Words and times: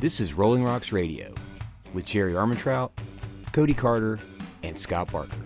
This 0.00 0.18
is 0.18 0.32
Rolling 0.32 0.64
Rocks 0.64 0.92
Radio 0.92 1.34
with 1.92 2.06
Jerry 2.06 2.32
Armentrout, 2.32 2.92
Cody 3.52 3.74
Carter, 3.74 4.18
and 4.62 4.78
Scott 4.78 5.12
Barker. 5.12 5.36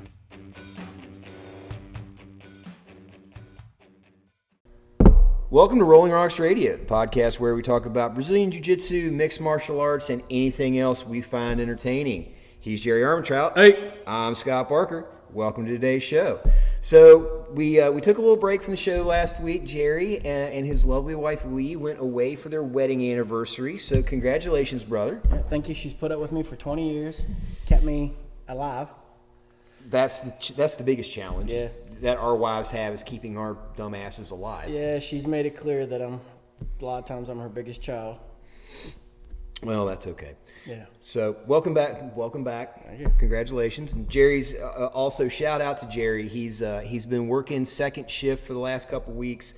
Welcome 5.50 5.80
to 5.80 5.84
Rolling 5.84 6.12
Rocks 6.12 6.38
Radio, 6.38 6.76
the 6.76 6.84
podcast 6.84 7.40
where 7.40 7.56
we 7.56 7.62
talk 7.62 7.84
about 7.86 8.14
Brazilian 8.14 8.52
Jiu 8.52 8.60
Jitsu, 8.60 9.10
mixed 9.10 9.40
martial 9.40 9.80
arts, 9.80 10.08
and 10.08 10.22
anything 10.30 10.78
else 10.78 11.04
we 11.04 11.20
find 11.20 11.60
entertaining. 11.60 12.32
He's 12.60 12.80
Jerry 12.80 13.02
Armentrout. 13.02 13.56
Hey. 13.56 13.94
I'm 14.06 14.36
Scott 14.36 14.68
Barker. 14.68 15.04
Welcome 15.32 15.66
to 15.66 15.72
today's 15.72 16.04
show. 16.04 16.38
So 16.84 17.46
we 17.54 17.80
uh, 17.80 17.90
we 17.90 18.02
took 18.02 18.18
a 18.18 18.20
little 18.20 18.36
break 18.36 18.62
from 18.62 18.72
the 18.72 18.76
show 18.76 19.02
last 19.04 19.40
week. 19.40 19.64
Jerry 19.64 20.18
and, 20.18 20.52
and 20.52 20.66
his 20.66 20.84
lovely 20.84 21.14
wife 21.14 21.42
Lee 21.46 21.76
went 21.76 21.98
away 21.98 22.36
for 22.36 22.50
their 22.50 22.62
wedding 22.62 23.10
anniversary. 23.10 23.78
So 23.78 24.02
congratulations, 24.02 24.84
brother. 24.84 25.22
Yeah, 25.30 25.38
thank 25.48 25.70
you. 25.70 25.74
She's 25.74 25.94
put 25.94 26.12
up 26.12 26.20
with 26.20 26.30
me 26.30 26.42
for 26.42 26.56
20 26.56 26.92
years, 26.92 27.24
kept 27.64 27.84
me 27.84 28.12
alive. 28.48 28.88
That's 29.88 30.20
the 30.20 30.32
ch- 30.32 30.54
that's 30.56 30.74
the 30.74 30.84
biggest 30.84 31.10
challenge 31.10 31.50
Yeah. 31.50 31.68
that 32.02 32.18
our 32.18 32.36
wives 32.36 32.70
have 32.72 32.92
is 32.92 33.02
keeping 33.02 33.38
our 33.38 33.56
dumb 33.76 33.94
asses 33.94 34.30
alive. 34.30 34.68
Yeah, 34.68 34.98
she's 34.98 35.26
made 35.26 35.46
it 35.46 35.56
clear 35.56 35.86
that 35.86 36.02
I'm 36.02 36.20
a 36.82 36.84
lot 36.84 36.98
of 36.98 37.06
times 37.06 37.30
I'm 37.30 37.38
her 37.38 37.48
biggest 37.48 37.80
child. 37.80 38.18
Well, 39.62 39.86
that's 39.86 40.06
okay. 40.06 40.34
Yeah. 40.66 40.86
So 41.00 41.36
welcome 41.46 41.74
back, 41.74 42.16
welcome 42.16 42.42
back. 42.42 42.86
Thank 42.86 43.00
you. 43.00 43.12
Congratulations. 43.18 43.92
And 43.92 44.08
Jerry's 44.08 44.54
uh, 44.54 44.90
also 44.94 45.28
shout 45.28 45.60
out 45.60 45.78
to 45.78 45.88
Jerry. 45.88 46.26
He's 46.26 46.62
uh, 46.62 46.80
he's 46.80 47.04
been 47.04 47.28
working 47.28 47.66
second 47.66 48.10
shift 48.10 48.46
for 48.46 48.54
the 48.54 48.58
last 48.58 48.88
couple 48.88 49.12
weeks. 49.12 49.54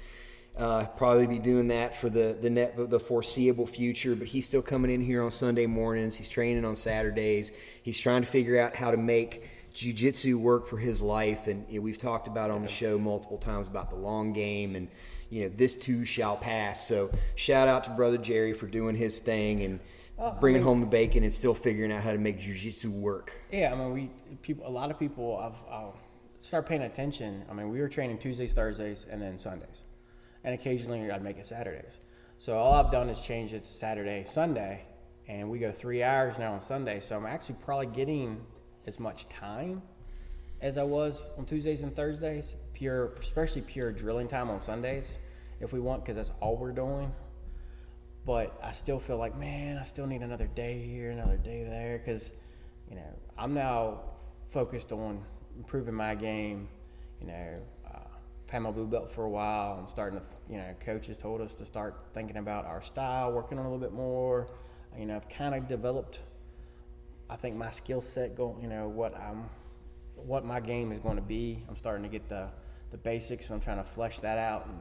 Uh, 0.57 0.87
probably 0.97 1.27
be 1.27 1.39
doing 1.39 1.69
that 1.69 1.95
for 1.95 2.11
the 2.11 2.37
the 2.41 2.51
net 2.51 2.75
the 2.91 2.99
foreseeable 2.99 3.69
future. 3.69 4.17
But 4.17 4.27
he's 4.27 4.47
still 4.47 4.63
coming 4.63 4.91
in 4.91 5.01
here 5.01 5.23
on 5.23 5.31
Sunday 5.31 5.67
mornings. 5.67 6.17
He's 6.17 6.29
training 6.29 6.65
on 6.65 6.75
Saturdays. 6.75 7.53
He's 7.85 8.01
trying 8.01 8.23
to 8.23 8.29
figure 8.29 8.59
out 8.59 8.75
how 8.75 8.91
to 8.91 8.97
make 8.97 9.49
jujitsu 9.77 10.35
work 10.35 10.67
for 10.67 10.79
his 10.79 11.03
life. 11.03 11.47
And 11.47 11.67
you 11.69 11.79
know, 11.79 11.85
we've 11.85 11.99
talked 11.99 12.27
about 12.27 12.51
on 12.51 12.63
the 12.63 12.69
show 12.69 12.99
multiple 12.99 13.39
times 13.39 13.69
about 13.69 13.91
the 13.91 13.97
long 13.97 14.33
game 14.33 14.75
and. 14.75 14.89
You 15.29 15.43
know, 15.43 15.49
this 15.49 15.75
too 15.75 16.05
shall 16.05 16.37
pass. 16.37 16.87
So, 16.87 17.11
shout 17.35 17.67
out 17.67 17.83
to 17.87 17.91
brother 17.91 18.17
Jerry 18.17 18.53
for 18.53 18.69
doing 18.69 18.95
his 18.95 19.19
thing 19.19 19.61
and 19.63 19.81
Oh, 20.19 20.35
bringing 20.41 20.63
home 20.63 20.81
the 20.81 20.87
bacon 20.87 21.23
and 21.23 21.33
still 21.33 21.53
figuring 21.53 21.93
out 21.93 22.01
how 22.01 22.13
to 22.13 22.19
make 22.19 22.41
jujitsu 22.41 22.87
work. 22.87 23.33
Yeah, 23.53 23.73
I 23.73 23.77
mean, 23.77 23.93
we 23.93 24.11
people. 24.41 24.67
A 24.67 24.71
lot 24.71 24.91
of 24.91 24.99
people. 24.99 25.37
I've 25.37 25.71
I'll 25.71 25.95
start 26.41 26.67
paying 26.67 26.83
attention. 26.83 27.45
I 27.51 27.53
mean, 27.53 27.69
we 27.69 27.81
were 27.81 27.89
training 27.89 28.19
Tuesdays, 28.19 28.55
Thursdays, 28.55 29.07
and 29.11 29.21
then 29.21 29.37
Sundays, 29.37 29.85
and 30.43 30.55
occasionally 30.55 31.11
I'd 31.11 31.23
make 31.23 31.37
it 31.37 31.47
Saturdays. 31.47 31.99
So 32.39 32.57
all 32.57 32.73
I've 32.73 32.91
done 32.91 33.11
is 33.11 33.21
change 33.21 33.53
it 33.53 33.65
to 33.65 33.75
Saturday, 33.75 34.25
Sunday, 34.27 34.85
and 35.29 35.51
we 35.51 35.59
go 35.59 35.71
three 35.71 36.03
hours 36.03 36.39
now 36.39 36.55
on 36.55 36.63
Sunday. 36.63 37.01
So 37.01 37.17
I'm 37.17 37.27
actually 37.27 37.57
probably 37.63 37.87
getting 37.87 38.41
as 38.87 38.99
much 38.99 39.29
time 39.29 39.83
as 40.63 40.79
I 40.79 40.83
was 40.83 41.23
on 41.37 41.45
Tuesdays 41.45 41.83
and 41.83 41.95
Thursdays. 41.95 42.57
Pure, 42.73 43.17
especially 43.21 43.63
pure 43.63 43.93
drilling 43.93 44.29
time 44.29 44.49
on 44.49 44.63
Sundays, 44.63 45.19
if 45.61 45.75
we 45.75 45.81
want, 45.81 46.05
because 46.05 46.17
that's 46.17 46.33
all 46.41 46.57
we're 46.57 46.73
doing 46.73 47.13
but 48.27 48.59
I 48.63 48.73
still 48.73 48.99
feel 48.99 49.17
like, 49.17 49.39
man, 49.39 49.79
I 49.79 49.85
still 49.85 50.07
need 50.07 50.23
another 50.23 50.49
day 50.49 50.79
here, 50.79 51.11
another 51.13 51.37
day 51.37 51.63
there, 51.63 51.99
because 51.99 52.33
you 52.91 52.97
know 52.97 53.09
I'm 53.39 53.55
now 53.55 54.01
focused 54.47 54.93
on 54.93 55.25
improving 55.57 55.95
my 55.95 56.15
game. 56.15 56.69
You 57.21 57.29
know, 57.29 57.55
uh, 57.87 57.99
I've 58.45 58.51
had 58.51 58.59
my 58.63 58.73
blue 58.73 58.87
belt 58.87 59.09
for 59.09 59.25
a 59.25 59.31
while. 59.31 59.79
I'm 59.79 59.87
starting 59.87 60.19
to, 60.19 60.27
you 60.51 60.59
know, 60.59 60.75
coaches 60.81 61.17
told 61.17 61.41
us 61.41 61.55
to 61.55 61.65
start 61.65 61.95
thinking 62.13 62.37
about 62.37 62.67
our 62.67 62.83
style, 62.83 63.33
working 63.33 63.59
on 63.59 63.65
a 63.65 63.71
little 63.71 63.83
bit 63.83 63.95
more. 63.95 64.49
You 64.99 65.07
know, 65.07 65.17
I've 65.17 65.29
kind 65.29 65.55
of 65.55 65.69
developed, 65.69 66.19
I 67.31 67.37
think 67.37 67.57
my 67.57 67.71
skill 67.71 68.01
set 68.01 68.37
going, 68.37 68.61
you 68.61 68.69
know, 68.69 68.89
what 68.89 69.15
I'm, 69.17 69.49
what 70.17 70.45
my 70.45 70.61
game 70.61 70.93
is 70.93 70.99
going 70.99 71.17
to 71.17 71.23
be. 71.23 71.63
I'm 71.69 71.77
starting 71.77 72.03
to 72.03 72.09
get 72.09 72.29
the 72.29 72.49
the 72.91 72.99
basics. 72.99 73.51
I'm 73.51 73.61
trying 73.61 73.79
to 73.79 73.85
flesh 73.85 74.21
that 74.21 74.39
out 74.39 74.67
and 74.67 74.79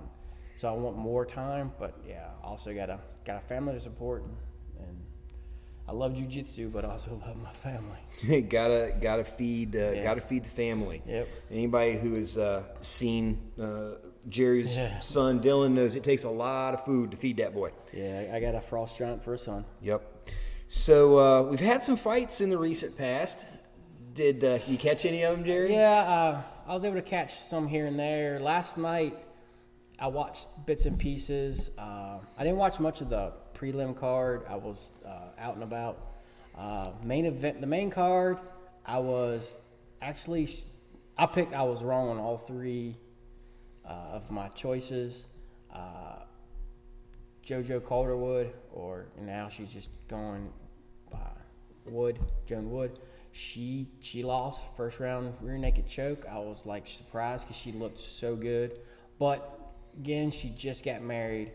so 0.55 0.69
I 0.69 0.71
want 0.77 0.97
more 0.97 1.25
time, 1.25 1.71
but 1.79 1.93
yeah, 2.07 2.27
also 2.43 2.73
got 2.73 2.89
a 2.89 2.99
got 3.25 3.37
a 3.37 3.45
family 3.47 3.73
to 3.73 3.79
support, 3.79 4.23
and, 4.23 4.35
and 4.87 4.97
I 5.87 5.91
love 5.91 6.13
jujitsu, 6.13 6.71
but 6.71 6.85
I 6.85 6.89
also 6.89 7.19
love 7.25 7.37
my 7.37 7.51
family. 7.51 8.41
gotta 8.49 8.93
gotta 9.01 9.23
feed 9.23 9.75
uh, 9.75 9.91
Yeah. 9.91 10.03
gotta 10.03 10.21
feed 10.21 10.45
the 10.45 10.49
family. 10.49 11.01
Yep. 11.05 11.27
Anybody 11.51 11.97
who 11.97 12.13
has 12.15 12.37
uh, 12.37 12.63
seen 12.81 13.51
uh, 13.61 13.95
Jerry's 14.29 14.75
Yeah. 14.75 14.99
son 14.99 15.39
Dylan 15.41 15.71
knows 15.73 15.95
it 15.95 16.03
takes 16.03 16.23
a 16.23 16.29
lot 16.29 16.73
of 16.73 16.83
food 16.85 17.11
to 17.11 17.17
feed 17.17 17.37
that 17.37 17.53
boy. 17.53 17.71
Yeah, 17.93 18.29
I 18.31 18.37
I 18.37 18.39
got 18.39 18.55
a 18.55 18.61
frost 18.61 18.97
giant 18.97 19.23
for 19.23 19.33
a 19.33 19.37
son. 19.37 19.65
Yep. 19.81 20.29
So 20.67 21.19
uh, 21.19 21.43
we've 21.43 21.59
had 21.59 21.83
some 21.83 21.95
fights 21.95 22.41
in 22.41 22.49
the 22.49 22.57
recent 22.57 22.97
past. 22.97 23.45
Did 24.13 24.43
uh, 24.43 24.59
you 24.65 24.77
catch 24.77 25.05
any 25.05 25.23
of 25.23 25.35
them, 25.35 25.45
Jerry? 25.45 25.73
Yeah, 25.73 25.99
uh, 25.99 26.41
I 26.67 26.73
was 26.73 26.83
able 26.85 26.95
to 26.95 27.01
catch 27.03 27.39
some 27.39 27.67
here 27.67 27.85
and 27.85 27.99
there. 27.99 28.39
Last 28.39 28.77
night, 28.77 29.15
I 29.99 30.07
watched 30.07 30.49
bits 30.65 30.85
and 30.85 30.99
pieces. 30.99 31.71
Uh, 31.77 32.19
I 32.37 32.43
didn't 32.43 32.57
watch 32.57 32.79
much 32.79 33.01
of 33.01 33.09
the 33.09 33.33
prelim 33.53 33.95
card. 33.95 34.43
I 34.49 34.55
was 34.55 34.87
uh, 35.05 35.29
out 35.39 35.55
and 35.55 35.63
about. 35.63 36.13
Uh, 36.57 36.91
main 37.03 37.25
event, 37.25 37.61
the 37.61 37.67
main 37.67 37.89
card, 37.89 38.39
I 38.85 38.99
was 38.99 39.59
actually, 40.01 40.49
I 41.17 41.25
picked. 41.25 41.53
I 41.53 41.63
was 41.63 41.83
wrong 41.83 42.09
on 42.09 42.17
all 42.17 42.37
three 42.37 42.97
uh, 43.85 44.13
of 44.13 44.29
my 44.31 44.47
choices. 44.49 45.27
Uh, 45.73 46.19
JoJo 47.45 47.83
Calderwood, 47.83 48.53
or 48.71 49.05
now 49.19 49.49
she's 49.49 49.71
just 49.71 49.89
going 50.07 50.51
by 51.11 51.19
Wood, 51.85 52.19
Joanne 52.45 52.71
Wood. 52.71 52.99
She 53.31 53.89
she 53.99 54.23
lost 54.23 54.65
first 54.77 54.99
round 54.99 55.33
rear 55.41 55.57
naked 55.57 55.87
choke. 55.87 56.25
I 56.29 56.39
was 56.39 56.65
like 56.65 56.87
surprised 56.87 57.45
because 57.45 57.57
she 57.57 57.71
looked 57.73 57.99
so 57.99 58.35
good, 58.35 58.79
but 59.19 59.64
again 59.99 60.31
she 60.31 60.49
just 60.49 60.83
got 60.83 61.01
married. 61.01 61.51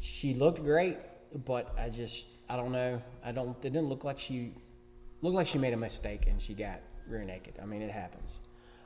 She 0.00 0.34
looked 0.34 0.62
great, 0.62 0.98
but 1.44 1.74
I 1.78 1.88
just 1.88 2.26
I 2.48 2.56
don't 2.56 2.72
know. 2.72 3.00
I 3.24 3.32
don't. 3.32 3.56
It 3.64 3.72
didn't 3.72 3.88
look 3.88 4.04
like 4.04 4.18
she 4.18 4.54
looked 5.22 5.36
like 5.36 5.46
she 5.46 5.58
made 5.58 5.72
a 5.72 5.76
mistake 5.76 6.26
and 6.26 6.40
she 6.40 6.54
got 6.54 6.80
rear 7.06 7.22
naked. 7.24 7.54
I 7.62 7.66
mean 7.66 7.82
it 7.82 7.90
happens. 7.90 8.40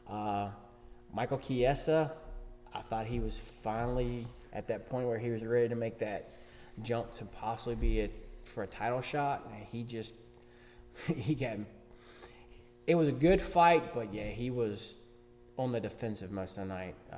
Uh, 0.09 0.50
Michael 1.12 1.38
Chiesa, 1.38 2.12
I 2.75 2.81
thought 2.81 3.06
he 3.06 3.21
was 3.21 3.38
finally 3.38 4.27
at 4.53 4.69
that 4.69 4.88
point 4.88 5.06
where 5.06 5.19
he 5.19 5.31
was 5.31 5.43
ready 5.43 5.69
to 5.69 5.76
make 5.76 5.99
that 5.99 6.31
jump 6.82 7.12
to 7.15 7.25
possibly 7.25 7.76
be 7.76 8.00
a 8.00 8.11
for 8.43 8.62
a 8.62 8.66
title 8.66 9.00
shot, 9.00 9.49
and 9.53 9.65
he 9.65 9.82
just 9.82 10.15
he 11.16 11.34
got. 11.34 11.59
It 12.87 12.97
was 12.97 13.09
a 13.09 13.12
good 13.12 13.41
fight, 13.41 13.94
but 13.94 14.12
yeah, 14.12 14.28
he 14.28 14.50
was 14.50 14.99
on 15.56 15.72
the 15.72 15.81
defensive 15.81 16.31
most 16.31 16.59
of 16.59 16.69
the 16.69 16.75
night, 16.75 16.94
uh, 17.11 17.16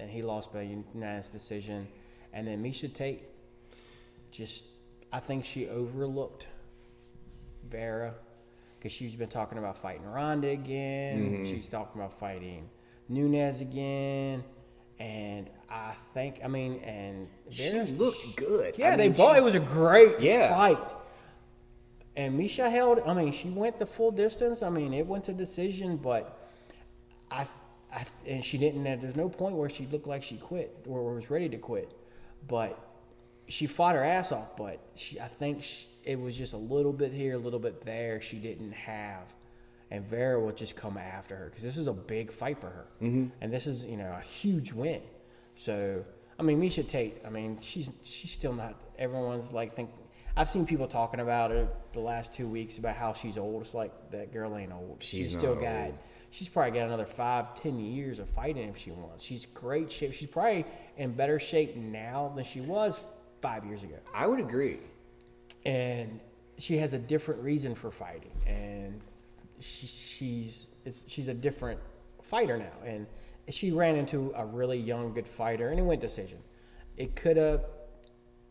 and 0.00 0.10
he 0.10 0.22
lost 0.22 0.52
by 0.52 0.62
unanimous 0.62 1.28
decision. 1.28 1.86
And 2.32 2.46
then 2.46 2.62
Miesha 2.62 2.92
Tate, 2.92 3.22
just 4.30 4.64
I 5.12 5.20
think 5.20 5.44
she 5.44 5.68
overlooked 5.68 6.46
Vieira 7.68 8.12
because 8.78 8.92
she's 8.92 9.14
been 9.14 9.28
talking 9.28 9.58
about 9.58 9.76
fighting 9.76 10.06
Ronda 10.06 10.48
again. 10.48 11.18
Mm-hmm. 11.20 11.44
She's 11.44 11.68
talking 11.68 12.00
about 12.00 12.12
fighting 12.12 12.68
Nunez 13.08 13.60
again. 13.60 14.42
And 14.98 15.48
I 15.70 15.92
think, 16.14 16.40
I 16.44 16.48
mean, 16.48 16.80
and 16.80 17.28
She 17.50 17.64
Vieira's- 17.64 17.98
looked 17.98 18.36
good. 18.36 18.76
yeah, 18.78 18.92
I 18.92 18.96
they 18.96 19.08
mean, 19.08 19.16
both. 19.16 19.32
she- 19.34 19.38
It 19.38 19.44
was 19.44 19.54
a 19.54 19.60
great 19.60 20.20
Yeah. 20.20 20.50
fight. 20.50 20.78
And 22.16 22.38
Miesha 22.38 22.70
held. 22.70 23.00
I 23.00 23.14
mean, 23.14 23.32
she 23.32 23.48
went 23.50 23.78
the 23.78 23.86
full 23.86 24.10
distance. 24.10 24.62
I 24.62 24.68
mean, 24.70 24.92
it 24.92 25.06
went 25.06 25.24
to 25.24 25.32
decision, 25.32 25.96
but 25.96 26.38
I, 27.30 27.46
I 27.92 28.04
and 28.26 28.44
she 28.44 28.58
didn't. 28.58 28.84
There's 29.00 29.16
no 29.16 29.28
point 29.28 29.54
where 29.54 29.68
she 29.68 29.86
looked 29.86 30.06
like 30.06 30.22
she 30.22 30.36
quit 30.36 30.84
or 30.86 31.14
was 31.14 31.30
ready 31.30 31.48
to 31.48 31.58
quit, 31.58 31.92
but 32.46 32.78
she 33.48 33.66
fought 33.66 33.94
her 33.94 34.04
ass 34.04 34.32
off. 34.32 34.56
But 34.56 34.80
she, 34.94 35.20
I 35.20 35.26
think 35.26 35.62
she, 35.62 35.86
it 36.04 36.18
was 36.18 36.36
just 36.36 36.52
a 36.52 36.58
little 36.58 36.92
bit 36.92 37.12
here, 37.12 37.34
a 37.34 37.38
little 37.38 37.58
bit 37.58 37.82
there. 37.82 38.20
She 38.20 38.36
didn't 38.36 38.72
have. 38.72 39.34
And 39.92 40.08
Vieira 40.08 40.40
will 40.40 40.52
just 40.52 40.76
come 40.76 40.96
after 40.96 41.34
her 41.34 41.46
because 41.46 41.64
this 41.64 41.76
is 41.76 41.88
a 41.88 41.92
big 41.92 42.30
fight 42.30 42.60
for 42.60 42.68
her, 42.68 42.86
mm-hmm. 43.02 43.26
and 43.40 43.52
this 43.52 43.66
is 43.66 43.84
you 43.84 43.96
know 43.96 44.16
a 44.16 44.20
huge 44.20 44.72
win. 44.72 45.02
So 45.56 46.04
I 46.40 46.42
mean, 46.42 46.58
Miesha 46.58 46.86
Tate. 46.86 47.20
I 47.26 47.28
mean, 47.28 47.58
she's 47.60 47.90
she's 48.02 48.30
still 48.30 48.54
not. 48.54 48.74
Everyone's 48.98 49.52
like 49.52 49.76
think. 49.76 49.90
I've 50.36 50.48
seen 50.48 50.64
people 50.66 50.86
talking 50.86 51.20
about 51.20 51.50
it 51.50 51.68
the 51.92 52.00
last 52.00 52.32
two 52.32 52.46
weeks 52.48 52.78
about 52.78 52.96
how 52.96 53.12
she's 53.12 53.36
old. 53.36 53.62
It's 53.62 53.74
like 53.74 53.92
that 54.12 54.32
girl 54.32 54.56
ain't 54.56 54.72
old. 54.72 54.98
She's 55.00 55.28
She's, 55.28 55.38
still 55.38 55.54
got. 55.54 55.86
old. 55.86 55.98
She's 56.30 56.48
probably 56.48 56.78
got 56.78 56.86
another 56.86 57.04
five, 57.06 57.54
ten 57.54 57.78
years 57.80 58.20
of 58.20 58.30
fighting 58.30 58.68
if 58.68 58.76
she 58.78 58.92
wants. 58.92 59.22
She's 59.22 59.46
great 59.46 59.90
shape. 59.90 60.12
She's 60.12 60.28
probably 60.28 60.64
in 60.96 61.12
better 61.12 61.38
shape 61.40 61.74
now 61.76 62.32
than 62.36 62.44
she 62.44 62.60
was 62.60 63.00
five 63.42 63.64
years 63.64 63.82
ago 63.82 63.96
I 64.14 64.26
would 64.26 64.38
agree. 64.38 64.78
and 65.64 66.20
she 66.58 66.76
has 66.76 66.92
a 66.92 66.98
different 66.98 67.42
reason 67.42 67.74
for 67.74 67.90
fighting, 67.90 68.32
and 68.46 69.00
she, 69.60 69.86
she's 69.86 70.68
it's, 70.84 71.04
she's 71.08 71.28
a 71.28 71.34
different 71.34 71.80
fighter 72.22 72.58
now, 72.58 72.72
and 72.84 73.06
she 73.48 73.72
ran 73.72 73.96
into 73.96 74.32
a 74.36 74.44
really 74.44 74.78
young, 74.78 75.12
good 75.14 75.26
fighter, 75.26 75.70
and 75.70 75.78
it 75.78 75.82
went 75.82 76.00
decision. 76.02 76.38
It 76.98 77.16
could 77.16 77.38
have 77.38 77.64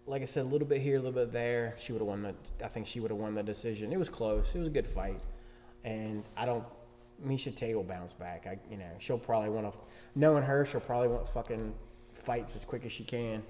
like 0.09 0.23
I 0.23 0.25
said, 0.25 0.41
a 0.41 0.47
little 0.47 0.67
bit 0.67 0.81
here, 0.81 0.95
a 0.95 0.99
little 0.99 1.11
bit 1.11 1.31
there. 1.31 1.75
She 1.77 1.93
would 1.93 1.99
have 1.99 2.07
won 2.07 2.23
the. 2.23 2.33
I 2.63 2.67
think 2.67 2.87
she 2.87 2.99
would 2.99 3.11
have 3.11 3.19
won 3.19 3.35
the 3.35 3.43
decision. 3.43 3.93
It 3.93 3.99
was 3.99 4.09
close. 4.09 4.53
It 4.55 4.57
was 4.57 4.67
a 4.67 4.71
good 4.71 4.87
fight, 4.87 5.21
and 5.83 6.23
I 6.35 6.45
don't. 6.45 6.63
Miesha 7.25 7.53
Tate 7.55 7.75
will 7.75 7.83
bounce 7.83 8.13
back. 8.13 8.47
I, 8.47 8.57
you 8.71 8.77
know, 8.77 8.89
she'll 8.97 9.19
probably 9.19 9.49
want 9.49 9.71
to. 9.71 9.79
Knowing 10.15 10.43
her, 10.43 10.65
she'll 10.65 10.81
probably 10.81 11.09
want 11.09 11.29
fucking 11.29 11.73
fights 12.13 12.55
as 12.55 12.65
quick 12.65 12.85
as 12.85 12.91
she 12.91 13.03
can. 13.03 13.43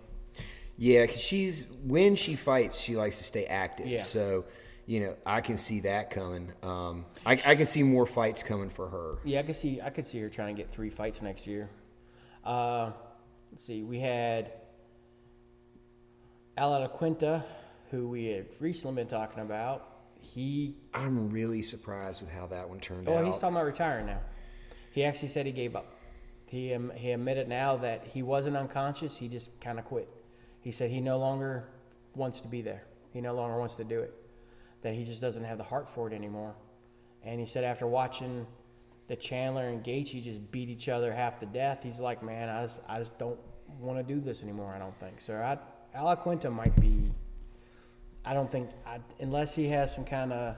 Yeah, 0.77 1.05
because 1.05 1.21
she's 1.21 1.67
when 1.85 2.15
she 2.15 2.35
fights, 2.35 2.79
she 2.79 2.95
likes 2.95 3.17
to 3.19 3.23
stay 3.23 3.45
active. 3.45 3.87
Yeah. 3.87 4.01
So, 4.01 4.45
you 4.85 5.01
know, 5.01 5.15
I 5.25 5.41
can 5.41 5.57
see 5.57 5.81
that 5.81 6.09
coming. 6.09 6.51
Um, 6.61 7.05
I, 7.25 7.33
I 7.33 7.55
can 7.55 7.65
see 7.65 7.83
more 7.83 8.05
fights 8.05 8.43
coming 8.43 8.69
for 8.69 8.89
her. 8.89 9.17
Yeah, 9.23 9.39
I 9.39 9.43
could 9.43 9.55
see. 9.55 9.81
I 9.81 9.89
could 9.91 10.05
see 10.05 10.19
her 10.19 10.29
trying 10.29 10.55
to 10.55 10.61
get 10.61 10.71
three 10.71 10.89
fights 10.89 11.21
next 11.21 11.47
year. 11.47 11.69
Uh, 12.43 12.91
let's 13.51 13.63
see. 13.63 13.83
We 13.83 13.99
had 13.99 14.51
Al 16.57 16.71
Iaquinta, 16.71 17.43
who 17.91 18.07
we 18.09 18.25
had 18.25 18.47
recently 18.59 18.95
been 18.95 19.07
talking 19.07 19.41
about. 19.41 19.85
He 20.21 20.75
I'm 20.93 21.29
really 21.29 21.61
surprised 21.61 22.21
with 22.21 22.31
how 22.31 22.47
that 22.47 22.67
one 22.67 22.79
turned 22.79 23.07
Oh, 23.07 23.13
out. 23.13 23.23
Oh, 23.23 23.25
he's 23.25 23.37
talking 23.39 23.55
about 23.55 23.65
retiring 23.65 24.05
now. 24.05 24.19
He 24.91 25.03
actually 25.03 25.29
said 25.29 25.45
he 25.45 25.51
gave 25.51 25.75
up. 25.75 25.85
He 26.47 26.73
um, 26.73 26.91
he 26.95 27.11
admitted 27.11 27.47
now 27.47 27.77
that 27.77 28.05
he 28.05 28.21
wasn't 28.21 28.57
unconscious. 28.57 29.15
He 29.15 29.29
just 29.29 29.59
kind 29.61 29.79
of 29.79 29.85
quit. 29.85 30.09
He 30.61 30.71
said 30.71 30.89
he 30.91 30.99
no 30.99 31.17
longer 31.19 31.69
wants 32.15 32.41
to 32.41 32.47
be 32.49 32.61
there. 32.61 32.83
He 33.13 33.21
no 33.21 33.33
longer 33.33 33.57
wants 33.57 33.75
to 33.77 33.83
do 33.85 33.99
it. 34.01 34.13
That 34.81 34.93
he 34.93 35.05
just 35.05 35.21
doesn't 35.21 35.43
have 35.43 35.57
the 35.57 35.63
heart 35.63 35.89
for 35.89 36.07
it 36.07 36.13
anymore. 36.13 36.53
And 37.23 37.39
he 37.39 37.45
said 37.45 37.63
after 37.63 37.87
watching 37.87 38.45
the 39.07 39.15
Chandler 39.15 39.69
and 39.69 39.83
Gaethje 39.83 40.21
just 40.23 40.51
beat 40.51 40.69
each 40.69 40.89
other 40.89 41.13
half 41.13 41.39
to 41.39 41.45
death, 41.45 41.81
he's 41.83 42.01
like, 42.01 42.21
man, 42.23 42.49
I 42.49 42.63
just 42.63 42.81
I 42.89 42.99
just 42.99 43.17
don't 43.17 43.39
want 43.79 43.97
to 44.05 44.13
do 44.13 44.19
this 44.19 44.43
anymore. 44.43 44.73
I 44.75 44.79
don't 44.79 44.97
think 44.99 45.21
so. 45.21 45.35
I, 45.35 45.57
Al 45.95 46.15
Iaquinta 46.15 46.51
might 46.51 46.75
be. 46.79 47.11
I 48.25 48.33
don't 48.33 48.51
think 48.51 48.69
I, 48.85 48.99
unless 49.19 49.55
he 49.55 49.67
has 49.69 49.93
some 49.93 50.05
kind 50.05 50.31
of 50.33 50.55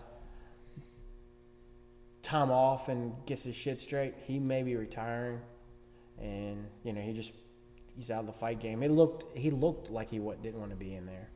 time 2.21 2.51
off 2.51 2.89
and 2.89 3.13
gets 3.25 3.43
his 3.43 3.55
shit 3.55 3.79
straight, 3.79 4.13
he 4.25 4.39
may 4.39 4.63
be 4.63 4.75
retiring. 4.75 5.39
And 6.19 6.65
you 6.83 6.93
know, 6.93 7.01
he 7.01 7.13
just 7.13 7.31
he's 7.95 8.11
out 8.11 8.21
of 8.21 8.25
the 8.27 8.33
fight 8.33 8.59
game. 8.59 8.83
It 8.83 8.91
looked 8.91 9.35
he 9.37 9.51
looked 9.51 9.89
like 9.89 10.09
he 10.09 10.19
wa- 10.19 10.35
didn't 10.35 10.59
want 10.59 10.71
to 10.71 10.77
be 10.77 10.93
in 10.93 11.05
there, 11.05 11.29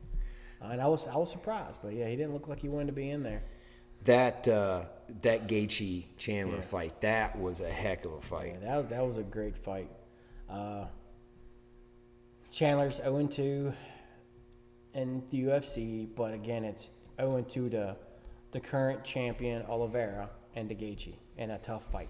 uh, 0.62 0.66
and 0.66 0.80
I 0.80 0.86
was 0.86 1.08
I 1.08 1.16
was 1.16 1.30
surprised. 1.30 1.80
But 1.82 1.94
yeah, 1.94 2.06
he 2.08 2.16
didn't 2.16 2.32
look 2.34 2.48
like 2.48 2.60
he 2.60 2.68
wanted 2.68 2.86
to 2.86 2.92
be 2.92 3.10
in 3.10 3.22
there. 3.22 3.42
that 4.04 4.46
uh, 4.46 4.84
that 5.22 5.48
Gaethje 5.48 6.04
Chandler 6.18 6.56
Yeah. 6.56 6.60
fight. 6.62 7.00
That 7.00 7.38
was 7.38 7.60
a 7.60 7.70
heck 7.70 8.04
of 8.04 8.12
a 8.12 8.20
fight. 8.20 8.56
Yeah, 8.62 8.68
that 8.68 8.76
was 8.78 8.86
that 8.88 9.06
was 9.06 9.16
a 9.16 9.22
great 9.24 9.56
fight. 9.56 9.90
Uh, 10.48 10.84
Chandler's 12.50 12.96
0 12.96 13.26
2 13.26 13.72
in 14.94 15.22
the 15.30 15.44
UFC, 15.44 16.08
but 16.14 16.32
again, 16.32 16.64
it's 16.64 16.92
0 17.20 17.42
2 17.42 17.70
to 17.70 17.96
the 18.52 18.60
current 18.60 19.04
champion 19.04 19.62
Oliveira 19.68 20.30
and 20.54 20.70
Gaethje 20.70 21.14
in 21.36 21.50
a 21.50 21.58
tough 21.58 21.90
fight. 21.92 22.08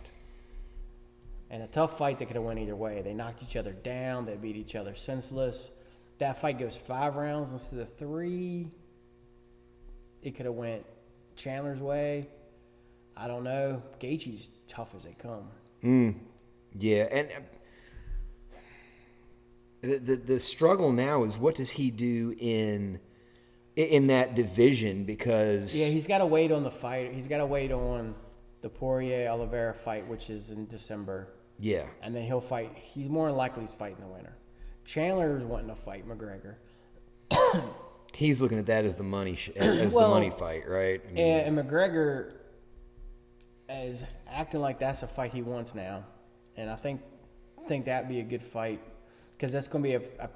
And 1.50 1.62
a 1.62 1.67
tough 1.67 1.99
fight 1.99 2.19
that 2.19 2.27
could 2.27 2.37
have 2.37 2.44
went 2.44 2.59
either 2.59 2.75
way. 2.75 3.03
They 3.03 3.15
knocked 3.15 3.43
each 3.43 3.56
other 3.56 3.73
down. 3.73 4.25
They 4.25 4.37
beat 4.37 4.56
each 4.56 4.75
other 4.75 4.94
senseless. 4.94 5.71
That 6.19 6.41
fight 6.41 6.59
goes 6.59 6.77
five 6.77 7.17
rounds 7.17 7.53
instead 7.53 7.81
of 7.81 7.93
three. 7.94 8.71
It 10.23 10.35
could 10.35 10.47
have 10.47 10.55
went 10.55 10.85
Chandler's 11.37 11.81
way. 11.81 12.29
I 13.17 13.29
don't 13.29 13.44
know. 13.44 13.83
Gaethje's 14.00 14.50
tough 14.67 14.94
as 14.94 15.05
they 15.05 15.15
come. 15.19 15.49
Yeah, 16.79 17.05
and 17.11 17.29
uh, 17.29 17.41
the, 19.82 19.99
the 19.99 20.17
the 20.17 20.40
struggle 20.40 20.93
now 20.93 21.25
is 21.25 21.37
what 21.38 21.55
does 21.55 21.70
he 21.70 21.90
do 21.90 22.34
in 22.38 23.00
in 23.76 24.06
that 24.06 24.34
division 24.34 25.05
because 25.05 25.78
Yeah, 25.78 25.87
he's 25.88 26.06
got 26.06 26.19
to 26.19 26.26
wait 26.26 26.50
on 26.50 26.62
the 26.64 26.70
fight. 26.70 27.12
He's 27.12 27.28
got 27.28 27.38
to 27.38 27.46
wait 27.46 27.70
on 27.73 28.14
the 28.62 28.70
Poirier 28.70 29.28
Oliveira 29.28 29.75
fight, 29.75 30.06
which 30.08 30.31
is 30.31 30.50
in 30.50 30.67
December, 30.67 31.28
yeah 31.58 31.84
and 32.02 32.14
then 32.14 32.25
he'll 32.25 32.40
fight. 32.40 32.73
He's 32.76 33.08
more 33.08 33.28
than 33.28 33.37
likely 33.37 33.62
he's 33.62 33.75
fighting 33.75 34.00
the 34.00 34.06
winner. 34.08 34.37
Chandler's 34.84 35.44
wanting 35.44 35.69
to 35.69 35.75
fight 35.75 36.08
McGregor, 36.08 36.55
he's 38.14 38.40
looking 38.40 38.58
at 38.58 38.67
that 38.67 38.84
as 38.84 38.94
the 38.94 39.02
money 39.02 39.34
sh- 39.37 39.50
as 39.56 39.93
Well, 39.94 40.08
the 40.08 40.14
money 40.14 40.31
fight, 40.31 40.69
right? 40.69 41.00
I 41.06 41.12
mean, 41.12 41.26
and, 41.26 41.58
and 41.58 41.69
McGregor 41.69 42.32
is 43.69 44.05
acting 44.28 44.61
like 44.61 44.78
that's 44.78 45.02
a 45.02 45.08
fight 45.08 45.32
he 45.32 45.43
wants 45.43 45.75
now, 45.75 46.05
and 46.56 46.70
I 46.70 46.76
think 46.76 47.02
think 47.69 47.87
that'd 47.87 48.08
be 48.08 48.20
a 48.20 48.25
good 48.25 48.43
fight 48.43 48.81
because 49.37 49.53
that's 49.53 49.69
going 49.69 49.85
to 49.85 49.88
be 49.91 49.94
a, 49.94 50.25
a 50.25 50.29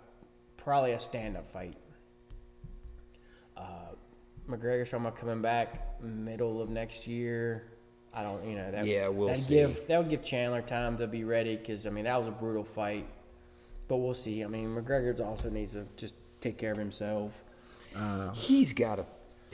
probably 0.57 0.93
a 0.93 1.01
stand 1.01 1.37
up 1.37 1.47
fight. 1.47 1.75
Uh, 3.57 3.63
McGregor's 4.49 4.91
talking 4.91 5.07
about 5.07 5.19
coming 5.19 5.43
back 5.43 6.01
middle 6.03 6.61
of 6.61 6.69
next 6.71 7.07
year. 7.07 7.65
I 8.13 8.23
don't, 8.23 8.45
you 8.49 8.57
know, 8.57 8.71
that 8.71 8.87
Yeah, 8.87 9.09
we'll 9.09 9.29
that'd 9.29 9.43
see. 9.45 9.55
give 9.55 9.87
that 9.87 9.99
would 9.99 10.11
give 10.11 10.25
Chandler 10.25 10.63
time 10.63 10.97
to 10.99 11.07
be 11.07 11.23
ready 11.25 11.57
because 11.57 11.87
I 11.87 11.91
mean 11.91 12.05
that 12.05 12.19
was 12.19 12.27
a 12.27 12.33
brutal 12.33 12.65
fight, 12.65 13.07
but 13.87 13.99
we'll 13.99 14.15
see. 14.15 14.43
I 14.43 14.49
mean 14.49 14.75
McGregor 14.75 15.19
also 15.25 15.49
needs 15.51 15.75
to 15.75 15.87
just 15.97 16.15
take 16.41 16.59
care 16.59 16.73
of 16.73 16.79
himself. 16.79 17.45
he's 18.35 18.73
got 18.73 18.97
to 18.97 19.07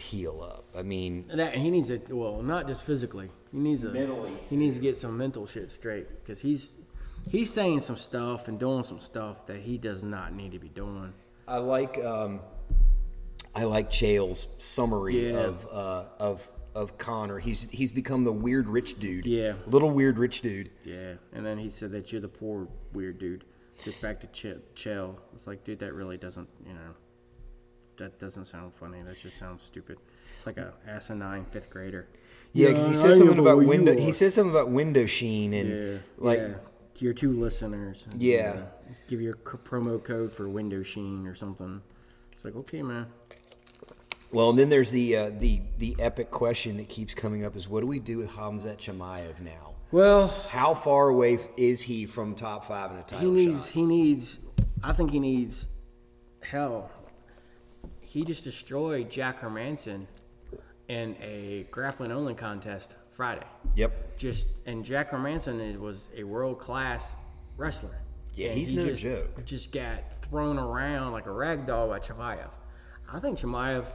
heal 0.03 0.41
up. 0.43 0.65
I 0.75 0.83
mean, 0.83 1.27
That 1.35 1.55
he 1.55 1.71
needs 1.71 1.89
to 1.89 2.01
well, 2.17 2.43
not 2.43 2.67
just 2.67 2.85
physically. 2.85 3.31
He 3.53 3.59
needs 3.59 3.83
to 3.83 3.91
Mentally, 3.91 4.33
He 4.49 4.57
needs 4.57 4.77
to 4.77 4.81
get 4.81 4.97
some 4.97 5.19
mental 5.19 5.47
shit 5.47 5.71
straight 5.71 6.09
because 6.23 6.41
he's 6.41 6.81
he's 7.31 7.53
saying 7.53 7.81
some 7.81 7.97
stuff 7.97 8.49
and 8.49 8.59
doing 8.59 8.83
some 8.85 9.01
stuff 9.01 9.47
that 9.47 9.59
he 9.59 9.79
does 9.79 10.03
not 10.03 10.33
need 10.35 10.53
to 10.53 10.59
be 10.59 10.69
doing. 10.69 11.13
I 11.49 11.59
like 11.59 12.03
um, 12.05 12.41
I 13.55 13.65
like 13.65 13.91
Chael's 13.91 14.49
summary 14.59 15.31
Yeah. 15.31 15.39
of 15.41 15.69
uh, 15.71 16.05
of 16.19 16.51
of 16.75 16.99
Conor. 16.99 17.39
He's 17.39 17.69
he's 17.71 17.91
become 17.91 18.25
the 18.25 18.33
weird 18.33 18.69
rich 18.69 18.99
dude. 18.99 19.25
Yeah. 19.25 19.55
little 19.67 19.91
weird 19.91 20.19
rich 20.19 20.41
dude. 20.43 20.71
Yeah, 20.85 21.15
and 21.33 21.45
then 21.47 21.59
he 21.59 21.71
said 21.71 21.91
that 21.93 22.13
you're 22.13 22.21
the 22.21 22.29
poor 22.29 22.69
weird 22.93 23.19
dude. 23.19 23.45
Get 23.85 24.01
back 24.01 24.21
to 24.21 24.27
Ch- 24.29 24.59
Chael. 24.75 25.17
It's 25.35 25.47
like, 25.47 25.63
dude, 25.63 25.81
that 25.81 25.93
really 25.93 26.17
doesn't, 26.17 26.49
you 26.67 26.73
know, 26.73 26.95
that 27.99 28.19
doesn't 28.19 28.47
sound 28.47 28.73
funny. 28.75 29.03
That 29.03 29.19
just 29.19 29.37
sounds 29.39 29.63
stupid. 29.63 29.99
It's 30.39 30.47
like 30.47 30.57
a 30.57 30.73
asinine 30.87 31.45
fifth 31.51 31.69
grader. 31.69 32.07
Yeah, 32.55 32.69
because 32.69 32.85
he 32.87 32.91
I 32.91 32.95
said 32.95 33.15
something 33.17 33.39
about 33.39 33.65
window. 33.65 33.95
He 33.97 34.13
said 34.13 34.33
something 34.33 34.51
about 34.51 34.71
window 34.71 35.05
sheen 35.07 35.53
and 35.53 35.71
Yeah, 35.93 35.99
like 36.17 36.39
yeah. 36.39 36.55
To 36.97 37.05
your 37.05 37.15
two 37.15 37.33
listeners. 37.39 38.05
Yeah. 38.19 38.63
give 39.07 39.21
your 39.21 39.35
c- 39.35 39.59
promo 39.65 40.03
code 40.03 40.33
for 40.33 40.49
Window 40.49 40.83
Sheen 40.83 41.27
or 41.27 41.35
something. 41.35 41.83
It's 42.33 42.45
like, 42.45 42.57
okay, 42.57 42.83
man. 42.83 43.07
Well, 44.33 44.51
and 44.51 44.59
then 44.59 44.69
there's 44.71 44.91
the 44.91 45.17
uh, 45.17 45.31
the 45.39 45.61
the 45.79 45.95
epic 45.99 46.31
question 46.31 46.77
that 46.79 46.89
keeps 46.89 47.15
coming 47.15 47.45
up 47.45 47.55
is 47.55 47.69
what 47.69 47.81
do 47.81 47.87
we 47.87 47.99
do 47.99 48.19
with 48.19 48.31
Hamzat 48.31 48.79
Chimaev 48.79 49.41
now? 49.41 49.75
Well, 49.93 50.29
How 50.49 50.75
far 50.75 51.09
away 51.09 51.39
is 51.57 51.83
he 51.83 52.07
from 52.07 52.35
top 52.35 52.65
five 52.65 52.91
in 52.91 52.97
a 52.99 53.21
he 53.21 53.31
needs. 53.31 53.67
shot? 53.67 53.73
He 53.75 53.85
needs. 53.85 54.39
I 54.83 54.93
think 54.93 55.11
he 55.13 55.21
needs. 55.21 55.67
Hell, 56.43 56.91
he 58.01 58.25
just 58.25 58.43
destroyed 58.45 59.11
Jack 59.11 59.41
Hermansson 59.41 60.07
in 60.89 61.15
a 61.21 61.67
grappling 61.71 62.11
only 62.11 62.35
contest 62.35 62.97
Friday. 63.17 63.47
Yep. 63.77 64.19
Just 64.19 64.47
and 64.67 64.85
Jack 64.85 65.11
Hermansson 65.11 65.59
is- 65.61 65.79
was 65.79 66.11
a 66.15 66.23
world 66.23 66.59
class 66.59 67.17
wrestler. 67.57 67.99
Yeah, 68.35 68.49
And 68.51 68.59
he's 68.59 68.69
he 68.69 68.77
no 68.77 68.85
just, 68.87 69.03
joke. 69.03 69.45
Just 69.47 69.73
got 69.73 70.13
thrown 70.25 70.59
around 70.59 71.13
like 71.13 71.25
a 71.25 71.31
rag 71.33 71.67
doll 71.67 71.89
by 71.89 71.99
Chimaev. 71.99 72.51
I 73.11 73.19
think 73.19 73.39
Chimaev. 73.39 73.87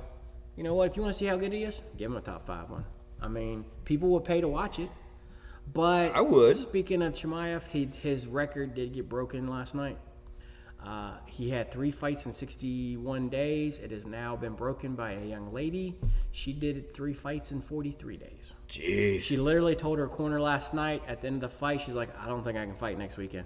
You 0.56 0.64
know 0.64 0.74
what? 0.74 0.90
If 0.90 0.98
you 0.98 1.04
want 1.04 1.14
to 1.14 1.20
see 1.20 1.28
how 1.28 1.38
good 1.38 1.54
he 1.54 1.64
is, 1.64 1.82
give 1.98 2.10
him 2.10 2.18
a 2.18 2.22
top 2.22 2.48
five 2.48 2.70
one. 2.70 2.84
I 3.22 3.28
mean, 3.28 3.64
people 3.86 4.10
would 4.10 4.24
pay 4.26 4.42
to 4.42 4.48
watch 4.48 4.80
it. 4.80 4.90
But 5.74 6.16
I 6.16 6.22
would. 6.22 6.56
Speaking 6.56 7.04
of 7.04 7.14
Chimaev, 7.14 7.68
he, 7.68 7.86
his 8.02 8.26
record 8.26 8.74
did 8.74 8.94
get 8.94 9.08
broken 9.08 9.48
last 9.48 9.76
night. 9.76 9.98
Uh, 10.84 11.14
he 11.26 11.50
had 11.50 11.70
three 11.70 11.92
fights 11.92 12.26
in 12.26 12.32
61 12.32 13.30
days. 13.30 13.80
It 13.80 13.92
has 13.92 14.08
now 14.08 14.36
been 14.36 14.54
broken 14.54 14.96
by 14.96 15.12
a 15.12 15.24
young 15.24 15.54
lady. 15.54 15.96
She 16.32 16.54
did 16.54 16.76
it 16.78 16.94
three 16.94 17.14
fights 17.14 17.52
in 17.52 17.62
43 17.62 18.18
days. 18.18 18.54
Jeez. 18.68 19.22
She 19.22 19.38
literally 19.38 19.76
told 19.76 20.00
her 20.00 20.08
corner 20.08 20.42
last 20.42 20.74
night 20.74 21.04
at 21.08 21.22
the 21.22 21.28
end 21.28 21.44
of 21.44 21.52
the 21.52 21.56
fight, 21.56 21.82
she's 21.82 21.94
like, 21.94 22.10
I 22.20 22.28
don't 22.28 22.44
think 22.44 22.58
I 22.58 22.66
can 22.66 22.76
fight 22.76 22.98
next 22.98 23.18
weekend. 23.18 23.46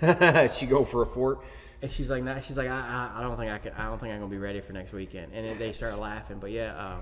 she 0.52 0.66
go 0.66 0.84
for 0.84 1.02
a 1.02 1.06
fort. 1.06 1.40
And 1.82 1.90
she's 1.90 2.10
like, 2.10 2.22
nah, 2.22 2.40
she's 2.40 2.58
like, 2.58 2.68
I, 2.68 3.10
I, 3.14 3.18
I 3.18 3.22
don't 3.22 3.36
think 3.36 3.50
I 3.50 3.58
can. 3.58 3.72
I 3.74 3.84
don't 3.86 3.98
think 4.00 4.12
I'm 4.12 4.18
gonna 4.18 4.30
be 4.30 4.38
ready 4.38 4.60
for 4.60 4.72
next 4.72 4.92
weekend. 4.92 5.32
And 5.32 5.44
then 5.44 5.58
they 5.58 5.72
start 5.72 5.98
laughing. 6.00 6.38
But 6.40 6.50
yeah, 6.50 6.74
uh, 6.76 7.00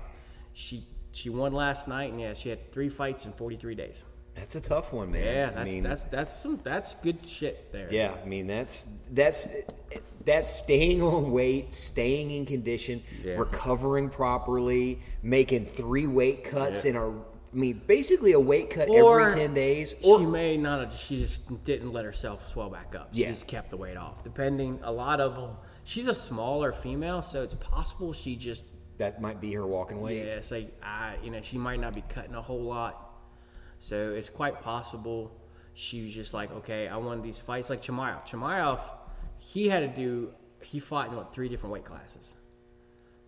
she 0.53 0.85
she 1.11 1.31
won 1.31 1.51
last 1.51 1.87
night, 1.87 2.11
and 2.11 2.21
yeah, 2.21 2.33
she 2.35 2.49
had 2.49 2.71
three 2.71 2.89
fights 2.89 3.25
in 3.25 3.31
43 3.31 3.73
days. 3.73 4.03
That's 4.37 4.55
a 4.55 4.61
tough 4.61 4.93
one, 4.93 5.11
man. 5.11 5.23
Yeah, 5.25 5.49
I 5.51 5.55
that's 5.63 5.73
mean, 5.73 5.83
that's 5.83 6.03
that's 6.05 6.33
some 6.33 6.59
that's 6.63 6.95
good 6.95 7.25
shit 7.25 7.71
there. 7.71 7.87
Yeah, 7.91 8.13
I 8.23 8.25
mean 8.25 8.47
that's 8.47 8.85
that's 9.11 9.49
that's 10.25 10.51
staying 10.51 11.01
on 11.01 11.31
weight, 11.31 11.73
staying 11.73 12.31
in 12.31 12.45
condition, 12.45 13.01
Yeah. 13.23 13.33
recovering 13.35 14.09
properly, 14.09 14.99
making 15.23 15.65
three 15.65 16.05
weight 16.07 16.43
cuts 16.43 16.85
Yeah. 16.85 16.91
in 16.91 16.95
a 16.97 17.09
I 17.09 17.55
mean 17.55 17.81
basically 17.87 18.33
a 18.33 18.39
weight 18.39 18.69
cut 18.69 18.89
Or 18.89 19.21
every 19.21 19.33
10 19.39 19.53
days 19.53 19.95
she 20.01 20.17
may 20.17 20.55
not 20.57 20.81
have. 20.81 20.93
She 20.93 21.19
just 21.19 21.63
didn't 21.63 21.91
let 21.91 22.05
herself 22.05 22.45
swell 22.47 22.69
back 22.69 22.93
up. 22.93 23.09
She 23.13 23.21
Yeah. 23.21 23.31
just 23.31 23.47
kept 23.47 23.69
the 23.71 23.77
weight 23.77 23.97
off. 23.97 24.23
Depending, 24.23 24.79
a 24.83 24.91
lot 24.91 25.19
of 25.21 25.35
them, 25.35 25.51
she's 25.85 26.07
a 26.07 26.13
smaller 26.15 26.71
female, 26.73 27.21
so 27.21 27.41
it's 27.43 27.55
possible 27.55 28.11
she 28.13 28.35
just 28.35 28.65
That 28.97 29.21
might 29.21 29.39
be 29.39 29.53
her 29.53 29.65
walking 29.65 30.01
weight. 30.01 30.17
yeah, 30.25 30.35
it's 30.35 30.51
like 30.51 30.73
I, 30.83 31.15
you 31.23 31.31
know, 31.31 31.41
she 31.41 31.57
might 31.57 31.79
not 31.79 31.93
be 31.93 32.03
cutting 32.09 32.35
a 32.35 32.41
whole 32.41 32.61
lot, 32.63 33.06
so 33.79 34.13
it's 34.13 34.29
quite 34.29 34.61
possible 34.61 35.31
she 35.73 36.01
was 36.03 36.13
just 36.13 36.33
like, 36.33 36.51
okay, 36.51 36.87
I 36.87 36.97
want 36.97 37.21
these 37.21 37.37
fights 37.37 37.69
like 37.69 37.83
Chimaev. 37.83 38.25
Chimaev, 38.27 38.79
he 39.37 39.67
had 39.69 39.81
to 39.81 39.87
do, 39.87 40.31
he 40.63 40.79
fought 40.79 41.09
in 41.09 41.15
what 41.15 41.31
three 41.31 41.49
different 41.49 41.71
weight 41.71 41.85
classes, 41.85 42.33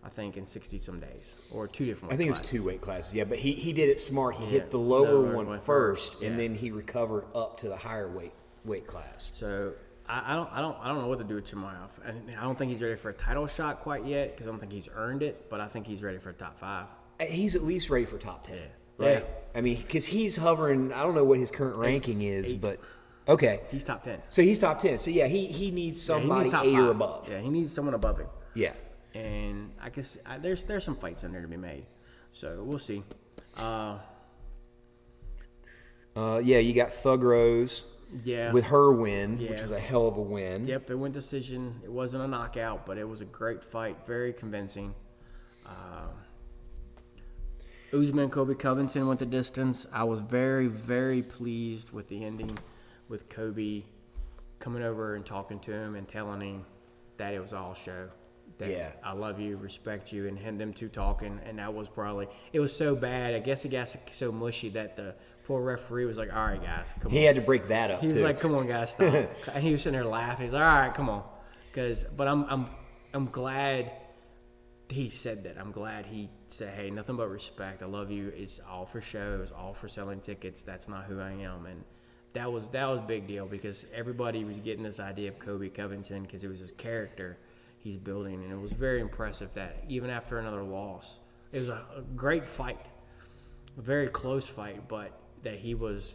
I 0.02 0.08
think, 0.08 0.36
in 0.36 0.46
sixty 0.46 0.78
some 0.80 0.98
days, 0.98 1.32
or 1.52 1.68
two 1.68 1.86
different. 1.86 2.12
I 2.12 2.16
think 2.16 2.26
it 2.26 2.32
was 2.32 2.40
two 2.40 2.64
weight 2.64 2.80
classes, 2.80 3.14
yeah. 3.14 3.22
But 3.22 3.38
he, 3.38 3.52
he 3.52 3.72
did 3.72 3.88
it 3.88 4.00
smart. 4.00 4.34
He 4.34 4.44
Yeah, 4.44 4.50
hit 4.50 4.70
the 4.72 4.78
lower 4.80 5.12
lower 5.12 5.36
one 5.36 5.46
one 5.46 5.60
first, 5.60 6.14
first, 6.14 6.22
and 6.24 6.36
then 6.38 6.56
he 6.56 6.72
recovered 6.72 7.24
up 7.36 7.58
to 7.58 7.68
the 7.68 7.76
higher 7.76 8.10
weight 8.10 8.32
weight 8.64 8.86
class. 8.86 9.30
So 9.32 9.74
I, 10.08 10.32
I 10.32 10.34
don't, 10.34 10.50
I 10.52 10.60
don't, 10.60 10.76
I 10.80 10.88
don't 10.88 10.98
know 11.02 11.06
what 11.06 11.18
to 11.18 11.24
do 11.24 11.36
with 11.36 11.46
Chimaev. 11.46 11.90
And 12.04 12.36
I 12.36 12.42
don't 12.42 12.58
think 12.58 12.72
he's 12.72 12.82
ready 12.82 12.96
for 12.96 13.10
a 13.10 13.14
title 13.14 13.46
shot 13.46 13.80
quite 13.80 14.04
yet 14.04 14.32
because 14.32 14.48
I 14.48 14.50
don't 14.50 14.58
think 14.58 14.72
he's 14.72 14.88
earned 14.92 15.22
it. 15.22 15.48
But 15.48 15.60
I 15.60 15.68
think 15.68 15.86
he's 15.86 16.02
ready 16.02 16.18
for 16.18 16.30
a 16.30 16.34
top 16.34 16.58
five. 16.58 16.86
He's 17.20 17.54
at 17.54 17.62
least 17.62 17.90
ready 17.90 18.06
for 18.06 18.18
top 18.18 18.44
ten, 18.44 18.56
Yeah. 18.56 18.62
Right? 19.00 19.24
Yeah. 19.24 19.58
I 19.58 19.60
mean, 19.62 19.76
because 19.76 20.06
he's 20.06 20.36
hovering. 20.36 20.92
I 20.92 21.02
don't 21.02 21.14
know 21.14 21.24
what 21.24 21.38
his 21.40 21.50
current 21.50 21.76
ranking 21.76 22.22
is, 22.22 22.54
but 22.54 22.78
okay. 23.26 23.60
He's 23.70 23.82
top 23.84 24.02
ten. 24.04 24.20
So 24.28 24.42
he's 24.42 24.58
top 24.60 24.78
ten. 24.80 24.98
So 24.98 25.10
yeah, 25.10 25.26
he 25.26 25.46
he 25.46 25.70
needs 25.70 26.08
Yeah, 26.08 26.16
he 26.16 26.20
somebody 26.22 26.50
needs 26.50 26.62
eight 26.62 26.78
or 26.78 26.90
above. 26.90 27.28
Yeah, 27.28 27.40
he 27.40 27.48
needs 27.48 27.72
someone 27.72 27.94
above 27.94 28.18
him. 28.18 28.28
Yeah. 28.54 28.72
and 29.14 29.72
I 29.82 29.88
guess 29.90 30.18
I, 30.24 30.38
there's 30.38 30.62
there's 30.64 30.84
some 30.84 30.94
fights 30.96 31.24
in 31.24 31.32
there 31.32 31.42
to 31.42 31.48
be 31.48 31.56
made, 31.56 31.84
so 32.32 32.62
we'll 32.64 32.78
see. 32.78 33.02
Uh, 33.56 33.98
Uh, 36.16 36.40
yeah, 36.44 36.58
you 36.58 36.74
got 36.74 36.92
Thug 36.92 37.22
Rose 37.22 37.84
yeah, 38.24 38.52
with 38.52 38.64
her 38.64 38.92
win, 38.92 39.38
which 39.38 39.50
Yeah. 39.50 39.62
was 39.62 39.70
a 39.70 39.78
hell 39.78 40.06
of 40.08 40.16
a 40.16 40.20
win. 40.22 40.64
yep, 40.66 40.90
it 40.90 40.94
went 40.96 41.14
decision. 41.14 41.80
It 41.84 41.90
wasn't 41.90 42.24
a 42.24 42.28
knockout, 42.28 42.84
but 42.84 42.98
it 42.98 43.08
was 43.08 43.20
a 43.20 43.24
great 43.24 43.62
fight, 43.62 43.96
very 44.06 44.32
convincing. 44.32 44.94
Uh, 45.64 46.08
Usman 47.92 48.30
Colby 48.30 48.54
Covington 48.54 49.06
went 49.06 49.18
the 49.20 49.26
distance. 49.26 49.86
I 49.92 50.04
was 50.04 50.20
very 50.20 50.66
very 50.68 51.22
pleased 51.22 51.90
with 51.92 52.08
the 52.08 52.24
ending, 52.24 52.56
with 53.08 53.28
Colby 53.28 53.86
coming 54.58 54.82
over 54.82 55.16
and 55.16 55.24
talking 55.26 55.58
to 55.60 55.72
him 55.72 55.96
and 55.96 56.06
telling 56.08 56.40
him 56.40 56.64
that 57.16 57.34
it 57.34 57.40
was 57.40 57.52
all 57.52 57.74
show. 57.74 58.08
That 58.58 58.70
Yeah. 58.70 58.92
I 59.02 59.12
love 59.12 59.40
you, 59.40 59.56
respect 59.56 60.12
you, 60.12 60.28
and 60.28 60.38
had 60.38 60.58
them 60.58 60.72
two 60.72 60.88
talking, 60.88 61.40
and 61.46 61.58
that 61.58 61.72
was 61.72 61.88
probably 61.88 62.28
it 62.52 62.60
was 62.60 62.76
so 62.76 62.94
bad. 62.94 63.34
I 63.34 63.38
guess 63.38 63.64
it 63.64 63.70
got 63.70 63.94
so 64.12 64.30
mushy 64.30 64.68
that 64.70 64.96
the 64.96 65.14
poor 65.46 65.62
referee 65.62 66.04
was 66.04 66.18
like, 66.18 66.32
"All 66.32 66.44
right, 66.46 66.62
guys, 66.62 66.94
come 67.00 67.10
He 67.10 67.18
on." 67.18 67.20
He 67.20 67.24
had 67.26 67.36
to 67.36 67.42
break 67.42 67.68
that 67.68 67.90
up 67.90 68.00
He 68.00 68.06
was 68.06 68.16
too. 68.16 68.22
like, 68.22 68.38
"Come 68.38 68.54
on, 68.54 68.66
guys, 68.68 68.92
stop." 68.92 69.14
and 69.54 69.64
he 69.64 69.72
was 69.72 69.82
sitting 69.82 69.98
there 69.98 70.08
laughing. 70.08 70.44
He's 70.44 70.52
like, 70.52 70.62
"All 70.62 70.68
right, 70.80 70.92
come 70.94 71.08
on," 71.08 71.22
because 71.72 72.04
but 72.04 72.28
I'm 72.28 72.44
I'm 72.50 72.66
I'm 73.14 73.26
glad 73.26 73.90
he 74.92 75.08
said 75.08 75.44
that. 75.44 75.56
I'm 75.58 75.72
glad 75.72 76.06
he 76.06 76.28
said, 76.48 76.74
"Hey, 76.74 76.90
nothing 76.90 77.16
but 77.16 77.28
respect. 77.28 77.82
I 77.82 77.86
love 77.86 78.10
you. 78.10 78.28
It's 78.36 78.60
all 78.68 78.86
for 78.86 79.00
show. 79.00 79.40
It's 79.42 79.52
all 79.52 79.72
for 79.74 79.88
selling 79.88 80.20
tickets. 80.20 80.62
That's 80.62 80.88
not 80.88 81.04
who 81.04 81.20
I 81.20 81.30
am." 81.32 81.66
And 81.66 81.84
that 82.32 82.50
was 82.52 82.68
that 82.70 82.86
was 82.88 83.00
big 83.00 83.26
deal 83.26 83.46
because 83.46 83.86
everybody 83.94 84.44
was 84.44 84.58
getting 84.58 84.82
this 84.82 85.00
idea 85.00 85.28
of 85.30 85.38
Colby 85.38 85.68
Covington 85.70 86.22
because 86.22 86.44
it 86.44 86.48
was 86.48 86.60
his 86.60 86.72
character 86.72 87.38
he's 87.78 87.96
building, 87.98 88.34
and 88.42 88.52
it 88.52 88.60
was 88.60 88.72
very 88.72 89.00
impressive 89.00 89.52
that 89.54 89.82
even 89.88 90.10
after 90.10 90.38
another 90.38 90.62
loss, 90.62 91.18
it 91.52 91.60
was 91.60 91.68
a, 91.70 91.82
a 91.96 92.02
great 92.14 92.46
fight, 92.46 92.84
a 93.78 93.80
very 93.82 94.06
close 94.08 94.48
fight, 94.48 94.86
but 94.88 95.12
that 95.42 95.54
he 95.54 95.74
was 95.74 96.14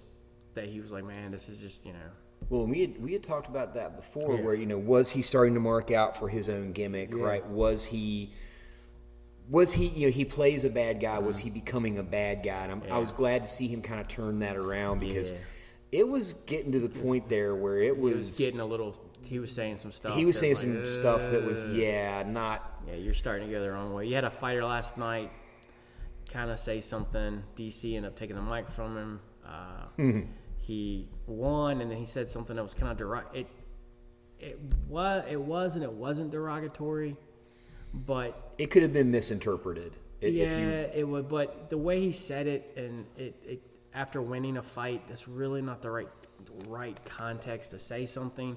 that 0.54 0.66
he 0.70 0.80
was 0.80 0.92
like, 0.92 1.04
"Man, 1.04 1.32
this 1.32 1.50
is 1.50 1.60
just 1.60 1.86
you 1.86 1.94
know." 1.94 2.10
Well, 2.50 2.68
we 2.68 2.82
had 2.82 3.02
we 3.02 3.14
had 3.14 3.24
talked 3.24 3.48
about 3.48 3.74
that 3.74 3.96
before, 3.96 4.36
Yeah. 4.36 4.42
where 4.44 4.54
you 4.54 4.66
know, 4.68 4.78
was 4.78 5.10
he 5.12 5.22
starting 5.22 5.54
to 5.56 5.60
mark 5.60 5.90
out 5.92 6.18
for 6.18 6.30
his 6.30 6.50
own 6.50 6.74
gimmick, 6.74 7.16
right? 7.16 7.46
Was 7.48 7.86
he, 7.86 8.32
was 9.50 9.74
he, 9.74 9.88
you 9.88 10.08
know, 10.08 10.12
he 10.12 10.26
plays 10.26 10.66
a 10.66 10.70
bad 10.70 11.00
guy. 11.00 11.20
Was 11.20 11.38
he 11.38 11.50
becoming 11.50 11.98
a 12.00 12.04
bad 12.04 12.44
guy? 12.44 12.64
And 12.64 12.72
I'm, 12.72 12.84
I 12.92 12.98
was 12.98 13.12
glad 13.12 13.44
to 13.44 13.48
see 13.50 13.68
him 13.68 13.82
kind 13.82 14.00
of 14.02 14.08
turn 14.08 14.40
that 14.40 14.56
around 14.58 15.00
because 15.00 15.32
Yeah. 15.32 15.38
it 15.92 16.08
was 16.08 16.34
getting 16.34 16.72
to 16.72 16.80
the 16.80 16.90
point 16.90 17.30
there 17.30 17.56
where 17.56 17.80
it 17.80 17.98
was, 17.98 18.16
was 18.18 18.38
getting 18.38 18.60
a 18.60 18.66
little. 18.66 18.96
He 19.24 19.40
was 19.40 19.52
saying 19.52 19.78
some 19.78 19.92
stuff. 19.92 20.16
he 20.16 20.26
was 20.26 20.38
saying 20.38 20.56
some 20.56 20.86
stuff 20.86 21.20
that 21.32 21.44
was, 21.44 21.66
yeah, 21.68 22.24
not, 22.28 22.80
Yeah, 22.88 22.96
you're 22.96 23.14
starting 23.16 23.48
to 23.48 23.54
go 23.54 23.62
the 23.62 23.72
wrong 23.72 23.94
way. 23.94 24.06
You 24.08 24.14
had 24.16 24.24
a 24.24 24.30
fighter 24.30 24.64
last 24.64 24.98
night 24.98 25.32
kind 26.32 26.50
of 26.52 26.60
say 26.60 26.82
something. 26.82 27.44
DC 27.56 27.96
ended 27.96 28.12
up 28.12 28.16
taking 28.18 28.36
the 28.36 28.42
mic 28.42 28.70
from 28.70 28.96
him. 28.98 29.20
Uh, 29.46 29.86
Hmm. 29.96 30.22
He 30.58 31.08
won, 31.28 31.82
and 31.82 31.92
then 31.92 31.98
he 32.00 32.06
said 32.08 32.28
something 32.30 32.56
that 32.56 32.64
was 32.64 32.74
kind 32.74 32.92
of 32.92 32.98
derog. 32.98 33.24
It 33.34 33.46
it 34.40 34.60
was 34.88 35.24
it 35.30 35.40
was 35.40 35.76
and 35.76 35.84
it 35.84 35.92
wasn't 35.92 36.32
derogatory, 36.32 37.16
but 38.06 38.54
it 38.58 38.68
could 38.72 38.84
have 38.84 38.94
been 38.94 39.12
misinterpreted. 39.12 39.96
i- 40.22 40.26
yeah, 40.28 40.44
If 40.46 40.60
you, 40.60 40.68
it 41.02 41.04
would. 41.08 41.30
But 41.30 41.70
the 41.70 41.78
way 41.78 42.00
he 42.00 42.12
said 42.12 42.48
it, 42.48 42.74
and 42.78 43.06
it, 43.18 43.36
it 43.46 43.62
after 43.94 44.22
winning 44.22 44.58
a 44.58 44.62
fight, 44.62 45.08
that's 45.08 45.28
really 45.28 45.62
not 45.62 45.82
the 45.82 45.90
right 45.92 46.10
right 46.68 47.00
context 47.06 47.72
to 47.72 47.80
say 47.80 48.06
something. 48.06 48.56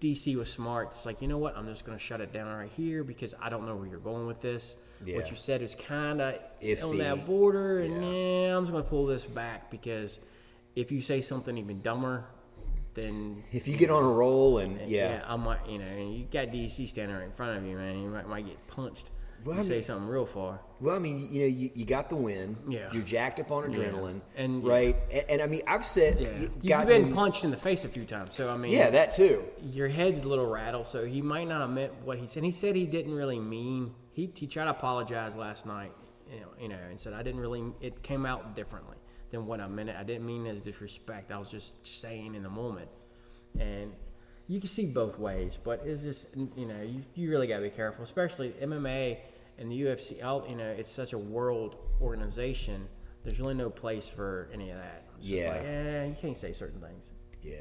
DC 0.00 0.36
was 0.36 0.50
smart. 0.52 0.88
It's 0.90 1.06
like, 1.06 1.22
you 1.22 1.28
know 1.28 1.38
what? 1.38 1.56
I'm 1.56 1.66
just 1.66 1.86
going 1.86 1.96
to 1.96 2.02
shut 2.04 2.20
it 2.20 2.30
down 2.32 2.54
right 2.54 2.70
here 2.76 3.02
because 3.02 3.34
I 3.40 3.48
don't 3.48 3.64
know 3.66 3.74
where 3.74 3.86
you're 3.86 3.98
going 3.98 4.26
with 4.26 4.42
this. 4.42 4.76
Yeah. 5.04 5.16
What 5.16 5.30
you 5.30 5.36
said 5.36 5.62
is 5.62 5.74
kind 5.74 6.20
of 6.20 6.34
on 6.82 6.98
that 6.98 7.24
border, 7.26 7.80
and 7.80 8.02
Yeah. 8.02 8.10
yeah, 8.10 8.56
I'm 8.56 8.62
just 8.64 8.72
going 8.72 8.84
to 8.84 8.90
pull 8.90 9.06
this 9.06 9.24
back 9.24 9.70
because 9.70 10.18
if 10.74 10.92
you 10.92 11.00
say 11.00 11.22
something 11.22 11.56
even 11.56 11.80
dumber, 11.80 12.24
then 12.96 13.44
if 13.52 13.68
you 13.68 13.76
get 13.76 13.90
on 13.90 14.02
a 14.02 14.08
roll 14.08 14.58
and 14.58 14.80
yeah, 14.88 15.18
yeah, 15.18 15.24
I 15.26 15.36
might, 15.36 15.66
you 15.68 15.78
know, 15.78 15.96
you 15.96 16.24
got 16.24 16.48
DC 16.48 16.88
standing 16.88 17.16
right 17.16 17.24
in 17.24 17.32
front 17.32 17.56
of 17.56 17.64
you, 17.64 17.76
man. 17.76 18.00
You 18.00 18.08
might, 18.08 18.28
might 18.28 18.46
get 18.46 18.66
punched. 18.66 19.10
Well, 19.44 19.54
you 19.54 19.60
I 19.60 19.64
say 19.64 19.82
something 19.82 20.08
real 20.08 20.26
far. 20.26 20.58
Well, 20.80 20.96
I 20.96 20.98
mean, 20.98 21.28
you 21.30 21.42
know, 21.42 21.46
you, 21.46 21.70
you 21.74 21.84
got 21.84 22.08
the 22.08 22.16
win. 22.16 22.56
Yeah. 22.68 22.88
You're 22.92 23.04
jacked 23.04 23.38
up 23.38 23.52
on 23.52 23.64
adrenaline. 23.64 24.20
And- 24.34 24.64
right. 24.66 24.96
And, 25.12 25.24
and 25.28 25.42
I 25.42 25.46
mean, 25.46 25.62
I've 25.68 25.86
said, 25.86 26.18
yeah. 26.20 26.78
you've 26.78 26.88
been 26.88 27.12
punched 27.12 27.44
in 27.44 27.52
the 27.52 27.56
face 27.56 27.84
a 27.84 27.88
few 27.88 28.04
times, 28.04 28.34
so 28.34 28.50
I 28.50 28.56
mean, 28.56 28.72
Yeah, 28.72 28.90
that 28.90 29.12
too. 29.12 29.44
your 29.62 29.88
head's 29.88 30.22
a 30.24 30.28
little 30.28 30.46
rattled, 30.46 30.88
so 30.88 31.04
he 31.04 31.22
might 31.22 31.46
not 31.46 31.60
have 31.60 31.70
meant 31.70 31.92
what 32.02 32.18
he 32.18 32.26
said. 32.26 32.42
He 32.42 32.50
said 32.50 32.74
he 32.74 32.86
didn't 32.86 33.14
really 33.14 33.38
mean. 33.38 33.94
He 34.12 34.30
he 34.34 34.46
tried 34.46 34.64
to 34.64 34.70
apologize 34.70 35.36
last 35.36 35.66
night, 35.66 35.92
you 36.32 36.40
know, 36.40 36.46
you 36.58 36.68
know, 36.68 36.78
and 36.88 36.98
said 36.98 37.12
I 37.12 37.22
didn't 37.22 37.40
really. 37.40 37.62
It 37.82 38.02
came 38.02 38.24
out 38.24 38.56
differently 38.56 38.95
than 39.36 39.46
what 39.46 39.60
I 39.60 39.66
meant. 39.68 39.90
I 39.90 40.02
didn't 40.02 40.26
mean 40.26 40.46
it 40.46 40.54
as 40.56 40.62
disrespect. 40.62 41.30
I 41.30 41.38
was 41.38 41.50
just 41.50 41.86
saying 41.86 42.34
in 42.34 42.42
the 42.42 42.48
moment, 42.50 42.88
and 43.58 43.92
you 44.48 44.60
can 44.60 44.68
see 44.68 44.86
both 44.86 45.18
ways. 45.18 45.58
But 45.62 45.82
it's 45.84 46.02
just 46.02 46.26
you 46.56 46.66
know 46.66 46.82
you 46.82 47.02
you 47.14 47.30
really 47.30 47.46
got 47.46 47.56
to 47.58 47.62
be 47.62 47.70
careful, 47.70 48.04
especially 48.04 48.50
MMA 48.62 49.18
and 49.58 49.70
the 49.70 49.80
UFC. 49.82 50.24
All 50.24 50.44
you 50.48 50.56
know, 50.56 50.68
it's 50.68 50.90
such 50.90 51.12
a 51.12 51.18
world 51.18 51.76
organization. 52.00 52.88
There's 53.24 53.40
really 53.40 53.54
no 53.54 53.70
place 53.70 54.08
for 54.08 54.48
any 54.52 54.70
of 54.70 54.76
that. 54.78 55.04
It's 55.18 55.26
just 55.26 55.44
Yeah. 55.44 55.50
like, 55.52 55.62
eh, 55.64 56.04
you 56.06 56.16
can't 56.20 56.36
say 56.36 56.52
certain 56.52 56.80
things. 56.80 57.10
Yeah. 57.42 57.56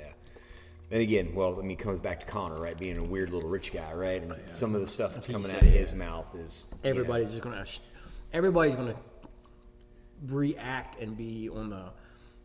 And 0.91 1.01
again, 1.01 1.33
well, 1.33 1.57
I 1.57 1.61
mean, 1.63 1.71
it 1.71 1.79
comes 1.79 1.99
back 1.99 2.19
to 2.19 2.25
Conor, 2.27 2.59
right? 2.59 2.77
Being 2.77 2.99
a 2.99 3.03
weird 3.03 3.31
little 3.31 3.49
rich 3.49 3.73
guy, 3.73 3.91
right? 3.93 4.21
And 4.21 4.31
some 4.47 4.75
of 4.75 4.81
the 4.81 4.85
stuff 4.87 5.13
that's 5.15 5.25
coming 5.25 5.49
out 5.49 5.63
of 5.63 5.67
his 5.67 5.93
mouth 5.93 6.35
is 6.35 6.67
you 6.69 6.77
know, 6.83 6.89
Everybody's 6.91 7.31
just 7.31 7.41
gonna, 7.41 7.65
everybody's 8.31 8.75
gonna 8.75 8.95
react 10.27 10.99
and 11.01 11.15
be 11.17 11.49
on 11.49 11.69
the 11.69 11.85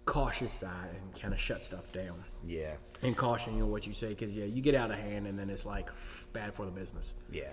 cautious 0.07 0.53
side 0.53 0.89
and 1.01 1.21
kind 1.21 1.33
of 1.33 1.39
shut 1.39 1.63
stuff 1.63 1.93
down 1.93 2.25
yeah, 2.45 2.73
and 3.03 3.17
caution 3.17 3.57
you 3.57 3.63
on 3.65 3.71
what 3.71 3.87
you 3.87 3.93
say 3.93 4.09
because 4.09 4.35
yeah, 4.35 4.45
you 4.45 4.61
get 4.63 4.75
out 4.75 4.91
of 4.91 4.99
hand 4.99 5.27
and 5.27 5.39
then 5.39 5.49
it's 5.51 5.65
like 5.67 5.89
bad 6.33 6.53
for 6.55 6.65
the 6.65 6.71
business. 6.73 7.15
yeah. 7.31 7.45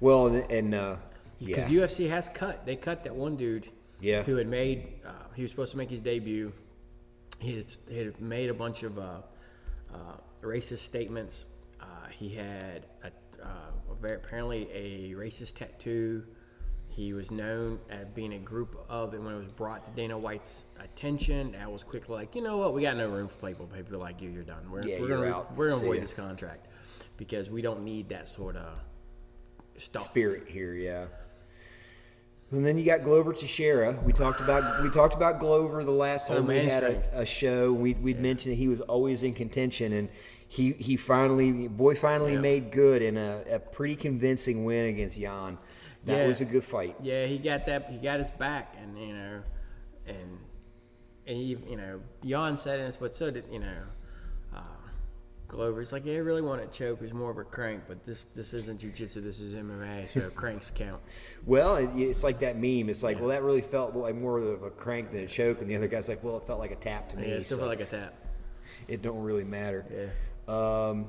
Well, 0.00 0.26
and, 0.26 0.50
and 0.50 0.74
uh, 0.74 0.96
Because 1.38 1.66
UFC 1.66 2.08
has 2.10 2.28
cut, 2.28 2.66
they 2.66 2.76
cut 2.76 3.04
that 3.04 3.14
one 3.14 3.36
dude, 3.36 3.68
Yeah. 4.00 4.22
who 4.24 4.36
had 4.36 4.48
made, 4.48 4.88
uh, 5.06 5.10
he 5.34 5.42
was 5.42 5.52
supposed 5.52 5.70
to 5.70 5.78
make 5.78 5.88
his 5.88 6.00
debut. 6.00 6.52
He 7.38 7.56
had, 7.56 7.66
he 7.88 7.98
had 7.98 8.20
made 8.20 8.50
a 8.50 8.54
bunch 8.54 8.82
of 8.82 8.98
uh, 8.98 9.20
uh, 9.94 9.96
racist 10.42 10.78
statements. 10.78 11.46
Uh, 11.80 11.84
he 12.10 12.28
had 12.34 12.86
a, 13.04 13.06
uh, 13.42 13.70
apparently 14.02 14.68
a 14.72 15.14
racist 15.14 15.54
tattoo. 15.54 16.24
He 16.94 17.12
was 17.12 17.32
known 17.32 17.80
as 17.90 18.06
being 18.14 18.34
a 18.34 18.38
group 18.38 18.76
of, 18.88 19.14
and 19.14 19.24
when 19.24 19.34
it 19.34 19.38
was 19.38 19.48
brought 19.50 19.84
to 19.84 19.90
Dana 19.90 20.16
White's 20.16 20.66
attention, 20.82 21.52
that 21.52 21.70
was 21.70 21.82
quickly 21.82 22.14
like, 22.14 22.36
you 22.36 22.42
know 22.42 22.56
what, 22.58 22.72
we 22.72 22.82
got 22.82 22.96
no 22.96 23.08
room 23.08 23.26
for 23.26 23.48
people, 23.48 23.66
people 23.66 23.98
like 23.98 24.22
you. 24.22 24.30
You're 24.30 24.44
done. 24.44 24.70
We're, 24.70 24.86
Yeah, 24.86 25.00
we're 25.00 25.08
gonna 25.08 25.26
out. 25.26 25.56
we're 25.56 25.70
gonna 25.70 25.80
See 25.80 25.86
avoid 25.86 25.96
ya." 25.96 26.00
this 26.02 26.12
contract 26.12 26.68
because 27.16 27.50
we 27.50 27.62
don't 27.62 27.82
need 27.82 28.08
that 28.10 28.28
sort 28.28 28.54
of 28.54 28.78
stuff. 29.76 30.04
spirit 30.10 30.46
here, 30.48 30.74
yeah. 30.74 31.06
And 32.52 32.64
then 32.64 32.78
you 32.78 32.84
got 32.84 33.02
Glover 33.02 33.32
Teixeira. 33.32 33.98
We 34.04 34.12
talked 34.12 34.40
about 34.40 34.84
we 34.84 34.90
talked 34.90 35.14
about 35.14 35.40
Glover 35.40 35.82
the 35.82 35.90
last 35.90 36.30
Oh, 36.30 36.34
time 36.36 36.46
we 36.46 36.58
had 36.58 36.84
a, 36.84 37.02
a 37.22 37.26
show. 37.26 37.72
We 37.72 37.94
we'd 37.94 38.20
mentioned 38.20 38.52
that 38.52 38.58
he 38.58 38.68
was 38.68 38.80
always 38.82 39.24
in 39.24 39.32
contention, 39.32 39.92
and 39.92 40.08
he 40.46 40.72
he 40.74 40.96
finally 40.96 41.66
boy 41.66 41.96
finally 41.96 42.34
Yeah. 42.34 42.40
made 42.40 42.70
good 42.70 43.02
in 43.02 43.16
a, 43.16 43.42
a 43.50 43.58
pretty 43.58 43.96
convincing 43.96 44.64
win 44.64 44.86
against 44.86 45.18
Jan. 45.18 45.58
That 46.04 46.18
Yeah. 46.18 46.26
was 46.26 46.40
a 46.40 46.44
good 46.44 46.64
fight. 46.64 46.96
Yeah, 47.02 47.26
he 47.26 47.38
got 47.38 47.66
that. 47.66 47.90
He 47.90 47.96
got 47.98 48.18
his 48.20 48.30
back, 48.30 48.74
and 48.80 48.98
you 48.98 49.14
know, 49.14 49.42
and 50.06 50.38
and 51.26 51.36
he, 51.36 51.56
you 51.68 51.76
know, 51.76 52.00
Jan 52.24 52.56
said 52.56 52.80
this, 52.80 52.96
but 52.96 53.16
so 53.16 53.30
did 53.30 53.44
you 53.50 53.60
know, 53.60 53.82
uh, 54.54 54.60
Glover. 55.48 55.80
It's 55.80 55.92
like, 55.92 56.04
yeah, 56.04 56.14
I 56.14 56.18
really 56.18 56.42
want 56.42 56.60
to 56.60 56.78
choke. 56.78 57.00
He's 57.00 57.14
more 57.14 57.30
of 57.30 57.38
a 57.38 57.44
crank, 57.44 57.84
but 57.88 58.04
this 58.04 58.24
this 58.26 58.52
isn't 58.52 58.80
jujitsu. 58.80 59.22
This 59.22 59.40
is 59.40 59.54
MMA, 59.54 60.08
so 60.08 60.28
cranks 60.34 60.70
count. 60.70 61.00
Well, 61.46 61.76
it, 61.76 61.88
it's 61.96 62.22
like 62.22 62.40
that 62.40 62.56
meme. 62.56 62.90
It's 62.90 63.02
like, 63.02 63.18
well, 63.18 63.28
that 63.28 63.42
really 63.42 63.62
felt 63.62 63.94
like 63.96 64.14
more 64.14 64.38
of 64.38 64.62
a 64.62 64.70
crank 64.70 65.10
than 65.12 65.20
a 65.24 65.26
choke, 65.26 65.62
and 65.62 65.70
the 65.70 65.76
other 65.76 65.88
guy's 65.88 66.08
like, 66.08 66.22
well, 66.22 66.36
it 66.36 66.46
felt 66.46 66.58
like 66.60 66.72
a 66.72 66.76
tap 66.76 67.08
to 67.10 67.16
me. 67.16 67.28
Yeah, 67.28 67.34
it 67.36 67.44
still 67.44 67.56
so 67.58 67.62
felt 67.66 67.78
like 67.78 67.86
a 67.86 67.90
tap. 67.90 68.14
it 68.88 69.00
don't 69.00 69.22
really 69.22 69.44
matter. 69.44 69.86
Yeah. 69.90 70.08
Um, 70.88 71.06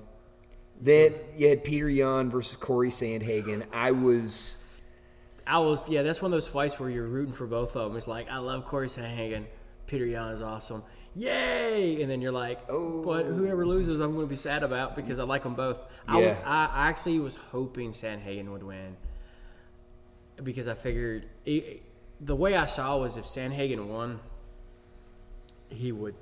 then 0.80 1.14
you 1.36 1.48
had 1.50 1.64
Peter 1.64 1.90
Yan 1.90 2.30
versus 2.30 2.56
Corey 2.56 2.92
Sandhagen. 2.92 3.66
I 3.74 3.92
was. 3.92 4.62
I 5.48 5.60
was, 5.60 5.88
yeah, 5.88 6.02
that's 6.02 6.22
one 6.22 6.32
of 6.32 6.36
those 6.36 6.48
fights 6.48 6.80
where 6.80 6.90
you're 6.90 7.08
rooting 7.08 7.34
for 7.34 7.46
both 7.46 7.76
of 7.76 7.90
them. 7.90 7.98
It's 7.98 8.08
like, 8.08 8.30
I 8.32 8.38
love 8.38 8.66
Corey 8.66 8.88
Sandhagen. 8.88 9.46
Peter 9.86 10.06
Yan 10.06 10.32
is 10.32 10.42
awesome. 10.42 10.84
Yay! 11.16 12.02
And 12.02 12.10
then 12.10 12.20
you're 12.20 12.32
like, 12.32 12.60
Oh. 12.70 13.02
but 13.04 13.26
whoever 13.26 13.66
loses, 13.66 14.00
I'm 14.00 14.14
going 14.14 14.26
to 14.26 14.30
be 14.30 14.36
sad 14.36 14.64
about 14.64 14.96
because 14.96 15.20
I 15.20 15.24
like 15.24 15.44
them 15.44 15.54
both. 15.54 15.82
I 16.08 16.18
was, 16.18 16.34
I, 16.46 16.70
actually 16.90 17.20
was 17.20 17.36
hoping 17.36 17.92
Sandhagen 17.92 18.50
would 18.50 18.64
win 18.64 18.98
because 20.44 20.68
I 20.68 20.74
figured 20.74 21.28
it, 21.46 21.84
the 22.20 22.36
way 22.36 22.56
I 22.58 22.66
saw 22.66 22.98
was 22.98 23.16
if 23.16 23.26
Sandhagen 23.26 23.88
won, 23.88 24.20
he 25.70 25.92
would, 25.92 26.16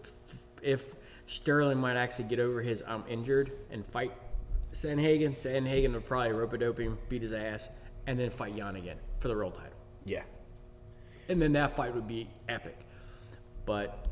if 0.61 0.93
Sterling 1.25 1.79
might 1.79 1.95
actually 1.95 2.25
get 2.25 2.39
over 2.39 2.61
his 2.61 2.83
I'm 2.85 3.03
injured 3.09 3.51
and 3.71 3.85
fight 3.85 4.11
Sandhagen, 4.73 5.31
Sandhagen 5.31 5.93
would 5.93 6.05
probably 6.05 6.33
rope 6.33 6.53
a 6.53 6.57
dope 6.57 6.77
him, 6.79 6.97
beat 7.09 7.21
his 7.21 7.33
ass, 7.33 7.69
and 8.05 8.19
then 8.19 8.29
fight 8.29 8.53
Yan 8.53 8.75
again 8.75 8.97
for 9.23 9.29
the 9.29 9.35
world 9.35 9.55
title. 9.55 9.71
Yeah. 10.03 10.23
And 11.29 11.41
then 11.41 11.53
that 11.53 11.77
fight 11.77 11.95
would 11.95 12.09
be 12.09 12.27
epic. 12.49 12.77
But 13.65 14.05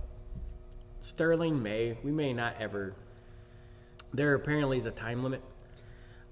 Sterling 1.01 1.62
may, 1.62 1.98
we 2.01 2.12
may 2.12 2.34
not 2.34 2.56
ever. 2.60 2.96
There 4.13 4.34
apparently 4.36 4.77
is 4.77 4.86
a 4.86 4.91
time 4.91 5.22
limit, 5.22 5.41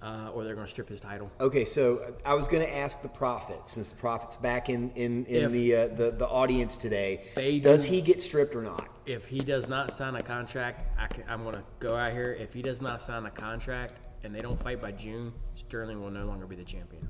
uh, 0.02 0.32
or 0.34 0.46
they're 0.46 0.56
going 0.56 0.66
to 0.66 0.72
strip 0.72 0.88
his 0.88 1.02
title. 1.02 1.30
Okay, 1.42 1.66
so 1.66 2.16
I 2.26 2.34
was 2.36 2.48
going 2.48 2.66
to 2.66 2.74
ask 2.74 3.02
the 3.02 3.10
prophet, 3.10 3.60
since 3.66 3.92
the 3.92 3.98
prophet's 3.98 4.38
back 4.38 4.70
in 4.70 4.90
in, 4.92 5.26
in 5.26 5.44
If- 5.46 5.52
the, 5.52 5.76
uh, 5.76 5.88
the 5.90 6.12
the 6.12 6.28
audience 6.28 6.78
today. 6.78 7.26
They 7.36 7.60
Does 7.60 7.84
do- 7.84 7.92
he 7.92 8.02
get 8.02 8.22
stripped 8.22 8.56
or 8.56 8.62
not? 8.62 8.88
If 9.06 9.26
he 9.28 9.40
does 9.40 9.68
not 9.68 9.92
sign 9.92 10.16
a 10.16 10.22
contract, 10.22 10.86
I 10.98 11.08
can, 11.08 11.26
I'm 11.28 11.44
going 11.44 11.56
to 11.56 11.64
go 11.80 11.98
out 11.98 12.14
here. 12.14 12.38
If 12.40 12.54
he 12.54 12.62
does 12.62 12.82
not 12.82 13.02
sign 13.02 13.26
a 13.26 13.32
contract 13.32 14.08
and 14.24 14.34
they 14.34 14.40
don't 14.40 14.58
fight 14.58 14.82
by 14.82 14.94
June, 14.94 15.34
Sterling 15.56 16.00
will 16.00 16.12
no 16.12 16.26
longer 16.26 16.46
be 16.46 16.56
the 16.56 16.64
champion. 16.64 17.10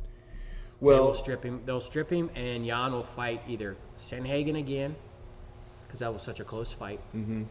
They 0.82 0.88
will 0.88 1.14
strip 1.14 1.44
him. 1.44 1.62
They'll 1.66 1.82
strip 1.82 2.10
him, 2.10 2.30
and 2.36 2.66
Yan 2.66 2.94
will 2.94 3.04
fight 3.04 3.42
either 3.48 3.76
Sandhagen 3.98 4.58
again, 4.58 4.96
because 5.86 6.00
that 6.00 6.14
was 6.14 6.22
such 6.22 6.40
a 6.40 6.44
close 6.44 6.72
fight, 6.72 7.00
mm-hmm. 7.16 7.44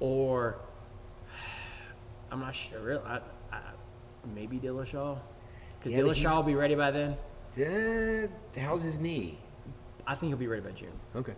or 0.00 0.56
I'm 2.32 2.40
not 2.40 2.54
sure. 2.54 2.80
Real, 2.80 3.02
I, 3.06 3.20
I, 3.52 3.60
maybe 4.34 4.58
Dillashaw, 4.58 5.18
because 5.78 5.92
Yeah, 5.92 6.00
Dillashaw 6.00 6.36
will 6.36 6.42
be 6.42 6.54
ready 6.54 6.74
by 6.74 6.90
then. 6.90 7.16
uh, 7.58 8.60
how's 8.60 8.82
his 8.82 8.98
knee? 8.98 9.38
I 10.06 10.16
think 10.16 10.30
he'll 10.30 10.38
be 10.38 10.48
ready 10.48 10.62
by 10.62 10.72
June, 10.72 10.98
Okay. 11.14 11.34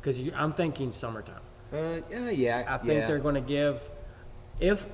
because 0.00 0.18
I'm 0.34 0.54
thinking 0.54 0.90
summertime. 0.90 1.42
Uh, 1.72 2.00
yeah, 2.10 2.30
yeah. 2.30 2.64
I 2.66 2.78
think 2.78 2.92
yeah. 3.00 3.06
they're 3.06 3.18
going 3.18 3.34
to 3.34 3.40
give, 3.40 3.90
if 4.58 4.86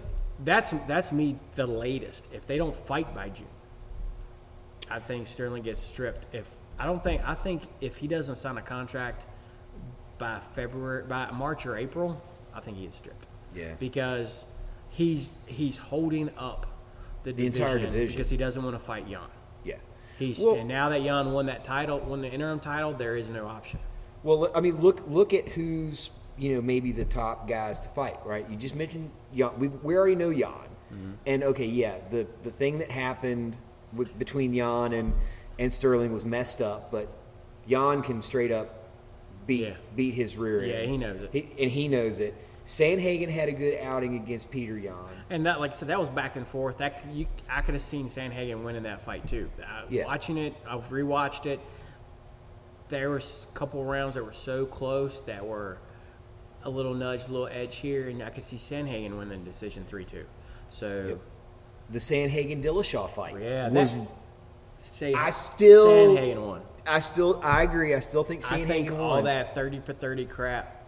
that's 0.45 0.75
that's 0.87 1.13
me 1.13 1.39
the 1.55 1.67
latest. 1.67 2.29
If 2.33 2.47
they 2.47 2.59
don't 2.59 2.75
fight 2.75 3.15
by 3.15 3.29
June, 3.31 3.47
I 4.91 4.99
think 4.99 5.27
Sterling 5.27 5.63
gets 5.63 5.83
stripped. 5.83 6.27
If 6.35 6.49
I 6.79 6.87
don't 6.87 7.03
think 7.03 7.27
I 7.29 7.35
think 7.35 7.63
if 7.81 7.97
he 7.97 8.07
doesn't 8.09 8.37
sign 8.37 8.57
a 8.59 8.63
contract 8.63 9.25
by 10.19 10.39
February 10.55 11.05
by 11.05 11.31
March 11.33 11.67
or 11.67 11.77
April, 11.77 12.21
I 12.55 12.61
think 12.61 12.77
he 12.79 12.85
gets 12.85 12.97
stripped. 12.97 13.27
Yeah. 13.55 13.73
because 13.79 14.45
he's 14.91 15.31
he's 15.47 15.77
holding 15.79 16.31
up 16.37 16.67
the, 17.25 17.33
The 17.33 17.47
entire 17.47 17.79
division. 17.79 18.17
because 18.17 18.29
he 18.31 18.37
doesn't 18.37 18.63
want 18.63 18.75
to 18.75 18.85
fight 18.85 19.09
Yan. 19.09 19.23
Yeah. 19.65 19.77
He's 20.19 20.39
Well- 20.41 20.57
and 20.57 20.69
now 20.69 20.89
that 20.91 21.03
Yan 21.03 21.33
won 21.33 21.47
that 21.47 21.65
title, 21.65 21.99
won 22.01 22.21
the 22.23 22.31
interim 22.31 22.61
title, 22.61 22.93
there 22.93 23.17
is 23.17 23.29
no 23.31 23.47
option. 23.47 23.81
Well, 24.23 24.51
I 24.55 24.61
mean, 24.61 24.77
look 24.81 25.03
look 25.09 25.33
at 25.35 25.49
who's 25.51 26.11
you 26.39 26.55
know 26.55 26.61
maybe 26.63 26.93
the 26.93 27.05
top 27.07 27.49
guys 27.49 27.81
to 27.81 27.89
fight, 27.89 28.19
right? 28.27 28.49
You 28.51 28.57
just 28.57 28.75
mentioned 28.77 29.11
Yan. 29.33 29.59
We 29.59 29.69
we 29.69 29.97
already 29.97 30.17
know 30.17 30.31
Yan, 30.31 30.53
Mm-hmm. 30.93 31.13
and 31.27 31.43
okay, 31.45 31.67
yeah, 31.67 31.97
the 32.11 32.27
the 32.43 32.51
thing 32.51 32.79
that 32.79 32.91
happened 32.91 33.57
with 33.97 34.19
between 34.19 34.53
Yan 34.55 34.93
and 34.93 35.13
and 35.59 35.73
Sterling 35.73 36.13
was 36.13 36.25
messed 36.25 36.61
up, 36.61 36.91
but 36.91 37.09
Yan 37.67 38.03
can 38.03 38.21
straight 38.23 38.53
up 38.53 38.85
beat 39.47 39.61
Yeah. 39.69 39.75
beat 39.95 40.15
his 40.15 40.37
rear 40.37 40.61
end. 40.61 40.71
Yeah, 40.71 40.83
he 40.83 40.97
knows 40.97 41.21
it. 41.23 41.31
He, 41.33 41.49
and 41.63 41.71
he 41.71 41.89
knows 41.89 42.19
it. 42.21 42.35
Sandhagen 42.67 43.29
had 43.29 43.49
a 43.49 43.53
good 43.53 43.79
outing 43.81 44.17
against 44.17 44.51
Peter 44.51 44.77
Yan. 44.77 44.95
And 45.31 45.47
that, 45.47 45.61
like 45.61 45.71
I 45.71 45.75
said, 45.75 45.87
that 45.89 46.01
was 46.01 46.09
back 46.09 46.35
and 46.35 46.47
forth. 46.47 46.79
That 46.79 47.05
you, 47.13 47.27
I 47.49 47.61
could 47.61 47.75
have 47.75 47.83
seen 47.83 48.09
Sandhagen 48.09 48.65
winning 48.65 48.83
that 48.83 49.03
fight 49.03 49.27
too. 49.27 49.49
I, 49.65 49.85
Yeah. 49.89 50.05
Watching 50.05 50.37
it, 50.37 50.55
I've 50.69 50.89
rewatched 50.91 51.47
it. 51.47 51.61
There 52.89 53.11
was 53.11 53.47
a 53.49 53.55
couple 53.59 53.85
rounds 53.85 54.15
that 54.15 54.25
were 54.25 54.33
so 54.33 54.67
close 54.67 55.21
that 55.23 55.45
were 55.47 55.79
a 56.65 56.71
little 56.71 56.95
nudge, 56.95 57.27
a 57.29 57.33
little 57.33 57.49
edge 57.49 57.77
here, 57.77 58.09
and 58.09 58.23
I 58.23 58.31
could 58.31 58.45
see 58.45 58.57
Sandhagen 58.57 59.17
winning 59.17 59.45
the 59.45 59.51
decision 59.51 59.85
three 59.85 60.05
two. 60.05 60.25
So 60.71 61.19
The 61.91 61.99
Sandhagen 61.99 62.63
Dillashaw 62.63 63.09
fight 63.11 63.37
yeah, 63.41 63.69
was. 63.69 63.93
that, 63.93 64.07
say 64.77 65.15
I 65.15 65.31
still- 65.31 66.17
Sandhagen 66.17 66.47
won. 66.47 66.63
I 66.89 67.01
still, 67.01 67.41
I 67.43 67.63
agree. 67.65 67.95
I 67.95 68.01
still 68.01 68.23
think 68.25 68.45
I 68.51 68.59
Sandhagen 68.61 68.67
think 68.67 68.91
won. 68.93 69.01
all 69.01 69.23
that 69.23 69.55
thirty 69.55 69.81
for 69.81 69.93
thirty 69.93 70.25
crap 70.25 70.85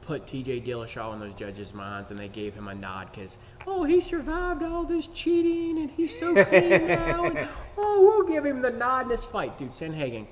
put 0.00 0.26
T.J. 0.26 0.62
Dillashaw 0.62 1.12
in 1.14 1.20
those 1.20 1.34
judges' 1.36 1.72
minds, 1.72 2.10
and 2.10 2.18
they 2.18 2.26
gave 2.26 2.52
him 2.52 2.66
a 2.66 2.74
nod 2.74 3.10
because 3.12 3.38
oh 3.66 3.84
he 3.84 4.00
survived 4.00 4.62
all 4.64 4.82
this 4.84 5.06
cheating 5.08 5.78
and 5.78 5.90
he's 5.90 6.18
so 6.18 6.32
clean 6.44 6.88
now, 6.88 7.24
and 7.26 7.48
oh 7.78 8.00
we'll 8.00 8.26
give 8.28 8.44
him 8.44 8.60
the 8.60 8.70
nod 8.70 9.02
in 9.02 9.08
this 9.08 9.24
fight, 9.24 9.56
dude. 9.56 9.70
Sandhagen 9.70 10.26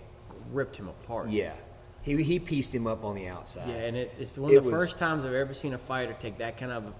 ripped 0.52 0.74
him 0.76 0.88
apart. 0.88 1.28
Yeah, 1.28 1.52
he 2.02 2.20
he 2.24 2.40
pieced 2.40 2.74
him 2.74 2.88
up 2.88 3.04
on 3.04 3.14
the 3.14 3.28
outside. 3.28 3.68
Yeah, 3.68 3.74
and 3.76 3.96
it, 3.96 4.12
it's 4.18 4.36
one 4.36 4.50
It 4.52 4.56
of 4.56 4.64
the 4.64 4.70
was- 4.72 4.82
first 4.86 4.98
times 4.98 5.24
I've 5.24 5.32
ever 5.34 5.54
seen 5.54 5.74
a 5.74 5.78
fighter 5.78 6.16
take 6.18 6.38
that 6.38 6.56
kind 6.58 6.72
of 6.72 6.92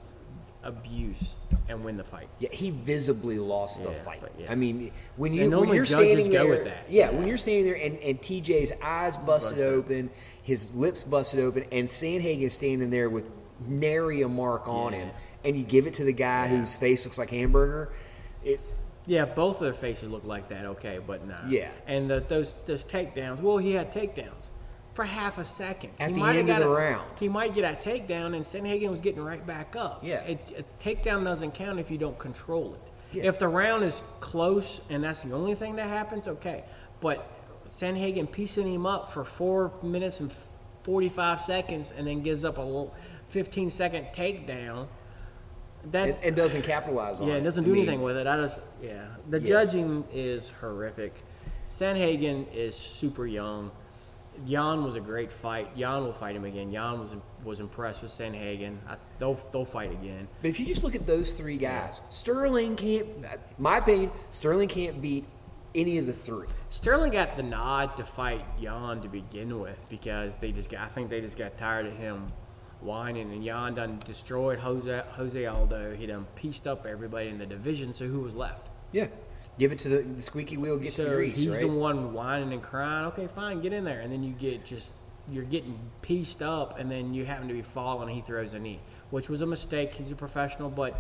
abuse 0.62 1.36
and 1.68 1.84
win 1.84 1.96
the 1.96 2.04
fight. 2.04 2.28
Yeah, 2.38 2.48
he 2.52 2.70
visibly 2.70 3.38
lost 3.38 3.82
the 3.82 3.90
Yeah, 3.90 4.02
fight. 4.02 4.22
yeah. 4.38 4.50
I 4.52 4.54
mean, 4.54 4.90
when 5.16 5.32
you 5.32 5.50
when 5.50 5.68
you're 5.72 5.84
standing 5.84 6.26
go 6.30 6.44
there, 6.44 6.48
with 6.50 6.64
that. 6.64 6.84
yeah, 6.88 7.10
when 7.10 7.26
you're 7.28 7.36
standing 7.38 7.64
there 7.64 7.74
and, 7.76 7.98
and 7.98 8.20
TJ's 8.20 8.72
eyes 8.82 9.16
busted 9.16 9.60
open, 9.60 10.10
his 10.42 10.70
lips 10.74 11.04
busted 11.04 11.40
open, 11.40 11.64
and 11.72 11.88
Sandhagen 11.88 12.50
standing 12.50 12.90
there 12.90 13.08
with 13.10 13.24
nary 13.66 14.22
a 14.22 14.28
mark 14.28 14.68
on 14.68 14.92
Yeah. 14.92 14.98
him, 15.00 15.10
and 15.44 15.56
you 15.56 15.64
give 15.64 15.86
it 15.86 15.94
to 15.94 16.04
the 16.04 16.12
guy 16.12 16.48
whose 16.48 16.74
face 16.74 17.04
looks 17.04 17.18
like 17.18 17.30
hamburger, 17.30 17.92
it 18.44 18.60
Yeah, 19.06 19.24
both 19.24 19.56
of 19.56 19.60
their 19.64 19.72
faces 19.74 20.10
look 20.10 20.24
like 20.24 20.48
that. 20.50 20.64
Okay, 20.66 20.98
but 21.04 21.26
no. 21.26 21.36
Yeah. 21.48 21.70
And 21.86 22.10
the, 22.10 22.20
those 22.20 22.54
those 22.66 22.84
takedowns. 22.84 23.40
Well, 23.40 23.56
he 23.58 23.72
had 23.72 23.90
takedowns 23.92 24.50
for 24.98 25.04
half 25.04 25.38
a 25.38 25.44
second. 25.44 25.90
At 26.00 26.08
he 26.08 26.14
the 26.14 26.20
might 26.20 26.32
have 26.32 26.48
end 26.48 26.50
of 26.50 26.58
the 26.58 26.68
a- 26.68 26.76
round. 26.76 27.08
He 27.20 27.28
might 27.28 27.54
get 27.54 27.62
a 27.62 27.76
takedown, 27.76 28.34
and 28.34 28.42
Sandhagen 28.44 28.90
was 28.90 29.00
getting 29.00 29.22
right 29.22 29.46
back 29.46 29.76
up. 29.76 30.00
Yeah. 30.02 30.22
It, 30.22 30.40
it, 30.56 30.74
takedown 30.80 31.22
doesn't 31.22 31.52
count 31.54 31.78
if 31.78 31.88
you 31.88 31.98
don't 31.98 32.18
control 32.18 32.74
it. 32.74 33.16
Yeah. 33.16 33.26
If 33.26 33.38
the 33.38 33.46
round 33.46 33.84
is 33.84 34.02
close 34.18 34.80
and 34.90 35.04
that's 35.04 35.22
the 35.22 35.34
only 35.34 35.54
thing 35.54 35.76
that 35.76 35.88
happens, 35.88 36.26
okay. 36.26 36.64
But 37.00 37.24
Sandhagen 37.70 38.28
piecing 38.32 38.74
him 38.74 38.86
up 38.86 39.12
for 39.12 39.24
four 39.24 39.70
minutes 39.84 40.18
and 40.18 40.32
forty-five 40.82 41.40
seconds, 41.40 41.94
and 41.96 42.04
then 42.04 42.20
gives 42.20 42.44
up 42.44 42.58
a 42.58 42.88
fifteen 43.28 43.70
second 43.70 44.06
takedown. 44.12 44.88
That 45.92 46.08
it, 46.08 46.18
and 46.24 46.34
doesn't 46.34 46.62
capitalize 46.62 47.20
on 47.20 47.28
yeah, 47.28 47.34
it. 47.34 47.38
it 47.38 47.44
doesn't 47.44 47.62
I 47.62 47.66
do 47.66 47.72
mean, 47.72 47.82
anything 47.82 48.02
with 48.02 48.16
it. 48.16 48.26
I 48.26 48.36
just 48.36 48.62
yeah. 48.82 49.06
The 49.30 49.40
Yeah. 49.40 49.46
judging 49.48 50.02
is 50.12 50.50
horrific. 50.60 51.14
Sandhagen 51.68 52.52
is 52.52 52.74
super 52.74 53.28
young. 53.28 53.70
Yan 54.46 54.84
was 54.84 54.94
a 54.94 55.00
great 55.00 55.30
fight. 55.32 55.68
Yan 55.74 56.04
will 56.04 56.12
fight 56.12 56.36
him 56.36 56.44
again. 56.44 56.70
Yan 56.70 56.98
was 56.98 57.14
was 57.44 57.60
impressed 57.60 58.02
with 58.02 58.10
Sandhagen. 58.10 58.78
I, 58.88 58.96
they'll 59.18 59.38
they'll 59.52 59.64
fight 59.64 59.92
again. 59.92 60.28
But 60.42 60.48
if 60.48 60.60
you 60.60 60.66
just 60.66 60.84
look 60.84 60.94
at 60.94 61.06
those 61.06 61.32
three 61.32 61.56
guys, 61.56 62.00
Sterling 62.08 62.76
can't. 62.76 63.06
My 63.58 63.78
opinion, 63.78 64.10
Sterling 64.32 64.68
can't 64.68 65.00
beat 65.00 65.24
any 65.74 65.98
of 65.98 66.06
the 66.06 66.12
three. 66.12 66.46
Sterling 66.70 67.12
got 67.12 67.36
the 67.36 67.42
nod 67.42 67.96
to 67.96 68.04
fight 68.04 68.44
Yan 68.58 69.00
to 69.02 69.08
begin 69.08 69.60
with 69.60 69.84
because 69.88 70.36
they 70.38 70.52
just 70.52 70.70
got, 70.70 70.80
I 70.80 70.88
think 70.88 71.10
they 71.10 71.20
just 71.20 71.38
got 71.38 71.56
tired 71.56 71.86
of 71.86 71.96
him 71.96 72.32
whining 72.80 73.32
and 73.32 73.44
Yan 73.44 73.74
done 73.74 73.98
destroyed 74.04 74.58
Jose 74.58 75.02
Jose 75.12 75.46
Aldo. 75.46 75.94
He 75.96 76.06
done 76.06 76.26
pieced 76.36 76.66
up 76.66 76.86
everybody 76.86 77.28
in 77.28 77.38
the 77.38 77.46
division. 77.46 77.92
So 77.92 78.06
who 78.06 78.20
was 78.20 78.34
left? 78.34 78.68
Yeah, 78.92 79.08
give 79.58 79.72
it 79.72 79.78
to 79.80 79.88
the, 79.88 79.98
the 79.98 80.22
squeaky 80.22 80.56
wheel 80.56 80.76
gets 80.78 80.96
the 80.96 81.04
so 81.04 81.14
grease, 81.14 81.36
he's 81.36 81.48
right? 81.48 81.60
the 81.60 81.68
one 81.68 82.12
whining 82.12 82.52
and 82.52 82.62
crying. 82.62 83.06
Okay, 83.06 83.26
fine, 83.26 83.60
get 83.60 83.72
in 83.72 83.84
there, 83.84 84.00
and 84.00 84.12
then 84.12 84.22
you 84.22 84.32
get 84.32 84.64
just 84.64 84.92
you're 85.30 85.44
getting 85.44 85.78
pieced 86.00 86.42
up, 86.42 86.78
and 86.78 86.90
then 86.90 87.12
you 87.12 87.24
happen 87.24 87.48
to 87.48 87.54
be 87.54 87.62
falling, 87.62 88.08
and 88.08 88.16
he 88.16 88.22
throws 88.22 88.54
a 88.54 88.58
knee, 88.58 88.80
which 89.10 89.28
was 89.28 89.40
a 89.42 89.46
mistake. 89.46 89.92
He's 89.92 90.10
a 90.10 90.16
professional, 90.16 90.70
but 90.70 90.96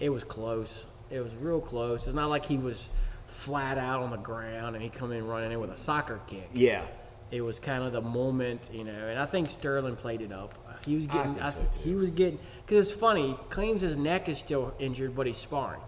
it 0.00 0.10
was 0.10 0.24
close. 0.24 0.86
It 1.10 1.20
was 1.20 1.34
real 1.34 1.60
close. 1.60 2.06
It's 2.06 2.14
not 2.14 2.28
like 2.28 2.44
he 2.44 2.58
was 2.58 2.90
flat 3.26 3.78
out 3.78 4.02
on 4.02 4.10
the 4.10 4.16
ground 4.16 4.74
and 4.74 4.82
he 4.82 4.88
come 4.88 5.12
in 5.12 5.26
running 5.26 5.52
in 5.52 5.60
with 5.60 5.70
a 5.70 5.76
soccer 5.76 6.20
kick. 6.26 6.48
Yeah, 6.52 6.82
it 7.30 7.42
was 7.42 7.58
kind 7.58 7.82
of 7.82 7.92
the 7.92 8.00
moment, 8.00 8.70
you 8.72 8.84
know. 8.84 8.92
And 8.92 9.18
I 9.18 9.26
think 9.26 9.48
Sterling 9.48 9.96
played 9.96 10.22
it 10.22 10.32
up. 10.32 10.54
He 10.86 10.94
was 10.94 11.06
getting. 11.06 11.34
think 11.34 11.48
so, 11.48 11.60
too. 11.72 11.80
He 11.82 11.94
was 11.94 12.10
getting 12.10 12.38
because 12.64 12.88
it's 12.88 12.98
funny. 12.98 13.36
Claims 13.50 13.80
his 13.80 13.96
neck 13.96 14.28
is 14.28 14.38
still 14.38 14.74
injured, 14.78 15.14
but 15.14 15.26
he's 15.26 15.36
sparring. 15.36 15.80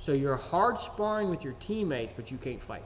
So 0.00 0.12
you're 0.12 0.36
hard 0.36 0.78
sparring 0.78 1.28
with 1.30 1.44
your 1.44 1.52
teammates, 1.60 2.12
but 2.12 2.30
you 2.30 2.38
can't 2.38 2.62
fight. 2.62 2.82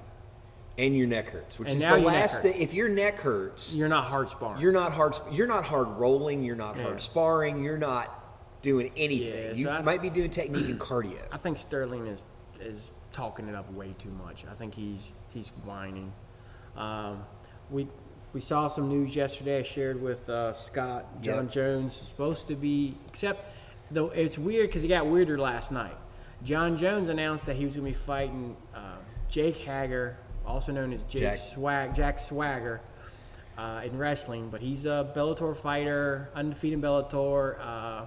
and 0.77 0.97
your 0.97 1.07
neck 1.07 1.29
hurts, 1.31 1.57
which 1.61 1.69
And 1.69 1.79
is 1.79 1.85
the 1.85 1.99
last 1.99 2.43
thing. 2.43 2.61
If 2.61 2.75
your 2.75 2.89
neck 2.89 3.21
hurts, 3.21 3.77
You're 3.77 3.89
not 3.89 4.07
hard 4.07 4.29
sparring. 4.29 4.61
you're 4.61 4.73
not 4.73 4.91
hard. 4.93 5.15
You're 5.31 5.47
not 5.47 5.65
hard 5.65 5.87
rolling. 5.87 6.43
You're 6.43 6.57
not 6.57 6.77
Yeah. 6.77 6.83
hard 6.83 7.01
sparring. 7.01 7.63
You're 7.63 7.79
not 7.79 8.61
doing 8.61 8.91
anything. 8.97 9.29
Yeah, 9.45 9.49
you 9.51 9.65
so 9.67 9.71
I- 9.71 9.83
might 9.83 10.03
be 10.03 10.11
doing 10.11 10.31
technique 10.31 10.67
and 10.69 10.81
cardio. 10.81 11.21
I 11.31 11.37
think 11.37 11.59
Sterling 11.59 12.09
is 12.09 12.25
is 12.61 12.91
talking 13.13 13.47
it 13.47 13.55
up 13.55 13.73
way 13.73 13.95
too 14.01 14.11
much. 14.11 14.45
I 14.51 14.55
think 14.55 14.75
he's 14.75 15.15
he's 15.33 15.53
whining. 15.65 16.13
Um, 16.77 17.25
we 17.71 17.87
we 18.33 18.41
saw 18.41 18.67
some 18.67 18.89
news 18.89 19.15
yesterday. 19.15 19.61
I 19.61 19.63
shared 19.63 20.03
with 20.03 20.29
uh, 20.29 20.55
Scott. 20.55 21.23
Jon 21.23 21.45
Yep. 21.45 21.51
Jones 21.53 21.95
supposed 21.95 22.49
to 22.49 22.57
be, 22.57 22.99
except 23.07 23.45
though 23.93 24.09
it's 24.11 24.39
weird 24.39 24.67
because 24.71 24.83
he 24.83 24.89
got 24.89 25.07
weirder 25.07 25.39
last 25.39 25.71
night. 25.71 25.97
Jon 26.45 26.77
Jones 26.77 27.09
announced 27.09 27.47
that 27.47 27.57
he 27.57 27.65
was 27.65 27.77
going 27.77 27.93
to 27.93 27.99
be 27.99 28.05
fighting 28.05 28.57
uh, 28.75 28.97
Jake 29.29 29.57
Hager, 29.57 30.19
also 30.47 30.73
known 30.73 30.93
as 30.93 31.03
Jake 31.05 31.23
Jack. 31.23 31.39
Swag 31.39 31.95
Jack 31.95 32.19
Swagger. 32.19 32.81
Uh, 33.57 33.83
in 33.85 33.97
wrestling, 33.97 34.49
but 34.51 34.61
he's 34.61 34.85
a 34.85 35.13
Bellator 35.15 35.57
fighter, 35.57 36.29
undefeated 36.35 36.81
Bellator. 36.81 37.57
Uh, 37.61 38.07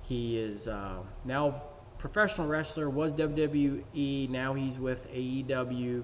he 0.00 0.38
is 0.38 0.66
uh, 0.66 1.00
now 1.26 1.62
professional 1.98 2.46
wrestler. 2.46 2.88
Was 2.88 3.12
WWE. 3.12 4.30
Now 4.30 4.54
he's 4.54 4.78
with 4.78 5.06
AEW. 5.12 6.02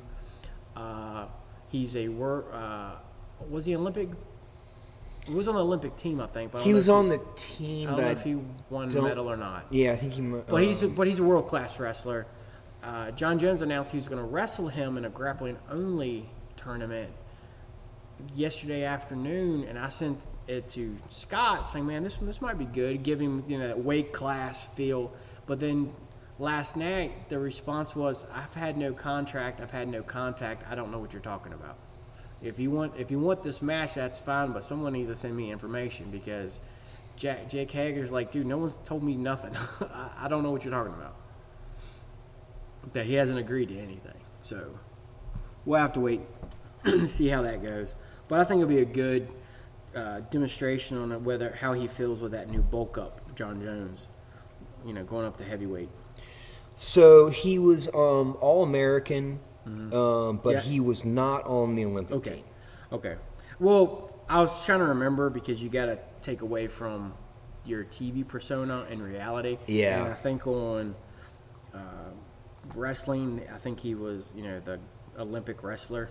Uh, 0.76 1.26
he's 1.68 1.96
a 1.96 2.08
work. 2.08 2.50
Uh, 2.52 2.96
was 3.48 3.64
he 3.64 3.74
Olympic? 3.74 4.10
He 5.24 5.32
was 5.34 5.48
on 5.48 5.54
the 5.54 5.62
Olympic 5.64 5.96
team, 5.96 6.20
I 6.20 6.26
think. 6.26 6.52
But 6.52 6.60
I 6.60 6.64
He 6.64 6.74
was 6.74 6.88
on 6.88 7.08
the 7.08 7.20
team, 7.34 7.88
I 7.88 7.92
don't 7.92 8.00
know 8.02 8.10
if 8.10 8.22
he 8.22 8.36
won 8.70 8.88
a 8.96 9.02
medal 9.02 9.30
or 9.30 9.36
not. 9.36 9.66
yeah, 9.70 9.92
I 9.92 9.96
think 9.96 10.12
he. 10.12 10.22
mu- 10.22 10.42
But 10.46 10.62
he's 10.62 10.82
a, 10.82 10.86
um, 10.86 10.94
but 10.94 11.06
he's 11.06 11.18
a 11.18 11.22
world 11.22 11.48
class 11.48 11.80
wrestler. 11.80 12.26
Uh, 12.82 13.10
Jon 13.12 13.38
Jones 13.38 13.62
announced 13.62 13.90
he 13.90 13.96
was 13.96 14.08
going 14.08 14.20
to 14.20 14.28
wrestle 14.28 14.68
him 14.68 14.98
in 14.98 15.06
a 15.06 15.08
grappling 15.10 15.56
only 15.70 16.28
tournament 16.56 17.10
yesterday 18.34 18.84
afternoon, 18.84 19.64
and 19.64 19.78
I 19.78 19.88
sent 19.88 20.26
it 20.46 20.68
to 20.70 20.96
Scott 21.08 21.68
saying, 21.68 21.86
"Man, 21.86 22.02
this 22.04 22.16
this 22.16 22.42
might 22.42 22.58
be 22.58 22.66
good. 22.66 23.02
Give 23.02 23.18
him 23.20 23.44
you 23.48 23.58
know 23.58 23.66
that 23.68 23.82
weight 23.82 24.12
class 24.12 24.66
feel." 24.68 25.10
But 25.46 25.60
then 25.60 25.92
last 26.38 26.76
night 26.76 27.28
the 27.30 27.38
response 27.38 27.96
was, 27.96 28.26
"I've 28.34 28.54
had 28.54 28.76
no 28.76 28.92
contract. 28.92 29.60
I've 29.60 29.70
had 29.70 29.88
no 29.88 30.02
contact. 30.02 30.70
I 30.70 30.74
don't 30.74 30.90
know 30.92 30.98
what 30.98 31.12
you're 31.12 31.22
talking 31.22 31.52
about." 31.54 31.76
If 32.44 32.58
you 32.58 32.70
want 32.70 32.94
if 32.98 33.10
you 33.10 33.18
want 33.18 33.42
this 33.42 33.62
match, 33.62 33.94
that's 33.94 34.18
fine, 34.18 34.52
but 34.52 34.62
someone 34.62 34.92
needs 34.92 35.08
to 35.08 35.16
send 35.16 35.36
me 35.36 35.50
information 35.50 36.10
because 36.10 36.60
Jack 37.16 37.48
Jake 37.48 37.70
Hager's 37.70 38.12
like, 38.12 38.30
dude, 38.30 38.46
no 38.46 38.58
one's 38.58 38.76
told 38.78 39.02
me 39.02 39.16
nothing. 39.16 39.56
I, 39.80 40.10
I 40.24 40.28
don't 40.28 40.42
know 40.42 40.50
what 40.50 40.64
you're 40.64 40.72
talking 40.72 40.92
about. 40.92 41.16
That 42.92 43.06
he 43.06 43.14
hasn't 43.14 43.38
agreed 43.38 43.70
to 43.70 43.78
anything. 43.78 44.20
So 44.40 44.78
we'll 45.64 45.80
have 45.80 45.94
to 45.94 46.00
wait 46.00 46.20
and 46.84 47.08
see 47.10 47.28
how 47.28 47.42
that 47.42 47.62
goes. 47.62 47.96
But 48.28 48.40
I 48.40 48.44
think 48.44 48.60
it'll 48.60 48.68
be 48.68 48.80
a 48.80 48.84
good 48.84 49.28
uh, 49.94 50.20
demonstration 50.30 50.98
on 50.98 51.24
whether 51.24 51.56
how 51.60 51.72
he 51.72 51.86
feels 51.86 52.20
with 52.20 52.32
that 52.32 52.50
new 52.50 52.60
bulk 52.60 52.98
up, 52.98 53.34
Jon 53.34 53.62
Jones. 53.62 54.08
You 54.84 54.92
know, 54.92 55.02
going 55.02 55.24
up 55.24 55.38
to 55.38 55.44
heavyweight. 55.44 55.88
So 56.74 57.28
he 57.28 57.58
was 57.58 57.88
um, 57.94 58.36
all 58.40 58.62
American, 58.62 59.40
um, 59.66 59.90
but 59.90 59.92
Mm-hmm. 59.92 60.50
Yeah. 60.50 60.60
he 60.60 60.80
was 60.80 61.04
not 61.04 61.44
on 61.46 61.74
the 61.74 61.84
Olympic 61.84 62.16
Okay. 62.16 62.34
team. 62.36 62.44
Okay. 62.92 63.16
Well, 63.58 64.12
I 64.28 64.38
was 64.40 64.64
trying 64.64 64.80
to 64.80 64.86
remember 64.86 65.30
because 65.30 65.62
you 65.62 65.68
got 65.68 65.86
to 65.86 65.98
take 66.22 66.42
away 66.42 66.66
from 66.66 67.14
your 67.64 67.84
TV 67.84 68.26
persona 68.26 68.86
and 68.90 69.02
reality. 69.02 69.58
Yeah. 69.66 70.04
And 70.04 70.12
I 70.12 70.16
think 70.16 70.46
on 70.46 70.94
uh, 71.74 71.78
wrestling, 72.74 73.42
I 73.54 73.58
think 73.58 73.80
he 73.80 73.94
was, 73.94 74.32
you 74.36 74.42
know, 74.42 74.60
the 74.60 74.78
Olympic 75.18 75.62
wrestler. 75.62 76.10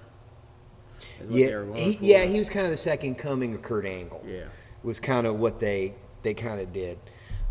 is 1.19 1.27
what 1.27 1.29
they 1.29 1.39
Yeah, 1.39 1.75
he, 1.75 1.97
yeah, 2.01 2.25
he 2.25 2.37
was 2.39 2.49
kind 2.49 2.65
of 2.65 2.71
the 2.71 2.77
second 2.77 3.15
coming 3.15 3.53
of 3.55 3.61
Kurt 3.61 3.85
Angle. 3.85 4.23
Yeah. 4.27 4.45
was 4.83 4.99
kind 4.99 5.27
of 5.27 5.39
what 5.39 5.59
they 5.59 5.93
they 6.23 6.33
kind 6.33 6.59
of 6.61 6.71
did. 6.73 6.97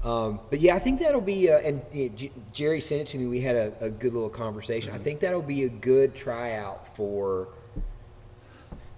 Um, 0.05 0.41
but 0.51 0.61
yeah, 0.61 0.75
I 0.75 0.79
think 0.79 1.01
that'll 1.01 1.21
be. 1.21 1.51
Uh, 1.51 1.59
and 1.59 1.83
you 1.93 2.09
know, 2.09 2.17
J- 2.17 2.33
Jerry 2.53 2.81
sent 2.81 3.03
it 3.03 3.07
to 3.09 3.19
me. 3.19 3.27
We 3.27 3.41
had 3.41 3.57
a, 3.57 3.75
a 3.81 3.91
good 3.91 4.13
little 4.13 4.29
conversation. 4.31 4.93
Mm-hmm. 4.93 5.01
I 5.01 5.05
think 5.05 5.21
that'll 5.21 5.43
be 5.43 5.65
a 5.65 5.69
good 5.69 6.15
tryout 6.15 6.97
for. 6.97 7.49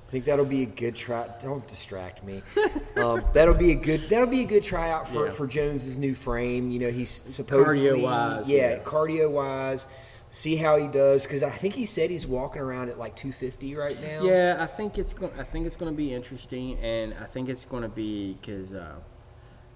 I 0.06 0.10
think 0.10 0.26
that'll 0.26 0.44
be 0.44 0.62
a 0.62 0.66
good 0.66 0.94
try. 0.94 1.28
Don't 1.42 1.66
distract 1.66 2.22
me. 2.24 2.42
um, 2.96 3.22
that'll 3.32 3.56
be 3.56 3.72
a 3.72 3.74
good. 3.74 4.08
That'll 4.08 4.28
be 4.28 4.42
a 4.42 4.46
good 4.46 4.62
tryout 4.62 5.08
for, 5.08 5.26
Yeah. 5.26 5.32
for 5.32 5.46
Jones's 5.46 5.96
new 5.96 6.14
frame. 6.14 6.70
You 6.70 6.78
know, 6.78 6.90
he's 6.90 7.10
supposedly 7.10 8.00
Cardio-wise, 8.00 8.48
yeah, 8.48 8.70
yeah. 8.70 8.78
cardio 8.80 9.30
wise. 9.30 9.86
See 10.30 10.56
how 10.56 10.78
he 10.78 10.88
does 10.88 11.24
because 11.24 11.42
I 11.44 11.50
think 11.50 11.74
he 11.74 11.86
said 11.86 12.10
he's 12.10 12.26
walking 12.26 12.60
around 12.60 12.88
at 12.88 12.98
like 12.98 13.14
250 13.14 13.76
right 13.76 14.00
now. 14.00 14.24
Yeah, 14.24 14.56
I 14.58 14.66
think 14.66 14.98
it's 14.98 15.12
going. 15.12 15.32
I 15.38 15.42
think 15.44 15.66
it's 15.66 15.76
going 15.76 15.92
to 15.92 15.96
be 15.96 16.12
interesting, 16.14 16.78
and 16.78 17.14
I 17.20 17.26
think 17.26 17.48
it's 17.48 17.64
going 17.64 17.82
to 17.82 17.88
be 17.88 18.34
because 18.40 18.72
uh, 18.74 18.96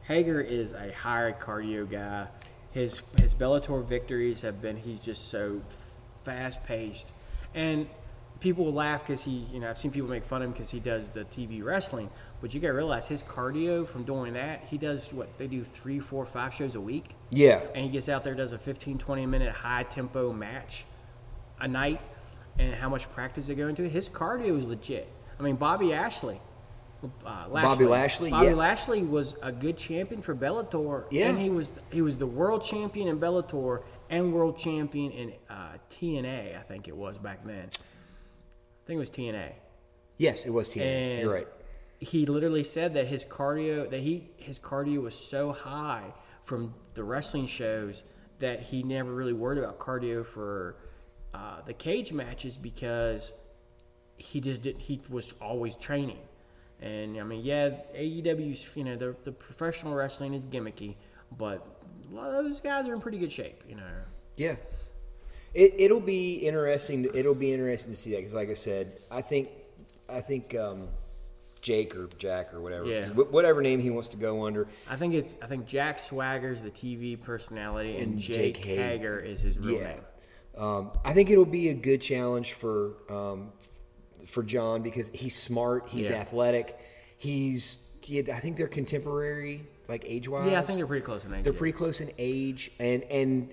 Hager 0.08 0.40
is 0.40 0.72
a 0.72 0.90
high 0.92 1.34
cardio 1.38 1.88
guy. 1.88 2.26
His 2.72 3.02
his 3.20 3.34
Bellator 3.34 3.84
victories 3.84 4.40
have 4.42 4.60
been. 4.62 4.76
He's 4.76 5.00
just 5.00 5.30
so 5.30 5.60
fast 6.24 6.64
paced, 6.64 7.12
and 7.54 7.86
people 8.40 8.64
will 8.64 8.72
laugh 8.72 9.02
because 9.06 9.22
he. 9.22 9.44
You 9.52 9.60
know, 9.60 9.68
I've 9.70 9.78
seen 9.78 9.90
people 9.90 10.08
make 10.08 10.24
fun 10.24 10.40
of 10.42 10.46
him 10.46 10.52
because 10.52 10.70
he 10.70 10.80
does 10.80 11.10
the 11.10 11.24
TV 11.24 11.62
wrestling. 11.62 12.08
But 12.40 12.54
you 12.54 12.60
got 12.60 12.68
to 12.68 12.72
realize 12.74 13.08
his 13.08 13.22
cardio 13.22 13.86
from 13.86 14.04
doing 14.04 14.32
that. 14.34 14.62
He 14.70 14.78
does 14.78 15.12
what 15.12 15.36
they 15.36 15.46
do 15.48 15.62
three, 15.64 15.98
four, 15.98 16.24
five 16.24 16.54
shows 16.54 16.74
a 16.76 16.80
week 16.80 17.16
Yeah. 17.30 17.60
and 17.74 17.84
he 17.84 17.90
gets 17.90 18.08
out 18.08 18.22
there 18.22 18.34
does 18.36 18.52
a 18.52 18.58
15 18.58 18.96
20 18.96 19.26
minute 19.26 19.52
high 19.52 19.82
tempo 19.82 20.32
match 20.32 20.84
a 21.60 21.66
night 21.66 22.00
and 22.60 22.72
how 22.74 22.88
much 22.88 23.10
practice 23.12 23.48
they 23.48 23.56
go 23.56 23.66
into 23.66 23.88
his 23.88 24.08
cardio 24.08 24.56
is 24.56 24.66
legit 24.66 25.08
i 25.40 25.42
mean 25.42 25.56
bobby 25.56 25.92
ashley 25.92 26.40
uh, 27.24 27.48
Bobby 27.48 27.84
Lashley, 27.84 28.30
Bobby 28.30 28.46
yeah. 28.48 28.54
Lashley 28.54 29.02
was 29.02 29.34
a 29.42 29.52
good 29.52 29.76
champion 29.76 30.22
for 30.22 30.34
Bellator, 30.34 31.04
Yeah. 31.10 31.28
and 31.28 31.38
he 31.38 31.50
was 31.50 31.72
he 31.90 32.02
was 32.02 32.18
the 32.18 32.26
world 32.26 32.62
champion 32.64 33.08
in 33.08 33.18
Bellator 33.20 33.82
and 34.10 34.32
world 34.32 34.58
champion 34.58 35.12
in 35.12 35.32
uh, 35.48 35.72
TNA. 35.90 36.58
I 36.58 36.62
think 36.62 36.88
it 36.88 36.96
was 36.96 37.18
back 37.18 37.44
then. 37.44 37.68
I 37.72 38.86
think 38.86 38.96
it 38.96 38.98
was 38.98 39.10
TNA. 39.10 39.52
Yes, 40.16 40.46
it 40.46 40.50
was 40.50 40.68
TNA. 40.70 40.80
And 40.82 41.20
You're 41.22 41.32
right. 41.32 41.48
He 42.00 42.26
literally 42.26 42.64
said 42.64 42.94
that 42.94 43.06
his 43.06 43.24
cardio 43.24 43.88
that 43.90 44.00
he 44.00 44.30
his 44.36 44.58
cardio 44.58 45.02
was 45.02 45.14
so 45.14 45.52
high 45.52 46.12
from 46.44 46.74
the 46.94 47.04
wrestling 47.04 47.46
shows 47.46 48.02
that 48.38 48.62
he 48.62 48.82
never 48.82 49.12
really 49.12 49.32
worried 49.32 49.58
about 49.58 49.78
cardio 49.78 50.24
for 50.24 50.76
uh, 51.34 51.60
the 51.66 51.74
cage 51.74 52.12
matches 52.12 52.56
because 52.56 53.32
he 54.16 54.40
just 54.40 54.62
did 54.62 54.78
he 54.78 55.00
was 55.08 55.32
always 55.40 55.76
training. 55.76 56.18
And 56.80 57.18
I 57.18 57.24
mean, 57.24 57.42
yeah, 57.44 57.70
AEW's 57.96 58.68
you 58.76 58.84
know 58.84 58.96
the 58.96 59.16
the 59.24 59.32
professional 59.32 59.94
wrestling 59.94 60.34
is 60.34 60.46
gimmicky, 60.46 60.94
but 61.36 61.66
a 62.10 62.14
lot 62.14 62.28
of 62.32 62.44
those 62.44 62.60
guys 62.60 62.86
are 62.88 62.94
in 62.94 63.00
pretty 63.00 63.18
good 63.18 63.32
shape. 63.32 63.62
You 63.68 63.74
know. 63.76 63.82
Yeah. 64.36 64.54
It, 65.54 65.74
it'll 65.78 65.98
be 66.00 66.34
interesting. 66.46 67.04
to- 67.04 67.18
It'll 67.18 67.34
be 67.34 67.52
interesting 67.52 67.92
to 67.92 67.98
see 67.98 68.10
that 68.12 68.18
because, 68.18 68.34
like 68.34 68.50
I 68.50 68.54
said, 68.54 69.00
I 69.10 69.22
think, 69.22 69.48
I 70.08 70.20
think 70.20 70.54
um, 70.54 70.88
Jake 71.62 71.96
or 71.96 72.08
Jack 72.18 72.52
or 72.54 72.60
whatever, 72.60 72.84
Yeah. 72.84 73.08
whatever 73.08 73.60
name 73.62 73.80
he 73.80 73.90
wants 73.90 74.08
to 74.08 74.16
go 74.18 74.44
under. 74.46 74.68
I 74.88 74.94
think 74.96 75.14
it's 75.14 75.36
I 75.42 75.46
think 75.46 75.66
Jack 75.66 75.98
Swagger's 75.98 76.62
the 76.62 76.70
TV 76.70 77.20
personality 77.20 77.96
and, 77.96 78.12
And 78.12 78.18
Jake, 78.20 78.54
Jake 78.54 78.56
Hager. 78.58 78.82
Hager 78.82 79.18
is 79.18 79.40
his 79.40 79.58
real 79.58 79.78
Yeah. 79.80 79.84
name. 79.84 80.00
Um, 80.56 80.90
I 81.04 81.12
think 81.14 81.30
it'll 81.30 81.44
be 81.46 81.70
a 81.70 81.74
good 81.74 82.02
challenge 82.02 82.52
for 82.52 82.92
um, 83.08 83.50
for 84.28 84.42
Jon 84.42 84.82
because 84.82 85.10
he's 85.10 85.34
smart, 85.36 85.88
he's 85.88 86.10
Yeah. 86.10 86.16
athletic, 86.16 86.78
he's. 87.16 87.84
He, 88.02 88.20
I 88.20 88.40
think 88.40 88.56
they're 88.56 88.68
contemporary, 88.68 89.66
like 89.86 90.02
age 90.06 90.28
wise. 90.30 90.50
Yeah, 90.50 90.60
I 90.60 90.62
think 90.62 90.78
they're 90.78 90.86
pretty 90.86 91.04
close 91.04 91.26
in 91.26 91.34
age. 91.34 91.44
They're 91.44 91.52
yeah. 91.52 91.58
pretty 91.58 91.76
close 91.76 92.00
in 92.00 92.10
age, 92.16 92.70
and 92.78 93.02
and 93.04 93.50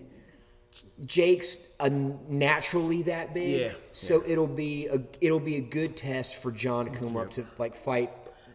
Jake's 1.05 1.71
a 1.81 1.89
naturally 1.89 3.03
that 3.03 3.33
big, 3.33 3.61
Yeah, 3.61 3.71
so 3.91 4.23
it'll 4.25 4.47
be 4.47 4.87
a 4.87 5.01
it'll 5.19 5.41
be 5.41 5.57
a 5.57 5.61
good 5.61 5.97
test 5.97 6.35
for 6.35 6.51
Jon 6.53 6.85
to 6.85 6.91
come 6.91 7.17
up 7.17 7.31
to 7.31 7.45
like 7.57 7.75
fight, 7.75 8.11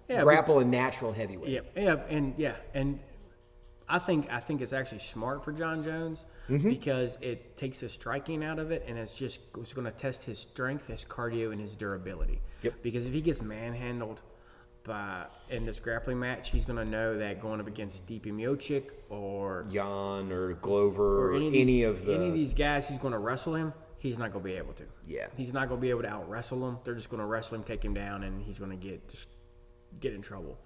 Yeah, 0.09 0.22
grapple 0.22 0.59
a 0.61 0.64
natural 0.64 1.12
heavyweight. 1.12 1.50
Yeah, 1.50 1.61
yeah, 1.76 1.96
and 2.09 2.33
yeah, 2.38 2.56
and 2.72 2.98
I 3.90 3.98
think 3.98 4.33
I 4.33 4.40
think 4.40 4.62
it's 4.62 4.72
actually 4.72 5.00
smart 5.00 5.44
for 5.44 5.53
Jon 5.53 5.83
Jones 5.83 6.24
Mm-hmm. 6.50 6.68
because 6.68 7.16
it 7.20 7.57
takes 7.57 7.79
the 7.81 7.88
striking 7.88 8.42
out 8.42 8.59
of 8.59 8.72
it, 8.72 8.85
and 8.88 8.98
it's 8.98 9.14
just 9.14 9.40
it's 9.59 9.72
going 9.72 9.85
to 9.85 9.92
test 9.92 10.24
his 10.24 10.40
strength, 10.40 10.88
his 10.88 11.05
cardio, 11.05 11.53
and 11.53 11.61
his 11.61 11.76
durability. 11.76 12.40
Yep. 12.62 12.74
Because 12.83 13.07
if 13.07 13.12
he 13.12 13.20
gets 13.20 13.40
manhandled 13.40 14.20
by 14.83 15.26
in 15.48 15.64
this 15.64 15.79
grappling 15.79 16.18
match, 16.18 16.50
he's 16.50 16.64
going 16.64 16.85
to 16.85 16.90
know 16.90 17.16
that 17.16 17.40
going 17.40 17.61
up 17.61 17.68
against 17.68 18.05
Stipe 18.05 18.26
Miocic 18.26 18.90
or 19.11 19.64
Jan 19.70 20.33
or 20.33 20.55
Glover 20.55 21.31
or, 21.31 21.35
any, 21.37 21.61
any 21.61 21.83
of, 21.85 21.98
these, 21.98 22.03
of 22.03 22.07
the 22.07 22.14
any 22.16 22.29
of 22.29 22.35
these 22.35 22.53
guys 22.53 22.88
who's 22.88 22.98
going 22.98 23.12
to 23.12 23.18
wrestle 23.20 23.55
him, 23.55 23.72
he's 23.98 24.18
not 24.18 24.33
going 24.33 24.42
to 24.42 24.50
be 24.50 24.57
able 24.57 24.72
to. 24.72 24.85
Yeah. 25.07 25.29
He's 25.37 25.53
not 25.53 25.68
going 25.68 25.81
to 25.81 25.83
be 25.83 25.90
able 25.90 26.03
to 26.03 26.11
out 26.11 26.29
wrestle 26.29 26.66
him. 26.68 26.79
They're 26.83 26.96
just 26.96 27.11
going 27.11 27.20
to 27.20 27.26
wrestle 27.26 27.59
him, 27.59 27.62
take 27.62 27.85
him 27.85 27.94
down, 27.94 28.24
and 28.24 28.42
he's 28.42 28.59
going 28.59 28.72
to 28.72 28.76
get 28.76 29.09
just 29.09 29.29
get 30.00 30.14
in 30.14 30.22
trouble. 30.22 30.59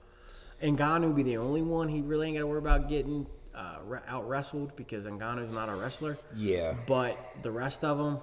Ngannou 0.64 1.09
would 1.09 1.16
be 1.16 1.22
the 1.22 1.37
only 1.37 1.62
one 1.62 1.88
he 1.88 2.00
really 2.00 2.29
ain't 2.29 2.37
got 2.37 2.40
to 2.40 2.46
worry 2.46 2.59
about 2.59 2.88
getting 2.88 3.27
uh, 3.55 3.77
out 4.09 4.29
wrestled 4.29 4.74
because 4.77 5.05
Ngannou's 5.05 5.53
not 5.53 5.68
a 5.68 5.74
wrestler. 5.74 6.18
Yeah. 6.35 6.74
But 6.87 7.18
the 7.42 7.50
rest 7.50 7.85
of 7.85 7.98
them, 7.98 8.18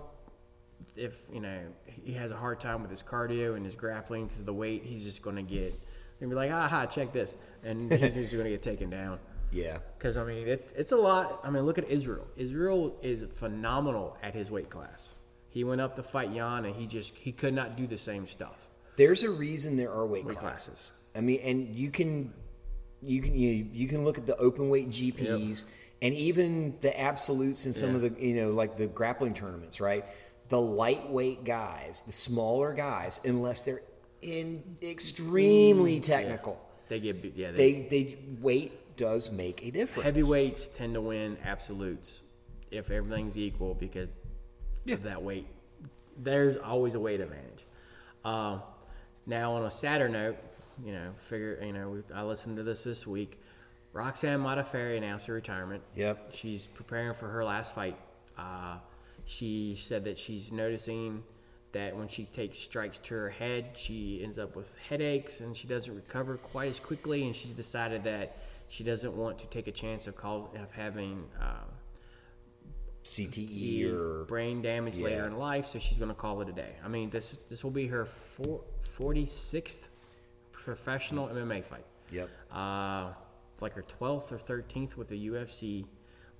if 0.95 1.21
you 1.31 1.39
know 1.39 1.59
he 1.85 2.13
has 2.13 2.31
a 2.31 2.35
hard 2.35 2.59
time 2.59 2.81
with 2.81 2.91
his 2.91 3.03
cardio 3.03 3.55
and 3.55 3.65
his 3.65 3.75
grappling 3.75 4.27
because 4.27 4.43
the 4.43 4.53
weight, 4.53 4.83
he's 4.83 5.03
just 5.03 5.21
going 5.21 5.35
to 5.37 5.41
get. 5.43 5.73
He'll 6.19 6.29
be 6.29 6.35
like, 6.35 6.51
aha, 6.51 6.85
check 6.85 7.13
this, 7.13 7.37
and 7.63 7.91
he's 7.91 8.15
just 8.15 8.33
going 8.33 8.45
to 8.45 8.51
get 8.51 8.61
taken 8.61 8.89
down. 8.89 9.19
Yeah. 9.51 9.77
Because 9.97 10.17
I 10.17 10.23
mean, 10.23 10.47
it, 10.47 10.71
it's 10.75 10.91
a 10.91 10.97
lot. 10.97 11.41
I 11.43 11.49
mean, 11.49 11.63
look 11.63 11.77
at 11.77 11.89
Israel. 11.89 12.27
Israel 12.37 12.95
is 13.01 13.25
phenomenal 13.35 14.17
at 14.23 14.33
his 14.33 14.49
weight 14.51 14.69
class. 14.69 15.15
He 15.49 15.63
went 15.63 15.81
up 15.81 15.95
to 15.97 16.03
fight 16.03 16.33
Jan, 16.33 16.65
and 16.65 16.75
he 16.75 16.87
just 16.87 17.15
he 17.17 17.31
could 17.31 17.53
not 17.53 17.75
do 17.75 17.85
the 17.87 17.97
same 17.97 18.25
stuff. 18.27 18.69
There's 18.97 19.23
a 19.23 19.29
reason 19.29 19.77
there 19.77 19.91
are 19.91 20.05
weight, 20.05 20.25
Weight 20.25 20.37
classes. 20.37 20.67
classes. 20.67 20.91
I 21.15 21.21
mean, 21.21 21.39
and 21.43 21.75
you 21.75 21.91
can 21.91 22.33
you 23.01 23.21
can 23.21 23.33
you, 23.33 23.67
you 23.71 23.87
can 23.87 24.03
look 24.03 24.17
at 24.17 24.25
the 24.25 24.37
open 24.37 24.69
weight 24.69 24.89
GPs 24.89 25.65
and 26.01 26.13
even 26.13 26.77
the 26.81 26.99
absolutes 26.99 27.65
in 27.65 27.73
some 27.73 27.95
of 27.95 28.01
the 28.01 28.13
you 28.19 28.35
know 28.35 28.51
like 28.51 28.77
the 28.77 28.87
grappling 28.87 29.33
tournaments, 29.33 29.81
right? 29.81 30.05
The 30.49 30.59
lightweight 30.59 31.43
guys, 31.45 32.03
the 32.03 32.11
smaller 32.11 32.73
guys, 32.73 33.19
unless 33.23 33.63
they're 33.63 33.81
in 34.21 34.63
extremely 34.81 35.99
technical, 35.99 36.61
They 36.87 36.99
get 36.99 37.23
yeah. 37.35 37.51
They, 37.51 37.73
they 37.73 37.81
they 37.89 38.17
weight 38.39 38.97
does 38.97 39.31
make 39.31 39.65
a 39.65 39.71
difference. 39.71 40.03
heavyweights 40.05 40.67
tend 40.67 40.93
to 40.93 41.01
win 41.01 41.37
absolutes 41.43 42.21
if 42.69 42.91
everything's 42.91 43.37
equal 43.37 43.73
because 43.73 44.09
of 44.89 45.03
that 45.03 45.21
weight. 45.21 45.47
There's 46.17 46.57
always 46.57 46.95
a 46.95 46.99
weight 46.99 47.19
advantage. 47.19 47.65
Um, 48.23 48.61
now, 49.25 49.53
on 49.53 49.65
a 49.65 49.71
sadder 49.71 50.09
note, 50.09 50.37
you 50.85 50.91
know, 50.91 51.11
figure 51.17 51.61
you 51.63 51.73
know, 51.73 51.89
we, 51.89 52.01
I 52.13 52.23
listened 52.23 52.57
to 52.57 52.63
this 52.63 52.83
this 52.83 53.05
week. 53.05 53.39
Roxanne 53.93 54.39
Modafferi 54.39 54.97
announced 54.97 55.27
her 55.27 55.33
retirement. 55.33 55.83
Yep. 55.95 56.33
She's 56.33 56.67
preparing 56.67 57.13
for 57.13 57.27
her 57.27 57.43
last 57.43 57.75
fight. 57.75 57.97
Uh, 58.37 58.77
she 59.25 59.75
said 59.75 60.05
that 60.05 60.17
she's 60.17 60.51
noticing 60.51 61.23
that 61.73 61.95
when 61.95 62.07
she 62.07 62.25
takes 62.25 62.59
strikes 62.59 62.97
to 62.99 63.13
her 63.15 63.29
head, 63.29 63.71
she 63.75 64.21
ends 64.23 64.39
up 64.39 64.55
with 64.55 64.75
headaches 64.89 65.41
and 65.41 65.55
she 65.55 65.67
doesn't 65.67 65.93
recover 65.93 66.37
quite 66.37 66.69
as 66.69 66.79
quickly. 66.79 67.25
And 67.25 67.35
she's 67.35 67.51
decided 67.51 68.03
that 68.05 68.37
she 68.69 68.83
doesn't 68.83 69.13
want 69.13 69.37
to 69.39 69.47
take 69.47 69.67
a 69.67 69.71
chance 69.71 70.07
of 70.07 70.15
cause, 70.15 70.47
of 70.55 70.71
having 70.71 71.25
uh, 71.39 71.65
CTE 73.03 73.91
or 73.91 74.25
brain 74.25 74.61
damage 74.61 74.99
later 74.99 75.25
in 75.25 75.37
life, 75.37 75.65
so 75.65 75.79
she's 75.79 75.97
going 75.97 76.09
to 76.09 76.15
call 76.15 76.41
it 76.41 76.49
a 76.49 76.53
day. 76.53 76.75
I 76.83 76.87
mean, 76.87 77.09
this 77.09 77.37
this 77.49 77.63
will 77.63 77.71
be 77.71 77.87
her 77.87 78.05
four, 78.05 78.61
46th 78.97 79.87
professional 80.63 81.27
MMA 81.27 81.63
fight. 81.63 81.85
yep. 82.11 82.29
Uh, 82.51 83.11
like 83.59 83.73
her 83.73 83.83
12th 83.99 84.31
or 84.31 84.37
13th 84.37 84.97
with 84.97 85.07
the 85.07 85.27
UFC. 85.29 85.85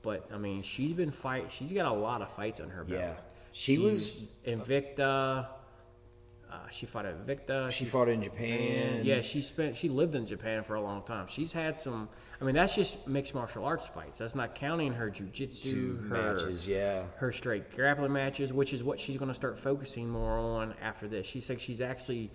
But 0.01 0.29
I 0.33 0.37
mean, 0.37 0.63
she's 0.63 0.93
been 0.93 1.11
fight. 1.11 1.51
She's 1.51 1.71
got 1.71 1.91
a 1.91 1.93
lot 1.93 2.21
of 2.21 2.31
fights 2.31 2.59
on 2.59 2.69
her 2.69 2.83
belt. 2.83 3.01
Yeah. 3.01 3.13
She 3.51 3.77
was 3.77 4.21
Invicta. 4.47 5.47
Uh, 6.51 6.57
she 6.69 6.85
fought 6.85 7.05
at 7.05 7.25
Invicta. 7.25 7.71
she 7.71 7.85
fought 7.85 8.09
in 8.09 8.21
Japan. 8.21 9.01
Yeah, 9.03 9.21
she 9.21 9.41
spent. 9.41 9.77
She 9.77 9.87
lived 9.87 10.15
in 10.15 10.25
Japan 10.25 10.63
for 10.63 10.75
a 10.75 10.81
long 10.81 11.03
time. 11.03 11.27
She's 11.27 11.51
had 11.53 11.77
some. 11.77 12.09
I 12.41 12.43
mean, 12.43 12.55
that's 12.55 12.75
just 12.75 13.07
mixed 13.07 13.35
martial 13.35 13.63
arts 13.63 13.87
fights. 13.87 14.19
That's 14.19 14.35
not 14.35 14.55
counting 14.55 14.91
her 14.93 15.09
jujitsu, 15.09 16.09
her 16.09 16.33
matches, 16.33 16.67
yeah. 16.67 17.03
her 17.17 17.31
straight 17.31 17.71
grappling 17.73 18.11
matches, 18.11 18.51
which 18.51 18.73
is 18.73 18.83
what 18.83 18.99
she's 18.99 19.17
going 19.17 19.29
to 19.29 19.35
start 19.35 19.59
focusing 19.59 20.09
more 20.09 20.37
on 20.37 20.73
after 20.81 21.07
this. 21.07 21.27
She 21.27 21.39
said 21.39 21.61
she's 21.61 21.79
actually 21.79 22.31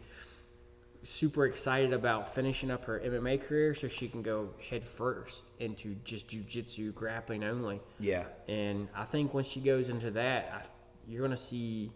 super 1.06 1.46
excited 1.46 1.92
about 1.92 2.34
finishing 2.34 2.70
up 2.70 2.84
her 2.84 3.00
MMA 3.00 3.40
career 3.40 3.74
so 3.74 3.88
she 3.88 4.08
can 4.08 4.22
go 4.22 4.50
head 4.70 4.86
first 4.86 5.48
into 5.60 5.94
just 6.04 6.28
jujitsu 6.28 6.94
grappling 6.94 7.44
only. 7.44 7.80
Yeah. 8.00 8.24
And 8.48 8.88
I 8.94 9.04
think 9.04 9.32
when 9.32 9.44
she 9.44 9.60
goes 9.60 9.88
into 9.88 10.10
that, 10.12 10.50
I, 10.52 10.62
you're 11.08 11.20
going 11.20 11.30
to 11.30 11.36
see 11.36 11.92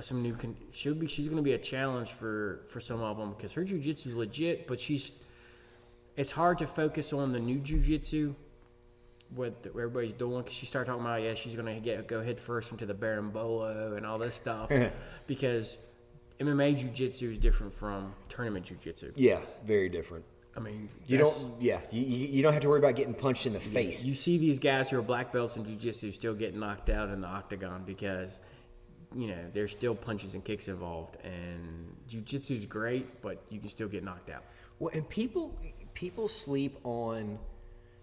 some 0.00 0.22
new. 0.22 0.34
Con- 0.34 0.56
she'll 0.72 0.94
be. 0.94 1.06
She's 1.06 1.26
going 1.26 1.36
to 1.36 1.42
be 1.42 1.52
a 1.52 1.58
challenge 1.58 2.12
for 2.12 2.62
for 2.68 2.80
some 2.80 3.00
of 3.00 3.16
them 3.16 3.34
because 3.36 3.52
her 3.52 3.64
jujitsu 3.64 4.06
is 4.08 4.14
legit, 4.14 4.66
but 4.66 4.80
she's. 4.80 5.12
It's 6.16 6.30
hard 6.30 6.58
to 6.58 6.66
focus 6.66 7.12
on 7.12 7.32
the 7.32 7.40
new 7.40 7.58
jujitsu, 7.58 8.34
what 9.34 9.62
the, 9.62 9.70
everybody's 9.70 10.14
doing, 10.14 10.42
because 10.42 10.54
she 10.54 10.66
started 10.66 10.88
talking 10.88 11.04
about 11.04 11.22
yeah 11.22 11.34
she's 11.34 11.56
going 11.56 11.72
to 11.72 11.80
get 11.80 12.06
go 12.06 12.22
head 12.22 12.38
first 12.38 12.72
into 12.72 12.86
the 12.86 12.94
berimbolo 12.94 13.96
and 13.96 14.06
all 14.06 14.18
this 14.18 14.34
stuff, 14.34 14.70
because 15.26 15.78
MMA 16.40 16.78
jujitsu 16.78 17.32
is 17.32 17.38
different 17.38 17.72
from 17.72 18.14
tournament 18.28 18.66
jujitsu. 18.66 19.12
Yeah, 19.16 19.40
very 19.64 19.88
different. 19.88 20.24
I 20.56 20.60
mean, 20.60 20.88
You 21.06 21.18
don't, 21.18 21.60
yeah, 21.60 21.80
you, 21.90 22.02
you 22.02 22.42
don't 22.42 22.52
have 22.52 22.62
to 22.62 22.68
worry 22.68 22.78
about 22.78 22.94
getting 22.94 23.14
punched 23.14 23.46
in 23.46 23.52
the 23.52 23.60
face. 23.60 24.04
You 24.04 24.14
see 24.14 24.38
these 24.38 24.60
guys 24.60 24.88
who 24.88 24.98
are 24.98 25.02
black 25.02 25.32
belts 25.32 25.56
in 25.56 25.64
jiu-jitsu 25.64 26.12
still 26.12 26.34
getting 26.34 26.60
knocked 26.60 26.90
out 26.90 27.08
in 27.08 27.20
the 27.20 27.26
octagon 27.26 27.82
because, 27.84 28.40
you 29.16 29.26
know, 29.28 29.38
there's 29.52 29.72
still 29.72 29.96
punches 29.96 30.34
and 30.34 30.44
kicks 30.44 30.68
involved. 30.68 31.16
And 31.24 31.96
jiu-jitsu 32.06 32.54
is 32.54 32.66
great, 32.66 33.20
but 33.20 33.42
you 33.50 33.58
can 33.58 33.68
still 33.68 33.88
get 33.88 34.04
knocked 34.04 34.30
out. 34.30 34.44
Well, 34.78 34.92
and 34.94 35.08
people 35.08 35.58
people 35.94 36.28
sleep 36.28 36.76
on 36.84 37.38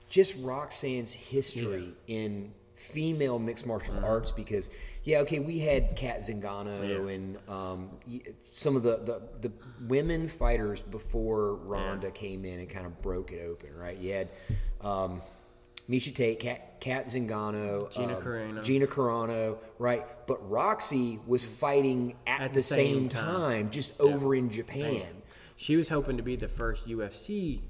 just 0.09 0.35
Roxanne's 0.39 1.13
history 1.13 1.93
in 2.07 2.53
female 2.75 3.37
mixed 3.39 3.65
martial 3.67 3.93
arts 4.03 4.31
because 4.31 4.69
yeah, 5.03 5.19
okay, 5.19 5.39
we 5.39 5.59
had 5.59 5.95
Cat 5.95 6.19
Zingano 6.21 6.77
Mm-hmm. 6.77 7.07
Yeah. 7.07 7.13
and 7.13 7.37
um, 7.49 7.89
some 8.49 8.75
of 8.75 8.83
the, 8.83 8.97
the 8.97 9.21
the 9.49 9.51
women 9.87 10.27
fighters 10.27 10.81
before 10.81 11.55
Ronda 11.55 12.11
came 12.11 12.45
in 12.45 12.59
and 12.59 12.69
kind 12.69 12.85
of 12.85 13.01
broke 13.01 13.31
it 13.31 13.45
open, 13.47 13.75
right? 13.75 13.97
You 13.97 14.13
had 14.13 14.29
um, 14.81 15.21
Miesha 15.89 16.13
Tate, 16.13 16.39
Cat, 16.39 16.79
Cat 16.79 17.07
Zingano, 17.07 17.91
Gina 17.91 18.15
um, 18.17 18.21
Carano. 18.23 18.63
Gina 18.63 18.87
Carano, 18.87 19.57
right? 19.79 20.05
But 20.27 20.49
Roxy 20.49 21.19
was 21.27 21.43
fighting 21.45 22.15
at, 22.25 22.41
At 22.41 22.53
the, 22.53 22.61
same, 22.63 22.95
same 22.95 23.09
time, 23.09 23.25
time. 23.25 23.69
just 23.71 23.99
over 23.99 24.33
in 24.35 24.49
Japan. 24.49 25.03
She 25.57 25.75
was 25.75 25.89
hoping 25.89 26.17
to 26.17 26.23
be 26.23 26.35
the 26.35 26.47
first 26.47 26.87
UFC 26.87 27.61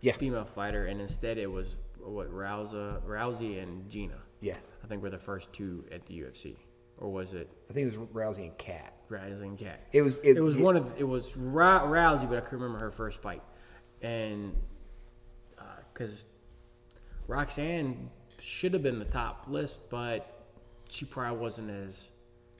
Yeah. 0.00 0.12
female 0.16 0.44
fighter, 0.44 0.86
and 0.86 1.00
instead 1.00 1.38
it 1.38 1.50
was 1.50 1.76
what 2.00 2.30
Rousey, 2.30 3.00
Rousey 3.02 3.62
and 3.62 3.88
Gina. 3.88 4.18
Yeah. 4.44 4.56
I 4.82 4.86
think 4.86 5.02
we 5.02 5.06
were 5.08 5.16
the 5.16 5.18
first 5.22 5.52
two 5.52 5.84
at 5.90 6.04
the 6.06 6.20
UFC, 6.20 6.56
or 6.98 7.10
was 7.10 7.32
it 7.34 7.48
I 7.70 7.72
think 7.72 7.92
it 7.92 7.98
was 7.98 8.08
Rousey 8.10 8.44
and 8.48 8.58
Cat. 8.58 8.92
Rousey 9.10 9.42
and 9.42 9.58
Cat? 9.58 9.80
It 9.92 10.02
was 10.02 10.18
it, 10.18 10.36
It 10.36 10.40
was 10.42 10.56
one 10.56 10.76
of 10.76 10.92
it 10.98 11.04
was 11.04 11.36
Rou- 11.36 11.86
Rousey, 11.96 12.28
but 12.28 12.36
I 12.38 12.40
couldn't 12.42 12.60
remember 12.60 12.84
her 12.84 12.90
first 12.92 13.22
fight, 13.22 13.42
and 14.02 14.54
uh, 15.58 15.62
because 15.92 16.26
Roxanne 17.26 18.10
should 18.40 18.72
have 18.74 18.82
been 18.82 18.98
the 18.98 19.04
top 19.04 19.46
list, 19.48 19.88
but 19.88 20.46
she 20.90 21.04
probably 21.04 21.38
wasn't 21.38 21.70
as 21.70 22.10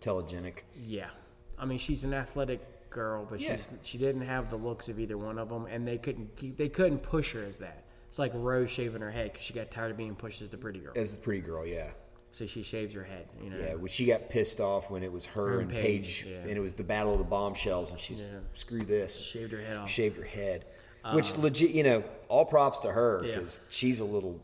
telegenic. 0.00 0.60
yeah. 0.74 1.10
I 1.58 1.66
mean, 1.66 1.78
she's 1.78 2.02
an 2.04 2.14
athletic 2.14 2.90
girl, 2.90 3.24
but 3.28 3.40
Yeah. 3.40 3.56
she's 3.56 3.68
she 3.82 3.98
didn't 3.98 4.22
have 4.22 4.50
the 4.50 4.56
looks 4.56 4.88
of 4.88 4.98
either 4.98 5.16
one 5.18 5.38
of 5.38 5.48
them, 5.50 5.66
and 5.66 5.86
they 5.86 5.98
couldn't 5.98 6.34
keep, 6.36 6.56
they 6.56 6.68
couldn't 6.68 6.98
push 7.00 7.32
her 7.32 7.44
as 7.44 7.58
that. 7.58 7.83
It's 8.14 8.18
like 8.20 8.30
Rose 8.32 8.70
shaving 8.70 9.00
her 9.00 9.10
head 9.10 9.32
because 9.32 9.44
she 9.44 9.52
got 9.54 9.72
tired 9.72 9.90
of 9.90 9.96
being 9.96 10.14
pushed 10.14 10.40
as 10.40 10.48
the 10.48 10.56
pretty 10.56 10.78
girl, 10.78 10.92
As 10.94 11.16
the 11.16 11.18
pretty 11.20 11.40
girl, 11.40 11.66
yeah, 11.66 11.90
so 12.30 12.46
she 12.46 12.62
shaves 12.62 12.94
her 12.94 13.02
head. 13.02 13.26
You 13.42 13.50
know, 13.50 13.56
yeah. 13.58 13.74
When 13.74 13.88
she 13.88 14.06
got 14.06 14.30
pissed 14.30 14.60
off 14.60 14.88
when 14.88 15.02
it 15.02 15.10
was 15.10 15.26
her, 15.26 15.48
Her 15.54 15.58
and 15.62 15.68
Paige, 15.68 16.22
Paige, 16.22 16.26
yeah. 16.30 16.36
and 16.42 16.50
it 16.52 16.60
was 16.60 16.74
the 16.74 16.84
battle 16.84 17.10
of 17.14 17.18
the 17.18 17.24
bombshells, 17.24 17.90
and 17.90 17.98
she's 17.98 18.22
Yeah. 18.22 18.38
screw 18.52 18.82
this, 18.82 19.18
shaved 19.20 19.50
her 19.50 19.60
head 19.60 19.76
off. 19.78 19.90
shaved 19.90 20.16
her 20.16 20.22
head, 20.22 20.64
which 21.12 21.36
legit, 21.38 21.72
you 21.72 21.82
know, 21.82 22.04
all 22.28 22.44
props 22.44 22.78
to 22.78 22.92
her 22.92 23.20
Yeah. 23.24 23.34
because 23.34 23.58
she's 23.68 23.98
a 23.98 24.04
little, 24.04 24.40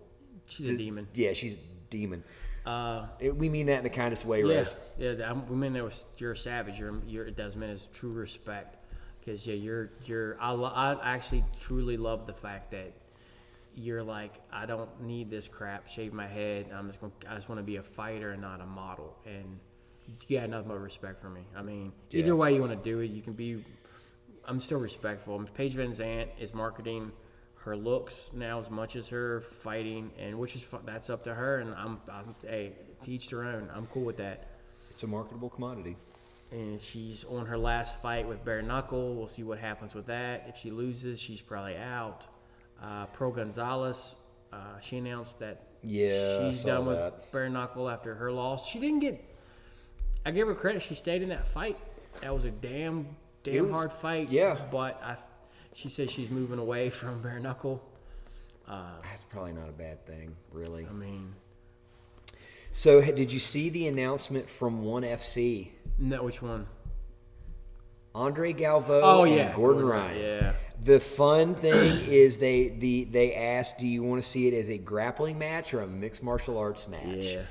She's 0.49 0.71
a 0.71 0.77
demon. 0.77 1.07
yeah, 1.15 1.33
she's 1.33 1.55
a 1.55 1.61
demon. 1.91 2.25
Uh, 2.67 3.07
It- 3.21 3.37
we 3.37 3.49
mean 3.49 3.67
that 3.67 3.79
in 3.79 3.85
the 3.85 3.91
kindest 3.91 4.27
way, 4.27 4.43
Yeah, 4.43 4.57
Rose. 4.57 4.75
yeah. 4.99 5.33
We 5.49 5.55
mean 5.55 5.75
that 5.75 5.85
was 5.85 6.07
you're 6.17 6.33
a 6.33 6.37
savage. 6.37 6.77
You're, 6.81 7.01
you're 7.07 7.27
it 7.29 7.37
does 7.37 7.57
mean 7.57 7.71
it's 7.71 7.87
true 7.93 8.11
respect, 8.11 8.79
because 9.21 9.47
yeah, 9.47 9.55
you're 9.55 9.93
you're. 10.07 10.37
I, 10.41 10.51
lo- 10.51 10.73
I 10.75 11.15
actually 11.15 11.45
truly 11.61 11.97
love 11.97 12.27
the 12.27 12.35
fact 12.35 12.73
that 12.73 12.95
you're 13.75 14.03
like 14.03 14.41
I 14.53 14.67
don't 14.67 15.01
need 15.03 15.31
this 15.31 15.49
crap. 15.49 15.89
Shave 15.89 16.13
my 16.13 16.27
head. 16.27 16.71
I'm 16.75 16.89
just 16.89 17.01
going. 17.01 17.13
I 17.29 17.35
just 17.35 17.49
want 17.49 17.59
to 17.59 17.65
be 17.65 17.77
a 17.77 17.83
fighter 17.83 18.33
and 18.33 18.43
not 18.43 18.61
a 18.61 18.67
model. 18.67 19.17
And 19.27 19.59
you 20.29 20.39
got 20.41 20.49
nothing 20.51 20.69
but 20.69 20.79
respect 20.81 21.21
for 21.21 21.31
me. 21.31 21.43
I 21.57 21.63
mean, 21.63 21.93
Yeah. 22.11 22.21
either 22.21 22.37
way 22.37 22.55
you 22.55 22.61
want 22.61 22.73
to 22.73 22.91
do 22.91 23.01
it, 23.01 23.11
you 23.11 23.23
can 23.23 23.33
be. 23.35 23.65
I'm 24.47 24.59
still 24.61 24.81
respectful. 24.81 25.39
Paige 25.55 25.77
VanZant 25.77 26.29
is 26.39 26.53
marketing 26.55 27.13
her 27.57 27.77
looks 27.77 28.31
now 28.33 28.59
as 28.59 28.71
much 28.71 28.97
as 28.97 29.07
her 29.11 29.43
fighting, 29.43 30.11
and 30.19 30.39
which 30.39 30.57
is 30.57 30.67
that's 30.85 31.11
up 31.11 31.23
to 31.25 31.35
her. 31.35 31.59
And 31.59 31.75
I'm, 31.75 32.01
I'm 32.11 32.35
hey, 32.43 32.73
to 33.03 33.11
each 33.13 33.29
their 33.29 33.45
own. 33.45 33.69
I'm 33.75 33.87
cool 33.87 34.03
with 34.05 34.17
that 34.17 34.49
It's 34.91 35.03
a 35.03 35.07
marketable 35.07 35.51
commodity. 35.51 35.97
and 36.51 36.81
she's 36.81 37.23
on 37.25 37.45
her 37.47 37.59
last 37.59 38.01
fight 38.03 38.27
with 38.27 38.43
bare 38.45 38.63
knuckle. 38.63 39.15
We'll 39.15 39.29
see 39.29 39.43
what 39.45 39.59
happens 39.59 39.95
with 39.95 40.07
that. 40.07 40.47
If 40.49 40.57
she 40.57 40.71
loses, 40.71 41.21
she's 41.21 41.43
probably 41.43 41.77
out. 41.77 42.27
Uh, 42.83 43.07
Pro 43.07 43.31
Gonzalez, 43.31 44.15
uh, 44.53 44.79
she 44.81 44.97
announced 44.99 45.39
that 45.41 45.63
Yeah, 45.83 46.49
she's 46.51 46.65
done 46.65 46.87
with 46.87 47.13
bare 47.33 47.49
knuckle 47.51 47.89
after 47.91 48.15
her 48.15 48.33
loss. 48.33 48.67
She 48.67 48.79
didn't 48.79 49.01
get. 49.01 49.23
I 50.25 50.31
give 50.31 50.49
her 50.49 50.55
credit. 50.55 50.83
She 50.83 50.95
stayed 50.95 51.23
in 51.23 51.29
that 51.31 51.47
fight. 51.47 51.79
That 52.23 52.35
was 52.35 52.45
a 52.45 52.51
damn, 52.51 53.07
damn 53.45 53.65
was- 53.67 53.73
hard 53.75 53.93
fight. 53.93 54.31
yeah. 54.31 54.57
But 54.71 55.03
I, 55.03 55.17
she 55.75 55.89
says 55.89 56.11
she's 56.11 56.31
moving 56.31 56.59
away 56.59 56.91
from 57.01 57.21
bare 57.23 57.39
knuckle. 57.39 57.83
That's 58.69 59.25
probably 59.25 59.53
not 59.53 59.69
a 59.69 59.73
bad 59.73 60.07
thing, 60.07 60.37
really. 60.53 60.87
I 60.89 60.93
mean, 60.93 61.35
So, 62.71 63.01
did 63.01 63.33
you 63.33 63.41
see 63.41 63.69
the 63.69 63.89
announcement 63.89 64.49
from 64.49 64.85
One 64.85 65.03
FC? 65.03 65.71
no, 65.99 66.23
which 66.23 66.41
one? 66.41 66.67
Andre 68.15 68.53
Galvao 68.53 69.01
Oh 69.03 69.25
and 69.25 69.35
yeah, 69.35 69.55
Gordon 69.57 69.85
Ryan. 69.85 70.19
Yeah. 70.21 70.53
The 70.83 71.01
fun 71.01 71.55
thing 71.55 72.01
is 72.07 72.39
they 72.39 72.69
the 72.71 73.05
they 73.05 73.35
asked, 73.35 73.79
do 73.79 73.87
you 73.87 74.03
want 74.03 74.23
to 74.23 74.29
see 74.29 74.49
it 74.49 74.55
as 74.55 74.71
a 74.71 74.79
grappling 74.79 75.39
match 75.39 75.75
or 75.75 75.83
a 75.83 75.87
mixed 75.87 76.23
martial 76.23 76.57
arts 76.59 76.89
match? 76.89 77.35
Yeah. 77.35 77.43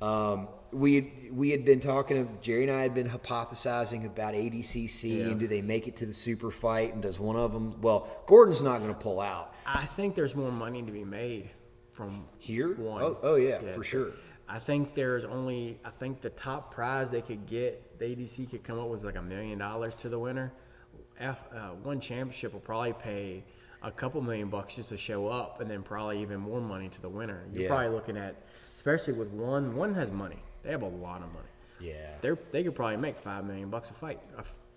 Um, 0.00 0.48
we 0.72 0.94
had, 0.96 1.36
we 1.36 1.50
had 1.50 1.64
been 1.64 1.78
talking. 1.80 2.18
Of 2.18 2.40
Jerry 2.40 2.62
and 2.64 2.72
I 2.72 2.82
had 2.82 2.94
been 2.94 3.08
hypothesizing 3.08 4.06
about 4.06 4.34
ADCC 4.34 5.18
Yeah. 5.18 5.24
and 5.26 5.38
do 5.38 5.46
they 5.46 5.62
make 5.62 5.86
it 5.86 5.96
to 5.96 6.06
the 6.06 6.12
super 6.12 6.50
fight 6.50 6.94
and 6.94 7.02
does 7.02 7.20
one 7.20 7.36
of 7.36 7.52
them? 7.52 7.72
Well, 7.80 8.08
Gordon's 8.26 8.62
not 8.62 8.80
going 8.80 8.92
to 8.92 8.98
pull 8.98 9.20
out 9.20 9.54
I 9.66 9.84
think 9.84 10.14
there's 10.14 10.34
more 10.34 10.50
money 10.50 10.82
to 10.82 10.90
be 10.90 11.04
made 11.04 11.50
from 11.92 12.24
here. 12.38 12.74
One. 12.74 13.02
Oh, 13.02 13.18
oh 13.22 13.34
yeah, 13.36 13.60
Yeah, 13.62 13.74
for 13.74 13.84
sure. 13.84 14.12
I 14.48 14.58
think 14.58 14.94
there's 14.94 15.24
only 15.24 15.78
I 15.84 15.90
think 15.90 16.20
the 16.20 16.30
top 16.30 16.74
prize 16.74 17.10
they 17.10 17.22
could 17.22 17.46
get, 17.46 17.98
the 17.98 18.06
ADCC 18.06 18.50
could 18.50 18.64
come 18.64 18.78
up 18.80 18.88
with 18.88 19.04
like 19.04 19.16
a 19.16 19.22
million 19.22 19.58
dollars 19.58 19.94
to 19.96 20.08
the 20.08 20.18
winner. 20.18 20.52
F, 21.22 21.38
uh, 21.54 21.68
one 21.82 22.00
championship 22.00 22.52
will 22.52 22.60
probably 22.60 22.92
pay 22.94 23.44
a 23.82 23.90
couple 23.90 24.20
million 24.20 24.48
bucks 24.48 24.76
just 24.76 24.90
to 24.90 24.96
show 24.98 25.28
up, 25.28 25.60
and 25.60 25.70
then 25.70 25.82
probably 25.82 26.20
even 26.20 26.40
more 26.40 26.60
money 26.60 26.88
to 26.88 27.00
the 27.02 27.08
winner. 27.08 27.44
You're 27.52 27.62
Yeah. 27.64 27.68
probably 27.68 27.88
looking 27.88 28.16
at, 28.16 28.36
especially 28.76 29.14
with 29.14 29.28
one. 29.28 29.74
One 29.76 29.94
has 29.94 30.10
money. 30.10 30.38
They 30.62 30.70
have 30.70 30.82
a 30.82 30.88
lot 30.88 31.22
of 31.22 31.32
money. 31.32 31.48
Yeah, 31.80 32.16
They're 32.20 32.38
they 32.52 32.62
could 32.62 32.74
probably 32.76 32.96
make 32.98 33.16
five 33.16 33.44
million 33.44 33.68
bucks 33.70 33.90
a 33.90 33.94
fight, 33.94 34.20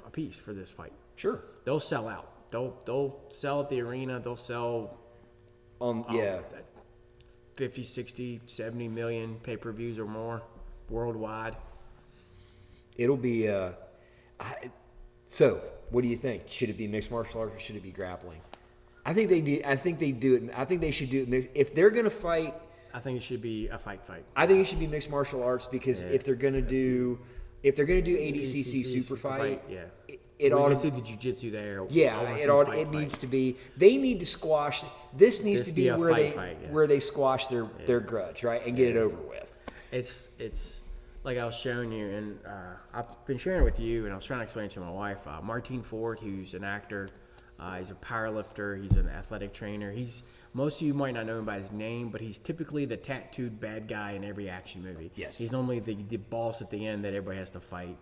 a 0.06 0.10
piece 0.10 0.38
for 0.38 0.54
this 0.54 0.70
fight. 0.72 0.94
sure. 1.16 1.44
They'll 1.66 1.80
sell 1.80 2.08
out. 2.08 2.50
They'll 2.52 2.76
they'll 2.86 3.20
sell 3.32 3.62
at 3.62 3.70
the 3.70 3.82
arena. 3.82 4.20
They'll 4.20 4.36
sell 4.36 4.98
Um, 5.82 6.06
Oh, 6.10 6.16
yeah, 6.16 6.42
50, 7.56 7.84
60, 7.84 8.42
70 8.46 8.88
million 8.88 9.36
pay 9.44 9.56
per 9.58 9.72
views 9.72 10.00
or 10.00 10.06
more 10.06 10.42
worldwide. 10.90 11.56
it'll 12.98 13.18
be. 13.18 13.50
Uh, 13.50 13.72
I, 14.40 14.72
so, 15.28 15.62
what 15.90 16.02
do 16.02 16.08
you 16.08 16.18
think? 16.18 16.44
Should 16.48 16.70
it 16.70 16.78
be 16.78 16.88
mixed 16.88 17.12
martial 17.12 17.42
arts 17.42 17.56
or 17.56 17.60
should 17.60 17.76
it 17.76 17.84
be 17.84 17.92
grappling? 17.92 18.42
I 19.06 19.14
think 19.14 19.30
they 19.30 19.42
do. 19.42 19.62
I 19.64 19.76
think 19.76 20.00
they 20.00 20.12
do 20.12 20.36
it. 20.36 20.44
I 20.56 20.66
think 20.66 20.82
they 20.82 20.92
should 20.92 21.10
do 21.10 21.28
it. 21.30 21.52
If 21.54 21.76
they're 21.76 21.92
going 21.92 22.06
to 22.06 22.12
fight, 22.12 22.56
I 22.94 23.00
think 23.00 23.18
it 23.18 23.24
should 23.24 23.42
be 23.42 23.68
a 23.68 23.78
fight 23.78 24.04
fight. 24.04 24.26
I 24.36 24.48
think 24.48 24.62
it 24.62 24.66
should 24.66 24.80
be 24.80 24.88
mixed 24.88 25.12
martial 25.12 25.44
arts 25.44 25.68
because 25.68 26.02
if 26.02 26.24
they're 26.24 26.34
going 26.34 26.54
to 26.54 26.62
do, 26.62 27.20
if 27.62 27.76
they're 27.76 27.86
going 27.86 28.04
to 28.04 28.06
do 28.06 28.18
ADCC 28.18 28.86
super 28.86 29.16
fight, 29.16 29.62
yeah. 29.70 29.80
it, 30.08 30.22
it 30.40 30.54
ought 30.54 30.70
to 30.70 30.78
see 30.78 30.90
the 30.90 31.02
jujitsu 31.02 31.52
there. 31.52 31.86
Yeah, 31.90 32.22
it 32.32 32.50
ought, 32.50 32.68
fight, 32.68 32.80
it 32.80 32.88
fight. 32.88 32.96
needs 32.96 33.18
to 33.20 33.28
be. 33.28 33.58
They 33.78 33.98
need 33.98 34.20
to 34.22 34.26
squash. 34.26 34.84
This 35.16 35.44
needs 35.44 35.62
This 35.62 35.70
to 35.70 35.74
be 35.74 35.90
be 35.90 35.92
where 35.92 36.14
they 36.14 36.34
yeah. 36.34 36.72
where 36.72 36.88
they 36.88 37.00
squash 37.00 37.48
their 37.48 37.66
their 37.86 38.00
grudge, 38.00 38.44
right, 38.44 38.66
and 38.66 38.76
get 38.76 38.88
it 38.88 38.98
over 38.98 39.18
with. 39.18 39.54
It's 39.92 40.30
it's 40.40 40.82
like 41.26 41.40
I 41.40 41.46
was 41.46 41.56
showing 41.56 41.92
you, 41.92 42.08
and 42.08 42.40
uh, 42.46 42.76
I've 42.94 43.26
been 43.26 43.40
sharing 43.40 43.62
it 43.62 43.66
with 43.66 43.80
you, 43.80 44.06
and 44.06 44.14
I 44.14 44.16
was 44.16 44.26
trying 44.26 44.40
to 44.40 44.44
explain 44.44 44.68
it 44.68 44.72
to 44.72 44.80
my 44.80 44.92
wife. 44.92 45.28
Uh, 45.28 45.42
Martyn 45.42 45.82
Ford, 45.82 46.20
who's 46.20 46.54
an 46.54 46.64
actor, 46.64 47.10
uh, 47.60 47.78
he's 47.78 47.90
a 47.90 47.96
power 47.96 48.30
lifter, 48.30 48.76
he's 48.76 48.96
an 48.96 49.10
athletic 49.10 49.52
trainer. 49.52 49.92
He's 49.92 50.24
most 50.54 50.80
of 50.80 50.88
you 50.88 50.94
might 50.94 51.16
not 51.16 51.26
know 51.26 51.40
him 51.40 51.46
by 51.46 51.58
his 51.58 51.72
name, 51.72 52.10
but 52.10 52.22
he's 52.22 52.38
typically 52.38 52.86
the 52.86 52.96
tattooed 52.96 53.60
bad 53.60 53.88
guy 53.88 54.12
in 54.12 54.24
every 54.24 54.50
action 54.50 54.84
movie. 54.84 55.12
Yes. 55.16 55.38
he's 55.38 55.52
normally 55.52 55.80
the, 55.80 55.98
the 56.08 56.18
boss 56.18 56.62
at 56.62 56.70
the 56.70 56.86
end 56.86 57.04
that 57.04 57.10
everybody 57.10 57.40
has 57.40 57.50
to 57.52 57.60
fight. 57.60 57.98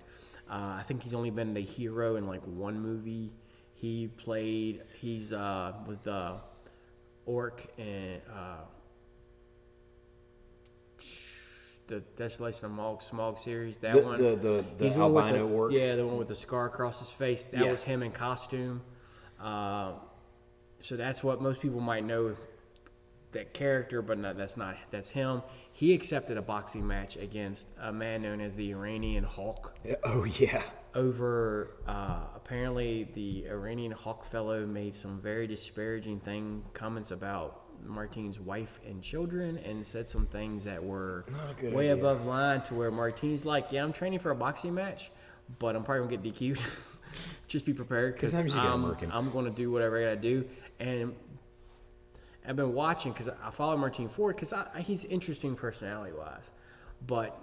Uh, 0.49 0.75
I 0.77 0.83
think 0.85 1.01
he's 1.01 1.13
only 1.13 1.31
been 1.31 1.53
the 1.53 1.61
hero 1.61 2.17
in 2.17 2.27
like 2.27 2.43
one 2.43 2.79
movie. 2.79 3.31
He 3.73 4.07
played. 4.17 4.81
He's 4.99 5.31
uh, 5.31 5.73
was 5.87 5.97
the 5.99 6.35
orc 7.25 7.65
in 7.77 8.21
uh, 8.29 8.65
the 11.87 11.99
Desolation 12.15 12.65
of 12.65 12.71
Smaug, 12.71 13.09
Smaug 13.09 13.37
series. 13.37 13.77
That 13.79 13.93
The- 13.93 14.01
one. 14.03 14.17
the- 14.21 14.35
the- 14.35 14.65
the 14.77 14.85
He's 14.85 14.97
one 14.97 15.13
with 15.13 15.23
albino 15.25 15.47
the, 15.47 15.53
orc? 15.53 15.71
Yeah, 15.73 15.95
the 15.95 16.05
one 16.07 16.17
with 16.17 16.27
the 16.29 16.35
scar 16.35 16.65
across 16.67 16.99
his 16.99 17.11
face. 17.11 17.45
That 17.45 17.65
Yeah. 17.65 17.71
was 17.71 17.83
him 17.83 18.01
in 18.03 18.11
costume. 18.11 18.81
Uh, 19.39 19.93
so 20.79 20.95
that's 20.95 21.23
what 21.23 21.41
most 21.41 21.61
people 21.61 21.79
might 21.81 22.03
know 22.05 22.35
that 23.33 23.53
character, 23.53 24.01
but 24.01 24.17
not, 24.19 24.37
that's 24.37 24.57
not 24.57 24.75
that's 24.91 25.09
him. 25.09 25.41
He 25.71 25.93
accepted 25.93 26.37
a 26.37 26.41
boxing 26.41 26.85
match 26.85 27.17
against 27.17 27.73
a 27.81 27.91
man 27.91 28.21
known 28.21 28.39
as 28.39 28.55
the 28.55 28.69
Iranian 28.71 29.23
Hulk 29.23 29.73
Oh 30.03 30.23
yeah, 30.23 30.61
over 30.93 31.71
uh, 31.87 32.25
apparently 32.35 33.05
the 33.15 33.47
Iranian 33.49 33.91
Hulk 33.91 34.23
fellow 34.23 34.65
made 34.67 34.93
some 34.93 35.19
very 35.19 35.47
disparaging 35.47 36.19
thing 36.19 36.63
comments 36.73 37.09
about 37.09 37.62
Martyn's 37.87 38.39
wife 38.39 38.79
and 38.87 39.01
children 39.01 39.57
and 39.57 39.85
said 39.85 40.07
some 40.07 40.25
things 40.25 40.63
that 40.65 40.83
were 40.83 41.25
Not 41.31 41.51
a 41.51 41.61
good 41.61 41.73
way 41.73 41.91
idea. 41.91 42.03
above 42.03 42.25
line 42.25 42.61
to 42.63 42.73
where 42.73 42.91
Martyn's 42.91 43.45
like, 43.45 43.71
yeah, 43.71 43.83
I'm 43.83 43.93
training 43.93 44.19
for 44.19 44.31
a 44.31 44.35
boxing 44.35 44.73
match, 44.73 45.11
but 45.59 45.75
I'm 45.75 45.83
probably 45.83 46.15
gonna 46.15 46.21
get 46.21 46.35
DQ'd. 46.35 46.61
Just 47.47 47.65
be 47.65 47.73
prepared 47.73 48.15
because 48.15 48.33
I'm 48.37 48.47
gonna 48.47 48.73
I'm, 48.73 48.81
murk 48.81 49.01
him. 49.01 49.11
I'm 49.13 49.31
gonna 49.31 49.51
do 49.51 49.71
whatever 49.71 49.99
I 49.99 50.03
gotta 50.03 50.15
do. 50.15 50.45
And 50.79 51.15
I've 52.47 52.55
been 52.55 52.73
watching 52.73 53.11
because 53.11 53.29
I 53.43 53.51
follow 53.51 53.77
Martyn 53.77 54.09
Ford 54.09 54.35
because 54.35 54.53
he's 54.79 55.05
interesting 55.05 55.55
personality 55.55 56.13
wise, 56.17 56.51
but 57.05 57.39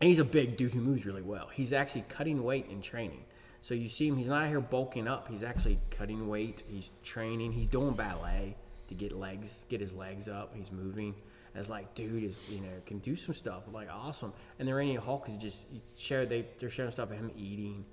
he's 0.00 0.18
a 0.18 0.24
big 0.24 0.56
dude 0.56 0.72
who 0.72 0.80
moves 0.80 1.06
really 1.06 1.22
well. 1.22 1.48
He's 1.52 1.72
actually 1.72 2.04
cutting 2.08 2.44
weight 2.44 2.68
and 2.68 2.82
training. 2.82 3.24
So 3.62 3.74
you 3.74 3.88
see 3.88 4.08
him, 4.08 4.16
he's 4.16 4.26
not 4.28 4.48
here 4.48 4.60
bulking 4.60 5.08
up. 5.08 5.28
He's 5.28 5.42
actually 5.42 5.78
cutting 5.90 6.28
weight. 6.28 6.62
He's 6.66 6.90
training. 7.02 7.52
He's 7.52 7.68
doing 7.68 7.92
ballet 7.92 8.56
to 8.90 8.94
get 8.94 9.12
legs, 9.12 9.64
get 9.68 9.80
his 9.80 9.94
legs 9.94 10.28
up. 10.28 10.54
He's 10.54 10.70
moving. 10.70 11.14
As 11.54 11.68
like, 11.68 11.94
dude 11.94 12.22
is 12.22 12.48
you 12.48 12.60
know 12.60 12.68
can 12.86 12.98
do 12.98 13.16
some 13.16 13.34
stuff. 13.34 13.64
I'm 13.66 13.72
like 13.72 13.88
awesome. 13.90 14.32
And 14.58 14.68
the 14.68 14.72
Iranian 14.72 15.02
Hulk 15.02 15.28
is 15.28 15.36
just 15.36 15.64
share 15.98 16.26
they 16.26 16.46
they're 16.58 16.70
showing 16.70 16.90
stuff 16.90 17.10
of 17.10 17.16
him 17.16 17.30
eating 17.36 17.84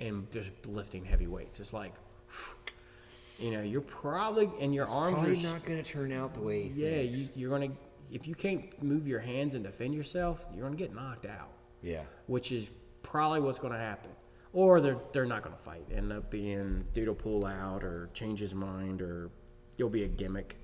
and 0.00 0.30
just 0.30 0.52
lifting 0.66 1.04
heavy 1.04 1.26
weights. 1.26 1.58
It's 1.60 1.72
like, 1.72 1.94
you 3.38 3.52
know, 3.52 3.62
you're 3.62 3.80
probably 3.80 4.50
and 4.60 4.74
your 4.74 4.84
it's 4.84 4.92
arms 4.92 5.14
probably 5.14 5.38
are 5.38 5.42
not 5.42 5.64
going 5.64 5.82
to 5.82 5.90
turn 5.90 6.12
out 6.12 6.34
the 6.34 6.40
way 6.40 6.68
he 6.68 6.84
yeah. 6.84 7.00
you, 7.00 7.24
you're 7.34 7.50
gonna 7.50 7.72
if 8.10 8.28
you 8.28 8.34
can't 8.34 8.82
move 8.82 9.08
your 9.08 9.20
hands 9.20 9.54
and 9.54 9.64
defend 9.64 9.94
yourself, 9.94 10.44
you're 10.52 10.64
gonna 10.64 10.76
get 10.76 10.94
knocked 10.94 11.24
out 11.24 11.50
yeah. 11.86 12.02
which 12.26 12.52
is 12.52 12.70
probably 13.02 13.40
what's 13.40 13.58
going 13.58 13.72
to 13.72 13.78
happen. 13.78 14.10
Or 14.52 14.80
they're 14.80 14.98
they're 15.12 15.26
not 15.26 15.42
going 15.42 15.54
to 15.54 15.62
fight. 15.62 15.84
End 15.94 16.12
up 16.12 16.30
being 16.30 16.84
dude 16.94 17.08
will 17.08 17.14
pull 17.14 17.44
out 17.44 17.84
or 17.84 18.08
change 18.14 18.40
his 18.40 18.54
mind 18.54 19.02
or 19.02 19.30
you'll 19.76 19.88
be 19.90 20.04
a 20.04 20.08
gimmick. 20.08 20.56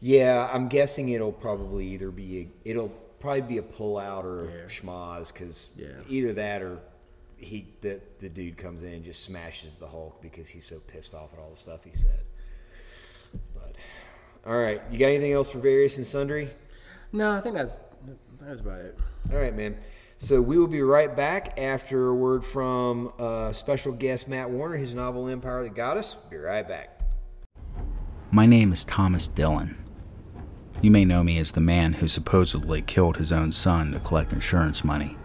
Yeah, 0.00 0.48
I'm 0.52 0.68
guessing 0.68 1.10
it'll 1.10 1.32
probably 1.32 1.86
either 1.88 2.10
be 2.10 2.40
a, 2.40 2.48
it'll 2.70 2.88
probably 3.20 3.42
be 3.42 3.58
a 3.58 3.62
pullout 3.62 4.24
or 4.24 4.46
Yeah. 4.50 4.62
a 4.62 4.66
schmaz 4.66 5.32
because 5.32 5.70
Yeah. 5.76 5.88
either 6.08 6.32
that 6.34 6.62
or 6.62 6.78
he 7.36 7.66
the 7.80 8.00
the 8.18 8.28
dude 8.28 8.56
comes 8.56 8.82
in 8.82 8.92
and 8.94 9.04
just 9.04 9.22
smashes 9.24 9.74
the 9.76 9.86
Hulk 9.86 10.20
because 10.22 10.48
he's 10.48 10.64
so 10.66 10.78
pissed 10.86 11.14
off 11.14 11.32
at 11.34 11.38
all 11.38 11.50
the 11.50 11.56
stuff 11.56 11.84
he 11.84 11.92
said. 11.92 12.20
But 13.54 13.74
all 14.46 14.56
right, 14.58 14.80
you 14.90 14.98
got 14.98 15.06
anything 15.06 15.32
else 15.32 15.50
for 15.50 15.58
various 15.58 15.96
and 15.98 16.06
sundry? 16.06 16.48
No, 17.12 17.32
I 17.36 17.40
think 17.40 17.54
that's 17.54 17.78
that's 18.40 18.60
about 18.60 18.80
it. 18.80 18.98
All 19.32 19.38
right, 19.38 19.54
man. 19.54 19.76
So 20.16 20.40
we 20.42 20.58
will 20.58 20.66
be 20.66 20.82
right 20.82 21.14
back 21.14 21.58
after 21.58 22.08
a 22.08 22.14
word 22.14 22.44
from 22.44 23.12
uh, 23.18 23.52
special 23.52 23.92
guest 23.92 24.28
Matt 24.28 24.50
Warner, 24.50 24.76
his 24.76 24.92
novel 24.94 25.28
Empire 25.28 25.58
of 25.58 25.64
the 25.64 25.70
Goddess. 25.70 26.14
Be 26.14 26.36
right 26.36 26.66
back. 26.66 26.99
My 28.32 28.46
name 28.46 28.72
is 28.72 28.84
Thomas 28.84 29.26
Dillon. 29.26 29.76
You 30.80 30.92
may 30.92 31.04
know 31.04 31.24
me 31.24 31.36
as 31.40 31.50
the 31.50 31.60
man 31.60 31.94
who 31.94 32.06
supposedly 32.06 32.80
killed 32.80 33.16
his 33.16 33.32
own 33.32 33.50
son 33.50 33.90
to 33.90 33.98
collect 33.98 34.32
insurance 34.32 34.84
money. 34.84 35.16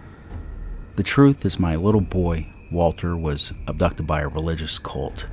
The 0.95 1.03
truth 1.03 1.45
is, 1.45 1.59
my 1.59 1.75
little 1.75 2.01
boy, 2.01 2.47
Walter, 2.71 3.15
was 3.15 3.53
abducted 3.67 4.07
by 4.07 4.21
a 4.21 4.27
religious 4.27 4.79
cult. 4.79 5.27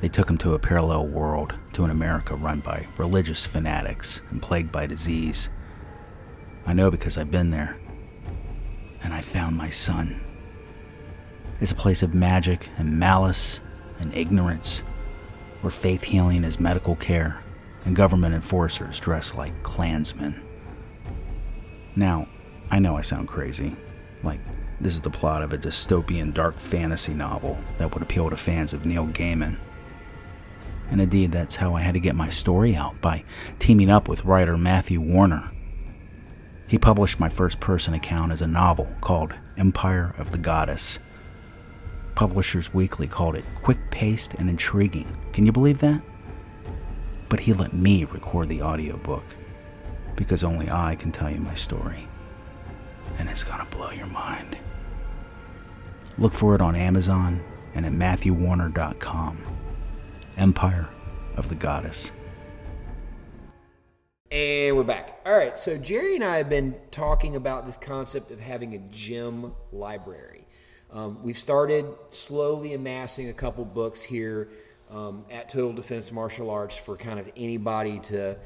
They 0.00 0.10
took 0.10 0.28
him 0.28 0.36
to 0.36 0.52
a 0.52 0.58
parallel 0.58 1.08
world, 1.08 1.54
to 1.72 1.84
an 1.84 1.90
America 1.90 2.34
run 2.36 2.60
by 2.60 2.88
religious 2.98 3.46
fanatics 3.46 4.20
and 4.28 4.42
plagued 4.42 4.70
by 4.70 4.86
disease. 4.86 5.48
I 6.66 6.74
know 6.74 6.90
because 6.90 7.16
I've 7.16 7.30
been 7.30 7.52
there. 7.52 7.78
And 9.02 9.14
I 9.14 9.22
found 9.22 9.56
my 9.56 9.70
son. 9.70 10.20
It's 11.58 11.72
a 11.72 11.74
place 11.76 12.02
of 12.02 12.12
magic 12.12 12.68
and 12.76 12.98
malice 12.98 13.60
and 13.98 14.12
ignorance 14.12 14.82
where 15.60 15.70
faith 15.70 16.04
healing 16.04 16.44
is 16.44 16.60
medical 16.60 16.96
care 16.96 17.42
and 17.84 17.96
government 17.96 18.34
enforcers 18.34 19.00
dress 19.00 19.34
like 19.34 19.62
Klansmen. 19.62 20.40
Now, 21.96 22.28
I 22.70 22.78
know 22.78 22.96
I 22.96 23.02
sound 23.02 23.28
crazy. 23.28 23.76
Like, 24.22 24.40
this 24.80 24.94
is 24.94 25.00
the 25.00 25.10
plot 25.10 25.42
of 25.42 25.52
a 25.52 25.58
dystopian 25.58 26.32
dark 26.32 26.58
fantasy 26.58 27.12
novel 27.12 27.58
that 27.78 27.92
would 27.92 28.02
appeal 28.02 28.30
to 28.30 28.36
fans 28.36 28.72
of 28.72 28.86
Neil 28.86 29.06
Gaiman. 29.06 29.58
And 30.90 31.00
indeed, 31.00 31.32
that's 31.32 31.56
how 31.56 31.74
I 31.74 31.82
had 31.82 31.94
to 31.94 32.00
get 32.00 32.14
my 32.16 32.30
story 32.30 32.74
out 32.74 33.00
by 33.00 33.24
teaming 33.58 33.90
up 33.90 34.08
with 34.08 34.24
writer 34.24 34.56
Matthew 34.56 35.00
Warner. 35.00 35.50
He 36.66 36.78
published 36.78 37.20
my 37.20 37.28
first 37.28 37.60
person 37.60 37.94
account 37.94 38.32
as 38.32 38.42
a 38.42 38.46
novel 38.46 38.88
called 39.00 39.34
Empire 39.56 40.14
of 40.18 40.30
the 40.30 40.38
Goddess. 40.38 40.98
Publishers 42.14 42.72
Weekly 42.72 43.06
called 43.06 43.36
it 43.36 43.44
quick 43.62 43.78
paced 43.90 44.34
and 44.34 44.48
intriguing. 44.48 45.16
Can 45.32 45.46
you 45.46 45.52
believe 45.52 45.78
that? 45.78 46.02
But 47.28 47.40
he 47.40 47.52
let 47.52 47.72
me 47.72 48.04
record 48.04 48.48
the 48.48 48.62
audiobook 48.62 49.24
because 50.16 50.42
only 50.42 50.70
I 50.70 50.96
can 50.96 51.12
tell 51.12 51.30
you 51.30 51.38
my 51.38 51.54
story. 51.54 52.06
And 53.18 53.28
it's 53.28 53.44
gonna 53.44 53.66
blow 53.70 53.90
your 53.90 54.06
mind. 54.06 54.56
Look 56.18 56.34
for 56.34 56.54
it 56.54 56.60
on 56.60 56.74
Amazon 56.74 57.42
and 57.74 57.86
at 57.86 57.92
MatthewWarner.com. 57.92 59.38
Empire 60.36 60.88
of 61.36 61.48
the 61.48 61.54
Goddess. 61.54 62.10
And 64.30 64.76
we're 64.76 64.84
back. 64.84 65.20
All 65.26 65.36
right, 65.36 65.58
so 65.58 65.76
Jerry 65.76 66.14
and 66.14 66.24
I 66.24 66.36
have 66.38 66.48
been 66.48 66.74
talking 66.90 67.36
about 67.36 67.66
this 67.66 67.76
concept 67.76 68.30
of 68.30 68.40
having 68.40 68.74
a 68.74 68.78
gym 68.90 69.52
library. 69.72 70.46
Um, 70.92 71.22
we've 71.22 71.38
started 71.38 71.86
slowly 72.08 72.74
amassing 72.74 73.28
a 73.28 73.32
couple 73.32 73.64
books 73.64 74.02
here 74.02 74.48
um, 74.90 75.24
at 75.30 75.48
Total 75.48 75.72
Defense 75.72 76.10
Martial 76.12 76.50
Arts 76.50 76.76
for 76.76 76.96
kind 76.96 77.18
of 77.20 77.30
anybody 77.36 77.98
to 78.00 78.36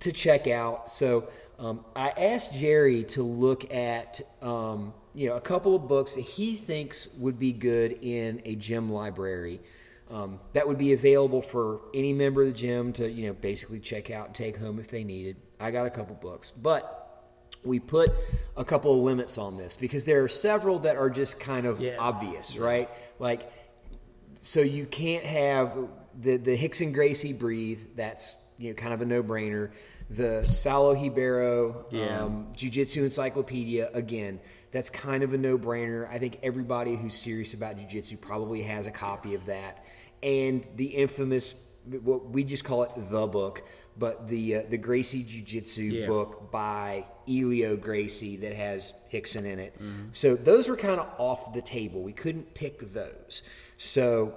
to 0.00 0.12
check 0.12 0.48
out. 0.48 0.90
So 0.90 1.28
um, 1.58 1.84
I 1.94 2.10
asked 2.10 2.52
Jerry 2.54 3.04
to 3.04 3.22
look 3.22 3.72
at 3.72 4.20
um, 4.42 4.92
you 5.14 5.28
know 5.28 5.36
a 5.36 5.40
couple 5.40 5.76
of 5.76 5.86
books 5.88 6.14
that 6.16 6.22
he 6.22 6.56
thinks 6.56 7.08
would 7.18 7.38
be 7.38 7.52
good 7.52 7.98
in 8.02 8.42
a 8.44 8.56
gym 8.56 8.90
library 8.90 9.60
um, 10.10 10.40
that 10.54 10.66
would 10.66 10.78
be 10.78 10.92
available 10.92 11.40
for 11.40 11.80
any 11.94 12.12
member 12.12 12.42
of 12.42 12.48
the 12.48 12.54
gym 12.54 12.92
to 12.94 13.08
you 13.10 13.26
know 13.28 13.32
basically 13.34 13.78
check 13.78 14.10
out 14.10 14.26
and 14.26 14.34
take 14.34 14.56
home 14.56 14.78
if 14.80 14.88
they 14.88 15.04
needed. 15.04 15.36
I 15.60 15.70
got 15.70 15.86
a 15.86 15.90
couple 15.90 16.16
books, 16.16 16.50
but 16.50 16.98
we 17.64 17.78
put 17.78 18.10
a 18.56 18.64
couple 18.64 18.92
of 18.92 18.98
limits 19.02 19.38
on 19.38 19.56
this 19.56 19.76
because 19.76 20.04
there 20.04 20.24
are 20.24 20.28
several 20.28 20.80
that 20.80 20.96
are 20.96 21.08
just 21.08 21.38
kind 21.38 21.64
of 21.64 21.80
Yeah. 21.80 21.94
obvious, 21.98 22.56
right? 22.56 22.90
Like 23.20 23.48
so 24.42 24.60
you 24.60 24.84
can't 24.86 25.24
have 25.24 25.76
the 26.20 26.36
the 26.36 26.56
Rickson 26.58 26.92
Gracie 26.92 27.32
breathe. 27.32 27.80
That's 27.96 28.36
you 28.58 28.68
know 28.70 28.74
kind 28.74 28.92
of 28.92 29.00
a 29.00 29.06
no 29.06 29.22
brainer. 29.22 29.70
The 30.10 30.42
Saulo 30.44 30.94
Ribeiro 31.00 31.86
Yeah. 31.90 32.24
um, 32.24 32.48
Jiu 32.54 32.68
Jitsu 32.68 33.02
Encyclopedia 33.02 33.88
again. 33.94 34.40
That's 34.70 34.90
kind 34.90 35.22
of 35.22 35.32
a 35.32 35.38
no 35.38 35.56
brainer. 35.56 36.08
I 36.10 36.18
think 36.18 36.38
everybody 36.42 36.96
who's 36.96 37.14
serious 37.14 37.54
about 37.54 37.78
Jiu 37.78 37.86
Jitsu 37.88 38.16
probably 38.18 38.62
has 38.62 38.86
a 38.86 38.90
copy 38.90 39.34
of 39.34 39.46
that. 39.46 39.84
And 40.22 40.66
the 40.76 40.86
infamous, 40.86 41.70
what 42.02 42.26
we 42.30 42.44
just 42.44 42.64
call 42.64 42.82
it 42.82 42.90
the 43.10 43.26
book, 43.26 43.62
but 43.96 44.28
the 44.28 44.56
uh, 44.56 44.62
the 44.68 44.76
Gracie 44.78 45.22
Jiu 45.22 45.40
Jitsu 45.42 45.82
Yeah. 45.82 46.06
book 46.06 46.50
by 46.50 47.06
Helio 47.26 47.76
Gracie 47.76 48.36
that 48.38 48.52
has 48.54 48.92
Rickson 49.12 49.44
in 49.46 49.58
it. 49.58 49.74
So 50.12 50.36
those 50.36 50.68
were 50.68 50.76
kind 50.76 51.00
of 51.00 51.08
off 51.18 51.54
the 51.54 51.62
table. 51.62 52.02
We 52.02 52.12
couldn't 52.12 52.52
pick 52.54 52.92
those. 52.92 53.42
So 53.82 54.32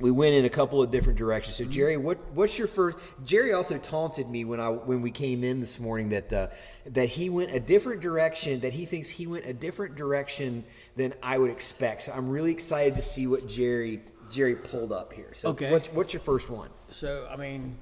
we 0.00 0.10
went 0.10 0.34
in 0.34 0.44
a 0.44 0.48
couple 0.48 0.82
of 0.82 0.90
different 0.90 1.16
directions. 1.16 1.54
So 1.54 1.64
Jerry, 1.66 1.96
what 1.96 2.18
what's 2.32 2.58
your 2.58 2.66
first? 2.66 2.96
Jerry 3.24 3.52
also 3.52 3.78
taunted 3.78 4.28
me 4.28 4.44
when 4.44 4.58
I 4.58 4.70
when 4.70 5.02
we 5.02 5.12
came 5.12 5.44
in 5.44 5.60
this 5.60 5.78
morning 5.78 6.08
that 6.08 6.32
uh, 6.32 6.48
that 6.86 7.08
he 7.08 7.30
went 7.30 7.52
a 7.52 7.60
different 7.60 8.00
direction. 8.00 8.58
That 8.58 8.72
he 8.72 8.86
thinks 8.86 9.08
he 9.08 9.28
went 9.28 9.46
a 9.46 9.52
different 9.52 9.94
direction 9.94 10.64
than 10.96 11.14
I 11.22 11.38
would 11.38 11.52
expect. 11.52 12.02
So 12.02 12.12
I'm 12.12 12.28
really 12.28 12.50
excited 12.50 12.96
to 12.96 13.02
see 13.02 13.28
what 13.28 13.46
Jerry 13.46 14.00
Jerry 14.32 14.56
pulled 14.56 14.90
up 14.90 15.12
here. 15.12 15.30
So 15.32 15.50
Okay. 15.50 15.70
what's, 15.70 15.88
what's 15.90 16.12
your 16.12 16.20
first 16.20 16.50
one? 16.50 16.70
So, 16.88 17.28
I 17.30 17.36
mean, 17.36 17.76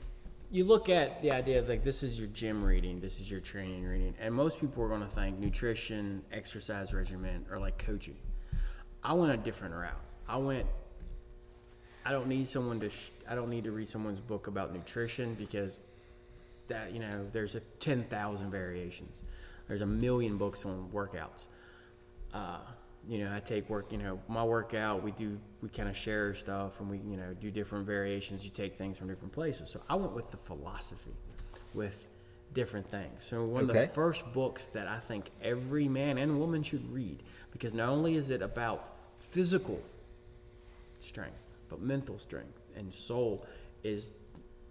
you 0.50 0.64
look 0.64 0.90
at 0.90 1.22
the 1.22 1.30
idea 1.30 1.60
of 1.60 1.68
like 1.70 1.82
this 1.82 2.02
is 2.02 2.18
your 2.18 2.28
gym 2.28 2.62
reading, 2.62 3.00
this 3.00 3.20
is 3.20 3.30
your 3.30 3.40
training 3.40 3.86
reading, 3.86 4.14
and 4.20 4.34
most 4.34 4.60
people 4.60 4.84
are 4.84 4.88
going 4.88 5.00
to 5.00 5.08
think 5.08 5.38
nutrition, 5.38 6.22
exercise 6.30 6.92
regimen, 6.92 7.46
or 7.50 7.58
like 7.58 7.78
coaching. 7.78 8.16
I 9.02 9.14
went 9.14 9.32
a 9.32 9.38
different 9.38 9.74
route. 9.74 10.04
I 10.28 10.36
went. 10.36 10.66
I 12.04 12.12
don't 12.12 12.28
need 12.28 12.48
someone 12.48 12.80
to. 12.80 12.90
Sh- 12.90 13.10
I 13.28 13.34
don't 13.34 13.50
need 13.50 13.64
to 13.64 13.72
read 13.72 13.88
someone's 13.88 14.20
book 14.20 14.46
about 14.46 14.72
nutrition 14.72 15.34
because 15.34 15.82
that 16.68 16.92
you 16.92 17.00
know 17.00 17.26
there's 17.32 17.54
a 17.54 17.60
ten 17.80 18.04
thousand 18.04 18.50
variations. 18.50 19.22
There's 19.66 19.80
a 19.80 19.86
million 19.86 20.36
books 20.36 20.64
on 20.64 20.88
workouts. 20.92 21.46
Uh, 22.32 22.58
you 23.06 23.18
know, 23.18 23.34
I 23.34 23.40
take 23.40 23.68
work. 23.70 23.90
You 23.90 23.98
know, 23.98 24.20
my 24.28 24.44
workout. 24.44 25.02
We 25.02 25.12
do. 25.12 25.38
We 25.62 25.68
kind 25.70 25.88
of 25.88 25.96
share 25.96 26.34
stuff, 26.34 26.80
and 26.80 26.90
we 26.90 26.98
you 26.98 27.16
know 27.16 27.34
do 27.40 27.50
different 27.50 27.86
variations. 27.86 28.44
You 28.44 28.50
take 28.50 28.76
things 28.76 28.98
from 28.98 29.08
different 29.08 29.32
places. 29.32 29.70
So 29.70 29.80
I 29.88 29.94
went 29.94 30.12
with 30.12 30.30
the 30.30 30.36
philosophy, 30.36 31.14
with 31.74 32.06
different 32.54 32.90
things. 32.90 33.24
So 33.24 33.44
one 33.44 33.62
of 33.62 33.68
the 33.68 33.86
first 33.86 34.30
books 34.32 34.68
that 34.68 34.88
I 34.88 34.98
think 34.98 35.30
every 35.42 35.88
man 35.88 36.18
and 36.18 36.38
woman 36.38 36.62
should 36.62 36.90
read, 36.92 37.22
because 37.52 37.74
not 37.74 37.88
only 37.88 38.16
is 38.16 38.30
it 38.30 38.40
about 38.40 38.94
physical 39.18 39.80
strength, 41.02 41.38
but 41.68 41.80
mental 41.80 42.18
strength 42.18 42.60
and 42.76 42.92
soul, 42.92 43.46
is 43.82 44.12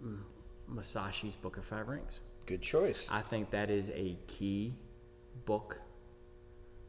mm, 0.04 0.18
Musashi's 0.72 1.36
Book 1.36 1.56
of 1.56 1.64
Five 1.64 1.88
Rings. 1.88 2.20
Good 2.46 2.62
choice. 2.62 3.08
I 3.10 3.20
think 3.20 3.50
that 3.50 3.70
is 3.70 3.90
a 3.90 4.16
key 4.26 4.74
book 5.44 5.78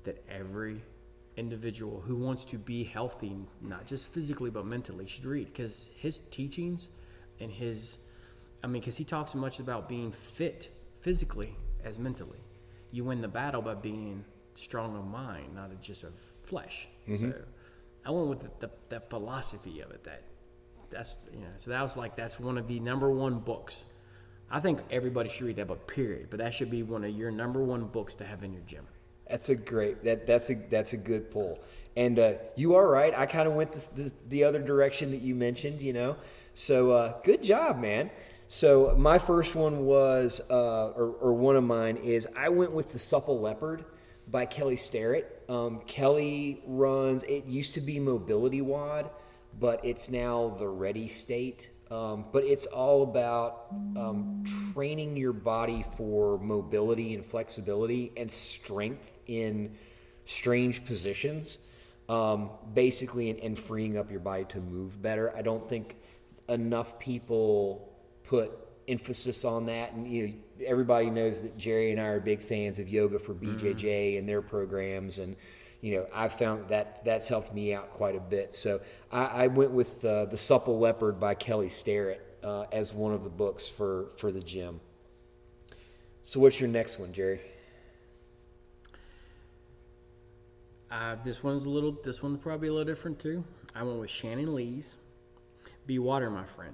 that 0.03 0.23
every 0.29 0.81
individual 1.37 2.01
who 2.01 2.15
wants 2.15 2.43
to 2.45 2.57
be 2.57 2.83
healthy, 2.83 3.35
not 3.61 3.85
just 3.85 4.07
physically 4.07 4.49
but 4.49 4.65
mentally, 4.65 5.07
should 5.07 5.25
read 5.25 5.47
because 5.47 5.89
his 5.97 6.19
teachings 6.31 6.89
and 7.39 7.51
his, 7.51 7.99
I 8.63 8.67
mean, 8.67 8.81
because 8.81 8.97
he 8.97 9.03
talks 9.03 9.35
much 9.35 9.59
about 9.59 9.87
being 9.87 10.11
fit 10.11 10.69
physically 10.99 11.55
as 11.83 11.97
mentally. 11.99 12.39
You 12.91 13.05
win 13.05 13.21
the 13.21 13.27
battle 13.27 13.61
by 13.61 13.75
being 13.75 14.25
strong 14.55 14.97
of 14.97 15.05
mind, 15.05 15.55
not 15.55 15.69
just 15.81 16.03
of 16.03 16.13
flesh. 16.41 16.87
So 17.15 17.33
I 18.05 18.11
went 18.11 18.27
with 18.27 18.39
the, 18.41 18.67
the, 18.67 18.71
the 18.89 18.99
philosophy 19.01 19.81
of 19.81 19.91
it 19.91 20.03
that 20.03 20.23
that's 20.89 21.27
you 21.33 21.39
know 21.39 21.47
so 21.55 21.71
that 21.71 21.81
was 21.81 21.95
like 21.95 22.15
that's 22.15 22.39
one 22.39 22.57
of 22.57 22.67
the 22.67 22.79
number 22.79 23.11
one 23.11 23.37
books 23.37 23.85
i 24.49 24.59
think 24.59 24.79
everybody 24.89 25.29
should 25.29 25.45
read 25.45 25.55
that 25.55 25.67
book 25.67 25.87
period 25.87 26.27
but 26.31 26.39
that 26.39 26.51
should 26.51 26.71
be 26.71 26.81
one 26.81 27.03
of 27.03 27.11
your 27.11 27.29
number 27.29 27.63
one 27.63 27.85
books 27.85 28.15
to 28.15 28.23
have 28.25 28.43
in 28.43 28.51
your 28.51 28.63
gym 28.63 28.87
That's 29.29 29.49
a 29.49 29.55
great 29.55 30.03
that 30.03 30.25
that's 30.25 30.49
a 30.49 30.55
that's 30.55 30.93
a 30.93 30.97
good 30.97 31.29
pull. 31.29 31.59
And 31.95 32.17
uh, 32.17 32.33
you 32.55 32.75
are 32.75 32.87
right. 32.87 33.13
I 33.15 33.25
kind 33.25 33.47
of 33.47 33.53
went 33.53 33.71
this, 33.71 33.85
this, 33.87 34.11
the 34.27 34.43
other 34.43 34.61
direction 34.61 35.11
that 35.11 35.21
you 35.21 35.35
mentioned. 35.35 35.81
You 35.81 35.93
know, 35.93 36.15
so 36.53 36.91
uh, 36.91 37.21
good 37.23 37.43
job, 37.43 37.79
man. 37.79 38.09
So 38.47 38.95
my 38.97 39.19
first 39.19 39.53
one 39.53 39.85
was, 39.85 40.41
uh, 40.49 40.87
or, 40.95 41.11
or 41.21 41.33
one 41.33 41.55
of 41.55 41.63
mine 41.63 41.97
is, 41.97 42.27
I 42.35 42.49
went 42.49 42.71
with 42.71 42.91
the 42.91 42.97
Supple 42.97 43.39
Leopard 43.39 43.85
by 44.27 44.47
Kelly 44.47 44.75
Starrett. 44.75 45.38
Um, 45.49 45.81
Kelly 45.87 46.61
runs. 46.67 47.23
It 47.23 47.45
used 47.45 47.73
to 47.73 47.81
be 47.81 47.99
MobilityWOD, 47.99 49.09
but 49.59 49.83
it's 49.83 50.09
now 50.09 50.55
the 50.57 50.67
Ready 50.67 51.07
State. 51.07 51.71
Um, 51.89 52.25
but 52.31 52.43
it's 52.43 52.67
all 52.67 53.01
about 53.01 53.65
um, 53.97 54.45
training 54.73 55.17
your 55.17 55.33
body 55.33 55.83
for 55.97 56.37
mobility 56.37 57.15
and 57.15 57.25
flexibility 57.25 58.11
and 58.15 58.29
strength 58.29 59.17
in 59.25 59.75
strange 60.25 60.85
positions, 60.85 61.57
um, 62.07 62.51
basically, 62.75 63.31
and, 63.31 63.39
and 63.39 63.57
freeing 63.57 63.97
up 63.97 64.11
your 64.11 64.19
body 64.19 64.45
to 64.45 64.59
move 64.59 65.01
better. 65.01 65.35
I 65.35 65.41
don't 65.41 65.67
think 65.67 65.97
enough 66.47 66.99
people 66.99 67.91
put 68.23 68.51
emphasis 68.87 69.43
on 69.43 69.65
that. 69.65 69.93
And 69.93 70.07
you 70.07 70.27
know, 70.27 70.33
everybody 70.65 71.09
knows 71.09 71.41
that 71.41 71.57
Jerry 71.57 71.91
and 71.91 71.99
I 71.99 72.05
are 72.05 72.19
big 72.19 72.41
fans 72.41 72.79
of 72.79 72.89
yoga 72.89 73.19
for 73.19 73.33
BJJ 73.33 74.17
and 74.17 74.27
their 74.27 74.41
programs, 74.41 75.19
and 75.19 75.35
you 75.81 75.95
know, 75.95 76.07
I've 76.13 76.33
found 76.33 76.69
that 76.69 77.03
that's 77.05 77.27
helped 77.27 77.53
me 77.53 77.73
out 77.73 77.89
quite 77.91 78.15
a 78.15 78.19
bit. 78.19 78.55
So 78.55 78.79
I, 79.11 79.25
I 79.25 79.47
went 79.47 79.71
with 79.71 80.03
uh, 80.03 80.25
the 80.25 80.37
Supple 80.37 80.77
Leopard 80.79 81.19
by 81.19 81.35
Kelly 81.35 81.69
Starrett 81.69 82.21
uh, 82.43 82.65
as 82.71 82.93
one 82.93 83.13
of 83.13 83.23
the 83.23 83.29
books 83.29 83.69
for 83.69 84.07
for 84.17 84.31
the 84.31 84.41
gym. 84.41 84.81
So 86.21 86.39
what's 86.39 86.59
your 86.59 86.69
next 86.69 86.99
one, 86.99 87.13
Jerry? 87.13 87.39
uh, 90.91 91.15
this 91.23 91.43
one's 91.43 91.65
a 91.65 91.69
little 91.69 91.95
this 92.03 92.23
one's 92.23 92.39
probably 92.39 92.67
a 92.67 92.73
little 92.73 92.85
different 92.85 93.19
too 93.19 93.43
i 93.75 93.83
went 93.83 93.99
with 93.99 94.09
shannon 94.09 94.53
lee's 94.55 94.97
be 95.85 95.99
water 95.99 96.29
my 96.29 96.45
friend 96.45 96.73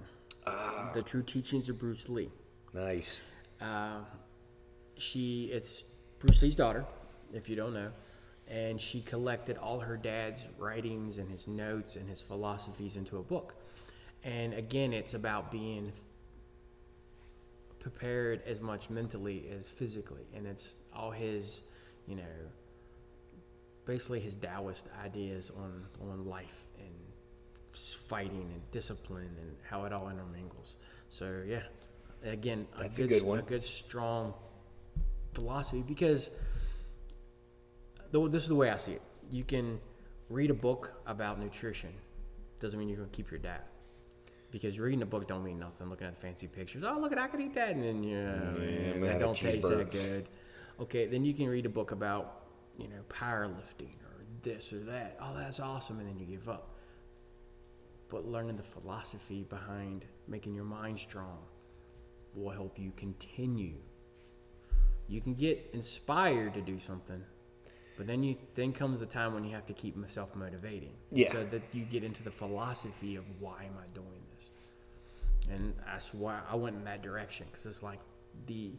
the 0.94 1.02
true 1.02 1.24
teachings 1.24 1.70
of 1.70 1.78
bruce 1.80 2.08
lee 2.10 2.30
Nice. 2.74 3.22
Uh, 3.62 4.00
she 4.98 5.46
it's 5.52 5.86
Bruce 6.20 6.42
Lee's 6.42 6.56
daughter, 6.56 6.86
if 7.34 7.50
you 7.50 7.56
don't 7.56 7.74
know, 7.74 7.92
and 8.48 8.80
she 8.80 9.02
collected 9.02 9.58
all 9.58 9.80
her 9.80 9.98
dad's 9.98 10.46
writings 10.58 11.18
and 11.18 11.30
his 11.30 11.48
notes 11.48 11.96
and 11.96 12.10
his 12.10 12.22
philosophies 12.22 12.96
into 12.96 13.18
a 13.18 13.24
book. 13.24 13.56
And 14.24 14.54
again, 14.54 14.94
it's 14.94 15.14
about 15.14 15.52
being 15.52 15.92
prepared 17.80 18.42
as 18.48 18.62
much 18.62 18.90
mentally 18.90 19.46
as 19.56 19.68
physically, 19.68 20.26
and 20.34 20.48
it's 20.48 20.78
all 20.94 21.12
his, 21.12 21.62
you 22.08 22.16
know, 22.16 22.24
basically 23.86 24.20
his 24.20 24.36
Taoist 24.36 24.90
ideas 25.04 25.52
on 25.56 25.86
on 26.02 26.26
life 26.26 26.66
and 26.80 26.90
fighting 27.76 28.50
and 28.54 28.72
discipline 28.72 29.36
and 29.40 29.56
how 29.70 29.86
it 29.86 29.94
all 29.94 30.10
intermingles. 30.10 30.78
So 31.10 31.44
yeah, 31.46 31.64
again, 32.24 32.68
That's 32.80 32.98
a 33.00 33.04
good, 33.04 33.10
good 33.10 33.24
one. 33.24 33.40
A 33.40 33.44
good 33.44 33.64
strong 33.64 34.34
philosophy 35.34 35.84
because 35.86 36.32
the, 38.12 38.30
this 38.30 38.44
is 38.44 38.50
the 38.50 38.56
way 38.56 38.70
I 38.70 38.78
see 38.78 38.94
it. 38.94 39.02
You 39.32 39.44
can 39.44 39.80
read 40.30 40.50
a 40.50 40.56
book 40.56 40.94
about 41.06 41.40
nutrition, 41.40 41.92
doesn't 42.60 42.80
mean 42.80 42.88
you're 42.88 42.98
gonna 42.98 43.10
keep 43.10 43.30
your 43.30 43.40
diet. 43.40 43.62
Because 44.52 44.80
reading 44.80 45.02
a 45.02 45.06
book 45.06 45.28
don't 45.28 45.44
mean 45.44 45.60
nothing. 45.60 45.90
Looking 45.90 46.08
at 46.08 46.20
fancy 46.20 46.48
pictures, 46.48 46.84
oh 46.88 46.98
look 47.00 47.12
at 47.12 47.18
I 47.18 47.28
can 47.28 47.42
eat 47.42 47.54
that, 47.56 47.72
and 47.72 47.84
then 47.84 48.04
you 48.04 48.22
know, 48.22 48.54
I'm 48.56 49.02
man, 49.02 49.02
that 49.02 49.20
don't 49.20 49.36
taste 49.36 49.68
that 49.68 49.92
good. 49.92 50.30
Okay, 50.80 51.08
then 51.08 51.26
you 51.26 51.34
can 51.34 51.48
read 51.48 51.66
a 51.66 51.70
book 51.70 51.92
about 51.92 52.44
you 52.78 52.88
know 52.88 53.02
powerlifting 53.10 53.96
or 54.06 54.24
this 54.42 54.72
or 54.72 54.80
that. 54.82 55.18
Oh, 55.22 55.36
that's 55.38 55.60
awesome, 55.60 56.00
and 56.00 56.08
then 56.08 56.18
you 56.18 56.26
give 56.26 56.48
up. 56.48 56.76
But 58.08 58.26
learning 58.26 58.56
the 58.56 58.64
philosophy 58.64 59.44
behind 59.44 60.06
making 60.28 60.54
your 60.54 60.64
mind 60.64 61.00
strong 61.00 61.40
will 62.36 62.52
help 62.52 62.78
you 62.78 62.92
continue. 62.98 63.76
You 65.08 65.22
can 65.22 65.36
get 65.36 65.70
inspired 65.74 66.54
to 66.56 66.62
do 66.62 66.80
something, 66.80 67.22
but 67.98 68.08
then 68.08 68.24
you 68.24 68.36
then 68.56 68.74
comes 68.74 69.00
the 69.00 69.06
time 69.06 69.34
when 69.34 69.44
you 69.44 69.52
have 69.52 69.66
to 69.68 69.74
keep 69.74 69.96
self 70.08 70.36
motivating. 70.36 70.94
Yeah. 71.12 71.32
So 71.32 71.44
that 71.46 71.62
you 71.74 71.86
get 71.86 72.04
into 72.04 72.24
the 72.24 72.32
philosophy 72.32 73.16
of 73.16 73.24
why 73.40 73.64
am 73.64 73.76
I 73.78 73.88
doing 73.94 74.22
this, 74.34 74.52
and 75.50 75.74
that's 75.86 76.14
why 76.14 76.40
I 76.50 76.56
went 76.56 76.76
in 76.76 76.84
that 76.86 77.04
direction 77.04 77.46
because 77.52 77.66
it's 77.66 77.84
like 77.84 78.00
the 78.48 78.72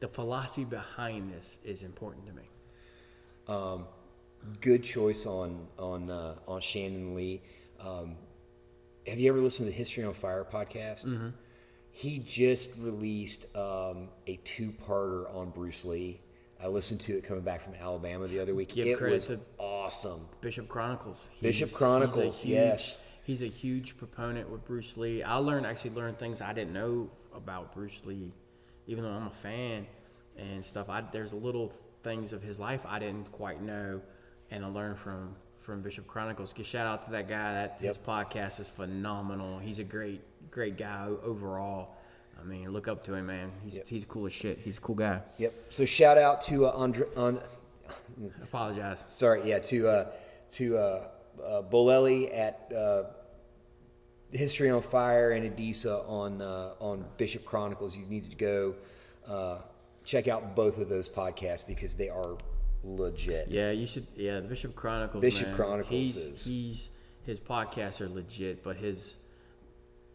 the 0.00 0.08
philosophy 0.08 0.64
behind 0.64 1.32
this 1.32 1.58
is 1.64 1.82
important 1.82 2.26
to 2.26 2.32
me. 2.32 2.42
Um, 3.46 3.86
good 4.60 4.82
choice 4.82 5.26
on 5.26 5.66
on 5.78 6.10
uh, 6.10 6.34
on 6.46 6.60
Shannon 6.60 7.14
Lee. 7.14 7.42
Um, 7.80 8.16
have 9.06 9.18
you 9.18 9.30
ever 9.30 9.40
listened 9.40 9.66
to 9.66 9.70
the 9.70 9.76
History 9.76 10.04
on 10.04 10.12
Fire 10.12 10.44
podcast? 10.44 11.06
Mm-hmm. 11.06 11.28
He 11.98 12.20
just 12.20 12.70
released 12.78 13.56
um, 13.56 14.06
a 14.28 14.36
two-parter 14.44 15.34
on 15.34 15.50
Bruce 15.50 15.84
Lee. 15.84 16.20
I 16.62 16.68
listened 16.68 17.00
to 17.00 17.16
it 17.18 17.24
coming 17.24 17.42
back 17.42 17.60
from 17.60 17.74
Alabama 17.74 18.28
the 18.28 18.38
other 18.38 18.54
week. 18.54 18.68
Give 18.68 18.86
it 19.02 19.10
was 19.10 19.26
to- 19.26 19.40
awesome. 19.58 20.20
Bishop 20.40 20.68
Chronicles. 20.68 21.28
Bishop 21.42 21.72
Chronicles, 21.72 22.40
he's 22.40 22.50
huge- 22.52 22.54
yes. 22.56 23.04
He's 23.24 23.42
a 23.42 23.46
huge 23.48 23.96
proponent 23.98 24.48
with 24.48 24.64
Bruce 24.64 24.96
Lee. 24.96 25.24
I 25.24 25.38
learned 25.38 25.66
actually 25.66 25.90
learned 25.90 26.20
things 26.20 26.40
I 26.40 26.52
didn't 26.52 26.72
know 26.72 27.10
about 27.34 27.74
Bruce 27.74 28.06
Lee, 28.06 28.32
even 28.86 29.02
though 29.02 29.10
I'm 29.10 29.26
a 29.26 29.30
fan 29.30 29.84
and 30.36 30.64
stuff. 30.64 30.88
I 30.88 31.00
there's 31.00 31.32
little 31.32 31.72
things 32.04 32.32
of 32.32 32.42
his 32.42 32.60
life 32.60 32.86
I 32.86 33.00
didn't 33.00 33.32
quite 33.32 33.60
know, 33.60 34.00
and 34.52 34.64
I 34.64 34.68
learned 34.68 34.98
from 34.98 35.34
from 35.58 35.82
Bishop 35.82 36.06
Chronicles. 36.06 36.52
Give 36.52 36.64
shout 36.64 36.86
out 36.86 37.02
to 37.06 37.10
that 37.10 37.28
guy. 37.28 37.52
That 37.54 37.78
his 37.80 37.98
podcast 37.98 38.60
is 38.60 38.68
phenomenal. 38.68 39.58
He's 39.58 39.80
a 39.80 39.84
great 39.84 40.22
great 40.50 40.76
guy 40.76 41.06
overall. 41.22 41.96
I 42.40 42.44
mean, 42.44 42.70
look 42.70 42.86
up 42.88 43.02
to 43.04 43.14
him, 43.14 43.26
man. 43.26 43.50
He's 43.64 43.76
Yep. 43.76 43.88
he's 43.88 44.04
cool 44.04 44.26
as 44.26 44.32
shit. 44.32 44.58
He's 44.58 44.78
a 44.78 44.80
cool 44.80 44.94
guy. 44.94 45.20
Yep. 45.38 45.52
So 45.70 45.84
shout 45.84 46.18
out 46.18 46.40
to 46.42 46.66
uh, 46.66 46.70
Andre, 46.74 47.06
on 47.16 47.40
Apologize. 48.42 49.04
sorry, 49.08 49.42
yeah, 49.48 49.58
to 49.60 49.88
uh, 49.88 50.10
to 50.52 50.76
uh, 50.76 51.08
uh, 51.42 51.62
Bolelli 51.62 52.34
at 52.36 52.70
uh, 52.76 53.04
History 54.32 54.70
on 54.70 54.82
Fire 54.82 55.32
and 55.32 55.56
Adisa 55.56 56.08
on 56.08 56.40
uh, 56.42 56.74
on 56.80 57.04
Bishop 57.16 57.44
Chronicles. 57.44 57.96
You 57.96 58.04
need 58.06 58.28
to 58.30 58.36
go 58.36 58.74
uh, 59.26 59.58
check 60.04 60.28
out 60.28 60.54
both 60.54 60.78
of 60.78 60.88
those 60.88 61.08
podcasts 61.08 61.66
because 61.66 61.94
they 61.94 62.08
are 62.08 62.36
legit. 62.84 63.48
Yeah, 63.50 63.70
you 63.70 63.86
should. 63.86 64.06
Yeah, 64.16 64.40
the 64.40 64.48
Bishop 64.48 64.74
Chronicles. 64.76 65.20
Bishop 65.22 65.48
man, 65.48 65.56
Chronicles 65.56 65.90
He's 65.90 66.16
is- 66.16 66.46
he's 66.46 66.90
his 67.24 67.40
podcasts 67.40 68.00
are 68.00 68.08
legit, 68.08 68.62
but 68.62 68.76
his 68.76 69.16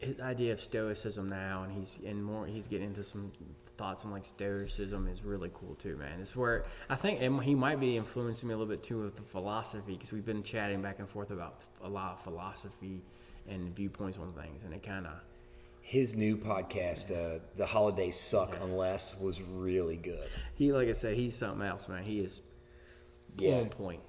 his 0.04 0.20
idea 0.20 0.54
of 0.54 0.60
stoicism 0.60 1.30
now, 1.30 1.64
and 1.64 1.72
he's 1.72 2.00
and 2.06 2.24
more. 2.24 2.46
He's 2.46 2.68
getting 2.68 2.88
into 2.88 3.04
some 3.04 3.32
thoughts 3.78 4.06
on 4.06 4.12
like 4.12 4.24
stoicism 4.26 5.08
is 5.08 5.24
really 5.24 5.50
cool 5.54 5.76
too, 5.76 5.98
man. 5.98 6.20
It's 6.22 6.36
where 6.36 6.66
I 6.90 6.96
think 6.96 7.20
he 7.44 7.56
might 7.56 7.80
be 7.80 7.98
influencing 7.98 8.48
me 8.48 8.54
a 8.54 8.58
little 8.58 8.72
bit 8.74 8.84
too 8.84 9.02
with 9.04 9.16
the 9.16 9.24
philosophy 9.24 9.94
because 9.94 10.12
we've 10.12 10.26
been 10.26 10.44
chatting 10.44 10.82
back 10.82 11.00
and 11.00 11.10
forth 11.10 11.32
about 11.32 11.62
a 11.82 11.90
lot 11.90 12.14
of 12.14 12.20
philosophy 12.22 13.02
and 13.50 13.76
viewpoints 13.76 14.18
on 14.20 14.32
things, 14.34 14.64
and 14.64 14.74
it 14.74 14.84
kind 14.84 15.06
of 15.08 15.14
His 15.82 16.16
new 16.16 16.38
podcast, 16.38 17.12
uh, 17.12 17.40
"The 17.58 17.66
Holidays 17.66 18.16
Suck 18.16 18.58
Unless," 18.62 19.20
was 19.20 19.42
really 19.42 19.98
good. 19.98 20.30
he 20.56 20.72
like 20.72 20.88
I 20.88 20.94
said, 20.94 21.16
he's 21.18 21.36
something 21.36 21.66
else, 21.66 21.88
man. 21.90 22.04
He 22.04 22.20
is 22.20 22.42
Yeah. 23.38 23.56
on 23.62 23.70
point. 23.70 24.02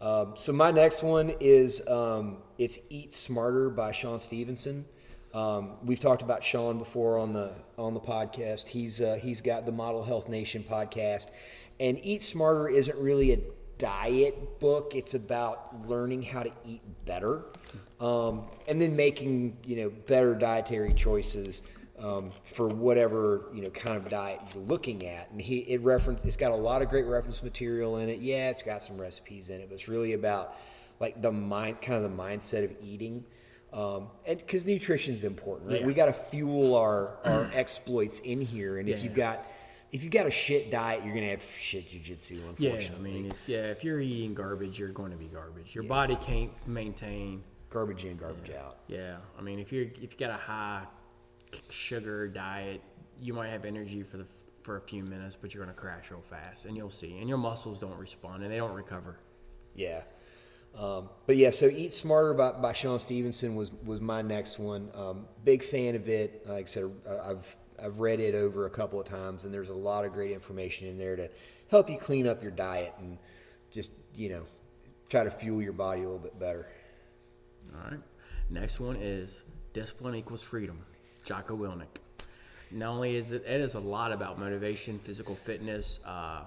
Um, 0.00 0.32
so 0.34 0.52
my 0.52 0.70
next 0.70 1.02
one 1.02 1.34
is 1.40 1.86
um, 1.86 2.38
it's 2.56 2.78
Eat 2.88 3.12
Smarter 3.12 3.68
by 3.68 3.92
Shawn 3.92 4.18
Stevenson. 4.18 4.86
Um, 5.32 5.76
we've 5.84 6.00
talked 6.00 6.22
about 6.22 6.42
Shawn 6.42 6.78
before 6.78 7.18
on 7.18 7.32
the 7.32 7.52
on 7.78 7.94
the 7.94 8.00
podcast. 8.00 8.68
He's 8.68 9.00
uh, 9.00 9.18
he's 9.20 9.40
got 9.40 9.64
the 9.64 9.72
Model 9.72 10.02
Health 10.02 10.28
Nation 10.28 10.64
podcast, 10.68 11.28
and 11.78 11.98
Eat 12.04 12.22
Smarter 12.22 12.68
isn't 12.68 12.98
really 12.98 13.32
a 13.32 13.38
diet 13.78 14.58
book. 14.60 14.94
It's 14.94 15.14
about 15.14 15.88
learning 15.88 16.22
how 16.22 16.42
to 16.42 16.52
eat 16.66 16.82
better, 17.04 17.44
um, 18.00 18.44
and 18.66 18.80
then 18.80 18.96
making 18.96 19.56
you 19.64 19.76
know 19.76 19.90
better 20.06 20.34
dietary 20.34 20.92
choices 20.94 21.62
um, 22.02 22.32
for 22.42 22.66
whatever 22.66 23.44
you 23.54 23.62
know 23.62 23.70
kind 23.70 23.96
of 23.96 24.08
diet 24.08 24.40
you're 24.52 24.64
looking 24.64 25.06
at. 25.06 25.30
And 25.30 25.40
he 25.40 25.58
it 25.58 25.80
reference 25.82 26.24
it's 26.24 26.36
got 26.36 26.50
a 26.50 26.56
lot 26.56 26.82
of 26.82 26.88
great 26.88 27.06
reference 27.06 27.42
material 27.42 27.98
in 27.98 28.08
it. 28.08 28.18
Yeah, 28.18 28.50
it's 28.50 28.64
got 28.64 28.82
some 28.82 29.00
recipes 29.00 29.48
in 29.48 29.60
it, 29.60 29.68
but 29.68 29.74
it's 29.76 29.86
really 29.86 30.14
about 30.14 30.56
like 30.98 31.22
the 31.22 31.30
mind 31.30 31.80
kind 31.80 32.04
of 32.04 32.10
the 32.10 32.22
mindset 32.22 32.64
of 32.64 32.72
eating. 32.80 33.24
Um, 33.72 34.08
and 34.26 34.38
because 34.38 34.64
nutrition 34.66 35.14
is 35.14 35.24
important, 35.24 35.70
right? 35.70 35.80
Yeah. 35.80 35.86
We 35.86 35.94
got 35.94 36.06
to 36.06 36.12
fuel 36.12 36.74
our, 36.74 37.18
our 37.24 37.50
exploits 37.54 38.20
in 38.20 38.40
here, 38.40 38.78
and 38.78 38.88
if 38.88 38.98
Yeah. 38.98 39.04
you've 39.04 39.14
got 39.14 39.46
if 39.92 40.04
you've 40.04 40.12
got 40.12 40.26
a 40.26 40.30
shit 40.30 40.70
diet, 40.70 41.04
you're 41.04 41.12
gonna 41.14 41.30
have 41.30 41.42
shit 41.42 41.88
jujitsu. 41.88 42.40
Yeah, 42.58 42.70
Unfortunately, 42.70 43.10
I 43.10 43.14
mean, 43.14 43.26
if 43.30 43.48
yeah, 43.48 43.64
if 43.72 43.82
you're 43.82 44.00
eating 44.00 44.34
garbage, 44.34 44.78
you're 44.78 44.90
going 44.90 45.10
to 45.10 45.16
be 45.16 45.26
garbage. 45.26 45.74
Your 45.74 45.82
body 45.84 46.16
can't 46.16 46.52
maintain. 46.66 47.42
garbage 47.70 48.04
in, 48.04 48.16
garbage 48.16 48.50
out. 48.50 48.78
Yeah, 48.86 49.16
I 49.38 49.42
mean, 49.42 49.58
if 49.58 49.72
you're 49.72 49.86
if 49.86 50.12
you 50.12 50.16
got 50.18 50.30
a 50.30 50.34
high 50.34 50.84
sugar 51.68 52.28
diet, 52.28 52.80
you 53.20 53.32
might 53.34 53.48
have 53.48 53.64
energy 53.64 54.02
for 54.02 54.16
the 54.16 54.26
for 54.62 54.76
a 54.76 54.80
few 54.80 55.02
minutes, 55.02 55.36
but 55.40 55.54
you're 55.54 55.64
going 55.64 55.74
to 55.74 55.80
crash 55.80 56.10
real 56.10 56.20
fast, 56.20 56.66
and 56.66 56.76
you'll 56.76 56.90
see. 56.90 57.18
And 57.18 57.28
your 57.28 57.38
muscles 57.38 57.78
don't 57.78 57.96
respond, 57.98 58.42
and 58.42 58.52
they 58.52 58.58
don't 58.58 58.74
recover. 58.74 59.16
Yeah. 59.74 60.02
Um, 60.76 61.08
but 61.26 61.36
yeah, 61.36 61.50
so 61.50 61.66
Eat 61.66 61.94
Smarter 61.94 62.32
by, 62.34 62.52
by 62.52 62.72
Shawn 62.72 62.98
Stevenson 62.98 63.54
was 63.54 63.70
was 63.84 64.00
my 64.00 64.22
next 64.22 64.58
one. 64.58 64.90
Um, 64.94 65.26
big 65.44 65.62
fan 65.62 65.94
of 65.94 66.08
it. 66.08 66.46
Like 66.46 66.64
I 66.64 66.66
said, 66.66 66.90
I've 67.22 67.56
I've 67.82 67.98
read 67.98 68.20
it 68.20 68.34
over 68.34 68.66
a 68.66 68.70
couple 68.70 69.00
of 69.00 69.06
times, 69.06 69.44
and 69.44 69.52
there's 69.52 69.68
a 69.68 69.74
lot 69.74 70.04
of 70.04 70.12
great 70.12 70.30
information 70.30 70.88
in 70.88 70.98
there 70.98 71.16
to 71.16 71.28
help 71.70 71.90
you 71.90 71.98
clean 71.98 72.26
up 72.26 72.42
your 72.42 72.52
diet 72.52 72.94
and 72.98 73.18
just 73.70 73.90
you 74.14 74.28
know 74.28 74.42
try 75.08 75.24
to 75.24 75.30
fuel 75.30 75.60
your 75.60 75.72
body 75.72 76.02
a 76.02 76.04
little 76.04 76.18
bit 76.18 76.38
better. 76.38 76.68
All 77.74 77.90
right. 77.90 78.00
Next 78.48 78.80
one 78.80 78.96
is 78.96 79.44
discipline 79.72 80.14
equals 80.14 80.42
freedom. 80.42 80.80
Jocko 81.24 81.56
Willink. 81.56 81.86
Not 82.70 82.90
only 82.90 83.16
is 83.16 83.32
it, 83.32 83.44
it 83.46 83.60
is 83.60 83.74
a 83.74 83.80
lot 83.80 84.12
about 84.12 84.38
motivation, 84.38 84.98
physical 84.98 85.34
fitness, 85.34 86.00
uh, 86.06 86.42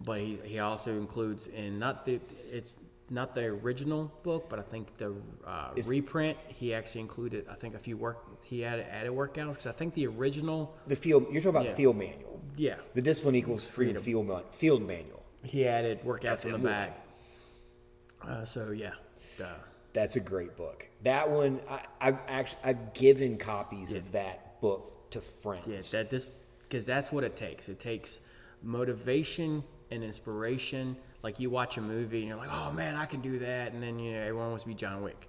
but 0.00 0.20
he, 0.20 0.38
he 0.44 0.58
also 0.60 0.92
includes 0.92 1.48
in 1.48 1.78
not 1.78 2.04
the 2.04 2.20
it's 2.50 2.76
not 3.10 3.34
the 3.34 3.44
original 3.44 4.12
book, 4.24 4.48
but 4.48 4.58
I 4.58 4.62
think 4.62 4.96
the 4.96 5.14
uh, 5.46 5.70
reprint 5.88 6.36
he 6.48 6.74
actually 6.74 7.02
included 7.02 7.46
I 7.48 7.54
think 7.54 7.74
a 7.74 7.78
few 7.78 7.96
work 7.96 8.18
he 8.44 8.64
added 8.64 8.86
added 8.90 9.12
workouts 9.12 9.50
because 9.50 9.66
I 9.68 9.72
think 9.72 9.94
the 9.94 10.06
original 10.08 10.76
The 10.88 10.96
field 10.96 11.26
you're 11.30 11.40
talking 11.40 11.50
about 11.50 11.66
Yeah. 11.66 11.74
field 11.74 11.96
manual. 11.96 12.40
yeah 12.56 12.76
The 12.94 13.02
discipline 13.02 13.36
equals 13.36 13.66
freedom, 13.66 14.02
field 14.02 14.42
field 14.50 14.82
manual. 14.82 15.22
he 15.44 15.66
added 15.66 16.02
workouts 16.04 16.44
in 16.46 16.52
the 16.52 16.58
back. 16.58 17.04
Uh, 18.22 18.44
so 18.44 18.70
yeah, 18.72 18.94
duh. 19.38 19.46
That's 19.92 20.16
a 20.16 20.20
great 20.20 20.56
book. 20.56 20.88
That 21.04 21.30
one 21.30 21.60
I, 21.70 21.80
I've 22.00 22.18
actually 22.28 22.60
I've 22.64 22.92
given 22.92 23.38
copies 23.38 23.94
of 23.94 24.10
that 24.12 24.60
book 24.60 25.10
to 25.10 25.20
friends. 25.20 25.66
Yeah, 25.68 26.00
that 26.00 26.10
this 26.10 26.32
because 26.62 26.84
that's 26.84 27.12
what 27.12 27.22
it 27.24 27.36
takes. 27.36 27.68
It 27.68 27.78
takes 27.78 28.20
motivation 28.62 29.62
and 29.90 30.02
inspiration. 30.02 30.96
Like 31.22 31.40
you 31.40 31.50
watch 31.50 31.76
a 31.76 31.80
movie 31.80 32.20
and 32.20 32.28
you're 32.28 32.36
like, 32.36 32.50
"Oh 32.52 32.72
man, 32.72 32.94
I 32.94 33.06
can 33.06 33.20
do 33.20 33.38
that," 33.40 33.72
and 33.72 33.82
then 33.82 33.98
you 33.98 34.12
know 34.12 34.20
everyone 34.20 34.48
wants 34.50 34.64
to 34.64 34.68
be 34.68 34.74
John 34.74 35.02
Wick, 35.02 35.28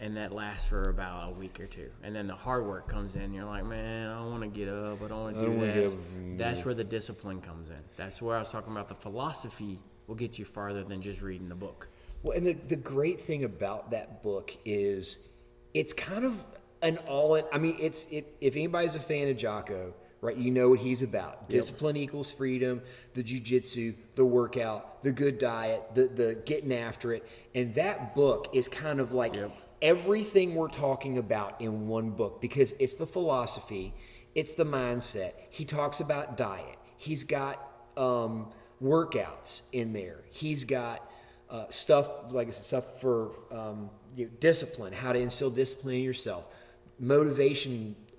and 0.00 0.16
that 0.16 0.32
lasts 0.32 0.68
for 0.68 0.82
about 0.90 1.30
a 1.30 1.32
week 1.32 1.60
or 1.60 1.66
two, 1.66 1.90
and 2.02 2.14
then 2.14 2.26
the 2.26 2.34
hard 2.34 2.66
work 2.66 2.88
comes 2.88 3.14
in. 3.14 3.32
You're 3.32 3.44
like, 3.44 3.64
"Man, 3.64 4.10
I 4.10 4.18
don't 4.18 4.30
want 4.30 4.42
to 4.44 4.50
get 4.50 4.68
up. 4.68 5.02
I 5.02 5.08
don't 5.08 5.22
want 5.22 5.36
to 5.36 5.46
do 5.46 5.60
this." 5.60 5.96
That's 6.36 6.64
where 6.64 6.74
the 6.74 6.84
discipline 6.84 7.40
comes 7.40 7.70
in. 7.70 7.80
That's 7.96 8.20
where 8.20 8.36
I 8.36 8.40
was 8.40 8.50
talking 8.50 8.72
about 8.72 8.88
the 8.88 8.94
philosophy 8.94 9.78
will 10.06 10.14
get 10.14 10.38
you 10.38 10.44
farther 10.44 10.82
than 10.84 11.00
just 11.00 11.22
reading 11.22 11.48
the 11.48 11.54
book. 11.54 11.88
Well, 12.22 12.36
and 12.36 12.46
the, 12.46 12.52
the 12.52 12.76
great 12.76 13.20
thing 13.20 13.44
about 13.44 13.90
that 13.90 14.22
book 14.22 14.56
is 14.64 15.28
it's 15.74 15.92
kind 15.92 16.24
of 16.24 16.42
an 16.82 16.98
all 17.08 17.36
in. 17.36 17.44
I 17.52 17.58
mean, 17.58 17.76
it's 17.80 18.10
it, 18.10 18.36
if 18.40 18.54
anybody's 18.56 18.94
a 18.94 19.00
fan 19.00 19.28
of 19.28 19.36
Jocko, 19.36 19.94
right, 20.22 20.36
you 20.36 20.50
know 20.50 20.70
what 20.70 20.78
he's 20.78 21.02
about. 21.02 21.50
Discipline 21.50 21.96
equals 21.96 22.32
freedom, 22.32 22.80
the 23.12 23.22
jujitsu, 23.22 23.94
the 24.14 24.24
workout, 24.24 25.02
the 25.02 25.12
good 25.12 25.38
diet, 25.38 25.82
the, 25.94 26.04
the 26.06 26.34
getting 26.46 26.72
after 26.72 27.12
it. 27.12 27.28
And 27.54 27.74
that 27.74 28.14
book 28.14 28.48
is 28.54 28.68
kind 28.68 29.00
of 29.00 29.12
like 29.12 29.34
Yep. 29.34 29.52
everything 29.82 30.54
we're 30.54 30.68
talking 30.68 31.18
about 31.18 31.60
in 31.60 31.88
one 31.88 32.10
book 32.10 32.40
because 32.40 32.72
it's 32.78 32.94
the 32.94 33.06
philosophy, 33.06 33.92
it's 34.34 34.54
the 34.54 34.64
mindset. 34.64 35.32
He 35.50 35.64
talks 35.64 36.00
about 36.00 36.36
diet. 36.36 36.78
He's 36.96 37.24
got 37.24 37.58
um, 37.96 38.52
workouts 38.82 39.68
in 39.72 39.92
there. 39.92 40.20
He's 40.30 40.64
got 40.64 41.10
uh, 41.50 41.66
stuff 41.68 42.06
like 42.30 42.46
I 42.46 42.50
said, 42.50 42.64
stuff 42.64 43.00
for 43.00 43.32
um, 43.50 43.90
you 44.16 44.26
know, 44.26 44.30
discipline, 44.40 44.92
how 44.92 45.12
to 45.12 45.18
instill 45.18 45.50
discipline 45.50 45.96
in 45.96 46.02
yourself, 46.02 46.44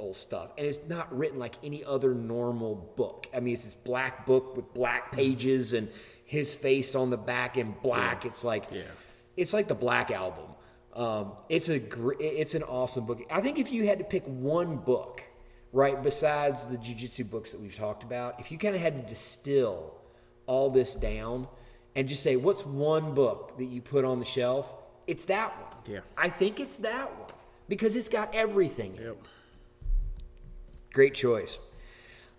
motivational 0.03 0.15
stuff, 0.15 0.51
and 0.57 0.67
it's 0.67 0.79
not 0.87 1.15
written 1.17 1.39
like 1.39 1.55
any 1.63 1.83
other 1.83 2.13
normal 2.13 2.75
book. 2.95 3.27
I 3.35 3.39
mean, 3.39 3.53
it's 3.53 3.63
this 3.63 3.73
black 3.75 4.25
book 4.25 4.55
with 4.55 4.73
black 4.73 5.11
pages 5.11 5.73
and 5.73 5.89
his 6.25 6.53
face 6.53 6.95
on 6.95 7.09
the 7.09 7.17
back 7.17 7.57
in 7.57 7.73
black. 7.83 8.25
It's 8.25 8.43
like 8.43 8.65
Yeah. 8.71 8.81
it's 9.37 9.53
like 9.53 9.67
the 9.67 9.75
Black 9.75 10.11
Album. 10.11 10.45
Um, 10.93 11.31
it's 11.49 11.69
a 11.69 11.79
gr- 11.79 12.13
it's 12.19 12.53
an 12.53 12.63
awesome 12.63 13.05
book. 13.05 13.19
I 13.31 13.41
think 13.41 13.57
if 13.59 13.71
you 13.71 13.87
had 13.87 13.97
to 13.97 14.03
pick 14.03 14.23
one 14.25 14.77
book, 14.77 15.23
right, 15.71 16.01
besides 16.01 16.65
the 16.65 16.77
jujitsu 16.77 17.29
books 17.29 17.51
that 17.51 17.59
we've 17.61 17.75
talked 17.75 18.03
about, 18.03 18.39
if 18.39 18.51
you 18.51 18.57
kind 18.57 18.75
of 18.75 18.81
had 18.81 19.01
to 19.01 19.09
distill 19.09 19.95
all 20.45 20.69
this 20.69 20.93
down 20.95 21.47
and 21.95 22.07
just 22.07 22.21
say 22.21 22.35
what's 22.35 22.65
one 22.65 23.13
book 23.15 23.57
that 23.57 23.65
you 23.65 23.81
put 23.81 24.05
on 24.05 24.19
the 24.19 24.25
shelf, 24.25 24.71
it's 25.07 25.25
that 25.25 25.51
one. 25.59 25.81
Yeah. 25.95 25.99
I 26.17 26.29
think 26.29 26.59
it's 26.59 26.77
that 26.77 27.11
one 27.19 27.29
because 27.67 27.95
it's 27.95 28.09
got 28.09 28.33
everything. 28.35 28.95
in 28.97 29.03
it. 29.03 29.29
Great 30.93 31.15
choice. 31.15 31.57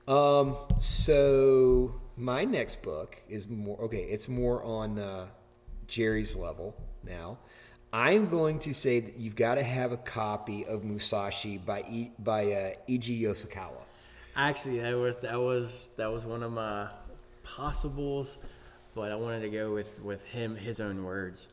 Um, 0.06 0.56
so 0.78 2.00
my 2.16 2.44
next 2.44 2.82
book 2.82 3.20
is 3.28 3.48
more 3.48 3.80
okay. 3.82 4.04
It's 4.04 4.28
more 4.28 4.62
on 4.62 4.98
uh, 4.98 5.26
Jerry's 5.88 6.36
level 6.36 6.76
now. 7.02 7.38
I'm 7.92 8.28
going 8.28 8.58
to 8.60 8.74
say 8.74 9.00
that 9.00 9.16
you've 9.16 9.36
got 9.36 9.56
to 9.56 9.62
have 9.62 9.92
a 9.92 9.96
copy 9.96 10.64
of 10.66 10.84
Musashi 10.84 11.58
by 11.58 11.80
I, 11.80 12.10
by 12.18 12.52
uh, 12.52 12.70
Eiji 12.88 13.20
Yoshikawa. 13.20 13.82
Actually, 14.36 14.80
that 14.80 14.96
was 14.96 15.16
that 15.18 15.40
was 15.40 15.88
that 15.96 16.12
was 16.12 16.24
one 16.24 16.42
of 16.42 16.52
my 16.52 16.88
possibles, 17.42 18.38
but 18.94 19.10
I 19.10 19.16
wanted 19.16 19.40
to 19.40 19.48
go 19.48 19.72
with 19.72 20.00
with 20.02 20.24
him 20.26 20.54
his 20.54 20.80
own 20.80 21.02
words. 21.04 21.48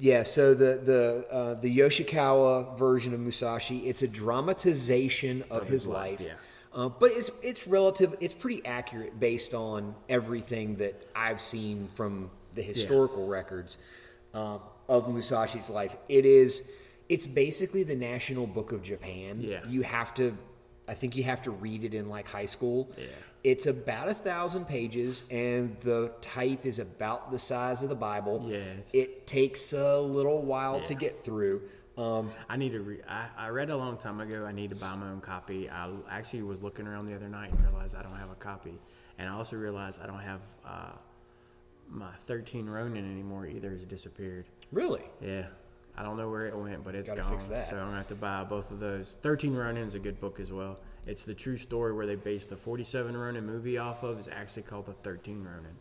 Yeah, 0.00 0.22
so 0.22 0.54
the 0.54 0.80
the 0.82 1.26
uh, 1.30 1.54
the 1.54 1.78
Yoshikawa 1.78 2.78
version 2.78 3.12
of 3.12 3.20
Musashi, 3.20 3.80
it's 3.80 4.00
a 4.00 4.08
dramatization 4.08 5.44
of, 5.50 5.64
his, 5.64 5.70
his 5.72 5.86
life. 5.86 6.20
life, 6.20 6.28
yeah. 6.28 6.34
Uh, 6.72 6.88
but 6.88 7.12
it's 7.12 7.30
it's 7.42 7.66
relative. 7.66 8.16
It's 8.18 8.32
pretty 8.32 8.64
accurate 8.64 9.20
based 9.20 9.52
on 9.52 9.94
everything 10.08 10.76
that 10.76 11.06
I've 11.14 11.40
seen 11.40 11.88
from 11.94 12.30
the 12.54 12.62
historical 12.62 13.26
records 13.26 13.76
um, 14.32 14.60
of 14.88 15.06
Musashi's 15.06 15.68
life. 15.68 15.94
It 16.08 16.24
is. 16.24 16.72
It's 17.10 17.26
basically 17.26 17.82
the 17.82 17.96
national 17.96 18.46
book 18.46 18.72
of 18.72 18.82
Japan. 18.82 19.40
Yeah. 19.42 19.60
You 19.68 19.82
have 19.82 20.14
to. 20.14 20.34
I 20.88 20.94
think 20.94 21.14
you 21.14 21.24
have 21.24 21.42
to 21.42 21.50
read 21.50 21.84
it 21.84 21.92
in 21.92 22.08
like 22.08 22.26
high 22.26 22.46
school. 22.46 22.90
Yeah. 22.96 23.04
It's 23.42 23.66
about 23.66 24.08
a 24.08 24.14
thousand 24.14 24.66
pages, 24.66 25.24
and 25.30 25.76
the 25.80 26.12
type 26.20 26.66
is 26.66 26.78
about 26.78 27.30
the 27.30 27.38
size 27.38 27.82
of 27.82 27.88
the 27.88 27.94
Bible. 27.94 28.44
Yeah, 28.46 28.56
it's- 28.58 28.90
It 28.92 29.26
takes 29.26 29.72
a 29.72 29.98
little 30.00 30.42
while 30.42 30.80
to 30.82 30.94
get 30.94 31.24
through. 31.24 31.62
Um, 31.96 32.30
I 32.48 32.56
need 32.56 32.72
to 32.72 32.80
read. 32.80 33.02
I, 33.08 33.26
I 33.36 33.48
read 33.48 33.70
a 33.70 33.76
long 33.76 33.96
time 33.98 34.20
ago. 34.20 34.44
I 34.44 34.52
need 34.52 34.70
to 34.70 34.76
buy 34.76 34.94
my 34.94 35.08
own 35.10 35.20
copy. 35.20 35.68
I 35.68 35.90
actually 36.10 36.42
was 36.42 36.62
looking 36.62 36.86
around 36.86 37.06
the 37.06 37.14
other 37.14 37.28
night 37.28 37.50
and 37.50 37.60
realized 37.62 37.96
I 37.96 38.02
don't 38.02 38.16
have 38.16 38.30
a 38.30 38.34
copy, 38.36 38.78
and 39.18 39.28
I 39.28 39.32
also 39.32 39.56
realized 39.56 40.00
I 40.02 40.06
don't 40.06 40.20
have 40.20 40.40
uh, 40.66 40.92
my 41.88 42.10
13 42.26 42.68
Ronin 42.68 43.10
anymore 43.10 43.46
either. 43.46 43.70
Has 43.70 43.86
disappeared. 43.86 44.46
really? 44.72 45.02
Yeah, 45.20 45.46
I 45.96 46.02
don't 46.02 46.16
know 46.16 46.30
where 46.30 46.46
it 46.46 46.56
went, 46.56 46.84
but 46.84 46.94
it's 46.94 47.10
Gotta 47.10 47.22
gone. 47.22 47.40
So 47.40 47.54
I'm 47.54 47.86
gonna 47.86 47.96
have 47.96 48.06
to 48.08 48.14
buy 48.14 48.44
both 48.44 48.70
of 48.70 48.80
those. 48.80 49.16
13 49.22 49.54
Ronin 49.54 49.86
is 49.86 49.94
a 49.94 49.98
good 49.98 50.20
book 50.20 50.40
as 50.40 50.52
well. 50.52 50.78
It's 51.06 51.24
the 51.24 51.34
true 51.34 51.56
story 51.56 51.92
where 51.92 52.06
they 52.06 52.14
based 52.16 52.50
the 52.50 52.56
47 52.56 53.16
Ronin 53.16 53.44
movie 53.46 53.78
off 53.78 54.02
of. 54.02 54.18
Is 54.18 54.28
actually 54.28 54.62
called 54.62 54.86
the 54.86 54.92
13 54.92 55.42
Ronin. 55.44 55.76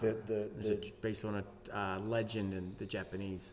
the 0.00 0.16
the 0.26 0.42
It's 0.58 0.68
the, 0.68 0.74
a- 0.88 0.92
based 1.00 1.24
on 1.24 1.36
a 1.72 1.76
uh, 1.76 1.98
legend 2.00 2.52
in 2.54 2.72
the 2.78 2.84
Japanese. 2.86 3.52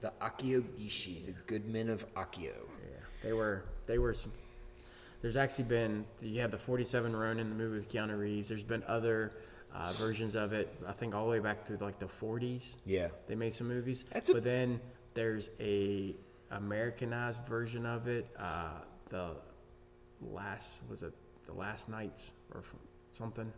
the 0.00 0.12
Akio 0.20 0.62
Gishi, 0.78 1.22
the 1.26 1.32
good 1.46 1.66
men 1.66 1.88
of 1.88 2.04
Akio. 2.14 2.42
Yeah, 2.42 3.00
they 3.22 3.32
were. 3.32 3.64
They 3.86 3.98
were. 3.98 4.12
Some, 4.14 4.32
there's 5.22 5.36
actually 5.36 5.64
been. 5.64 6.04
You 6.20 6.40
have 6.40 6.50
the 6.50 6.58
47 6.58 7.14
Ronin, 7.16 7.48
the 7.48 7.54
movie 7.54 7.76
with 7.76 7.88
Keanu 7.88 8.18
Reeves. 8.18 8.48
There's 8.48 8.62
been 8.64 8.82
other 8.86 9.32
uh, 9.74 9.92
versions 9.94 10.34
of 10.34 10.52
it. 10.52 10.68
I 10.86 10.92
think 10.92 11.14
all 11.14 11.24
the 11.24 11.30
way 11.30 11.38
back 11.38 11.64
to 11.66 11.76
like 11.82 11.98
the 11.98 12.06
40s. 12.20 12.74
Yeah. 12.84 13.08
They 13.26 13.34
made 13.34 13.54
some 13.54 13.68
movies. 13.68 14.04
That's 14.12 14.28
a- 14.28 14.34
but 14.34 14.44
then 14.44 14.80
there's 15.14 15.50
a 15.60 16.14
Americanized 16.50 17.46
version 17.46 17.86
of 17.86 18.06
it. 18.08 18.26
Uh, 18.38 18.68
the 19.08 19.30
last 20.32 20.80
was 20.90 21.02
it 21.02 21.12
the 21.46 21.52
Last 21.52 21.88
Knights 21.88 22.32
or 22.54 22.62
something. 23.10 23.52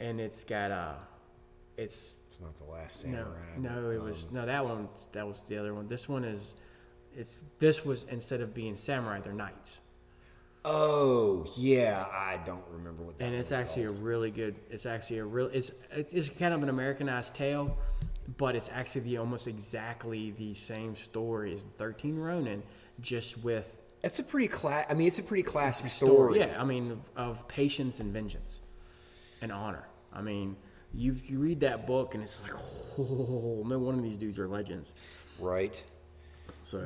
And 0.00 0.20
it's 0.20 0.44
got 0.44 0.70
uh, 0.70 0.94
it's 1.76 2.16
It's 2.28 2.40
not 2.40 2.56
the 2.56 2.64
last 2.64 3.06
no, 3.06 3.12
samurai. 3.12 3.38
no, 3.58 3.90
it 3.90 3.98
but, 3.98 4.04
was 4.04 4.24
um, 4.24 4.34
no 4.34 4.46
that 4.46 4.64
one. 4.64 4.88
That 5.12 5.26
was 5.26 5.40
the 5.42 5.56
other 5.58 5.74
one. 5.74 5.88
This 5.88 6.08
one 6.08 6.24
is, 6.24 6.54
it's 7.16 7.44
this 7.58 7.84
was 7.84 8.04
instead 8.10 8.40
of 8.40 8.52
being 8.54 8.74
samurai, 8.76 9.20
they're 9.20 9.32
knights, 9.32 9.80
Oh 10.64 11.46
yeah, 11.56 12.06
I 12.12 12.38
don't 12.44 12.64
remember 12.70 13.02
what 13.02 13.18
that. 13.18 13.24
and 13.24 13.34
it's 13.34 13.52
actually 13.52 13.86
called. 13.86 13.98
a 13.98 14.00
really 14.02 14.30
good. 14.30 14.54
It's 14.70 14.86
actually 14.86 15.18
a 15.18 15.24
real. 15.24 15.46
It's 15.52 15.72
it's 15.90 16.28
kind 16.28 16.54
of 16.54 16.62
an 16.62 16.68
Americanized 16.68 17.34
tale, 17.34 17.76
but 18.38 18.54
it's 18.56 18.70
actually 18.72 19.02
the 19.02 19.16
almost 19.18 19.46
exactly 19.48 20.32
the 20.32 20.54
same 20.54 20.94
story 20.96 21.54
as 21.54 21.64
Thirteen 21.78 22.16
Ronin, 22.16 22.62
just 23.00 23.38
with 23.42 23.81
It's 24.02 24.18
a 24.18 24.22
pretty 24.22 24.48
class. 24.48 24.86
I 24.88 24.94
mean, 24.94 25.06
it's 25.06 25.18
a 25.18 25.22
pretty 25.22 25.44
classic 25.44 25.88
story. 25.88 26.40
Yeah, 26.40 26.56
I 26.58 26.64
mean, 26.64 26.90
of, 26.90 27.10
of 27.16 27.48
patience 27.48 28.00
and 28.00 28.12
vengeance 28.12 28.60
and 29.40 29.52
honor. 29.52 29.86
I 30.12 30.22
mean, 30.22 30.56
you 30.94 31.16
you 31.24 31.38
read 31.38 31.60
that 31.60 31.86
book 31.86 32.14
and 32.14 32.22
it's 32.22 32.42
like, 32.42 32.52
oh, 32.98 33.62
no 33.66 33.78
one 33.78 33.94
of 33.94 34.02
these 34.02 34.18
dudes 34.18 34.38
are 34.38 34.48
legends. 34.48 34.92
Right. 35.38 35.82
So, 36.64 36.78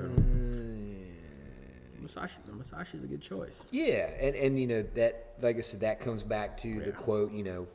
Musashi, 2.00 2.38
Musashi's 2.50 3.02
a 3.02 3.06
good 3.06 3.22
choice. 3.22 3.64
Yeah, 3.70 4.10
and 4.20 4.36
and 4.36 4.60
you 4.60 4.66
know 4.66 4.82
that, 4.94 5.34
like 5.40 5.56
I 5.56 5.60
said, 5.60 5.80
that 5.80 6.00
comes 6.00 6.22
back 6.22 6.56
to 6.58 6.80
the 6.80 6.92
quote. 6.92 7.32
You 7.32 7.44
know, 7.44 7.66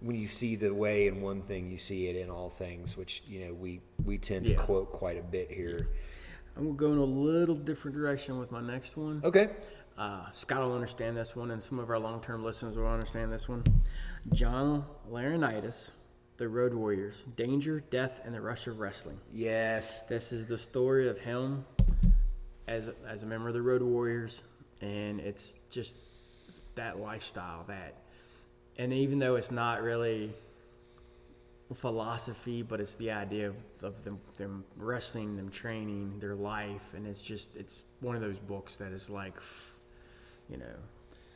when 0.00 0.16
you 0.16 0.26
see 0.26 0.56
the 0.56 0.72
way 0.72 1.06
in 1.06 1.20
one 1.20 1.42
thing, 1.42 1.70
you 1.70 1.78
see 1.78 2.06
it 2.06 2.16
in 2.16 2.30
all 2.30 2.48
things, 2.48 2.96
which 2.96 3.22
you 3.26 3.46
know 3.46 3.54
we 3.54 3.80
we 4.04 4.18
tend 4.18 4.46
to 4.46 4.54
quote 4.54 4.92
quite 4.92 5.18
a 5.18 5.22
bit 5.22 5.50
here. 5.50 5.88
I'm 6.56 6.64
gonna 6.64 6.76
go 6.76 6.92
in 6.92 6.98
a 6.98 7.04
little 7.04 7.54
different 7.54 7.96
direction 7.96 8.38
with 8.38 8.50
my 8.52 8.60
next 8.60 8.96
one. 8.96 9.20
Okay. 9.24 9.50
Uh, 9.96 10.30
Scott 10.32 10.60
will 10.60 10.74
understand 10.74 11.16
this 11.16 11.36
one, 11.36 11.50
and 11.50 11.62
some 11.62 11.78
of 11.78 11.90
our 11.90 11.98
long-term 11.98 12.44
listeners 12.44 12.76
will 12.76 12.86
understand 12.86 13.32
this 13.32 13.48
one. 13.48 13.62
John 14.32 14.84
Laurinaitis, 15.10 15.90
The 16.36 16.48
Road 16.48 16.74
Warriors: 16.74 17.22
Danger, 17.36 17.80
Death, 17.90 18.22
and 18.24 18.34
the 18.34 18.40
Rush 18.40 18.66
of 18.66 18.80
Wrestling. 18.80 19.18
Yes. 19.32 20.00
This 20.08 20.32
is 20.32 20.46
the 20.46 20.58
story 20.58 21.08
of 21.08 21.18
him 21.18 21.64
as 22.68 22.90
as 23.06 23.22
a 23.22 23.26
member 23.26 23.48
of 23.48 23.54
the 23.54 23.62
Road 23.62 23.82
Warriors, 23.82 24.42
and 24.80 25.20
it's 25.20 25.56
just 25.70 25.96
that 26.74 26.98
lifestyle 26.98 27.64
that, 27.68 27.94
and 28.78 28.92
even 28.92 29.18
though 29.18 29.36
it's 29.36 29.50
not 29.50 29.82
really 29.82 30.32
philosophy, 31.74 32.62
but 32.62 32.80
it's 32.80 32.94
the 32.96 33.10
idea 33.10 33.48
of, 33.48 33.56
of 33.82 34.04
them, 34.04 34.18
them 34.36 34.64
wrestling, 34.76 35.36
them 35.36 35.48
training, 35.48 36.18
their 36.20 36.34
life, 36.34 36.94
and 36.94 37.06
it's 37.06 37.22
just 37.22 37.56
it's 37.56 37.82
one 38.00 38.14
of 38.16 38.22
those 38.22 38.38
books 38.38 38.76
that 38.76 38.92
is 38.92 39.10
like, 39.10 39.34
you 40.48 40.56
know, 40.56 40.74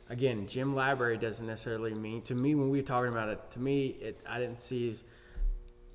again, 0.09 0.47
gym 0.47 0.75
library 0.75 1.17
doesn't 1.17 1.47
necessarily 1.47 1.93
mean 1.93 2.21
to 2.23 2.35
me 2.35 2.55
when 2.55 2.69
we 2.69 2.79
were 2.79 2.87
talking 2.87 3.11
about 3.11 3.29
it. 3.29 3.39
To 3.51 3.59
me, 3.59 3.87
it 4.01 4.19
I 4.27 4.39
didn't 4.39 4.61
see 4.61 4.89
as 4.91 5.03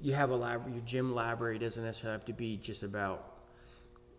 you 0.00 0.14
have 0.14 0.30
a 0.30 0.36
library, 0.36 0.72
your 0.72 0.84
gym 0.84 1.14
library 1.14 1.58
doesn't 1.58 1.84
necessarily 1.84 2.16
have 2.16 2.24
to 2.26 2.32
be 2.32 2.56
just 2.56 2.82
about 2.82 3.38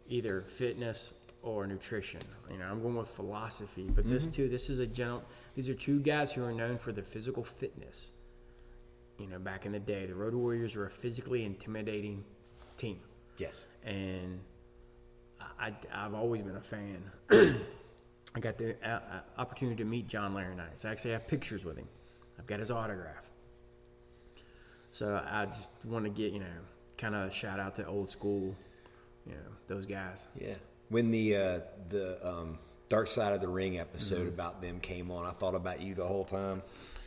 either 0.07 0.41
fitness 0.47 1.13
or 1.41 1.67
nutrition. 1.67 2.21
You 2.49 2.57
know, 2.57 2.65
I'm 2.65 2.81
going 2.81 2.95
with 2.95 3.09
philosophy, 3.09 3.89
but 3.93 4.09
this 4.09 4.23
mm-hmm. 4.23 4.33
too, 4.33 4.49
this 4.49 4.69
is 4.69 4.79
a 4.79 4.87
general. 4.87 5.23
These 5.55 5.69
are 5.69 5.73
two 5.73 5.99
guys 5.99 6.31
who 6.31 6.43
are 6.43 6.53
known 6.53 6.77
for 6.77 6.91
their 6.91 7.03
physical 7.03 7.43
fitness. 7.43 8.09
You 9.23 9.29
know, 9.29 9.39
back 9.39 9.65
in 9.65 9.71
the 9.71 9.79
day, 9.79 10.05
the 10.05 10.15
Road 10.15 10.33
Warriors 10.33 10.75
were 10.75 10.85
a 10.85 10.89
physically 10.91 11.45
intimidating 11.45 12.25
team, 12.75 12.99
Yes. 13.37 13.67
and 13.85 14.41
I, 15.57 15.71
have 15.91 16.13
always 16.13 16.41
been 16.41 16.57
a 16.57 16.61
fan. 16.61 17.09
I 18.35 18.39
got 18.41 18.57
the 18.57 18.75
uh, 18.85 18.95
uh, 18.99 18.99
opportunity 19.37 19.77
to 19.77 19.85
meet 19.89 20.07
John 20.07 20.33
Laurinaitis. 20.33 20.83
I 20.85 20.91
actually 20.91 21.11
have 21.11 21.25
pictures 21.25 21.63
with 21.63 21.77
him. 21.77 21.87
I've 22.37 22.45
got 22.47 22.59
his 22.59 22.69
autograph. 22.69 23.29
So 24.91 25.23
I 25.25 25.45
just 25.45 25.71
want 25.85 26.03
to 26.03 26.09
get, 26.09 26.33
you 26.33 26.39
know, 26.39 26.45
kind 26.97 27.15
of 27.15 27.33
shout 27.33 27.59
out 27.61 27.75
to 27.75 27.85
old 27.87 28.09
school, 28.09 28.53
you 29.25 29.31
know, 29.33 29.51
those 29.67 29.85
guys. 29.85 30.27
Yeah. 30.39 30.55
When 30.89 31.11
the 31.11 31.35
uh, 31.37 31.59
the 31.89 32.27
um, 32.27 32.59
Dark 32.89 33.07
Side 33.07 33.31
of 33.33 33.39
the 33.41 33.47
Ring 33.47 33.79
episode 33.79 34.19
Mm-hmm. 34.19 34.27
about 34.27 34.61
them 34.61 34.79
came 34.81 35.09
on, 35.11 35.25
I 35.25 35.31
thought 35.31 35.55
about 35.55 35.81
you 35.81 35.95
the 35.95 36.05
whole 36.05 36.25
time. 36.25 36.61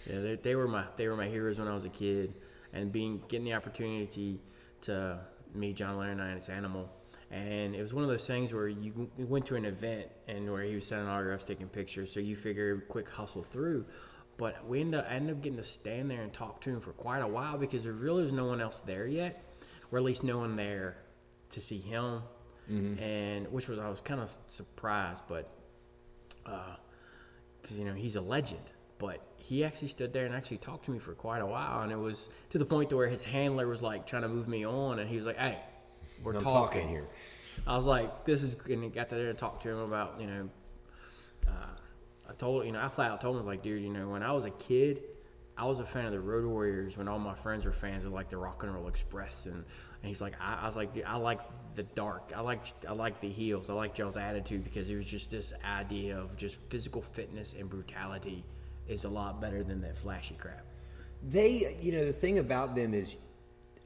Yeah, 0.08 0.20
they, 0.20 0.36
they 0.36 0.54
were 0.54 0.68
my 0.68 0.84
they 0.96 1.08
were 1.08 1.16
my 1.16 1.28
heroes 1.28 1.58
when 1.58 1.68
I 1.68 1.74
was 1.74 1.84
a 1.84 1.90
kid, 1.90 2.34
and 2.72 2.92
being 2.92 3.22
getting 3.28 3.44
the 3.44 3.54
opportunity 3.54 4.40
to 4.82 5.18
meet 5.54 5.76
John 5.76 5.96
Lennon 5.96 6.20
and 6.20 6.34
his 6.36 6.48
Animal, 6.48 6.88
And 7.30 7.74
it 7.74 7.82
was 7.82 7.92
one 7.92 8.04
of 8.04 8.10
those 8.10 8.26
things 8.26 8.52
where 8.52 8.68
you, 8.68 9.10
went 9.16 9.46
to 9.46 9.56
an 9.56 9.64
event 9.64 10.06
and 10.28 10.50
where 10.50 10.62
he 10.62 10.74
was 10.74 10.86
signing 10.86 11.08
autographs, 11.08 11.44
taking 11.44 11.68
pictures, 11.68 12.12
so 12.12 12.20
you 12.20 12.36
figure 12.36 12.74
a 12.74 12.80
quick 12.80 13.08
hustle 13.08 13.42
through. 13.42 13.86
But 14.36 14.66
we 14.66 14.80
ended 14.80 15.00
up, 15.00 15.06
I 15.10 15.14
ended 15.14 15.36
up 15.36 15.42
getting 15.42 15.56
to 15.56 15.62
stand 15.62 16.10
there 16.10 16.22
and 16.22 16.32
talk 16.32 16.60
to 16.62 16.70
him 16.70 16.80
for 16.80 16.92
quite 16.92 17.20
a 17.20 17.26
while 17.26 17.56
because 17.56 17.84
there 17.84 17.94
really 17.94 18.22
was 18.22 18.32
no 18.32 18.44
one 18.44 18.60
else 18.60 18.80
there 18.80 19.06
yet, 19.06 19.42
or 19.90 19.98
at 19.98 20.04
least 20.04 20.24
no 20.24 20.38
one 20.38 20.56
there 20.56 20.98
to 21.50 21.60
see 21.60 21.78
him. 21.78 22.22
Mm-hmm. 22.70 23.02
And 23.02 23.52
which 23.52 23.68
was 23.68 23.78
I 23.78 23.88
was 23.88 24.00
kind 24.00 24.20
of 24.20 24.34
surprised, 24.46 25.22
but 25.28 25.48
uh, 26.44 26.76
because 27.62 27.78
you 27.78 27.84
know 27.84 27.94
he's 27.94 28.16
a 28.16 28.20
legend. 28.20 28.60
But 28.98 29.20
he 29.36 29.64
actually 29.64 29.88
stood 29.88 30.12
there 30.12 30.26
and 30.26 30.34
actually 30.34 30.56
talked 30.58 30.86
to 30.86 30.90
me 30.90 30.98
for 30.98 31.12
quite 31.12 31.40
a 31.40 31.46
while, 31.46 31.82
and 31.82 31.92
it 31.92 31.98
was 31.98 32.30
to 32.50 32.58
the 32.58 32.64
point 32.64 32.90
to 32.90 32.96
where 32.96 33.08
his 33.08 33.22
handler 33.22 33.66
was 33.66 33.82
like 33.82 34.06
trying 34.06 34.22
to 34.22 34.28
move 34.28 34.48
me 34.48 34.66
on, 34.66 34.98
and 34.98 35.08
he 35.08 35.16
was 35.16 35.26
like, 35.26 35.36
"Hey, 35.36 35.58
we're 36.22 36.32
talking. 36.32 36.48
talking 36.48 36.88
here. 36.88 37.06
I 37.66 37.76
was 37.76 37.86
like, 37.86 38.24
"This 38.24 38.42
is," 38.42 38.56
and 38.68 38.82
he 38.82 38.90
got 38.90 39.08
there 39.08 39.28
and 39.28 39.38
talked 39.38 39.62
to 39.62 39.70
him 39.70 39.78
about 39.78 40.20
you 40.20 40.26
know. 40.26 40.48
Uh, 41.46 41.76
I 42.28 42.32
told 42.32 42.66
you 42.66 42.72
know 42.72 42.80
I 42.80 42.88
flat 42.88 43.10
out 43.10 43.20
told 43.20 43.34
him 43.34 43.38
I 43.38 43.40
was 43.40 43.46
like, 43.46 43.62
dude, 43.62 43.82
you 43.82 43.90
know 43.90 44.08
when 44.08 44.22
I 44.22 44.32
was 44.32 44.46
a 44.46 44.50
kid, 44.50 45.02
I 45.56 45.64
was 45.64 45.80
a 45.80 45.86
fan 45.86 46.06
of 46.06 46.12
the 46.12 46.20
Road 46.20 46.44
Warriors 46.44 46.96
when 46.96 47.06
all 47.06 47.18
my 47.18 47.34
friends 47.34 47.64
were 47.64 47.72
fans 47.72 48.04
of 48.04 48.12
like 48.12 48.28
the 48.28 48.36
Rock 48.36 48.62
and 48.62 48.74
Roll 48.74 48.88
Express, 48.88 49.46
and, 49.46 49.54
and 49.54 49.64
he's 50.02 50.20
like, 50.20 50.34
I, 50.40 50.60
I 50.62 50.66
was 50.66 50.76
like, 50.76 50.92
dude, 50.92 51.04
I 51.04 51.16
like 51.16 51.40
the 51.74 51.84
dark, 51.84 52.32
I 52.34 52.40
like 52.40 52.60
I 52.88 52.92
like 52.92 53.20
the 53.20 53.30
heels, 53.30 53.70
I 53.70 53.74
like 53.74 53.96
y'all's 53.96 54.16
attitude 54.16 54.64
because 54.64 54.90
it 54.90 54.96
was 54.96 55.06
just 55.06 55.30
this 55.30 55.54
idea 55.64 56.18
of 56.18 56.36
just 56.36 56.58
physical 56.68 57.02
fitness 57.02 57.54
and 57.54 57.70
brutality 57.70 58.44
is 58.88 59.04
a 59.04 59.08
lot 59.08 59.40
better 59.40 59.62
than 59.62 59.80
that 59.82 59.96
flashy 59.96 60.34
crap. 60.34 60.64
They, 61.22 61.76
you 61.80 61.92
know, 61.92 62.04
the 62.04 62.12
thing 62.12 62.38
about 62.38 62.74
them 62.76 62.94
is, 62.94 63.16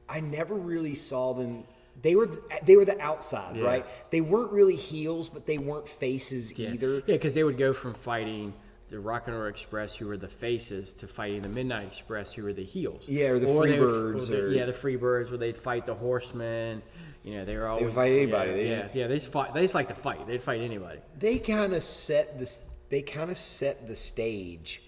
I 0.08 0.20
never 0.20 0.54
really 0.54 0.94
saw 0.94 1.32
them. 1.32 1.64
They 2.02 2.16
were 2.16 2.26
the, 2.26 2.42
they 2.64 2.76
were 2.76 2.84
the 2.84 3.00
outside, 3.00 3.56
Yeah. 3.56 3.64
right? 3.64 3.86
They 4.10 4.20
weren't 4.20 4.52
really 4.52 4.76
heels, 4.76 5.28
but 5.28 5.46
they 5.46 5.58
weren't 5.58 5.88
faces 5.88 6.58
Yeah. 6.58 6.72
either. 6.72 6.94
Yeah, 6.96 7.02
because 7.06 7.34
they 7.34 7.44
would 7.44 7.56
go 7.58 7.72
from 7.72 7.94
fighting 7.94 8.52
the 8.88 8.98
Rock 8.98 9.28
and 9.28 9.36
Roll 9.36 9.46
Express, 9.46 9.94
who 9.96 10.06
were 10.08 10.16
the 10.16 10.28
faces, 10.28 10.92
to 10.94 11.06
fighting 11.06 11.42
the 11.42 11.48
Midnight 11.48 11.86
Express, 11.86 12.32
who 12.32 12.42
were 12.42 12.52
the 12.52 12.64
heels. 12.64 13.08
Yeah, 13.08 13.28
or 13.28 13.38
the 13.38 13.46
they 13.46 13.52
would- 13.54 13.70
Freebirds 13.70 14.30
or- 14.30 14.48
yeah, 14.50 14.66
the 14.66 14.72
Freebirds, 14.72 15.28
where 15.30 15.38
they'd 15.38 15.56
fight 15.56 15.86
the 15.86 15.94
Horsemen. 15.94 16.82
You 17.22 17.34
know, 17.34 17.44
they 17.44 17.56
were 17.56 17.68
always 17.68 17.94
fight 17.94 18.12
anybody. 18.12 18.50
Yeah, 18.50 18.56
They 18.56 18.68
yeah, 18.68 18.88
yeah, 18.94 19.06
they 19.06 19.14
just 19.16 19.30
fight. 19.30 19.54
They 19.54 19.62
just 19.62 19.74
like 19.74 19.88
to 19.88 19.94
fight. 19.94 20.26
They'd 20.26 20.42
fight 20.42 20.60
anybody. 20.62 21.00
They 21.18 21.38
kind 21.38 21.72
of 21.74 21.84
set 21.84 22.38
this. 22.38 22.60
They 22.88 23.02
kind 23.02 23.30
of 23.30 23.38
set 23.38 23.86
the 23.86 23.94
stage 23.94 24.82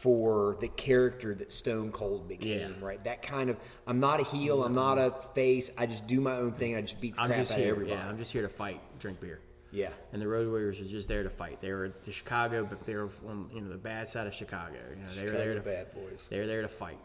for 0.00 0.56
the 0.60 0.68
character 0.68 1.34
that 1.34 1.50
Stone 1.50 1.90
Cold 1.92 2.28
became, 2.28 2.76
Yeah. 2.78 2.86
right? 2.86 3.02
That 3.04 3.22
kind 3.22 3.50
of. 3.50 3.56
I'm 3.86 3.98
not 4.00 4.20
a 4.20 4.24
heel. 4.24 4.62
I'm 4.64 4.74
not 4.74 4.98
a 4.98 5.10
face. 5.34 5.70
I 5.78 5.86
just 5.86 6.06
do 6.06 6.20
my 6.20 6.36
own 6.36 6.52
thing. 6.52 6.76
I 6.76 6.80
just 6.82 7.00
beat 7.00 7.14
the 7.16 7.22
I'm 7.22 7.28
crap 7.28 7.40
out 7.40 7.50
of 7.50 7.58
everybody. 7.58 7.96
Yeah, 7.96 8.08
I'm 8.08 8.18
just 8.18 8.32
here 8.32 8.42
to 8.42 8.48
fight, 8.48 8.80
drink 8.98 9.20
beer. 9.20 9.40
yeah. 9.72 9.90
And 10.12 10.20
the 10.22 10.28
Road 10.28 10.48
Warriors 10.48 10.78
were 10.80 10.86
just 10.86 11.08
there 11.08 11.22
to 11.22 11.30
fight. 11.30 11.60
They 11.60 11.72
were 11.72 11.92
the 12.04 12.12
Chicago, 12.12 12.64
but 12.64 12.84
they 12.86 12.94
were 12.94 13.08
on 13.28 13.50
you 13.54 13.60
know 13.60 13.68
the 13.70 13.76
bad 13.78 14.06
side 14.08 14.26
of 14.26 14.34
Chicago. 14.34 14.76
You 14.90 15.02
know, 15.02 15.08
they 15.14 15.24
were 15.24 15.30
there 15.32 15.54
Chicago 15.54 15.54
to 15.54 15.60
Bad 15.60 15.94
Boys. 15.94 16.26
They 16.30 16.38
were 16.38 16.46
there 16.46 16.62
to 16.62 16.68
fight. 16.68 16.98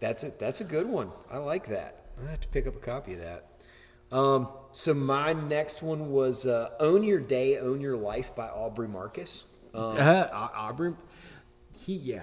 That's 0.00 0.24
it. 0.24 0.38
that's 0.38 0.60
a 0.60 0.64
good 0.64 0.86
one. 0.86 1.10
I 1.30 1.38
like 1.38 1.68
that. 1.68 2.06
I 2.26 2.30
have 2.30 2.40
to 2.40 2.48
pick 2.48 2.66
up 2.66 2.74
a 2.76 2.80
copy 2.80 3.14
of 3.14 3.20
that. 3.20 3.48
Um, 4.10 4.48
so 4.72 4.92
my 4.94 5.32
next 5.32 5.82
one 5.82 6.10
was 6.10 6.44
uh, 6.46 6.70
"Own 6.80 7.02
Your 7.04 7.20
Day, 7.20 7.58
Own 7.58 7.80
Your 7.80 7.96
Life" 7.96 8.34
by 8.36 8.48
Aubrey 8.48 8.88
Marcus. 8.88 9.46
Um, 9.74 9.96
Uh, 9.98 10.28
Aubrey, 10.32 10.92
he 11.76 11.94
yeah, 11.94 12.22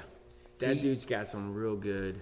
that 0.60 0.82
dude's 0.82 1.06
got 1.06 1.28
some 1.28 1.54
real 1.54 1.76
good, 1.76 2.22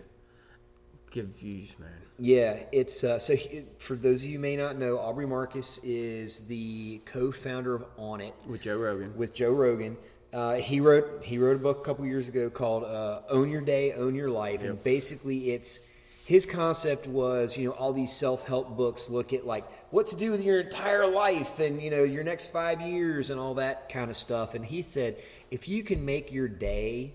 good 1.11 1.36
views, 1.36 1.73
man. 1.80 1.89
yeah, 2.19 2.63
it's 2.71 3.03
uh, 3.03 3.19
so 3.19 3.36
he, 3.36 3.63
for 3.80 3.95
those 3.95 4.23
of 4.23 4.30
you 4.30 4.36
who 4.38 4.41
may 4.41 4.55
not 4.55 4.78
know, 4.78 4.97
Aubrey 4.99 5.25
Marcus 5.28 5.80
is 5.84 6.39
the 6.47 7.01
co-founder 7.05 7.75
of 7.75 7.86
Onnit 7.97 8.34
With 8.45 8.61
Joe 8.61 8.78
Rogan. 8.78 9.15
with 9.17 9.34
Joe 9.34 9.51
Rogan. 9.51 9.97
Uh, 10.34 10.55
he 10.55 10.80
wrote 10.82 11.23
he 11.23 11.38
wrote 11.38 11.55
a 11.55 11.59
book 11.59 11.80
a 11.80 11.84
couple 11.84 12.05
years 12.05 12.28
ago 12.28 12.49
called 12.49 12.84
uh, 12.84 13.21
"Own 13.30 13.49
Your 13.49 13.61
Day, 13.61 13.93
Own 13.93 14.13
Your 14.13 14.30
Life," 14.30 14.63
and 14.63 14.82
basically 14.84 15.51
it's 15.51 15.80
his 16.25 16.45
concept 16.45 17.07
was 17.07 17.57
you 17.57 17.69
know 17.69 17.75
all 17.75 17.93
these 17.93 18.11
self 18.11 18.45
help 18.45 18.75
books 18.75 19.09
look 19.09 19.32
at 19.32 19.47
like 19.47 19.63
what 19.91 20.07
to 20.07 20.17
do 20.17 20.30
with 20.30 20.41
your 20.41 20.59
entire 20.59 21.07
life 21.09 21.59
and 21.59 21.82
you 21.82 21.89
know 21.89 22.03
your 22.03 22.25
next 22.25 22.51
five 22.51 22.82
years 22.82 23.30
and 23.30 23.39
all 23.39 23.53
that 23.53 23.88
kind 23.88 24.11
of 24.11 24.17
stuff. 24.17 24.53
And 24.53 24.65
he 24.65 24.82
said 24.82 25.15
if 25.49 25.69
you 25.69 25.82
can 25.82 26.03
make 26.03 26.32
your 26.34 26.49
day 26.49 27.13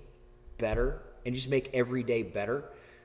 better 0.63 1.03
and 1.27 1.35
just 1.35 1.51
make 1.51 1.69
every 1.75 2.03
day 2.03 2.23
better. 2.23 2.65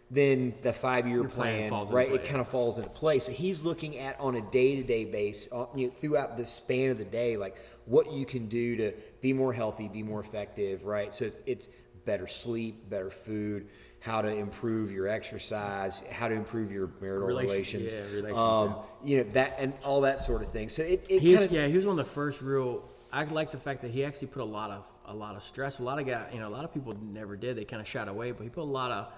Then 0.09 0.53
the 0.61 0.71
five-year 0.71 1.17
Your 1.17 1.27
plan 1.27 1.69
plan, 1.69 1.87
right? 1.89 2.09
It 2.09 2.23
kind 2.23 2.39
of 2.39 2.47
falls 2.47 2.77
into 2.77 2.89
place. 2.89 3.25
So 3.25 3.33
he's 3.33 3.65
looking 3.65 3.97
at 3.97 4.17
on 4.21 4.35
a 4.35 4.41
day-to-day 4.41 5.03
base, 5.03 5.49
uh, 5.51 5.65
you 5.75 5.87
know, 5.87 5.93
throughout 5.93 6.37
the 6.37 6.45
span 6.45 6.91
of 6.91 6.97
the 6.97 7.03
day, 7.03 7.35
like 7.35 7.57
what 7.83 8.13
you 8.13 8.25
can 8.25 8.47
do 8.47 8.77
to 8.77 8.93
be 9.19 9.33
more 9.33 9.51
healthy, 9.51 9.89
be 9.89 10.03
more 10.03 10.21
effective, 10.21 10.85
right? 10.85 11.13
So 11.13 11.29
it's 11.45 11.67
better 12.05 12.25
sleep, 12.25 12.89
better 12.89 13.09
food, 13.09 13.67
how 13.99 14.21
to 14.21 14.29
improve 14.29 14.93
your 14.93 15.09
exercise, 15.09 16.01
how 16.09 16.29
to 16.29 16.35
improve 16.35 16.71
your 16.71 16.89
marital 17.01 17.27
Relation- 17.27 17.81
relations, 17.81 18.23
yeah, 18.23 18.31
um, 18.31 18.75
you 19.03 19.17
know 19.17 19.23
that 19.33 19.55
and 19.59 19.73
all 19.83 19.99
that 20.01 20.21
sort 20.21 20.41
of 20.41 20.49
thing. 20.49 20.69
So 20.69 20.83
it, 20.83 21.05
it 21.09 21.19
He's 21.19 21.39
kind 21.39 21.49
of 21.49 21.51
yeah, 21.51 21.67
he 21.67 21.75
was 21.75 21.85
one 21.85 21.99
of 21.99 22.05
the 22.05 22.11
first 22.11 22.41
real. 22.41 22.83
I 23.11 23.25
like 23.25 23.51
the 23.51 23.57
fact 23.57 23.81
that 23.81 23.91
he 23.91 24.05
actually 24.05 24.27
put 24.27 24.41
a 24.41 24.45
lot 24.45 24.71
of 24.71 24.85
a 25.07 25.13
lot 25.13 25.35
of 25.35 25.43
stress. 25.43 25.79
A 25.79 25.83
lot 25.83 25.99
of 25.99 26.05
guy, 26.05 26.29
you 26.33 26.39
know, 26.39 26.47
a 26.47 26.49
lot 26.49 26.63
of 26.63 26.73
people 26.73 26.95
never 27.01 27.35
did. 27.35 27.57
They 27.57 27.65
kind 27.65 27.81
of 27.81 27.87
shied 27.87 28.07
away, 28.07 28.31
but 28.31 28.43
he 28.43 28.49
put 28.49 28.61
a 28.61 28.63
lot 28.63 28.91
of 28.91 29.11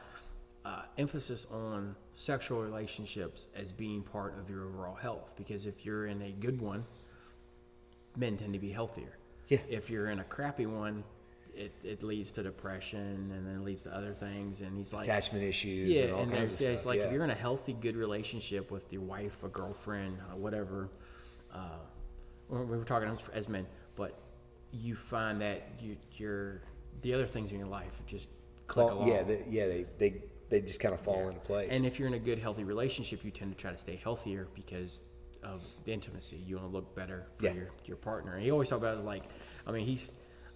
uh, 0.66 0.82
emphasis 0.98 1.46
on 1.52 1.96
sexual 2.14 2.62
relationships 2.62 3.48
as 3.56 3.72
being 3.72 4.02
part 4.02 4.38
of 4.40 4.50
your 4.50 4.66
overall 4.66 4.96
health. 4.96 5.34
Because 5.36 5.66
if 5.66 5.86
you're 5.86 6.08
in 6.08 6.22
a 6.22 6.32
good 6.32 6.62
one, 6.62 6.86
men 8.16 8.38
tend 8.38 8.54
to 8.54 8.60
be 8.60 8.72
healthier. 8.72 9.18
Yeah. 9.48 9.60
If 9.68 9.90
you're 9.90 10.10
in 10.10 10.20
a 10.20 10.24
crappy 10.24 10.68
one, 10.68 11.04
it, 11.56 11.74
it 11.84 12.04
leads 12.04 12.32
to 12.34 12.44
depression 12.44 13.32
and 13.34 13.46
then 13.46 13.56
it 13.56 13.64
leads 13.64 13.84
to 13.84 13.96
other 13.96 14.14
things. 14.14 14.62
And 14.62 14.78
he's 14.78 14.94
like 14.94 15.04
attachment 15.04 15.44
issues 15.44 15.90
yeah, 15.90 16.04
and 16.04 16.14
all 16.14 16.22
and 16.22 16.32
kinds 16.32 16.54
of 16.54 16.62
yeah, 16.62 16.70
it's 16.70 16.86
like 16.86 17.00
yeah. 17.00 17.06
if 17.06 17.12
you're 17.12 17.24
in 17.24 17.32
a 17.32 17.36
healthy, 17.36 17.74
good 17.74 17.96
relationship 17.96 18.72
with 18.72 18.92
your 18.94 19.02
wife, 19.02 19.44
a 19.44 19.50
girlfriend, 19.50 20.18
uh, 20.22 20.36
whatever. 20.36 20.90
Uh, 21.54 21.80
we 22.48 22.60
we 22.60 22.78
were 22.78 22.86
talking 22.86 23.10
as, 23.34 23.50
men, 23.50 23.66
you 24.72 24.96
find 24.96 25.42
that 25.42 25.64
you, 25.80 25.98
you're 26.14 26.62
the 27.02 27.14
other 27.14 27.26
things 27.26 27.52
in 27.52 27.60
your 27.60 27.68
life 27.68 28.02
just 28.06 28.30
click 28.68 28.88
Fall- 28.88 28.98
along. 29.00 29.08
yeah, 29.10 29.24
they, 29.24 29.44
yeah, 29.50 29.68
they 29.68 29.86
they 29.98 30.22
they 30.50 30.62
just 30.62 30.80
kind 30.80 30.94
of 30.94 31.02
fall 31.02 31.28
into 31.28 31.40
place. 31.42 31.70
And 31.72 31.86
if 31.86 32.00
you're 32.00 32.08
in 32.08 32.16
a 32.16 32.20
good, 32.20 32.40
healthy 32.40 32.64
relationship, 32.64 33.24
you 33.24 33.30
tend 33.32 33.52
to 33.52 33.58
try 33.58 33.72
to 33.72 33.78
stay 33.78 34.00
healthier 34.04 34.48
because 34.56 35.04
of 35.44 35.62
the 35.86 35.94
intimacy. 35.94 36.38
You 36.38 36.56
want 36.58 36.68
to 36.70 36.74
look 36.74 36.96
better 36.96 37.28
for 37.38 37.46
Yeah. 37.46 37.54
your, 37.54 37.70
your 37.86 37.98
partner. 37.98 38.34
And 38.34 38.44
he 38.44 38.50
always 38.52 38.68
talk 38.68 38.80
about 38.80 38.96
it 38.96 38.98
as 38.98 39.06
like, 39.06 39.24
I 39.68 39.72
mean, 39.72 39.86
he's, 39.86 40.12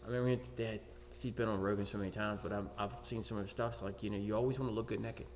I 0.05 0.09
mean, 0.09 0.39
that 0.57 0.81
he's 1.21 1.31
been 1.31 1.47
on 1.47 1.61
Rogan 1.61 1.85
so 1.85 1.99
many 1.99 2.09
times, 2.09 2.39
but 2.41 2.51
I'm, 2.51 2.69
I've 2.77 2.97
seen 3.03 3.21
some 3.23 3.37
of 3.37 3.43
his 3.43 3.51
stuff. 3.51 3.73
It's 3.73 3.81
like, 3.83 4.01
you 4.01 4.09
know, 4.09 4.17
you 4.17 4.35
always 4.35 4.57
want 4.59 4.71
to 4.71 4.75
look 4.75 4.87
good 4.87 4.99
naked. 4.99 5.27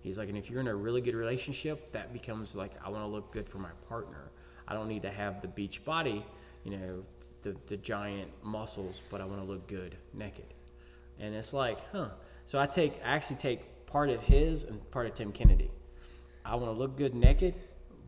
He's 0.00 0.16
like, 0.18 0.30
and 0.30 0.38
if 0.38 0.50
you're 0.50 0.60
in 0.60 0.68
a 0.68 0.74
really 0.74 1.00
good 1.02 1.14
relationship, 1.14 1.92
that 1.92 2.12
becomes 2.14 2.56
like, 2.56 2.72
I 2.84 2.88
want 2.88 3.04
to 3.04 3.08
look 3.08 3.30
good 3.30 3.46
for 3.48 3.58
my 3.58 3.70
partner. 3.88 4.30
I 4.66 4.72
don't 4.74 4.88
need 4.88 5.02
to 5.02 5.10
have 5.10 5.42
the 5.42 5.48
beach 5.48 5.84
body, 5.84 6.24
you 6.64 6.76
know, 6.78 7.04
the, 7.42 7.56
the 7.66 7.76
giant 7.76 8.30
muscles, 8.42 9.02
but 9.10 9.20
I 9.20 9.24
want 9.24 9.40
to 9.40 9.46
look 9.46 9.66
good 9.66 9.96
naked. 10.14 10.46
And 11.18 11.34
it's 11.34 11.52
like, 11.52 11.78
huh. 11.92 12.08
So 12.46 12.58
I 12.58 12.66
take, 12.66 12.94
I 13.04 13.10
actually 13.10 13.36
take 13.36 13.86
part 13.86 14.08
of 14.10 14.20
his 14.22 14.64
and 14.64 14.90
part 14.90 15.06
of 15.06 15.14
Tim 15.14 15.32
Kennedy. 15.32 15.70
I 16.44 16.54
want 16.56 16.66
to 16.66 16.72
look 16.78 16.96
good 16.96 17.14
naked, 17.14 17.54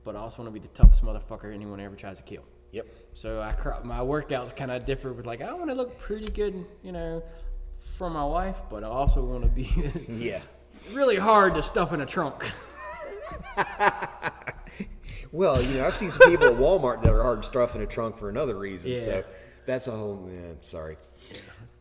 but 0.04 0.16
I 0.16 0.20
also 0.20 0.42
want 0.42 0.52
to 0.54 0.60
be 0.60 0.66
the 0.66 0.72
toughest 0.74 1.04
motherfucker 1.04 1.52
anyone 1.54 1.78
ever 1.80 1.94
tries 1.96 2.16
to 2.18 2.22
kill. 2.24 2.42
yep. 2.72 2.86
So 3.12 3.40
I 3.40 3.54
my 3.84 3.98
workouts 4.00 4.54
kind 4.56 4.70
of 4.70 4.84
differ 4.86 5.12
with 5.12 5.26
like 5.26 5.40
I 5.42 5.52
want 5.52 5.68
to 5.70 5.74
look 5.76 5.98
pretty 5.98 6.26
good, 6.32 6.64
you 6.82 6.90
know, 6.92 7.22
for 7.96 8.08
my 8.10 8.24
wife, 8.24 8.56
but 8.70 8.82
I 8.82 8.88
also 8.88 9.22
want 9.24 9.42
to 9.44 9.48
be 9.50 9.70
Yeah. 10.08 10.40
really 10.92 11.16
hard 11.16 11.54
to 11.54 11.62
stuff 11.62 11.92
in 11.92 12.00
a 12.00 12.06
trunk. 12.06 12.50
Well, 15.34 15.60
you 15.60 15.78
know, 15.78 15.86
I've 15.86 15.96
seen 15.96 16.10
some 16.10 16.30
people 16.30 16.46
at 16.46 16.52
Walmart 16.52 17.02
that 17.02 17.12
are 17.12 17.20
hard 17.20 17.44
stuff 17.44 17.74
in 17.74 17.82
a 17.82 17.86
trunk 17.86 18.16
for 18.16 18.28
another 18.28 18.54
reason. 18.54 18.92
Yeah. 18.92 18.98
So 18.98 19.24
that's 19.66 19.88
a 19.88 19.90
whole. 19.90 20.30
Yeah, 20.32 20.52
sorry. 20.60 20.96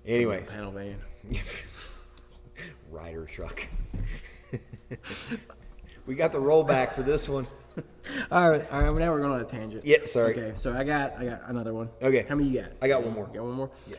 Anyways, 0.07 0.51
Panel 0.51 0.71
van. 0.71 0.97
rider 2.89 3.25
truck. 3.25 3.67
we 6.07 6.15
got 6.15 6.31
the 6.31 6.39
rollback 6.39 6.93
for 6.93 7.03
this 7.03 7.29
one. 7.29 7.45
All 8.31 8.49
right, 8.49 8.71
all 8.71 8.81
right. 8.81 8.93
Now 8.93 9.11
we're 9.11 9.19
going 9.19 9.31
on 9.31 9.41
a 9.41 9.45
tangent. 9.45 9.83
Yeah, 9.83 10.05
sorry. 10.05 10.33
Okay, 10.33 10.51
so 10.55 10.75
I 10.75 10.83
got 10.83 11.17
I 11.17 11.25
got 11.25 11.41
another 11.47 11.73
one. 11.73 11.89
Okay. 12.03 12.23
How 12.29 12.35
many 12.35 12.49
you 12.49 12.61
got? 12.61 12.71
I 12.83 12.87
got 12.87 13.03
one 13.03 13.13
more. 13.13 13.27
You 13.31 13.39
got 13.39 13.45
one 13.45 13.55
more. 13.55 13.71
Yeah. 13.89 13.95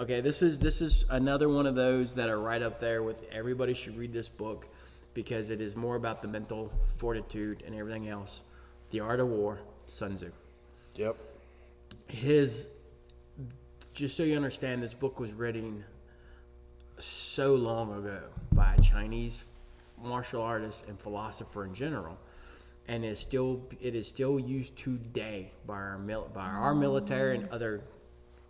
Okay, 0.00 0.20
this 0.20 0.42
is 0.42 0.58
this 0.58 0.80
is 0.80 1.04
another 1.08 1.48
one 1.48 1.66
of 1.66 1.76
those 1.76 2.14
that 2.16 2.28
are 2.28 2.40
right 2.40 2.62
up 2.62 2.80
there 2.80 3.04
with 3.04 3.28
everybody 3.30 3.74
should 3.74 3.96
read 3.96 4.12
this 4.12 4.28
book 4.28 4.66
because 5.14 5.50
it 5.50 5.60
is 5.60 5.76
more 5.76 5.94
about 5.94 6.22
the 6.22 6.28
mental 6.28 6.72
fortitude 6.96 7.62
and 7.66 7.74
everything 7.74 8.08
else. 8.08 8.42
The 8.90 9.00
Art 9.00 9.20
of 9.20 9.28
War, 9.28 9.58
Sun 9.86 10.16
Tzu. 10.16 10.30
Yep. 10.96 11.16
His 12.08 12.68
just 13.94 14.16
so 14.16 14.22
you 14.22 14.36
understand, 14.36 14.82
this 14.82 14.94
book 14.94 15.18
was 15.18 15.32
written 15.32 15.84
so 16.98 17.54
long 17.54 17.92
ago 17.98 18.20
by 18.52 18.74
a 18.74 18.80
Chinese 18.80 19.44
martial 20.00 20.40
artist 20.42 20.86
and 20.88 20.98
philosopher 21.00 21.64
in 21.64 21.74
general. 21.74 22.16
and 22.86 23.04
is 23.04 23.18
still 23.18 23.60
it 23.80 23.94
is 23.94 24.08
still 24.08 24.38
used 24.40 24.74
today 24.76 25.52
by 25.66 25.74
our 25.74 25.98
mil- 25.98 26.30
by 26.32 26.46
our 26.46 26.74
military 26.74 27.36
and 27.36 27.48
other 27.50 27.82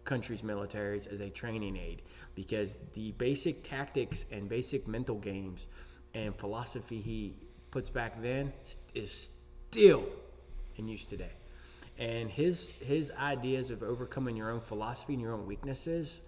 countries' 0.05 0.43
militaries 0.43 1.11
as 1.13 1.21
a 1.21 1.29
training 1.29 1.77
aid 1.77 2.03
because 2.37 2.77
the 2.95 3.11
basic 3.13 3.63
tactics 3.69 4.25
and 4.31 4.49
basic 4.49 4.87
mental 4.87 5.17
games 5.17 5.67
and 6.15 6.37
philosophy 6.37 7.01
he 7.01 7.35
puts 7.73 7.91
back 7.91 8.23
then 8.23 8.53
is 8.95 9.33
still 9.71 10.05
in 10.79 10.89
use 10.89 11.07
today. 11.07 11.33
And 11.99 12.31
his 12.31 12.71
his 12.71 13.11
ideas 13.19 13.71
of 13.71 13.83
overcoming 13.83 14.37
your 14.37 14.51
own 14.51 14.61
philosophy 14.61 15.15
and 15.15 15.23
your 15.23 15.33
own 15.33 15.47
weaknesses 15.47 16.21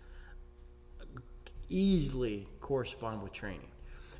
easily 1.69 2.49
correspond 2.61 3.23
with 3.23 3.33
training 3.33 3.71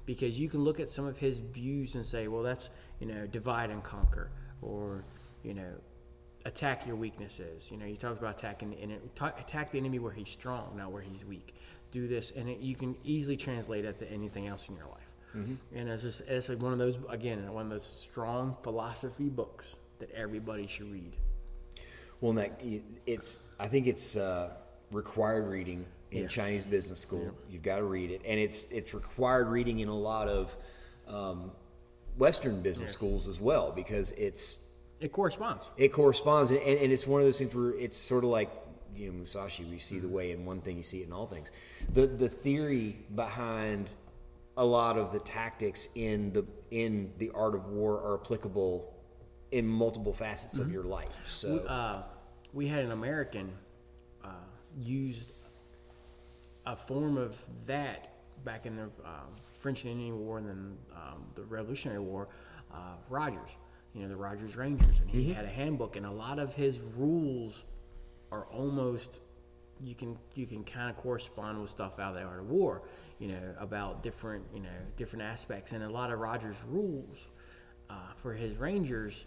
because 0.07 0.39
you 0.39 0.49
can 0.49 0.65
look 0.65 0.81
at 0.81 0.89
some 0.89 1.05
of 1.05 1.19
his 1.19 1.39
views 1.39 1.95
and 1.95 2.05
say, 2.05 2.29
well, 2.29 2.43
that's 2.43 2.71
you 3.01 3.07
know 3.07 3.27
divide 3.27 3.71
and 3.71 3.83
conquer, 3.83 4.31
or 4.63 5.05
you 5.43 5.55
know 5.55 5.73
attack 6.47 6.87
your 6.87 6.97
weaknesses. 6.97 7.71
You 7.71 7.77
know, 7.77 7.87
you 7.87 7.97
talked 7.97 8.19
about 8.19 8.39
attacking 8.39 8.71
the 8.71 8.77
enemy, 8.77 9.01
attack 9.21 9.73
the 9.73 9.79
enemy 9.79 9.99
where 9.99 10.13
he's 10.13 10.31
strong, 10.31 10.77
not 10.77 10.93
where 10.93 11.03
he's 11.03 11.25
weak. 11.25 11.55
Do 11.91 12.07
this, 12.09 12.33
and 12.33 12.49
it, 12.49 12.61
you 12.61 12.77
can 12.77 12.97
easily 13.05 13.37
translate 13.37 13.85
that 13.85 13.99
to 13.99 14.11
anything 14.11 14.47
else 14.47 14.69
in 14.69 14.77
your 14.77 14.87
life. 14.87 15.15
Mm-hmm. 15.37 15.79
And 15.79 15.89
it's 15.89 16.03
just 16.03 16.23
it's 16.23 16.49
like 16.49 16.61
one 16.61 16.73
of 16.73 16.79
those 16.79 16.99
again 17.09 17.53
one 17.53 17.65
of 17.67 17.71
those 17.71 17.87
strong 17.87 18.57
philosophy 18.63 19.29
books 19.29 19.77
that 20.01 20.11
everybody 20.13 20.67
should 20.67 20.91
read. 20.91 21.17
Well, 22.21 22.33
that 22.35 22.61
it's 23.07 23.41
I 23.59 23.69
think 23.69 23.87
it's 23.87 24.17
uh, 24.17 24.55
required 24.93 25.49
reading 25.49 25.87
in 26.11 26.23
yeah. 26.23 26.29
Chinese 26.29 26.65
business 26.65 27.01
school. 27.01 27.25
Yeah. 27.25 27.31
You've 27.53 27.63
got 27.63 27.77
to 27.77 27.85
read 27.85 28.11
it, 28.11 28.23
and 28.27 28.39
it's 28.39 28.65
it's 28.73 28.93
required 28.93 29.49
reading 29.49 29.81
in 29.81 29.89
a 29.89 29.97
lot 29.97 30.29
of 30.29 30.57
um, 31.09 31.53
Western 32.19 32.61
business 32.61 32.91
yeah. 32.91 32.95
schools 32.95 33.29
as 33.29 33.41
well 33.41 33.73
because 33.73 34.13
it's 34.13 34.67
it 35.01 35.13
corresponds. 35.13 35.71
It 35.77 35.89
corresponds, 35.89 36.51
and, 36.51 36.61
and 36.61 36.93
it's 36.93 37.07
one 37.07 37.21
of 37.21 37.27
those 37.27 37.39
things 37.39 37.55
where 37.55 37.71
it's 37.79 37.97
sort 37.97 38.25
of 38.25 38.31
like 38.31 38.51
you 38.95 39.07
know 39.07 39.13
Musashi. 39.15 39.65
We 39.65 39.79
see 39.79 39.99
the 39.99 40.07
mm-hmm. 40.07 40.17
way 40.17 40.33
in 40.33 40.45
one 40.45 40.61
thing, 40.61 40.77
you 40.77 40.83
see 40.83 41.01
it 41.01 41.07
in 41.07 41.13
all 41.13 41.27
things. 41.27 41.53
The 41.95 42.07
the 42.07 42.29
theory 42.29 42.99
behind 43.15 43.93
a 44.57 44.65
lot 44.65 44.99
of 44.99 45.13
the 45.13 45.21
tactics 45.21 45.89
in 45.95 46.33
the 46.33 46.45
in 46.71 47.13
the 47.19 47.31
art 47.35 47.55
of 47.55 47.67
war 47.69 47.95
are 47.95 48.21
applicable 48.21 48.95
in 49.53 49.67
multiple 49.67 50.13
facets 50.13 50.55
mm-hmm. 50.55 50.65
of 50.65 50.73
your 50.73 50.85
life. 50.85 51.27
So 51.27 51.59
uh, 51.59 52.03
we 52.53 52.67
had 52.67 52.85
an 52.85 52.93
American 52.93 53.53
uh, 54.25 54.29
used 54.77 55.33
a 56.67 56.77
form 56.77 57.17
of 57.17 57.43
that 57.67 58.15
back 58.45 58.67
in 58.67 58.77
the 58.77 58.85
uh, 59.05 59.23
French 59.59 59.83
and 59.83 59.93
Indian 59.93 60.19
War 60.19 60.39
and 60.39 60.49
then 60.49 60.77
um, 60.95 61.27
the 61.35 61.43
Revolutionary 61.43 62.01
War. 62.01 62.29
Uh, 62.73 62.95
Rogers, 63.09 63.51
you 63.95 64.03
know 64.03 64.09
the 64.09 64.17
Rogers 64.17 64.57
Rangers, 64.57 65.01
and 65.01 65.11
he 65.11 65.25
mm-hmm. 65.25 65.33
had 65.33 65.45
a 65.45 65.49
handbook, 65.49 65.97
and 65.97 66.07
a 66.07 66.11
lot 66.11 66.39
of 66.39 66.55
his 66.55 66.79
rules 66.97 67.65
are 68.31 68.45
almost 68.45 69.19
you 69.83 69.97
can 69.97 70.17
you 70.35 70.47
can 70.47 70.63
kind 70.63 70.89
of 70.89 70.97
correspond 70.97 71.61
with 71.61 71.69
stuff 71.69 71.99
out 71.99 72.15
of 72.15 72.21
the 72.21 72.23
art 72.23 72.39
of 72.39 72.49
war 72.49 72.83
you 73.21 73.29
know, 73.29 73.55
about 73.61 74.03
different, 74.03 74.45
you 74.53 74.61
know, 74.61 74.69
different 74.97 75.23
aspects. 75.23 75.73
And 75.73 75.85
a 75.85 75.89
lot 75.89 76.11
of 76.11 76.19
Rogers' 76.19 76.65
rules 76.67 77.31
uh, 77.89 77.95
for 78.17 78.33
his 78.33 78.57
Rangers 78.57 79.27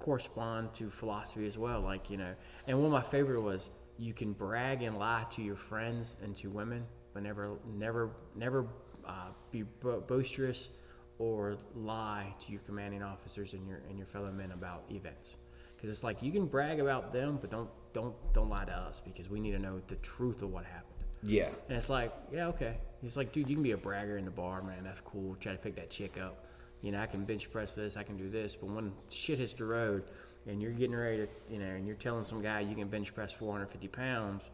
correspond 0.00 0.74
to 0.74 0.90
philosophy 0.90 1.46
as 1.46 1.56
well. 1.56 1.80
Like, 1.80 2.10
you 2.10 2.16
know, 2.16 2.34
and 2.66 2.76
one 2.76 2.86
of 2.86 2.92
my 2.92 3.02
favorite 3.02 3.42
was 3.42 3.70
you 3.98 4.12
can 4.12 4.32
brag 4.32 4.82
and 4.82 4.98
lie 4.98 5.24
to 5.30 5.42
your 5.42 5.56
friends 5.56 6.16
and 6.22 6.34
to 6.36 6.50
women, 6.50 6.84
but 7.14 7.22
never, 7.22 7.58
never, 7.76 8.10
never 8.34 8.66
uh, 9.06 9.28
be 9.52 9.62
bo- 9.62 10.00
boisterous 10.00 10.70
or 11.18 11.58
lie 11.76 12.34
to 12.40 12.50
your 12.50 12.62
commanding 12.62 13.02
officers 13.02 13.52
and 13.52 13.68
your 13.68 13.82
and 13.88 13.98
your 13.98 14.06
fellow 14.06 14.32
men 14.32 14.52
about 14.52 14.84
events. 14.90 15.36
Because 15.76 15.90
it's 15.90 16.02
like 16.02 16.22
you 16.22 16.32
can 16.32 16.46
brag 16.46 16.80
about 16.80 17.12
them, 17.12 17.38
but 17.40 17.50
don't 17.50 17.68
don't 17.92 18.14
don't 18.32 18.48
lie 18.48 18.64
to 18.64 18.72
us 18.72 19.00
because 19.00 19.28
we 19.28 19.38
need 19.38 19.52
to 19.52 19.58
know 19.58 19.80
the 19.86 19.96
truth 19.96 20.42
of 20.42 20.50
what 20.50 20.64
happened. 20.64 20.86
Yeah. 21.22 21.50
And 21.68 21.76
it's 21.76 21.90
like, 21.90 22.12
yeah, 22.32 22.46
okay. 22.48 22.78
He's 23.02 23.16
like, 23.16 23.32
dude, 23.32 23.48
you 23.48 23.56
can 23.56 23.62
be 23.62 23.72
a 23.72 23.76
bragger 23.76 24.16
in 24.16 24.24
the 24.24 24.30
bar, 24.30 24.62
man. 24.62 24.82
That's 24.82 25.02
cool. 25.02 25.36
Try 25.40 25.52
to 25.52 25.58
pick 25.58 25.76
that 25.76 25.90
chick 25.90 26.16
up. 26.18 26.46
You 26.82 26.92
know, 26.92 27.00
I 27.00 27.06
can 27.06 27.24
bench 27.24 27.50
press 27.50 27.74
this, 27.74 27.96
I 27.96 28.02
can 28.02 28.16
do 28.16 28.28
this. 28.28 28.56
But 28.56 28.70
when 28.70 28.92
shit 29.10 29.38
hits 29.38 29.52
the 29.52 29.64
road 29.64 30.04
and 30.46 30.62
you're 30.62 30.72
getting 30.72 30.96
ready 30.96 31.18
to, 31.18 31.28
you 31.50 31.58
know, 31.58 31.66
and 31.66 31.86
you're 31.86 31.96
telling 31.96 32.24
some 32.24 32.40
guy 32.42 32.60
you 32.60 32.74
can 32.74 32.88
bench 32.88 33.14
press 33.14 33.32
450 33.32 33.88
pounds, 33.88 34.50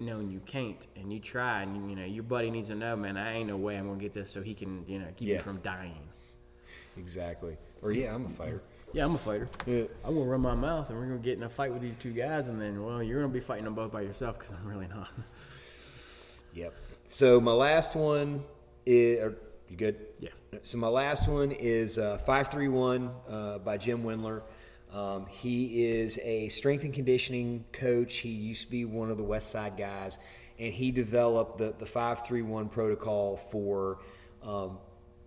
knowing 0.00 0.30
you 0.30 0.40
can't, 0.46 0.86
and 0.96 1.12
you 1.12 1.20
try, 1.20 1.62
and 1.62 1.76
you, 1.76 1.90
you 1.90 1.96
know, 1.96 2.04
your 2.04 2.24
buddy 2.24 2.50
needs 2.50 2.68
to 2.68 2.74
know, 2.74 2.96
man, 2.96 3.16
I 3.16 3.34
ain't 3.34 3.48
no 3.48 3.56
way 3.56 3.76
I'm 3.76 3.86
gonna 3.86 3.98
get 3.98 4.12
this, 4.12 4.30
so 4.30 4.42
he 4.42 4.54
can, 4.54 4.84
you 4.88 4.98
know, 4.98 5.06
keep 5.16 5.28
yeah. 5.28 5.34
you 5.36 5.40
from 5.40 5.58
dying. 5.58 6.08
Exactly. 6.96 7.56
Or 7.82 7.92
yeah, 7.92 8.14
I'm 8.14 8.26
a 8.26 8.30
fighter. 8.30 8.62
Yeah, 8.92 9.04
I'm 9.04 9.14
a 9.14 9.18
fighter. 9.18 9.48
Yeah. 9.66 9.84
I'm 10.04 10.14
gonna 10.14 10.26
run 10.26 10.40
my 10.40 10.54
mouth, 10.54 10.90
and 10.90 10.98
we're 10.98 11.06
gonna 11.06 11.18
get 11.18 11.36
in 11.36 11.44
a 11.44 11.48
fight 11.48 11.72
with 11.72 11.82
these 11.82 11.96
two 11.96 12.12
guys, 12.12 12.48
and 12.48 12.60
then, 12.60 12.82
well, 12.82 13.02
you're 13.02 13.20
gonna 13.20 13.32
be 13.32 13.40
fighting 13.40 13.64
them 13.64 13.74
both 13.74 13.92
by 13.92 14.00
yourself 14.00 14.38
because 14.38 14.52
I'm 14.52 14.66
really 14.66 14.88
not. 14.88 15.08
Yep. 16.54 16.74
So 17.04 17.40
my 17.40 17.52
last 17.52 17.94
one 17.94 18.42
is. 18.86 19.34
You 19.68 19.76
good? 19.76 19.96
Yeah. 20.18 20.30
So 20.62 20.78
my 20.78 20.88
last 20.88 21.28
one 21.28 21.52
is 21.52 21.98
uh, 21.98 22.18
531 22.18 23.10
uh, 23.28 23.58
by 23.58 23.76
Jim 23.76 24.02
Wendler. 24.02 24.42
Um, 24.92 25.26
he 25.26 25.84
is 25.84 26.18
a 26.22 26.48
strength 26.48 26.84
and 26.84 26.94
conditioning 26.94 27.64
coach. 27.72 28.16
He 28.16 28.30
used 28.30 28.62
to 28.62 28.70
be 28.70 28.86
one 28.86 29.10
of 29.10 29.18
the 29.18 29.24
West 29.24 29.50
Side 29.50 29.76
guys, 29.76 30.18
and 30.58 30.72
he 30.72 30.90
developed 30.90 31.58
the, 31.58 31.74
the 31.78 31.84
531 31.84 32.70
protocol 32.70 33.36
for 33.50 33.98
um, 34.42 34.78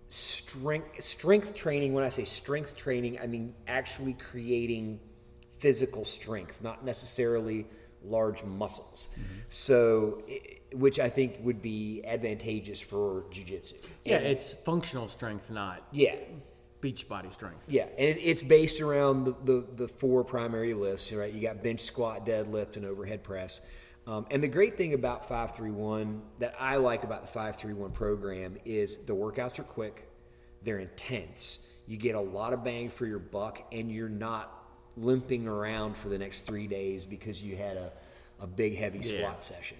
strength, 0.07 1.03
strength 1.03 1.53
training. 1.53 1.93
When 1.93 2.03
I 2.03 2.09
say 2.09 2.25
strength 2.25 2.75
training, 2.75 3.19
I 3.21 3.27
mean 3.27 3.53
actually 3.67 4.13
creating 4.13 4.99
physical 5.59 6.03
strength, 6.03 6.63
not 6.63 6.83
necessarily 6.83 7.67
large 8.03 8.43
muscles. 8.43 9.09
Mm-hmm. 9.13 9.39
So, 9.49 10.23
which 10.74 10.99
I 10.99 11.09
think 11.09 11.39
would 11.41 11.61
be 11.61 12.01
advantageous 12.05 12.82
for 12.82 13.26
jujitsu. 13.32 13.74
Yeah, 14.03 14.17
and, 14.17 14.28
it's 14.28 14.53
functional 14.53 15.07
strength, 15.07 15.49
not 15.49 15.84
yeah 15.91 16.15
beach 16.82 17.07
body 17.07 17.30
strength. 17.32 17.63
Yeah, 17.67 17.86
and 17.97 18.09
it, 18.09 18.17
it's 18.17 18.41
based 18.41 18.82
around 18.82 19.26
the, 19.26 19.36
the, 19.43 19.65
the 19.76 19.88
four 19.88 20.24
primary 20.24 20.74
lifts. 20.74 21.13
Right, 21.13 21.32
you 21.32 21.41
got 21.41 21.63
bench, 21.63 21.82
squat, 21.82 22.26
deadlift, 22.26 22.76
and 22.76 22.86
overhead 22.86 23.24
press. 23.24 23.61
Um, 24.07 24.26
and 24.32 24.43
the 24.43 24.47
great 24.47 24.78
thing 24.78 24.93
about 24.93 25.30
531 25.30 26.22
that 26.39 26.55
I 26.59 26.78
like 26.78 27.03
about 27.03 27.22
the 27.22 27.28
531 27.28 27.91
program 27.91 28.57
is 28.65 28.97
the 28.97 29.13
workouts 29.13 29.59
are 29.59 29.63
quick, 29.63 30.09
they're 30.63 30.80
intense. 30.80 31.72
You 31.88 31.97
get 31.97 32.15
a 32.15 32.19
lot 32.19 32.53
of 32.53 32.63
bang 32.63 32.89
for 32.89 33.05
your 33.05 33.19
buck, 33.19 33.61
and 33.72 33.91
you're 33.91 34.09
not 34.09 34.51
limping 34.97 35.47
around 35.47 35.95
for 35.95 36.09
the 36.09 36.17
next 36.17 36.41
three 36.41 36.67
days 36.67 37.05
because 37.05 37.43
you 37.43 37.55
had 37.55 37.78
a, 37.78 37.91
a 38.39 38.47
big 38.47 38.76
heavy 38.76 39.01
squat 39.01 39.22
yeah. 39.22 39.39
session. 39.39 39.78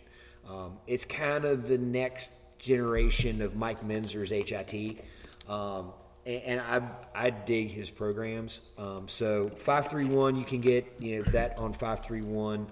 Um, 0.48 0.78
it's 0.88 1.06
kind 1.06 1.46
of 1.46 1.68
the 1.68 1.78
next 1.78 2.58
generation 2.58 3.42
of 3.42 3.56
Mike 3.56 3.82
Mentzer's 3.82 4.32
HIT. 4.32 5.04
Um, 5.48 5.94
and, 6.26 6.44
and, 6.44 6.62
I, 6.62 6.82
I 7.16 7.30
dig 7.32 7.70
his 7.70 7.90
programs. 7.90 8.62
Um, 8.78 9.08
so 9.08 9.48
531, 9.48 10.36
you 10.36 10.44
can 10.44 10.60
get 10.60 10.86
you 11.00 11.18
know 11.18 11.32
that 11.32 11.58
on 11.58 11.74
531 11.74 12.68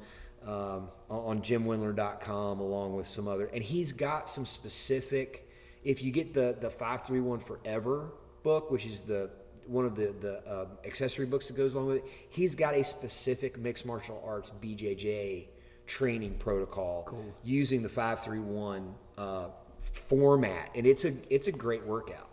um, 0.46 0.90
on 1.10 1.42
jimwendler.com 1.42 2.60
along 2.60 2.96
with 2.96 3.08
some 3.08 3.28
other. 3.28 3.50
And 3.54 3.64
he's 3.64 3.92
got 3.92 4.30
some 4.30 4.46
specific, 4.46 5.50
if 5.84 6.04
you 6.04 6.12
get 6.12 6.34
the, 6.34 6.58
the 6.60 6.70
531 6.70 7.40
Forever 7.40 8.12
book, 8.44 8.72
which 8.72 8.86
is 8.86 9.02
the 9.02 9.32
one 9.66 9.86
of 9.86 9.96
the 9.96 10.16
the 10.20 10.40
uh, 10.50 10.66
accessory 10.84 11.28
books 11.28 11.48
that 11.48 11.56
goes 11.56 11.76
along 11.76 11.88
with 11.88 11.98
it. 11.98 12.06
He's 12.30 12.56
got 12.56 12.74
a 12.74 12.84
specific 12.84 13.58
mixed 13.58 13.86
martial 13.86 14.22
arts 14.26 14.52
BJJ 14.62 15.48
training 15.90 16.36
protocol 16.36 17.04
cool. 17.08 17.36
using 17.44 17.82
the 17.82 17.90
five 17.90 18.24
three 18.24 18.40
one 18.40 18.94
uh, 19.18 19.48
format, 19.82 20.70
and 20.76 20.86
it's 20.86 21.04
a 21.04 21.14
it's 21.30 21.48
a 21.48 21.52
great 21.52 21.86
workout. 21.86 22.30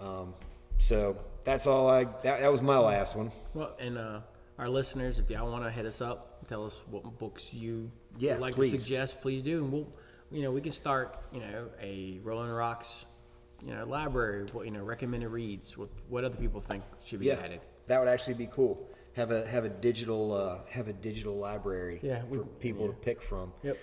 Um, 0.00 0.34
so 0.78 1.18
that's 1.44 1.66
all 1.66 1.90
I. 1.90 2.04
That, 2.04 2.40
that 2.40 2.50
was 2.50 2.62
my 2.62 2.78
last 2.78 3.16
one. 3.16 3.32
Well, 3.52 3.74
and 3.80 3.98
uh, 3.98 4.20
our 4.58 4.68
listeners, 4.68 5.18
if 5.18 5.28
y'all 5.28 5.50
want 5.50 5.64
to 5.64 5.70
hit 5.70 5.86
us 5.86 6.00
up, 6.00 6.46
tell 6.46 6.64
us 6.64 6.82
what 6.90 7.18
books 7.18 7.52
you 7.52 7.90
yeah, 8.18 8.34
would 8.34 8.40
like 8.40 8.54
please. 8.54 8.72
to 8.72 8.78
suggest. 8.78 9.20
Please 9.20 9.42
do, 9.42 9.58
and 9.58 9.72
we'll 9.72 9.92
you 10.30 10.42
know 10.42 10.52
we 10.52 10.60
can 10.60 10.72
start 10.72 11.18
you 11.32 11.40
know 11.40 11.68
a 11.82 12.20
Rolling 12.22 12.50
Rocks 12.50 13.06
you 13.64 13.74
know, 13.74 13.84
library, 13.84 14.46
what 14.52 14.66
you 14.66 14.70
know, 14.70 14.82
recommended 14.82 15.28
reads, 15.28 15.76
what, 15.76 15.88
what 16.08 16.22
other 16.24 16.36
people 16.36 16.60
think 16.60 16.84
should 17.04 17.20
be 17.20 17.26
yeah, 17.26 17.40
added. 17.42 17.60
That 17.88 17.98
would 17.98 18.08
actually 18.08 18.34
be 18.34 18.46
cool. 18.46 18.88
Have 19.18 19.32
a 19.32 19.46
have 19.48 19.64
a 19.64 19.68
digital 19.68 20.32
uh, 20.32 20.58
have 20.70 20.86
a 20.86 20.92
digital 20.92 21.36
library 21.36 21.98
yeah, 22.02 22.22
for 22.32 22.44
people 22.60 22.86
yeah. 22.86 22.92
to 22.92 22.96
pick 22.98 23.20
from. 23.20 23.52
Yep. 23.64 23.76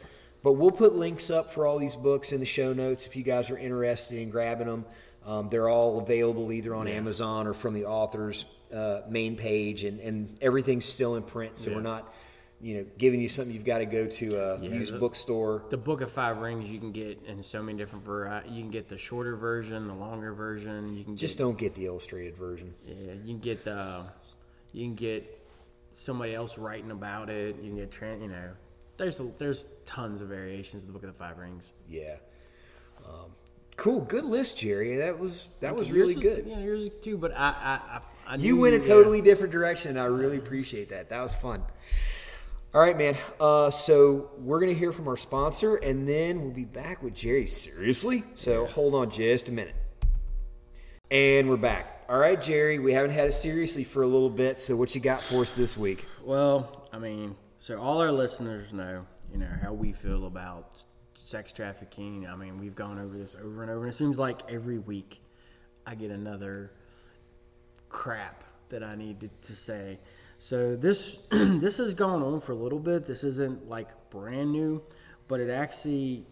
But 0.43 0.53
we'll 0.53 0.71
put 0.71 0.95
links 0.95 1.29
up 1.29 1.51
for 1.51 1.67
all 1.67 1.77
these 1.77 1.95
books 1.95 2.31
in 2.31 2.39
the 2.39 2.45
show 2.45 2.71
notes 2.71 3.05
if 3.05 3.15
you 3.15 3.23
guys 3.23 3.49
are 3.49 3.57
interested 3.57 4.17
in 4.17 4.29
grabbing 4.29 4.67
them. 4.67 4.85
Um, 5.25 5.49
they're 5.49 5.67
all 5.67 5.99
available 5.99 6.51
either 6.51 6.73
on 6.73 6.87
yeah. 6.87 6.93
Amazon 6.93 7.47
or 7.47 7.53
from 7.53 7.73
the 7.73 7.85
author's 7.85 8.45
uh, 8.73 9.01
main 9.09 9.35
page, 9.35 9.83
and, 9.83 9.99
and 9.99 10.37
everything's 10.39 10.85
still 10.85 11.15
in 11.15 11.23
print, 11.23 11.57
so 11.57 11.73
we're 11.73 11.81
not 11.81 12.13
you 12.61 12.75
know, 12.75 12.85
giving 12.97 13.19
you 13.21 13.27
something 13.27 13.53
you've 13.53 13.65
got 13.65 13.79
to 13.79 13.85
go 13.85 14.07
to 14.07 14.35
a 14.35 14.59
Yeah, 14.59 14.69
used 14.69 14.93
the- 14.93 14.99
bookstore. 14.99 15.63
The 15.69 15.77
Book 15.77 16.01
of 16.01 16.11
Five 16.11 16.37
Rings 16.37 16.71
you 16.71 16.79
can 16.79 16.91
get 16.91 17.19
in 17.27 17.43
so 17.43 17.61
many 17.61 17.77
different 17.77 18.05
varieties. 18.05 18.51
You 18.51 18.61
can 18.61 18.71
get 18.71 18.87
the 18.87 18.97
shorter 18.97 19.35
version, 19.35 19.87
the 19.87 19.93
longer 19.93 20.33
version. 20.33 20.95
You 20.95 21.03
can 21.03 21.17
Just 21.17 21.37
get, 21.37 21.43
don't 21.43 21.57
get 21.57 21.75
the 21.75 21.85
illustrated 21.85 22.37
version. 22.37 22.73
yeah, 22.85 23.13
you 23.23 23.33
can 23.33 23.39
get 23.39 23.65
the, 23.65 24.05
you 24.75 24.85
can 24.85 24.95
get 24.95 25.41
somebody 25.91 26.35
else 26.35 26.57
writing 26.57 26.91
about 26.91 27.29
it. 27.29 27.55
You 27.61 27.69
can 27.69 27.75
get, 27.77 27.91
tran 27.91 28.21
you 28.21 28.27
know, 28.27 28.51
there's 28.97 29.21
there's 29.37 29.67
tons 29.85 30.19
of 30.19 30.27
variations 30.27 30.83
of 30.83 30.87
the 30.87 30.93
Book 30.93 31.03
of 31.03 31.13
the 31.13 31.17
Five 31.17 31.37
Rings. 31.37 31.71
Yeah. 31.87 32.15
Um, 33.05 33.31
cool. 33.77 34.01
Good 34.01 34.25
list, 34.25 34.57
Jerry. 34.57 34.97
That 34.97 35.17
was 35.17 35.47
that 35.61 35.73
was 35.73 35.89
Yours 35.89 35.99
really 35.99 36.15
good. 36.15 36.45
Yeah, 36.45 36.59
yours 36.59 36.89
too. 37.01 37.17
But 37.17 37.31
I, 37.31 37.47
I, 37.47 37.79
I, 37.95 38.01
I 38.27 38.35
You 38.35 38.57
went 38.57 38.75
a 38.75 38.79
totally 38.79 39.21
different 39.21 39.53
direction. 39.53 39.91
and 39.91 39.99
I 39.99 40.05
really 40.05 40.37
appreciate 40.37 40.89
that. 40.89 41.09
That 41.09 41.21
was 41.21 41.33
fun. 41.33 41.63
All 42.73 42.81
right, 42.81 42.97
man. 42.97 43.15
Uh, 43.39 43.71
so 43.71 44.31
we're 44.37 44.59
gonna 44.59 44.73
hear 44.73 44.91
from 44.91 45.07
our 45.07 45.15
sponsor, 45.15 45.77
and 45.77 46.05
then 46.05 46.41
we'll 46.41 46.51
be 46.51 46.65
back 46.65 47.01
with 47.01 47.13
Jerry. 47.13 47.47
Seriously? 47.47 48.25
So 48.33 48.65
hold 48.65 48.93
on 48.93 49.09
just 49.09 49.47
a 49.47 49.53
minute. 49.53 49.75
And 51.09 51.49
we're 51.49 51.55
back. 51.55 51.94
All 52.07 52.19
right, 52.19 52.39
Jerry. 52.39 52.77
We 52.77 52.93
haven't 52.93 53.11
had 53.11 53.27
it 53.27 53.31
seriously 53.31 53.83
for 53.83 54.03
a 54.03 54.07
little 54.07 54.29
bit. 54.29 54.59
So 54.59 54.75
what 54.75 54.93
you 54.93 55.01
got 55.01 55.21
for 55.21 55.41
us 55.41 55.53
this 55.53 55.75
week? 55.75 56.05
Well, 56.23 56.87
I 56.93 56.99
mean, 56.99 57.35
so 57.57 57.81
all 57.81 57.99
our 57.99 58.11
listeners 58.11 58.73
know, 58.73 59.07
you 59.31 59.39
know, 59.39 59.49
how 59.59 59.73
we 59.73 59.91
feel 59.91 60.27
about 60.27 60.83
sex 61.15 61.51
trafficking. 61.51 62.27
I 62.27 62.35
mean, 62.35 62.59
we've 62.59 62.75
gone 62.75 62.99
over 62.99 63.17
this 63.17 63.35
over 63.43 63.63
and 63.63 63.71
over, 63.71 63.85
and 63.85 63.91
it 63.91 63.97
seems 63.97 64.19
like 64.19 64.41
every 64.47 64.77
week 64.77 65.23
I 65.87 65.95
get 65.95 66.11
another 66.11 66.73
crap 67.89 68.43
that 68.69 68.83
I 68.83 68.93
need 68.93 69.21
to, 69.21 69.27
to 69.27 69.53
say. 69.53 69.97
So 70.37 70.75
this 70.75 71.17
this 71.31 71.77
has 71.77 71.95
gone 71.95 72.21
on 72.21 72.39
for 72.39 72.51
a 72.51 72.55
little 72.55 72.77
bit. 72.77 73.07
This 73.07 73.23
isn't 73.23 73.67
like 73.67 73.89
brand 74.11 74.51
new, 74.51 74.83
but 75.27 75.39
it 75.39 75.49
actually 75.49 76.27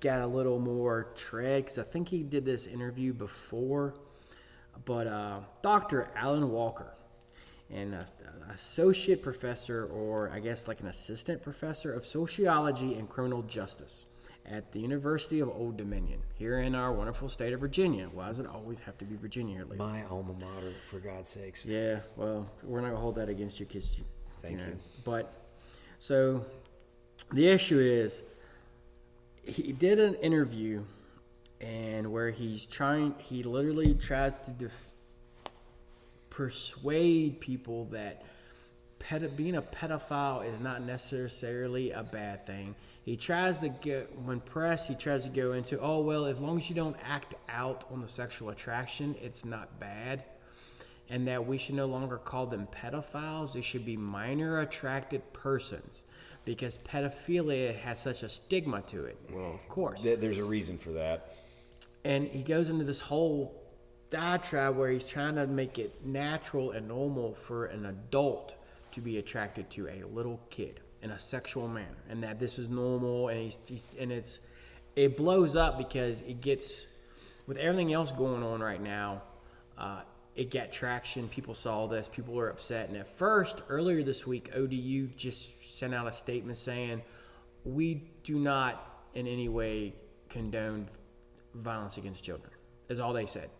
got 0.00 0.20
a 0.20 0.26
little 0.26 0.58
more 0.58 1.08
tread 1.14 1.64
because 1.64 1.78
I 1.78 1.82
think 1.82 2.08
he 2.08 2.22
did 2.22 2.46
this 2.46 2.66
interview 2.66 3.12
before. 3.12 3.92
But 4.84 5.06
uh, 5.06 5.40
Dr. 5.62 6.08
Allyn 6.16 6.50
Walker, 6.50 6.92
and 7.70 7.94
a, 7.94 8.06
a 8.48 8.52
associate 8.52 9.22
professor, 9.22 9.86
or 9.86 10.30
I 10.30 10.40
guess 10.40 10.68
like 10.68 10.80
an 10.80 10.86
assistant 10.86 11.42
professor 11.42 11.92
of 11.92 12.06
sociology 12.06 12.94
and 12.94 13.08
criminal 13.08 13.42
justice 13.42 14.06
at 14.48 14.70
the 14.72 14.78
University 14.78 15.40
of 15.40 15.48
Old 15.48 15.76
Dominion 15.76 16.20
here 16.34 16.60
in 16.60 16.74
our 16.74 16.92
wonderful 16.92 17.28
state 17.28 17.52
of 17.52 17.60
Virginia. 17.60 18.08
Why 18.12 18.28
does 18.28 18.38
it 18.38 18.46
always 18.46 18.78
have 18.80 18.96
to 18.98 19.04
be 19.04 19.16
Virginia? 19.16 19.60
At 19.60 19.68
least? 19.68 19.80
My 19.80 20.04
alma 20.04 20.34
mater, 20.34 20.72
for 20.86 21.00
God's 21.00 21.28
sakes. 21.28 21.66
Yeah, 21.66 22.00
well, 22.16 22.48
we're 22.62 22.80
not 22.80 22.88
gonna 22.88 23.00
hold 23.00 23.16
that 23.16 23.28
against 23.28 23.58
you, 23.58 23.66
because 23.66 23.98
you. 23.98 24.04
Thank 24.42 24.60
you. 24.60 24.78
But 25.04 25.32
so 25.98 26.44
the 27.32 27.48
issue 27.48 27.80
is, 27.80 28.22
he 29.42 29.72
did 29.72 29.98
an 29.98 30.14
interview, 30.16 30.84
and 31.66 32.12
where 32.12 32.30
he's 32.30 32.64
trying, 32.64 33.14
he 33.18 33.42
literally 33.42 33.94
tries 33.94 34.42
to 34.42 34.50
def- 34.52 34.88
persuade 36.30 37.40
people 37.40 37.86
that 37.86 38.22
ped- 39.00 39.36
being 39.36 39.56
a 39.56 39.62
pedophile 39.62 40.52
is 40.52 40.60
not 40.60 40.82
necessarily 40.82 41.90
a 41.90 42.04
bad 42.04 42.46
thing. 42.46 42.74
He 43.04 43.16
tries 43.16 43.60
to 43.60 43.68
get, 43.68 44.16
when 44.18 44.40
pressed, 44.40 44.88
he 44.88 44.94
tries 44.94 45.24
to 45.24 45.30
go 45.30 45.52
into, 45.52 45.80
oh, 45.80 46.00
well, 46.02 46.26
as 46.26 46.40
long 46.40 46.58
as 46.58 46.68
you 46.68 46.76
don't 46.76 46.96
act 47.04 47.34
out 47.48 47.84
on 47.90 48.00
the 48.00 48.08
sexual 48.08 48.50
attraction, 48.50 49.16
it's 49.20 49.44
not 49.44 49.80
bad. 49.80 50.24
And 51.08 51.26
that 51.28 51.46
we 51.46 51.56
should 51.58 51.76
no 51.76 51.86
longer 51.86 52.16
call 52.16 52.46
them 52.46 52.68
pedophiles. 52.72 53.52
They 53.54 53.60
should 53.60 53.86
be 53.86 53.96
minor 53.96 54.60
attracted 54.60 55.32
persons 55.32 56.02
because 56.44 56.78
pedophilia 56.78 57.76
has 57.78 58.00
such 58.00 58.22
a 58.22 58.28
stigma 58.28 58.82
to 58.82 59.04
it. 59.04 59.18
Well, 59.32 59.52
of 59.52 59.68
course 59.68 60.02
Th- 60.02 60.18
There's 60.18 60.38
a 60.38 60.44
reason 60.44 60.78
for 60.78 60.90
that. 60.90 61.32
And 62.06 62.28
he 62.28 62.44
goes 62.44 62.70
into 62.70 62.84
this 62.84 63.00
whole 63.00 63.60
diatribe 64.10 64.76
where 64.76 64.90
he's 64.90 65.04
trying 65.04 65.34
to 65.34 65.46
make 65.48 65.76
it 65.80 66.06
natural 66.06 66.70
and 66.70 66.86
normal 66.86 67.34
for 67.34 67.66
an 67.66 67.84
adult 67.84 68.54
to 68.92 69.00
be 69.00 69.18
attracted 69.18 69.68
to 69.70 69.88
a 69.88 70.04
little 70.14 70.40
kid 70.48 70.78
in 71.02 71.10
a 71.10 71.18
sexual 71.18 71.66
manner, 71.66 71.96
and 72.08 72.22
that 72.22 72.38
this 72.38 72.60
is 72.60 72.68
normal, 72.68 73.26
and 73.26 73.52
he's, 73.66 73.90
and 73.98 74.12
it's 74.12 74.38
it 74.94 75.16
blows 75.16 75.56
up 75.56 75.78
because 75.78 76.20
it 76.22 76.40
gets 76.40 76.86
with 77.48 77.56
everything 77.56 77.92
else 77.92 78.12
going 78.12 78.44
on 78.44 78.60
right 78.60 78.80
now. 78.80 79.22
Uh, 79.76 80.02
it 80.36 80.52
got 80.52 80.70
traction. 80.70 81.28
People 81.28 81.56
saw 81.56 81.88
this. 81.88 82.08
People 82.08 82.34
were 82.34 82.50
upset. 82.50 82.88
And 82.88 82.96
at 82.96 83.08
first, 83.08 83.62
earlier 83.68 84.04
this 84.04 84.24
week, 84.24 84.52
ODU 84.54 85.08
just 85.16 85.76
sent 85.76 85.92
out 85.92 86.06
a 86.06 86.12
statement 86.12 86.56
saying, 86.56 87.02
"We 87.64 88.12
do 88.22 88.38
not 88.38 89.02
in 89.14 89.26
any 89.26 89.48
way 89.48 89.96
condone 90.28 90.86
violence 91.56 91.96
against 91.96 92.22
children." 92.24 92.52
Is 92.88 93.00
all 93.00 93.12
they 93.12 93.26
said. 93.26 93.50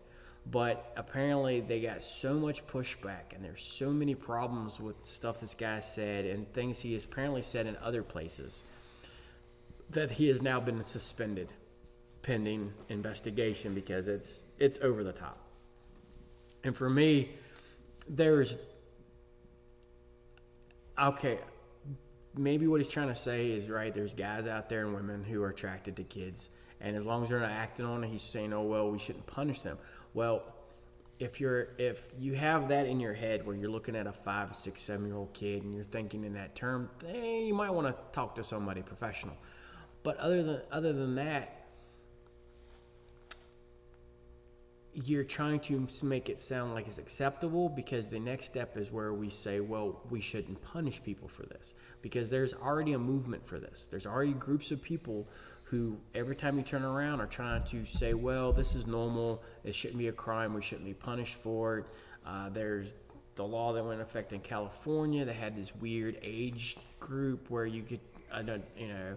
But 0.49 0.93
apparently, 0.95 1.59
they 1.59 1.81
got 1.81 2.01
so 2.01 2.35
much 2.35 2.65
pushback, 2.67 3.33
and 3.35 3.43
there's 3.43 3.61
so 3.61 3.91
many 3.91 4.15
problems 4.15 4.79
with 4.79 5.03
stuff 5.03 5.41
this 5.41 5.53
guy 5.53 5.81
said 5.81 6.25
and 6.25 6.51
things 6.53 6.79
he 6.79 6.93
has 6.93 7.03
apparently 7.03 7.41
said 7.41 7.67
in 7.67 7.75
other 7.77 8.01
places 8.01 8.63
that 9.89 10.11
he 10.11 10.27
has 10.27 10.41
now 10.41 10.59
been 10.59 10.83
suspended 10.83 11.51
pending 12.21 12.73
investigation 12.89 13.73
because 13.73 14.07
it's 14.07 14.41
it's 14.59 14.77
over 14.81 15.03
the 15.03 15.13
top. 15.13 15.37
And 16.63 16.75
for 16.75 16.89
me, 16.89 17.29
there's 18.09 18.55
okay, 20.99 21.39
maybe 22.35 22.67
what 22.67 22.81
he's 22.81 22.89
trying 22.89 23.07
to 23.09 23.15
say 23.15 23.51
is 23.51 23.69
right. 23.69 23.93
There's 23.93 24.13
guys 24.13 24.47
out 24.47 24.67
there 24.69 24.85
and 24.85 24.93
women 24.93 25.23
who 25.23 25.41
are 25.43 25.49
attracted 25.49 25.95
to 25.97 26.03
kids, 26.03 26.49
and 26.81 26.95
as 26.95 27.05
long 27.05 27.23
as 27.23 27.29
they're 27.29 27.39
not 27.39 27.51
acting 27.51 27.85
on 27.85 28.03
it, 28.03 28.09
he's 28.09 28.21
saying, 28.21 28.53
"Oh 28.53 28.63
well, 28.63 28.91
we 28.91 28.99
shouldn't 28.99 29.25
punish 29.25 29.61
them." 29.61 29.77
Well, 30.13 30.43
if 31.19 31.41
you're 31.41 31.69
if 31.77 32.09
you 32.19 32.33
have 32.33 32.67
that 32.69 32.85
in 32.85 32.99
your 32.99 33.13
head 33.13 33.45
where 33.45 33.55
you're 33.55 33.69
looking 33.69 33.95
at 33.95 34.07
a 34.07 34.11
five, 34.11 34.55
six, 34.55 34.81
seven 34.81 35.05
year 35.07 35.15
old 35.15 35.33
kid 35.33 35.63
and 35.63 35.73
you're 35.73 35.83
thinking 35.83 36.23
in 36.23 36.33
that 36.33 36.55
term, 36.55 36.89
eh, 37.07 37.39
you 37.39 37.53
might 37.53 37.71
want 37.71 37.87
to 37.87 37.95
talk 38.11 38.35
to 38.35 38.43
somebody 38.43 38.81
professional. 38.81 39.35
But 40.03 40.17
other 40.17 40.43
than 40.43 40.61
other 40.71 40.93
than 40.93 41.15
that, 41.15 41.57
you're 45.05 45.23
trying 45.23 45.59
to 45.59 45.87
make 46.03 46.29
it 46.29 46.39
sound 46.39 46.73
like 46.73 46.87
it's 46.87 46.97
acceptable 46.97 47.69
because 47.69 48.07
the 48.07 48.19
next 48.19 48.45
step 48.45 48.77
is 48.77 48.91
where 48.91 49.13
we 49.13 49.29
say, 49.29 49.59
well, 49.59 50.01
we 50.09 50.19
shouldn't 50.19 50.61
punish 50.63 51.03
people 51.03 51.27
for 51.27 51.43
this 51.43 51.75
because 52.01 52.29
there's 52.29 52.53
already 52.53 52.93
a 52.93 52.99
movement 52.99 53.45
for 53.45 53.59
this. 53.59 53.87
There's 53.89 54.07
already 54.07 54.33
groups 54.33 54.71
of 54.71 54.81
people 54.81 55.27
who, 55.69 55.97
every 56.15 56.35
time 56.35 56.57
you 56.57 56.63
turn 56.63 56.83
around, 56.83 57.19
are 57.19 57.25
trying 57.27 57.63
to 57.65 57.85
say, 57.85 58.13
well, 58.13 58.53
this 58.53 58.73
is 58.73 58.87
normal. 58.87 59.43
It 59.65 59.75
shouldn't 59.75 59.99
be 59.99 60.07
a 60.07 60.13
crime. 60.13 60.53
We 60.53 60.61
shouldn't 60.61 60.85
be 60.87 60.93
punished 60.93 61.35
for 61.35 61.79
it. 61.79 61.85
Uh, 62.25 62.49
there's 62.49 62.95
the 63.35 63.43
law 63.43 63.73
that 63.73 63.83
went 63.83 63.93
into 63.99 64.03
effect 64.05 64.31
in 64.31 64.39
California 64.39 65.25
that 65.25 65.33
had 65.35 65.55
this 65.57 65.75
weird 65.75 66.17
age 66.21 66.77
group 66.99 67.49
where 67.49 67.65
you 67.65 67.83
could, 67.83 67.99
uh, 68.31 68.41
you 68.77 68.87
know, 68.87 69.15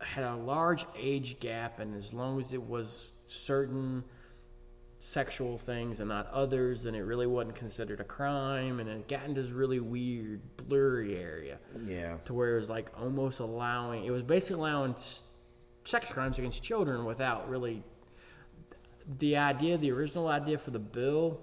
had 0.00 0.24
a 0.24 0.34
large 0.36 0.84
age 0.98 1.38
gap, 1.38 1.78
and 1.78 1.94
as 1.94 2.12
long 2.12 2.38
as 2.40 2.52
it 2.52 2.62
was 2.62 3.12
certain 3.24 4.02
sexual 4.98 5.58
things 5.58 6.00
and 6.00 6.08
not 6.08 6.26
others, 6.32 6.82
then 6.82 6.94
it 6.94 7.00
really 7.00 7.26
wasn't 7.26 7.54
considered 7.54 8.00
a 8.00 8.04
crime, 8.04 8.80
and 8.80 8.88
it 8.88 9.06
got 9.08 9.24
into 9.24 9.42
this 9.42 9.52
really 9.52 9.78
weird, 9.80 10.40
blurry 10.68 11.16
area 11.16 11.58
Yeah. 11.84 12.16
to 12.24 12.34
where 12.34 12.56
it 12.56 12.60
was 12.60 12.68
like 12.70 12.90
almost 12.98 13.40
allowing, 13.40 14.04
it 14.04 14.10
was 14.10 14.22
basically 14.22 14.60
allowing 14.60 14.94
sex 15.86 16.10
crimes 16.10 16.38
against 16.38 16.62
children 16.62 17.04
without 17.04 17.48
really 17.48 17.82
the 19.18 19.36
idea, 19.36 19.78
the 19.78 19.90
original 19.92 20.28
idea 20.28 20.58
for 20.58 20.70
the 20.70 20.78
bill 20.78 21.40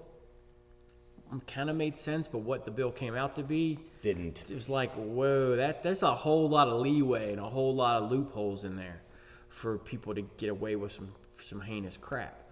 kind 1.46 1.70
of 1.70 1.76
made 1.76 1.96
sense, 1.96 2.28
but 2.28 2.38
what 2.38 2.64
the 2.64 2.70
bill 2.70 2.92
came 2.92 3.14
out 3.14 3.34
to 3.36 3.42
be 3.42 3.78
Didn't. 4.02 4.50
it 4.50 4.54
was 4.54 4.68
like, 4.68 4.92
whoa, 4.94 5.56
that 5.56 5.82
there's 5.82 6.02
a 6.02 6.14
whole 6.14 6.48
lot 6.48 6.68
of 6.68 6.80
leeway 6.80 7.32
and 7.32 7.40
a 7.40 7.48
whole 7.48 7.74
lot 7.74 8.02
of 8.02 8.10
loopholes 8.10 8.64
in 8.64 8.76
there 8.76 9.00
for 9.48 9.78
people 9.78 10.14
to 10.14 10.22
get 10.36 10.50
away 10.50 10.76
with 10.76 10.92
some 10.92 11.08
some 11.36 11.60
heinous 11.60 11.96
crap, 11.96 12.48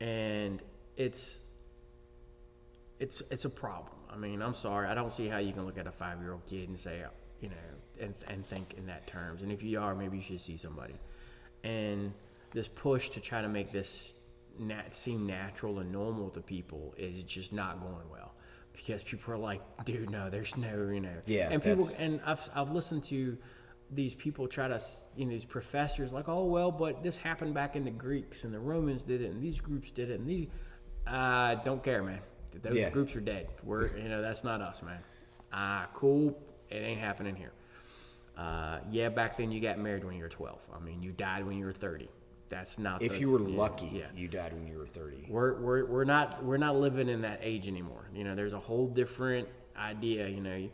and 0.00 0.62
it's 0.96 1.40
it's 2.98 3.22
it's 3.30 3.44
a 3.44 3.50
problem. 3.50 3.94
I 4.10 4.16
mean, 4.16 4.42
I'm 4.42 4.54
sorry, 4.54 4.88
I 4.88 4.94
don't 4.94 5.12
see 5.12 5.28
how 5.28 5.38
you 5.38 5.52
can 5.52 5.64
look 5.64 5.78
at 5.78 5.86
a 5.86 5.92
five 5.92 6.20
year 6.20 6.32
old 6.32 6.46
kid 6.46 6.68
and 6.68 6.78
say, 6.78 7.04
you 7.40 7.48
know, 7.48 8.00
and 8.00 8.14
and 8.28 8.44
think 8.46 8.74
in 8.78 8.86
that 8.86 9.06
terms. 9.06 9.42
And 9.42 9.50
if 9.52 9.62
you 9.62 9.80
are, 9.80 9.94
maybe 9.94 10.16
you 10.18 10.22
should 10.22 10.40
see 10.40 10.56
somebody. 10.56 10.94
And 11.64 12.12
this 12.52 12.68
push 12.68 13.10
to 13.10 13.20
try 13.20 13.42
to 13.42 13.48
make 13.48 13.70
this 13.72 14.14
nat- 14.58 14.94
seem 14.94 15.26
natural 15.26 15.78
and 15.78 15.92
normal 15.92 16.30
to 16.30 16.40
people 16.40 16.94
is 16.96 17.22
just 17.24 17.52
not 17.52 17.80
going 17.80 18.08
well 18.10 18.32
because 18.72 19.02
people 19.02 19.34
are 19.34 19.38
like, 19.38 19.60
dude, 19.84 20.10
no, 20.10 20.30
there's 20.30 20.56
no, 20.56 20.88
you 20.90 21.00
know, 21.00 21.16
Yeah, 21.26 21.48
and 21.50 21.62
people 21.62 21.84
that's- 21.84 21.98
and 22.00 22.20
I've 22.24 22.48
I've 22.54 22.70
listened 22.70 23.04
to 23.04 23.36
these 23.92 24.14
people 24.14 24.46
try 24.46 24.68
to 24.68 24.80
you 25.16 25.24
know 25.24 25.32
these 25.32 25.44
professors 25.44 26.12
like, 26.12 26.28
oh 26.28 26.44
well, 26.44 26.70
but 26.70 27.02
this 27.02 27.16
happened 27.16 27.54
back 27.54 27.76
in 27.76 27.84
the 27.84 27.90
Greeks 27.90 28.44
and 28.44 28.54
the 28.54 28.60
Romans 28.60 29.02
did 29.02 29.20
it 29.20 29.30
and 29.32 29.42
these 29.42 29.60
groups 29.60 29.90
did 29.90 30.10
it 30.10 30.20
and 30.20 30.28
these, 30.28 30.48
uh, 31.06 31.56
don't 31.56 31.82
care, 31.82 32.02
man. 32.02 32.20
Those 32.62 32.74
Yeah. 32.74 32.90
groups 32.90 33.14
are 33.16 33.20
dead. 33.20 33.48
We're 33.64 33.96
you 33.96 34.08
know 34.08 34.22
that's 34.22 34.44
not 34.44 34.60
us, 34.60 34.82
man. 34.82 34.98
Ah, 35.52 35.88
cool. 35.94 36.36
It 36.70 36.76
ain't 36.76 37.00
happening 37.00 37.36
here. 37.36 37.52
Uh, 38.36 38.78
yeah, 38.90 39.08
back 39.08 39.36
then 39.36 39.50
you 39.50 39.60
got 39.60 39.78
married 39.78 40.04
when 40.04 40.16
you 40.16 40.22
were 40.22 40.28
12. 40.28 40.66
I 40.74 40.78
mean, 40.80 41.02
you 41.02 41.12
died 41.12 41.46
when 41.46 41.58
you 41.58 41.66
were 41.66 41.72
30. 41.72 42.08
That's 42.48 42.78
not. 42.78 43.02
If 43.02 43.12
the- 43.12 43.20
you 43.20 43.30
were 43.30 43.40
yeah, 43.40 43.56
lucky, 43.56 43.90
yeah. 43.92 44.06
you 44.14 44.28
died 44.28 44.52
when 44.52 44.66
you 44.66 44.78
were 44.78 44.86
30. 44.86 45.26
We're, 45.28 45.60
we're, 45.60 45.84
we're 45.86 46.04
not 46.04 46.42
we're 46.42 46.56
not 46.56 46.76
living 46.76 47.08
in 47.08 47.22
that 47.22 47.40
age 47.42 47.68
anymore. 47.68 48.08
You 48.14 48.24
know, 48.24 48.34
there's 48.34 48.54
a 48.54 48.58
whole 48.58 48.88
different 48.88 49.48
idea. 49.76 50.26
You 50.28 50.40
know, 50.40 50.70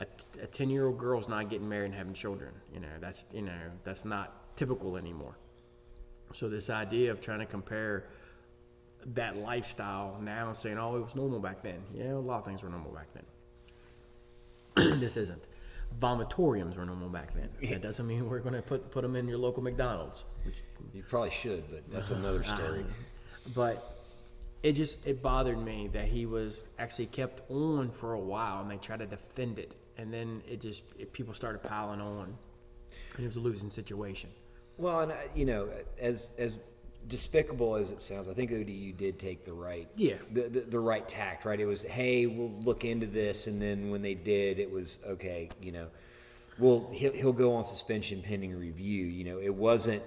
a, 0.00 0.06
a 0.42 0.46
ten 0.46 0.70
year 0.70 0.86
old 0.86 0.98
girl's 0.98 1.28
not 1.28 1.50
getting 1.50 1.68
married 1.68 1.86
and 1.86 1.94
having 1.94 2.14
children. 2.14 2.52
You 2.72 2.80
know, 2.80 2.88
that's 3.00 3.26
you 3.32 3.42
know 3.42 3.58
that's 3.84 4.04
not 4.04 4.56
typical 4.56 4.96
anymore. 4.96 5.36
So 6.32 6.48
this 6.48 6.70
idea 6.70 7.10
of 7.10 7.20
trying 7.20 7.40
to 7.40 7.46
compare 7.46 8.06
that 9.14 9.36
lifestyle 9.36 10.18
now 10.22 10.46
and 10.46 10.56
saying, 10.56 10.78
oh, 10.78 10.96
it 10.96 11.04
was 11.04 11.14
normal 11.14 11.40
back 11.40 11.62
then. 11.62 11.82
Yeah, 11.92 12.12
a 12.12 12.14
lot 12.14 12.38
of 12.38 12.44
things 12.44 12.62
were 12.62 12.68
normal 12.68 12.92
back 12.92 13.12
then. 13.14 13.24
this 14.76 15.16
isn't. 15.16 15.46
Vomitoriums 16.00 16.76
were 16.76 16.84
normal 16.86 17.08
back 17.08 17.34
then. 17.34 17.48
That 17.70 17.82
doesn't 17.82 18.06
mean 18.06 18.28
we're 18.28 18.38
going 18.38 18.54
to 18.54 18.62
put 18.62 18.90
put 18.90 19.02
them 19.02 19.16
in 19.16 19.26
your 19.28 19.38
local 19.38 19.62
McDonald's, 19.62 20.24
which 20.44 20.62
You 20.94 21.02
probably 21.02 21.30
should, 21.30 21.68
but 21.68 21.90
that's 21.90 22.10
another 22.20 22.42
story. 22.42 22.84
but 23.54 23.96
it 24.62 24.72
just 24.74 25.04
it 25.06 25.22
bothered 25.22 25.58
me 25.58 25.88
that 25.92 26.06
he 26.06 26.26
was 26.26 26.66
actually 26.78 27.06
kept 27.06 27.42
on 27.50 27.90
for 27.90 28.12
a 28.12 28.20
while 28.20 28.60
and 28.60 28.70
they 28.70 28.76
tried 28.76 28.98
to 29.00 29.06
defend 29.06 29.58
it 29.58 29.74
and 29.96 30.12
then 30.12 30.42
it 30.46 30.60
just 30.60 30.82
it, 30.98 31.12
people 31.14 31.32
started 31.32 31.62
piling 31.62 32.00
on 32.00 32.26
and 33.16 33.20
it 33.24 33.26
was 33.26 33.36
a 33.36 33.40
losing 33.40 33.70
situation 33.70 34.28
Well, 34.76 35.00
and 35.00 35.12
uh, 35.12 35.14
you 35.34 35.46
know, 35.46 35.70
as 35.98 36.34
as 36.38 36.58
despicable 37.10 37.76
as 37.76 37.90
it 37.90 38.00
sounds, 38.00 38.28
I 38.28 38.32
think 38.32 38.50
ODU 38.52 38.92
did 38.92 39.18
take 39.18 39.44
the 39.44 39.52
right 39.52 39.86
Yeah. 39.96 40.14
the, 40.32 40.42
the 40.48 40.60
the 40.60 40.80
right 40.80 41.06
tact. 41.06 41.44
Right, 41.44 41.60
it 41.60 41.66
was 41.66 41.82
hey, 41.82 42.24
we'll 42.26 42.48
look 42.62 42.86
into 42.86 43.06
this, 43.06 43.46
and 43.48 43.60
then 43.60 43.90
when 43.90 44.00
they 44.00 44.14
did, 44.14 44.58
it 44.58 44.70
was 44.70 45.00
okay. 45.06 45.50
You 45.60 45.72
know, 45.72 45.86
well 46.58 46.88
he'll 46.92 47.12
he'll 47.12 47.32
go 47.34 47.52
on 47.54 47.64
suspension 47.64 48.22
pending 48.22 48.58
review. 48.58 49.04
You 49.04 49.24
know, 49.24 49.38
it 49.38 49.54
wasn't 49.54 50.02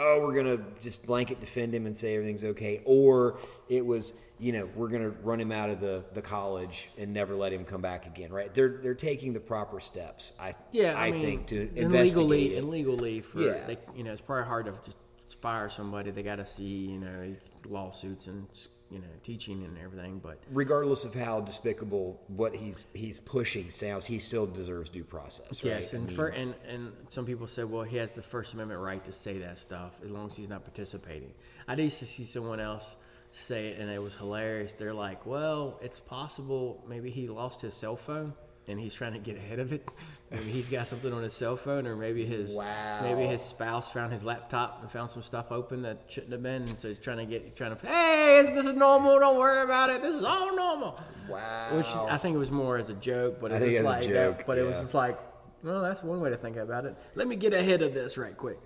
oh 0.00 0.20
we're 0.24 0.34
gonna 0.34 0.58
just 0.80 1.04
blanket 1.06 1.40
defend 1.40 1.74
him 1.74 1.86
and 1.86 1.96
say 1.96 2.14
everything's 2.16 2.44
okay, 2.44 2.82
or 2.84 3.38
it 3.68 3.84
was 3.84 4.14
you 4.40 4.52
know 4.52 4.68
we're 4.76 4.88
gonna 4.88 5.10
run 5.10 5.40
him 5.40 5.50
out 5.52 5.68
of 5.70 5.80
the 5.80 6.04
the 6.14 6.22
college 6.22 6.88
and 6.96 7.12
never 7.12 7.34
let 7.34 7.52
him 7.52 7.64
come 7.64 7.80
back 7.82 8.06
again. 8.06 8.32
Right, 8.32 8.52
they're 8.54 8.78
they're 8.80 8.94
taking 8.94 9.32
the 9.32 9.40
proper 9.40 9.80
steps. 9.80 10.32
I 10.40 10.54
yeah 10.72 10.92
I, 10.96 11.06
i, 11.06 11.10
mean 11.10 11.22
think 11.24 11.46
to 11.48 11.60
and 11.62 11.78
investigate 11.78 12.16
legally 12.16 12.54
it. 12.54 12.58
and 12.58 12.70
legally 12.70 13.20
for 13.20 13.40
Yeah. 13.40 13.66
they, 13.66 13.78
you 13.96 14.04
know 14.04 14.12
it's 14.12 14.20
probably 14.20 14.46
hard 14.46 14.66
to 14.66 14.72
just 14.84 14.96
fire 15.40 15.68
somebody 15.68 16.10
they 16.10 16.22
got 16.22 16.36
to 16.36 16.46
see 16.46 16.86
you 16.86 16.98
know 16.98 17.34
lawsuits 17.68 18.26
and 18.26 18.46
you 18.90 18.98
know 18.98 19.06
teaching 19.22 19.64
and 19.64 19.78
everything 19.78 20.18
but 20.18 20.38
regardless 20.50 21.04
of 21.04 21.14
how 21.14 21.40
despicable 21.40 22.20
what 22.28 22.54
he's 22.54 22.86
he's 22.94 23.18
pushing 23.20 23.70
sounds, 23.70 24.04
he 24.04 24.18
still 24.18 24.46
deserves 24.46 24.90
due 24.90 25.04
process. 25.04 25.64
Right? 25.64 25.74
Yes, 25.74 25.94
I 25.94 25.98
and 25.98 26.06
mean, 26.06 26.16
for 26.16 26.28
and 26.28 26.54
and 26.68 26.92
some 27.08 27.26
people 27.26 27.46
say, 27.46 27.64
well, 27.64 27.82
he 27.82 27.96
has 27.96 28.12
the 28.12 28.22
First 28.22 28.54
Amendment 28.54 28.80
right 28.80 29.04
to 29.04 29.12
say 29.12 29.38
that 29.38 29.58
stuff 29.58 30.00
as 30.04 30.10
long 30.10 30.26
as 30.26 30.36
he's 30.36 30.48
not 30.48 30.64
participating. 30.64 31.32
I 31.66 31.74
used 31.74 31.98
to 32.00 32.06
see 32.06 32.24
someone 32.24 32.60
else 32.60 32.96
say 33.30 33.68
it, 33.68 33.80
and 33.80 33.90
it 33.90 34.02
was 34.02 34.16
hilarious. 34.16 34.72
They're 34.72 34.94
like, 34.94 35.26
well, 35.26 35.78
it's 35.82 36.00
possible 36.00 36.82
maybe 36.88 37.10
he 37.10 37.28
lost 37.28 37.60
his 37.60 37.74
cell 37.74 37.96
phone 37.96 38.32
and 38.68 38.78
he's 38.78 38.94
trying 38.94 39.14
to 39.14 39.18
get 39.18 39.36
ahead 39.36 39.58
of 39.58 39.72
it. 39.72 39.88
Maybe 40.30 40.44
he's 40.44 40.68
got 40.68 40.86
something 40.86 41.12
on 41.12 41.22
his 41.22 41.32
cell 41.32 41.56
phone, 41.56 41.86
or 41.86 41.96
maybe 41.96 42.26
his 42.26 42.54
Wow. 42.54 43.00
maybe 43.02 43.22
his 43.22 43.40
spouse 43.40 43.90
found 43.90 44.12
his 44.12 44.22
laptop 44.22 44.82
and 44.82 44.90
found 44.90 45.08
some 45.08 45.22
stuff 45.22 45.50
open 45.50 45.80
that 45.82 46.02
shouldn't 46.06 46.32
have 46.32 46.42
been. 46.42 46.62
And 46.68 46.78
so 46.78 46.88
he's 46.88 46.98
trying 46.98 47.16
to 47.16 47.24
get 47.24 47.44
he's 47.44 47.54
trying 47.54 47.74
to 47.74 47.86
hey, 47.86 48.42
this, 48.42 48.50
this 48.50 48.66
is 48.66 48.74
normal. 48.74 49.18
Don't 49.18 49.38
worry 49.38 49.62
about 49.62 49.88
it. 49.88 50.02
This 50.02 50.14
is 50.14 50.24
all 50.24 50.54
normal. 50.54 51.00
wow. 51.30 51.74
Which 51.74 51.86
I 51.96 52.18
think 52.18 52.34
it 52.34 52.38
was 52.38 52.50
more 52.50 52.76
as 52.76 52.90
a 52.90 52.94
joke, 52.94 53.40
but 53.40 53.52
I 53.52 53.56
it 53.56 53.58
think 53.60 53.68
was 53.70 53.76
as 53.78 53.84
a 53.84 53.88
like 53.88 54.02
joke, 54.02 54.36
that, 54.38 54.46
but 54.46 54.58
it 54.58 54.64
was 54.64 54.78
just 54.80 54.92
like, 54.92 55.18
well, 55.62 55.80
that's 55.80 56.02
one 56.02 56.20
way 56.20 56.28
to 56.28 56.36
think 56.36 56.56
about 56.58 56.84
it. 56.84 56.94
Let 57.14 57.26
me 57.26 57.34
get 57.36 57.54
ahead 57.54 57.80
of 57.80 57.94
this 57.94 58.18
right 58.18 58.36
quick. 58.36 58.58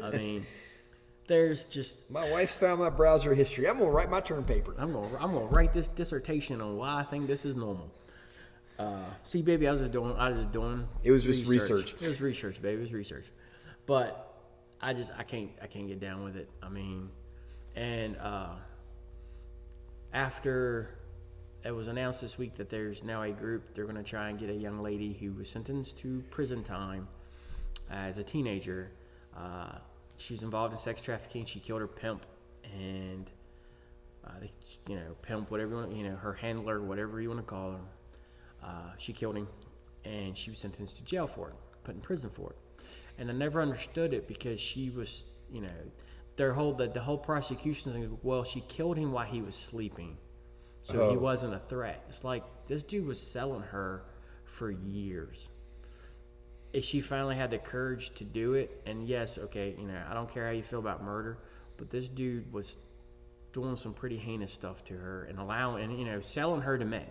I 0.00 0.10
mean, 0.16 0.46
there's 1.26 1.64
just 1.64 2.08
my 2.12 2.30
wife's 2.30 2.54
found 2.54 2.78
my 2.80 2.90
browser 2.90 3.34
history. 3.34 3.68
I'm 3.68 3.78
gonna 3.78 3.90
write 3.90 4.08
my 4.08 4.20
term 4.20 4.44
paper. 4.44 4.74
I'm 4.78 4.92
gonna 4.92 5.08
I'm 5.18 5.32
gonna 5.32 5.46
write 5.46 5.72
this 5.72 5.88
dissertation 5.88 6.60
on 6.60 6.76
why 6.76 7.00
I 7.00 7.02
think 7.02 7.26
this 7.26 7.44
is 7.44 7.56
normal. 7.56 7.90
Uh, 8.82 9.04
see, 9.22 9.42
baby, 9.42 9.68
I 9.68 9.72
was 9.72 9.80
just 9.80 9.92
doing 9.92 10.14
I 10.16 10.30
was 10.30 10.38
just 10.40 10.52
doing. 10.52 10.86
It 11.02 11.10
was 11.10 11.24
just 11.24 11.46
research. 11.46 11.94
It 12.00 12.08
was 12.08 12.20
research, 12.20 12.60
baby. 12.60 12.78
It 12.78 12.80
was 12.80 12.92
research. 12.92 13.26
But 13.86 14.34
I 14.80 14.92
just 14.92 15.12
I 15.16 15.22
can't 15.22 15.50
I 15.62 15.66
can't 15.66 15.86
get 15.88 16.00
down 16.00 16.24
with 16.24 16.36
it. 16.36 16.48
I 16.62 16.68
mean, 16.68 17.08
and 17.76 18.16
uh, 18.16 18.54
after 20.12 20.98
it 21.64 21.70
was 21.70 21.86
announced 21.86 22.20
this 22.20 22.38
week 22.38 22.56
that 22.56 22.68
there's 22.68 23.04
now 23.04 23.22
a 23.22 23.30
group 23.30 23.72
they're 23.72 23.84
going 23.84 23.96
to 23.96 24.02
try 24.02 24.28
and 24.30 24.38
get 24.38 24.50
a 24.50 24.54
young 24.54 24.80
lady 24.80 25.12
who 25.12 25.32
was 25.32 25.48
sentenced 25.48 25.98
to 25.98 26.22
prison 26.30 26.64
time 26.64 27.06
as 27.90 28.18
a 28.18 28.24
teenager. 28.24 28.90
Uh, 29.36 29.78
she 30.16 30.34
was 30.34 30.42
involved 30.42 30.72
in 30.72 30.78
sex 30.78 31.00
trafficking. 31.00 31.44
She 31.44 31.60
killed 31.60 31.80
her 31.80 31.86
pimp, 31.86 32.26
and 32.64 33.30
uh, 34.26 34.30
you 34.88 34.96
know, 34.96 35.16
pimp, 35.22 35.50
whatever 35.50 35.70
you 35.70 35.76
want, 35.76 35.92
you 35.92 36.04
know, 36.04 36.16
her 36.16 36.32
handler, 36.32 36.80
whatever 36.80 37.20
you 37.20 37.28
want 37.28 37.40
to 37.40 37.46
call 37.46 37.72
her. 37.72 37.78
Uh, 38.62 38.92
she 38.98 39.12
killed 39.12 39.36
him, 39.36 39.48
and 40.04 40.36
she 40.36 40.50
was 40.50 40.58
sentenced 40.60 40.96
to 40.98 41.04
jail 41.04 41.26
for 41.26 41.48
it, 41.50 41.54
put 41.84 41.94
in 41.94 42.00
prison 42.00 42.30
for 42.30 42.50
it. 42.50 42.56
And 43.18 43.28
I 43.30 43.34
never 43.34 43.60
understood 43.60 44.14
it 44.14 44.26
because 44.28 44.60
she 44.60 44.90
was, 44.90 45.24
you 45.50 45.60
know, 45.60 45.68
their 46.36 46.52
whole 46.52 46.72
the, 46.72 46.88
the 46.88 47.00
whole 47.00 47.18
prosecution 47.18 47.92
thing. 47.92 48.18
Well, 48.22 48.44
she 48.44 48.60
killed 48.62 48.96
him 48.96 49.12
while 49.12 49.26
he 49.26 49.42
was 49.42 49.54
sleeping, 49.54 50.16
so 50.84 51.10
he 51.10 51.16
Oh. 51.16 51.20
wasn't 51.20 51.54
a 51.54 51.58
threat. 51.58 52.04
It's 52.08 52.24
like 52.24 52.44
this 52.66 52.82
dude 52.82 53.06
was 53.06 53.20
selling 53.20 53.62
her 53.62 54.04
for 54.44 54.70
years. 54.70 55.48
If 56.72 56.84
she 56.84 57.00
finally 57.02 57.36
had 57.36 57.50
the 57.50 57.58
courage 57.58 58.14
to 58.14 58.24
do 58.24 58.54
it, 58.54 58.80
and 58.86 59.06
yes, 59.06 59.36
okay, 59.36 59.74
you 59.78 59.86
know, 59.86 60.02
I 60.08 60.14
don't 60.14 60.32
care 60.32 60.46
how 60.46 60.52
you 60.52 60.62
feel 60.62 60.78
about 60.78 61.02
murder, 61.04 61.38
but 61.76 61.90
this 61.90 62.08
dude 62.08 62.50
was 62.50 62.78
doing 63.52 63.76
some 63.76 63.92
pretty 63.92 64.16
heinous 64.16 64.52
stuff 64.54 64.82
to 64.84 64.94
her 64.94 65.24
and 65.24 65.38
allowing, 65.38 65.84
and 65.84 65.98
you 65.98 66.06
know, 66.06 66.20
selling 66.20 66.62
her 66.62 66.78
to 66.78 66.84
men. 66.86 67.06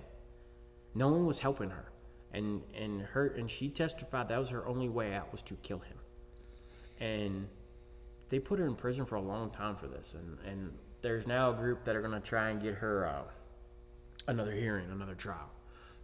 No 0.94 1.08
one 1.08 1.26
was 1.26 1.39
helping 1.39 1.70
her, 1.70 1.92
and 2.34 2.62
and 2.74 3.02
her 3.02 3.28
and 3.28 3.50
she 3.50 3.70
testified 3.70 4.30
that 4.30 4.39
was 4.39 4.50
her 4.50 4.66
only 4.68 4.89
way 4.89 5.14
out 5.14 5.32
was 5.32 5.42
to 5.44 5.56
kill 5.56 5.80
him, 5.80 5.98
and 7.00 7.48
they 8.30 8.39
put 8.39 8.60
her 8.60 8.66
in 8.66 8.76
prison 8.76 9.06
for 9.06 9.16
a 9.16 9.22
long 9.22 9.50
time 9.50 9.76
for 9.76 9.88
this, 9.88 10.16
and 10.16 10.38
and 10.46 10.74
there's 11.02 11.28
now 11.28 11.52
a 11.52 11.54
group 11.54 11.84
that 11.86 11.96
are 11.96 12.02
going 12.02 12.14
to 12.14 12.28
try 12.28 12.50
and 12.50 12.62
get 12.62 12.76
her 12.76 13.08
uh, 13.08 13.24
another 14.28 14.52
hearing, 14.52 14.89
another 14.92 15.16
trial, 15.16 15.50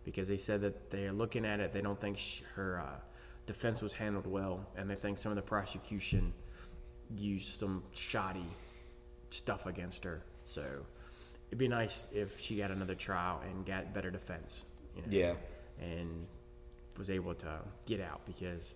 because 0.04 0.28
they 0.28 0.38
said 0.38 0.62
that 0.62 0.90
they're 0.90 1.12
looking 1.12 1.46
at 1.46 1.60
it, 1.60 1.72
they 1.74 1.82
don't 1.82 2.00
think 2.00 2.18
sh 2.18 2.42
her 2.56 2.80
uh, 2.80 3.00
defense 3.46 3.82
was 3.82 3.94
handled 3.94 4.28
well, 4.28 4.66
and 4.76 4.90
they 4.90 4.96
think 4.96 5.18
some 5.18 5.32
of 5.32 5.36
the 5.36 5.42
prosecution 5.42 6.34
used 7.16 7.60
some 7.60 7.84
shoddy 7.94 8.46
stuff 9.30 9.66
against 9.66 10.04
her. 10.04 10.24
So 10.46 10.64
it'd 11.48 11.58
be 11.58 11.68
nice 11.68 12.08
if 12.12 12.40
she 12.40 12.58
got 12.58 12.72
another 12.72 12.96
trial 12.96 13.42
and 13.50 13.66
got 13.66 13.94
better 13.94 14.12
defense. 14.12 14.66
You 14.98 15.04
know, 15.04 15.08
Yeah. 15.10 15.34
And 15.80 16.28
was 16.98 17.10
able 17.10 17.36
to 17.36 17.60
get 17.86 18.02
out 18.02 18.22
because, 18.26 18.74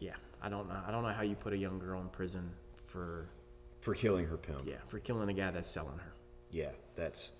yeah, 0.00 0.14
I 0.42 0.48
don't 0.48 0.68
know. 0.68 0.80
I 0.86 0.90
don't 0.90 1.02
know 1.02 1.12
how 1.12 1.22
you 1.22 1.36
put 1.36 1.52
a 1.52 1.56
young 1.56 1.78
girl 1.78 2.00
in 2.00 2.08
prison 2.08 2.50
for 2.86 3.28
for 3.80 3.94
killing 3.94 4.26
her 4.26 4.36
pimp. 4.36 4.62
yeah 4.66 4.74
for 4.88 4.98
killing 4.98 5.28
a 5.28 5.32
guy 5.32 5.50
that's 5.50 5.68
selling 5.68 5.98
her. 5.98 6.12
Yeah, 6.50 6.70
that's 6.96 7.32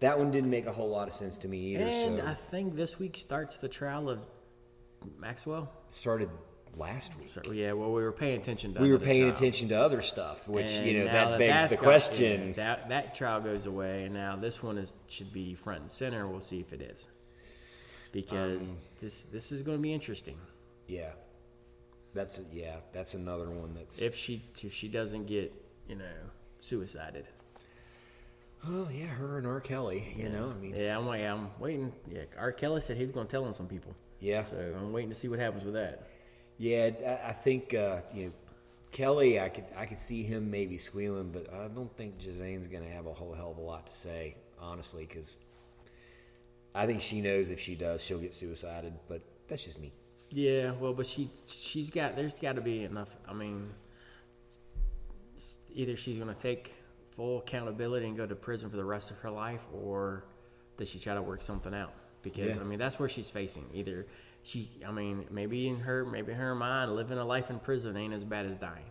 that 0.00 0.18
one 0.18 0.32
didn't 0.32 0.50
make 0.50 0.66
a 0.66 0.72
whole 0.72 0.88
lot 0.88 1.06
of 1.06 1.14
sense 1.14 1.38
to 1.38 1.48
me 1.48 1.58
either. 1.74 1.84
And 1.84 2.18
so 2.18 2.26
I 2.26 2.34
think 2.34 2.74
this 2.74 2.98
week 2.98 3.16
starts 3.16 3.58
the 3.58 3.68
trial 3.68 4.10
of 4.10 4.18
Maxwell. 5.18 5.70
it 5.88 5.94
started 5.94 6.28
last 6.76 7.16
week. 7.18 7.26
So, 7.28 7.42
yeah, 7.52 7.72
well, 7.72 7.92
we 7.92 8.02
were 8.02 8.12
paying 8.12 8.40
attention 8.40 8.74
to. 8.74 8.80
we 8.80 8.90
were 8.92 8.98
paying 8.98 9.22
trial. 9.24 9.34
attention 9.34 9.68
to 9.68 9.74
other 9.74 10.00
stuff, 10.02 10.48
which 10.48 10.72
And 10.72 10.86
you 10.86 10.98
know 11.00 11.04
now 11.06 11.30
that 11.30 11.38
begs 11.38 11.68
the 11.70 11.76
got- 11.76 11.82
question. 11.84 12.48
yeah, 12.48 12.52
that 12.54 12.88
that 12.88 13.14
trial 13.14 13.40
goes 13.40 13.66
away, 13.66 14.04
and 14.04 14.14
now 14.14 14.36
this 14.36 14.62
one 14.62 14.78
is 14.78 14.94
should 15.08 15.32
be 15.32 15.54
front 15.54 15.80
and 15.82 15.90
center. 15.90 16.26
We'll 16.26 16.40
see 16.40 16.60
if 16.60 16.72
it 16.72 16.80
is, 16.82 17.08
because 18.12 18.76
Um, 18.76 18.82
this 19.00 19.24
this 19.24 19.52
is 19.52 19.62
going 19.62 19.78
to 19.78 19.82
be 19.82 19.92
interesting. 19.92 20.38
yeah, 20.88 21.12
that's 22.14 22.40
yeah, 22.52 22.76
that's 22.92 23.14
another 23.14 23.50
one 23.50 23.74
that's. 23.74 24.00
If 24.02 24.14
she 24.14 24.42
if 24.62 24.72
she 24.72 24.88
doesn't 24.88 25.26
get 25.26 25.52
you 25.88 25.96
know 25.96 26.04
suicided. 26.58 27.26
oh 28.68 28.88
yeah, 28.92 29.06
her 29.06 29.38
and 29.38 29.46
R. 29.46 29.60
Kelly. 29.60 30.14
You 30.16 30.28
know, 30.28 30.50
I 30.50 30.60
mean, 30.60 30.74
Yeah, 30.76 30.96
I'm 30.96 31.06
waiting. 31.06 31.26
I'm 31.26 31.50
waiting. 31.58 31.92
Yeah, 32.08 32.22
R. 32.38 32.52
Kelly 32.52 32.80
said 32.80 32.96
he 32.96 33.04
was 33.04 33.12
going 33.12 33.26
to 33.26 33.30
tell 33.30 33.44
on 33.44 33.52
some 33.52 33.66
people. 33.66 33.94
yeah, 34.20 34.44
So 34.44 34.56
I'm 34.78 34.92
waiting 34.92 35.08
to 35.10 35.16
see 35.16 35.26
what 35.28 35.40
happens 35.40 35.64
with 35.64 35.74
that. 35.74 36.06
Yeah. 36.62 36.90
I, 37.26 37.32
think 37.32 37.74
uh, 37.74 38.02
you 38.14 38.26
know 38.26 38.32
Kelly. 38.92 39.40
I 39.40 39.48
could 39.48 39.64
I 39.76 39.84
could 39.84 39.98
see 39.98 40.22
him 40.22 40.48
maybe 40.48 40.78
squealing, 40.78 41.30
but 41.32 41.52
I 41.52 41.66
don't 41.66 41.94
think 41.96 42.18
Ghislaine's 42.18 42.68
going 42.68 42.84
to 42.84 42.90
have 42.90 43.06
a 43.06 43.12
whole 43.12 43.34
hell 43.34 43.50
of 43.50 43.58
a 43.58 43.60
lot 43.60 43.88
to 43.88 43.92
say, 43.92 44.36
honestly, 44.60 45.04
because 45.04 45.38
I 46.72 46.86
think 46.86 47.02
she 47.02 47.20
knows 47.20 47.50
if 47.50 47.58
she 47.58 47.74
does, 47.74 48.04
she'll 48.04 48.20
get 48.20 48.32
suicided. 48.32 48.92
But 49.08 49.22
that's 49.48 49.64
just 49.64 49.80
me. 49.80 49.92
Yeah, 50.30 50.70
well, 50.78 50.92
but 50.92 51.08
she 51.08 51.30
she's 51.46 51.90
got 51.90 52.14
there's 52.14 52.34
got 52.34 52.54
to 52.54 52.62
be 52.62 52.84
enough. 52.84 53.16
I 53.28 53.32
mean, 53.32 53.68
either 55.74 55.96
she's 55.96 56.16
going 56.16 56.32
to 56.32 56.40
take 56.40 56.74
full 57.16 57.38
accountability 57.38 58.06
and 58.06 58.16
go 58.16 58.26
to 58.26 58.36
prison 58.36 58.70
for 58.70 58.76
the 58.76 58.84
rest 58.84 59.10
of 59.10 59.18
her 59.18 59.30
life, 59.30 59.66
or 59.72 60.24
does 60.76 60.88
she 60.88 61.00
try 61.00 61.14
to 61.14 61.22
work 61.22 61.42
something 61.42 61.74
out? 61.74 61.92
because 62.22 62.56
Yeah. 62.56 62.62
I 62.62 62.66
mean 62.66 62.78
that's 62.78 62.98
where 62.98 63.08
she's 63.08 63.30
facing. 63.30 63.64
Either 63.74 64.06
she, 64.42 64.70
I 64.86 64.90
mean, 64.90 65.26
maybe 65.30 65.68
in 65.68 65.78
her, 65.80 66.04
maybe 66.04 66.32
in 66.32 66.38
her 66.38 66.54
mind, 66.54 66.94
living 66.94 67.18
a 67.18 67.24
life 67.24 67.50
in 67.50 67.58
prison 67.58 67.96
ain't 67.96 68.12
as 68.12 68.24
bad 68.24 68.46
as 68.46 68.56
dying. 68.56 68.84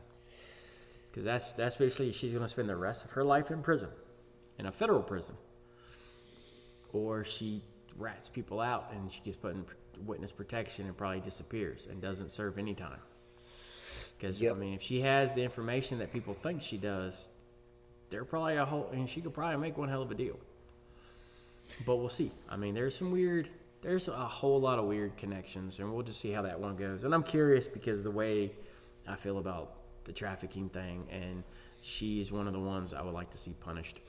Because 1.10 1.26
that's 1.26 1.52
that's 1.52 1.76
basically 1.76 2.14
she's 2.14 2.34
gonna 2.34 2.48
spend 2.48 2.69
the 2.69 2.76
rest 2.76 3.03
of 3.03 3.11
her 3.11 3.23
life 3.23 3.52
in 3.52 3.61
prison, 3.61 3.90
in 4.60 4.65
a 4.65 4.72
federal 4.72 5.02
prison, 5.02 5.36
or 6.94 7.23
she 7.26 7.61
rats 7.98 8.30
people 8.30 8.61
out 8.61 8.91
and 8.94 9.11
she 9.11 9.19
gets 9.22 9.36
put 9.36 9.53
in 9.53 9.65
witness 10.06 10.32
protection 10.32 10.86
and 10.88 10.98
probably 10.98 11.19
disappears 11.19 11.88
and 11.90 12.02
doesn't 12.02 12.32
serve 12.32 12.57
any 12.57 12.73
time. 12.73 12.99
Because 14.18 14.41
Yep. 14.41 14.56
I 14.56 14.60
mean, 14.60 14.73
if 14.73 14.82
she 14.82 15.02
has 15.02 15.34
the 15.34 15.44
information 15.44 15.99
that 15.99 16.14
people 16.14 16.34
think 16.34 16.61
she 16.61 16.78
does, 16.78 17.30
they're 18.10 18.26
probably 18.26 18.57
a 18.57 18.65
whole, 18.65 18.90
and 18.94 19.10
she 19.10 19.22
could 19.22 19.34
probably 19.34 19.57
make 19.57 19.78
one 19.78 19.90
hell 19.90 20.02
of 20.02 20.11
a 20.11 20.15
deal. 20.15 20.40
But 21.86 21.98
we'll 21.98 22.10
see. 22.10 22.32
I 22.49 22.57
mean, 22.57 22.73
there's 22.73 22.95
some 22.95 23.11
weird, 23.11 23.49
there's 23.81 24.07
a 24.07 24.11
whole 24.13 24.59
lot 24.61 24.79
of 24.79 24.85
weird 24.85 25.17
connections, 25.17 25.79
and 25.79 25.91
we'll 25.93 26.03
just 26.03 26.19
see 26.19 26.31
how 26.31 26.41
that 26.43 26.59
one 26.59 26.75
goes. 26.75 27.03
And 27.03 27.13
I'm 27.13 27.23
curious 27.23 27.67
because 27.67 28.03
the 28.03 28.11
way 28.11 28.51
I 29.07 29.15
feel 29.15 29.37
about 29.39 29.73
the 30.03 30.11
trafficking 30.13 30.69
thing, 30.69 31.05
and 31.11 31.43
she 31.81 32.21
is 32.21 32.31
one 32.31 32.47
of 32.47 32.53
the 32.53 32.59
ones 32.59 32.93
I 32.93 33.01
would 33.01 33.13
like 33.13 33.31
to 33.31 33.37
see 33.37 33.55
punished. 33.59 33.99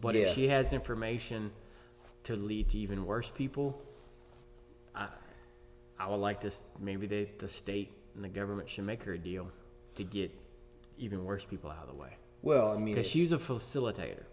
But 0.00 0.14
Yeah. 0.14 0.22
if 0.28 0.34
she 0.34 0.48
has 0.48 0.72
information 0.72 1.50
to 2.24 2.34
lead 2.36 2.68
to 2.70 2.78
even 2.78 3.06
worse 3.06 3.30
people, 3.30 3.80
I, 4.94 5.06
I 5.98 6.08
would 6.08 6.16
like 6.16 6.40
to 6.40 6.50
maybe 6.80 7.06
they, 7.06 7.30
the 7.38 7.48
state 7.48 7.92
and 8.16 8.24
the 8.24 8.28
government 8.28 8.68
should 8.68 8.84
make 8.84 9.02
her 9.04 9.12
a 9.14 9.18
deal 9.18 9.48
to 9.94 10.04
get 10.04 10.32
even 10.98 11.24
worse 11.24 11.44
people 11.44 11.70
out 11.70 11.82
of 11.82 11.88
the 11.88 11.94
way 11.94 12.10
Well, 12.42 12.72
I 12.72 12.76
mean, 12.76 12.94
because 12.94 13.08
she's 13.08 13.32
a 13.32 13.38
facilitator, 13.38 14.24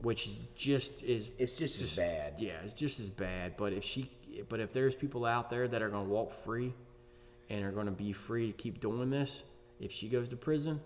which 0.00 0.26
is 0.28 0.38
just 0.54 1.02
is 1.02 1.32
it's 1.38 1.54
just, 1.54 1.82
as 1.82 1.96
bad. 1.96 2.34
yeah, 2.38 2.52
it's 2.64 2.72
just 2.74 3.00
as 3.00 3.10
bad. 3.10 3.56
But 3.56 3.72
if 3.72 3.84
she, 3.84 4.10
but 4.48 4.60
if 4.60 4.72
there's 4.72 4.94
people 4.94 5.24
out 5.24 5.50
there 5.50 5.68
that 5.68 5.82
are 5.82 5.88
going 5.88 6.06
to 6.06 6.10
walk 6.10 6.32
free 6.32 6.72
and 7.50 7.64
are 7.64 7.72
going 7.72 7.86
to 7.86 7.92
be 7.92 8.12
free 8.12 8.48
to 8.48 8.52
keep 8.52 8.80
doing 8.80 9.10
this, 9.10 9.44
if 9.80 9.92
she 9.92 10.08
goes 10.08 10.28
to 10.28 10.36
prison, 10.36 10.80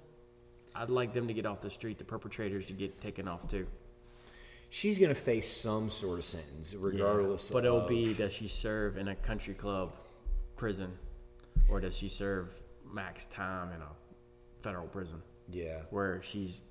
I'd 0.75 0.91
like 0.91 1.13
them 1.13 1.27
to 1.29 1.35
get 1.35 1.47
off 1.47 1.61
the 1.61 1.71
street. 1.71 1.99
The 1.99 2.05
perpetrators 2.05 2.67
to 2.67 2.73
get 2.73 3.01
taken 3.01 3.29
off 3.29 3.47
too. 3.49 3.67
She's 4.71 4.99
going 4.99 5.11
to 5.11 5.21
face 5.21 5.51
some 5.51 5.91
sort 5.91 6.19
of 6.19 6.25
sentence, 6.25 6.75
regardless. 6.75 7.51
But 7.51 7.65
it'll 7.65 7.83
of, 7.83 7.89
be 7.89 8.15
does 8.15 8.33
she 8.33 8.49
serve 8.49 8.97
in 8.97 9.09
a 9.09 9.15
country 9.15 9.55
club 9.55 9.93
prison, 10.57 10.91
or 11.69 11.79
does 11.79 11.97
she 11.97 12.09
serve 12.09 12.63
max 12.91 13.27
time 13.27 13.73
in 13.73 13.83
a 13.83 13.89
federal 14.63 14.87
prison 14.87 15.21
yeah. 15.51 15.81
where 15.91 16.23
she's 16.23 16.63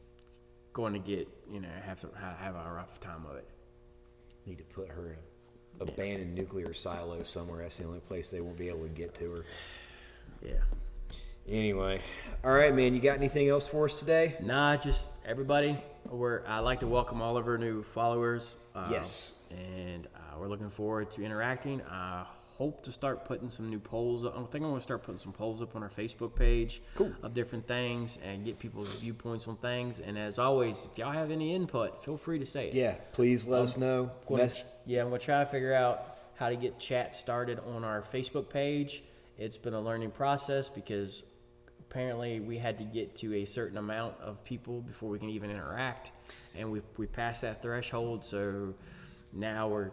going 0.74 0.94
to 0.94 1.00
get 1.00 1.28
you 1.52 1.60
know 1.60 1.68
have 1.84 2.00
some, 2.00 2.10
have 2.16 2.56
a 2.56 2.72
rough 2.74 3.00
time 3.00 3.26
of 3.30 3.36
it. 3.36 3.48
Need 4.48 4.58
to 4.58 4.64
put 4.64 4.90
her 4.90 5.12
in 5.12 5.31
abandoned 5.80 6.36
nuclear 6.36 6.74
silo 6.74 7.24
somewhere. 7.24 7.62
That's 7.62 7.78
the 7.78 7.86
only 7.86 8.00
place 8.00 8.30
they 8.30 8.42
won't 8.42 8.58
be 8.58 8.68
able 8.68 8.84
to 8.84 8.90
get 8.90 9.14
to 9.16 9.32
her. 9.32 9.46
Yeah. 10.44 10.54
Anyway, 11.48 12.00
all 12.44 12.52
right, 12.52 12.74
man. 12.74 12.94
You 12.94 13.02
got 13.02 13.18
anything 13.18 13.50
else 13.50 13.68
for 13.68 13.86
us 13.86 14.00
today? 14.00 14.36
Nah, 14.42 14.78
just 14.78 15.10
everybody. 15.26 15.76
We're 16.10 16.44
I'd 16.48 16.60
like 16.60 16.80
to 16.82 16.88
welcome 16.88 17.22
all 17.22 17.36
of 17.36 17.48
our 17.48 17.58
new 17.58 17.84
followers. 17.84 18.56
Uh, 18.76 18.88
Yes. 18.92 19.40
and 19.50 20.08
uh, 20.16 20.40
we're 20.40 20.48
looking 20.48 20.70
forward 20.70 21.10
to 21.12 21.24
interacting. 21.24 21.82
I 21.90 22.26
hope 22.58 22.84
to 22.84 22.92
start 22.92 23.26
putting 23.26 23.50
some 23.50 23.70
new 23.72 23.80
polls. 23.80 24.24
up. 24.24 24.34
I 24.36 24.40
think 24.44 24.64
I'm 24.64 24.70
going 24.70 24.76
to 24.76 24.82
start 24.82 25.02
putting 25.04 25.18
some 25.20 25.34
polls 25.34 25.62
up 25.64 25.76
on 25.76 25.82
our 25.82 25.90
Facebook 25.90 26.36
page 26.36 26.82
Cool. 26.94 27.12
of 27.24 27.34
different 27.34 27.68
things 27.68 28.20
and 28.24 28.46
get 28.46 28.60
people's 28.60 28.90
viewpoints 28.96 29.48
on 29.48 29.58
things. 29.58 30.00
And 30.00 30.18
as 30.18 30.38
always, 30.38 30.88
if 30.92 30.98
y'all 30.98 31.12
have 31.12 31.32
any 31.32 31.56
input, 31.56 32.04
feel 32.06 32.18
free 32.18 32.38
to 32.40 32.46
say 32.46 32.68
it. 32.70 32.76
Yeah. 32.76 32.96
Please 33.14 33.48
let 33.48 33.64
us 33.64 33.78
know. 33.78 34.12
Mess- 34.30 34.64
yeah, 34.86 35.02
I'm 35.02 35.08
gonna 35.08 35.20
try 35.20 35.40
to 35.40 35.46
figure 35.46 35.74
out 35.74 36.18
how 36.36 36.50
to 36.50 36.56
get 36.56 36.80
chat 36.80 37.14
started 37.14 37.60
on 37.76 37.84
our 37.84 38.02
Facebook 38.02 38.50
page. 38.50 39.04
It's 39.38 39.58
been 39.58 39.74
a 39.74 39.82
learning 39.82 40.12
process 40.12 40.70
because 40.70 41.24
apparently 41.80 42.40
we 42.40 42.58
had 42.58 42.78
to 42.78 42.84
get 42.84 43.16
to 43.18 43.36
a 43.36 43.46
certain 43.46 43.78
amount 43.78 44.16
of 44.22 44.44
people 44.44 44.82
before 44.82 45.10
we 45.10 45.20
can 45.20 45.30
even 45.30 45.50
interact, 45.50 46.12
and 46.56 46.72
we 46.72 46.82
we 46.98 47.08
passed 47.08 47.42
that 47.42 47.62
threshold. 47.62 48.24
So 48.24 48.74
now 49.34 49.68
we're 49.68 49.92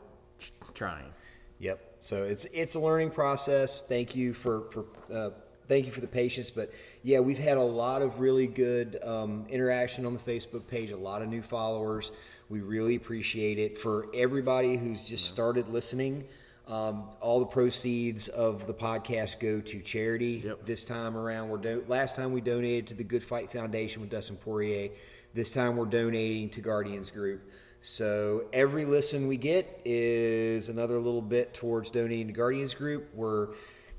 trying. 0.74 1.12
Yep. 1.58 1.96
So 2.00 2.24
it's 2.24 2.44
it's 2.46 2.74
a 2.76 2.80
learning 2.80 3.10
process. 3.10 3.82
Thank 3.82 4.14
you 4.14 4.32
for 4.32 4.70
for 4.70 4.84
uh, 5.12 5.30
thank 5.66 5.86
you 5.86 5.92
for 5.92 6.00
the 6.00 6.06
patience. 6.06 6.50
But 6.50 6.72
yeah, 7.02 7.20
we've 7.20 7.38
had 7.38 7.56
a 7.56 7.62
lot 7.62 8.02
of 8.02 8.20
really 8.20 8.46
good 8.46 8.98
um, 9.02 9.46
interaction 9.48 10.06
on 10.06 10.14
the 10.14 10.20
Facebook 10.20 10.66
page. 10.66 10.90
A 10.90 10.96
lot 10.96 11.22
of 11.22 11.28
new 11.28 11.42
followers. 11.42 12.12
We 12.48 12.60
really 12.60 12.96
appreciate 12.96 13.58
it. 13.58 13.76
For 13.76 14.06
everybody 14.14 14.76
who's 14.76 15.04
just 15.04 15.26
started 15.26 15.68
listening, 15.68 16.24
um, 16.66 17.10
all 17.20 17.40
the 17.40 17.46
proceeds 17.46 18.28
of 18.28 18.66
the 18.66 18.72
podcast 18.72 19.38
go 19.38 19.60
to 19.60 19.80
charity. 19.80 20.42
Yep. 20.44 20.66
This 20.66 20.84
time 20.84 21.16
around, 21.16 21.50
we're 21.50 21.58
do- 21.58 21.84
last 21.88 22.16
time 22.16 22.32
we 22.32 22.40
donated 22.40 22.86
to 22.88 22.94
the 22.94 23.04
Good 23.04 23.22
Fight 23.22 23.50
Foundation 23.50 24.00
with 24.00 24.10
Dustin 24.10 24.36
Poirier. 24.36 24.90
This 25.34 25.50
time 25.50 25.76
we're 25.76 25.86
donating 25.86 26.48
to 26.50 26.60
Guardians 26.60 27.10
Group. 27.10 27.42
So 27.80 28.46
every 28.52 28.84
listen 28.84 29.28
we 29.28 29.36
get 29.36 29.80
is 29.84 30.68
another 30.68 30.98
little 30.98 31.22
bit 31.22 31.54
towards 31.54 31.90
donating 31.90 32.26
to 32.28 32.32
Guardians 32.32 32.74
Group. 32.74 33.08
We're 33.14 33.48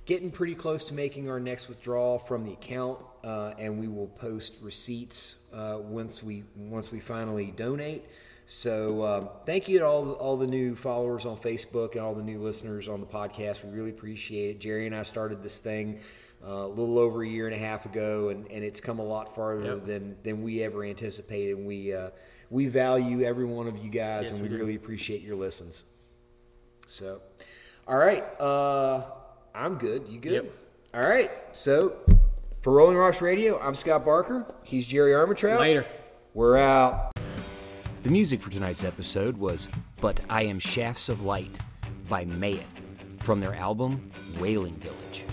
getting 0.05 0.31
pretty 0.31 0.55
close 0.55 0.83
to 0.85 0.93
making 0.95 1.29
our 1.29 1.39
next 1.39 1.69
withdrawal 1.69 2.17
from 2.17 2.45
the 2.45 2.53
account, 2.53 2.99
uh, 3.23 3.53
and 3.59 3.79
we 3.79 3.87
will 3.87 4.07
post 4.07 4.55
receipts 4.61 5.35
uh, 5.53 5.77
once 5.79 6.23
we 6.23 6.43
once 6.55 6.91
we 6.91 6.99
finally 6.99 7.53
donate. 7.55 8.05
So 8.51 9.05
um, 9.05 9.29
thank 9.45 9.67
you 9.67 9.77
to 9.77 9.85
all 9.85 10.13
all 10.13 10.35
the 10.35 10.47
new 10.47 10.75
followers 10.75 11.27
on 11.27 11.37
Facebook 11.37 11.91
and 11.91 12.01
all 12.01 12.15
the 12.15 12.23
new 12.23 12.39
listeners 12.39 12.89
on 12.89 12.99
the 12.99 13.05
podcast. 13.05 13.63
We 13.63 13.69
really 13.69 13.91
appreciate 13.91 14.55
it. 14.55 14.59
Jerry 14.59 14.87
and 14.87 14.95
I 14.95 15.03
started 15.03 15.43
this 15.43 15.59
thing. 15.59 15.99
Uh, 16.43 16.65
a 16.65 16.67
little 16.67 16.97
over 16.97 17.21
a 17.21 17.27
year 17.27 17.45
and 17.45 17.55
a 17.55 17.59
half 17.59 17.85
ago, 17.85 18.29
and, 18.29 18.49
and 18.49 18.63
it's 18.63 18.81
come 18.81 18.97
a 18.97 19.03
lot 19.03 19.35
farther 19.35 19.65
Yep. 19.75 19.85
than, 19.85 20.15
than 20.23 20.41
we 20.41 20.63
ever 20.63 20.83
anticipated. 20.83 21.57
And 21.57 21.67
we 21.67 21.93
uh, 21.93 22.09
we 22.49 22.65
value 22.65 23.21
every 23.23 23.45
one 23.45 23.67
of 23.67 23.77
you 23.77 23.91
guys, 23.91 24.27
Yes, 24.27 24.31
and 24.31 24.41
we 24.41 24.49
we, 24.49 24.55
really 24.55 24.75
appreciate 24.75 25.21
your 25.21 25.35
listens. 25.35 25.83
So, 26.87 27.21
all 27.87 27.97
right, 27.97 28.23
uh, 28.41 29.03
I'm 29.53 29.77
good. 29.77 30.07
You 30.09 30.19
good? 30.19 30.31
Yep. 30.31 30.51
All 30.95 31.07
right. 31.07 31.29
So, 31.51 31.97
for 32.63 32.73
Rolling 32.73 32.97
Rocks 32.97 33.21
Radio, 33.21 33.59
I'm 33.59 33.75
Scott 33.75 34.05
Barker. 34.05 34.43
He's 34.63 34.87
Jerry 34.87 35.11
Armitrout. 35.11 35.59
Later. 35.59 35.85
We're 36.33 36.57
out. 36.57 37.11
The 38.09 38.13
music 38.13 38.41
for 38.41 38.49
tonight's 38.49 38.83
episode 38.83 39.37
was 39.37 39.67
"But 40.01 40.19
I 40.31 40.41
Am 40.41 40.57
Shafts 40.57 41.09
of 41.09 41.25
Light" 41.25 41.59
by 42.09 42.25
Mayeth 42.25 42.81
from 43.19 43.39
their 43.39 43.53
album 43.53 44.09
Wailing 44.39 44.73
Village. 44.77 45.25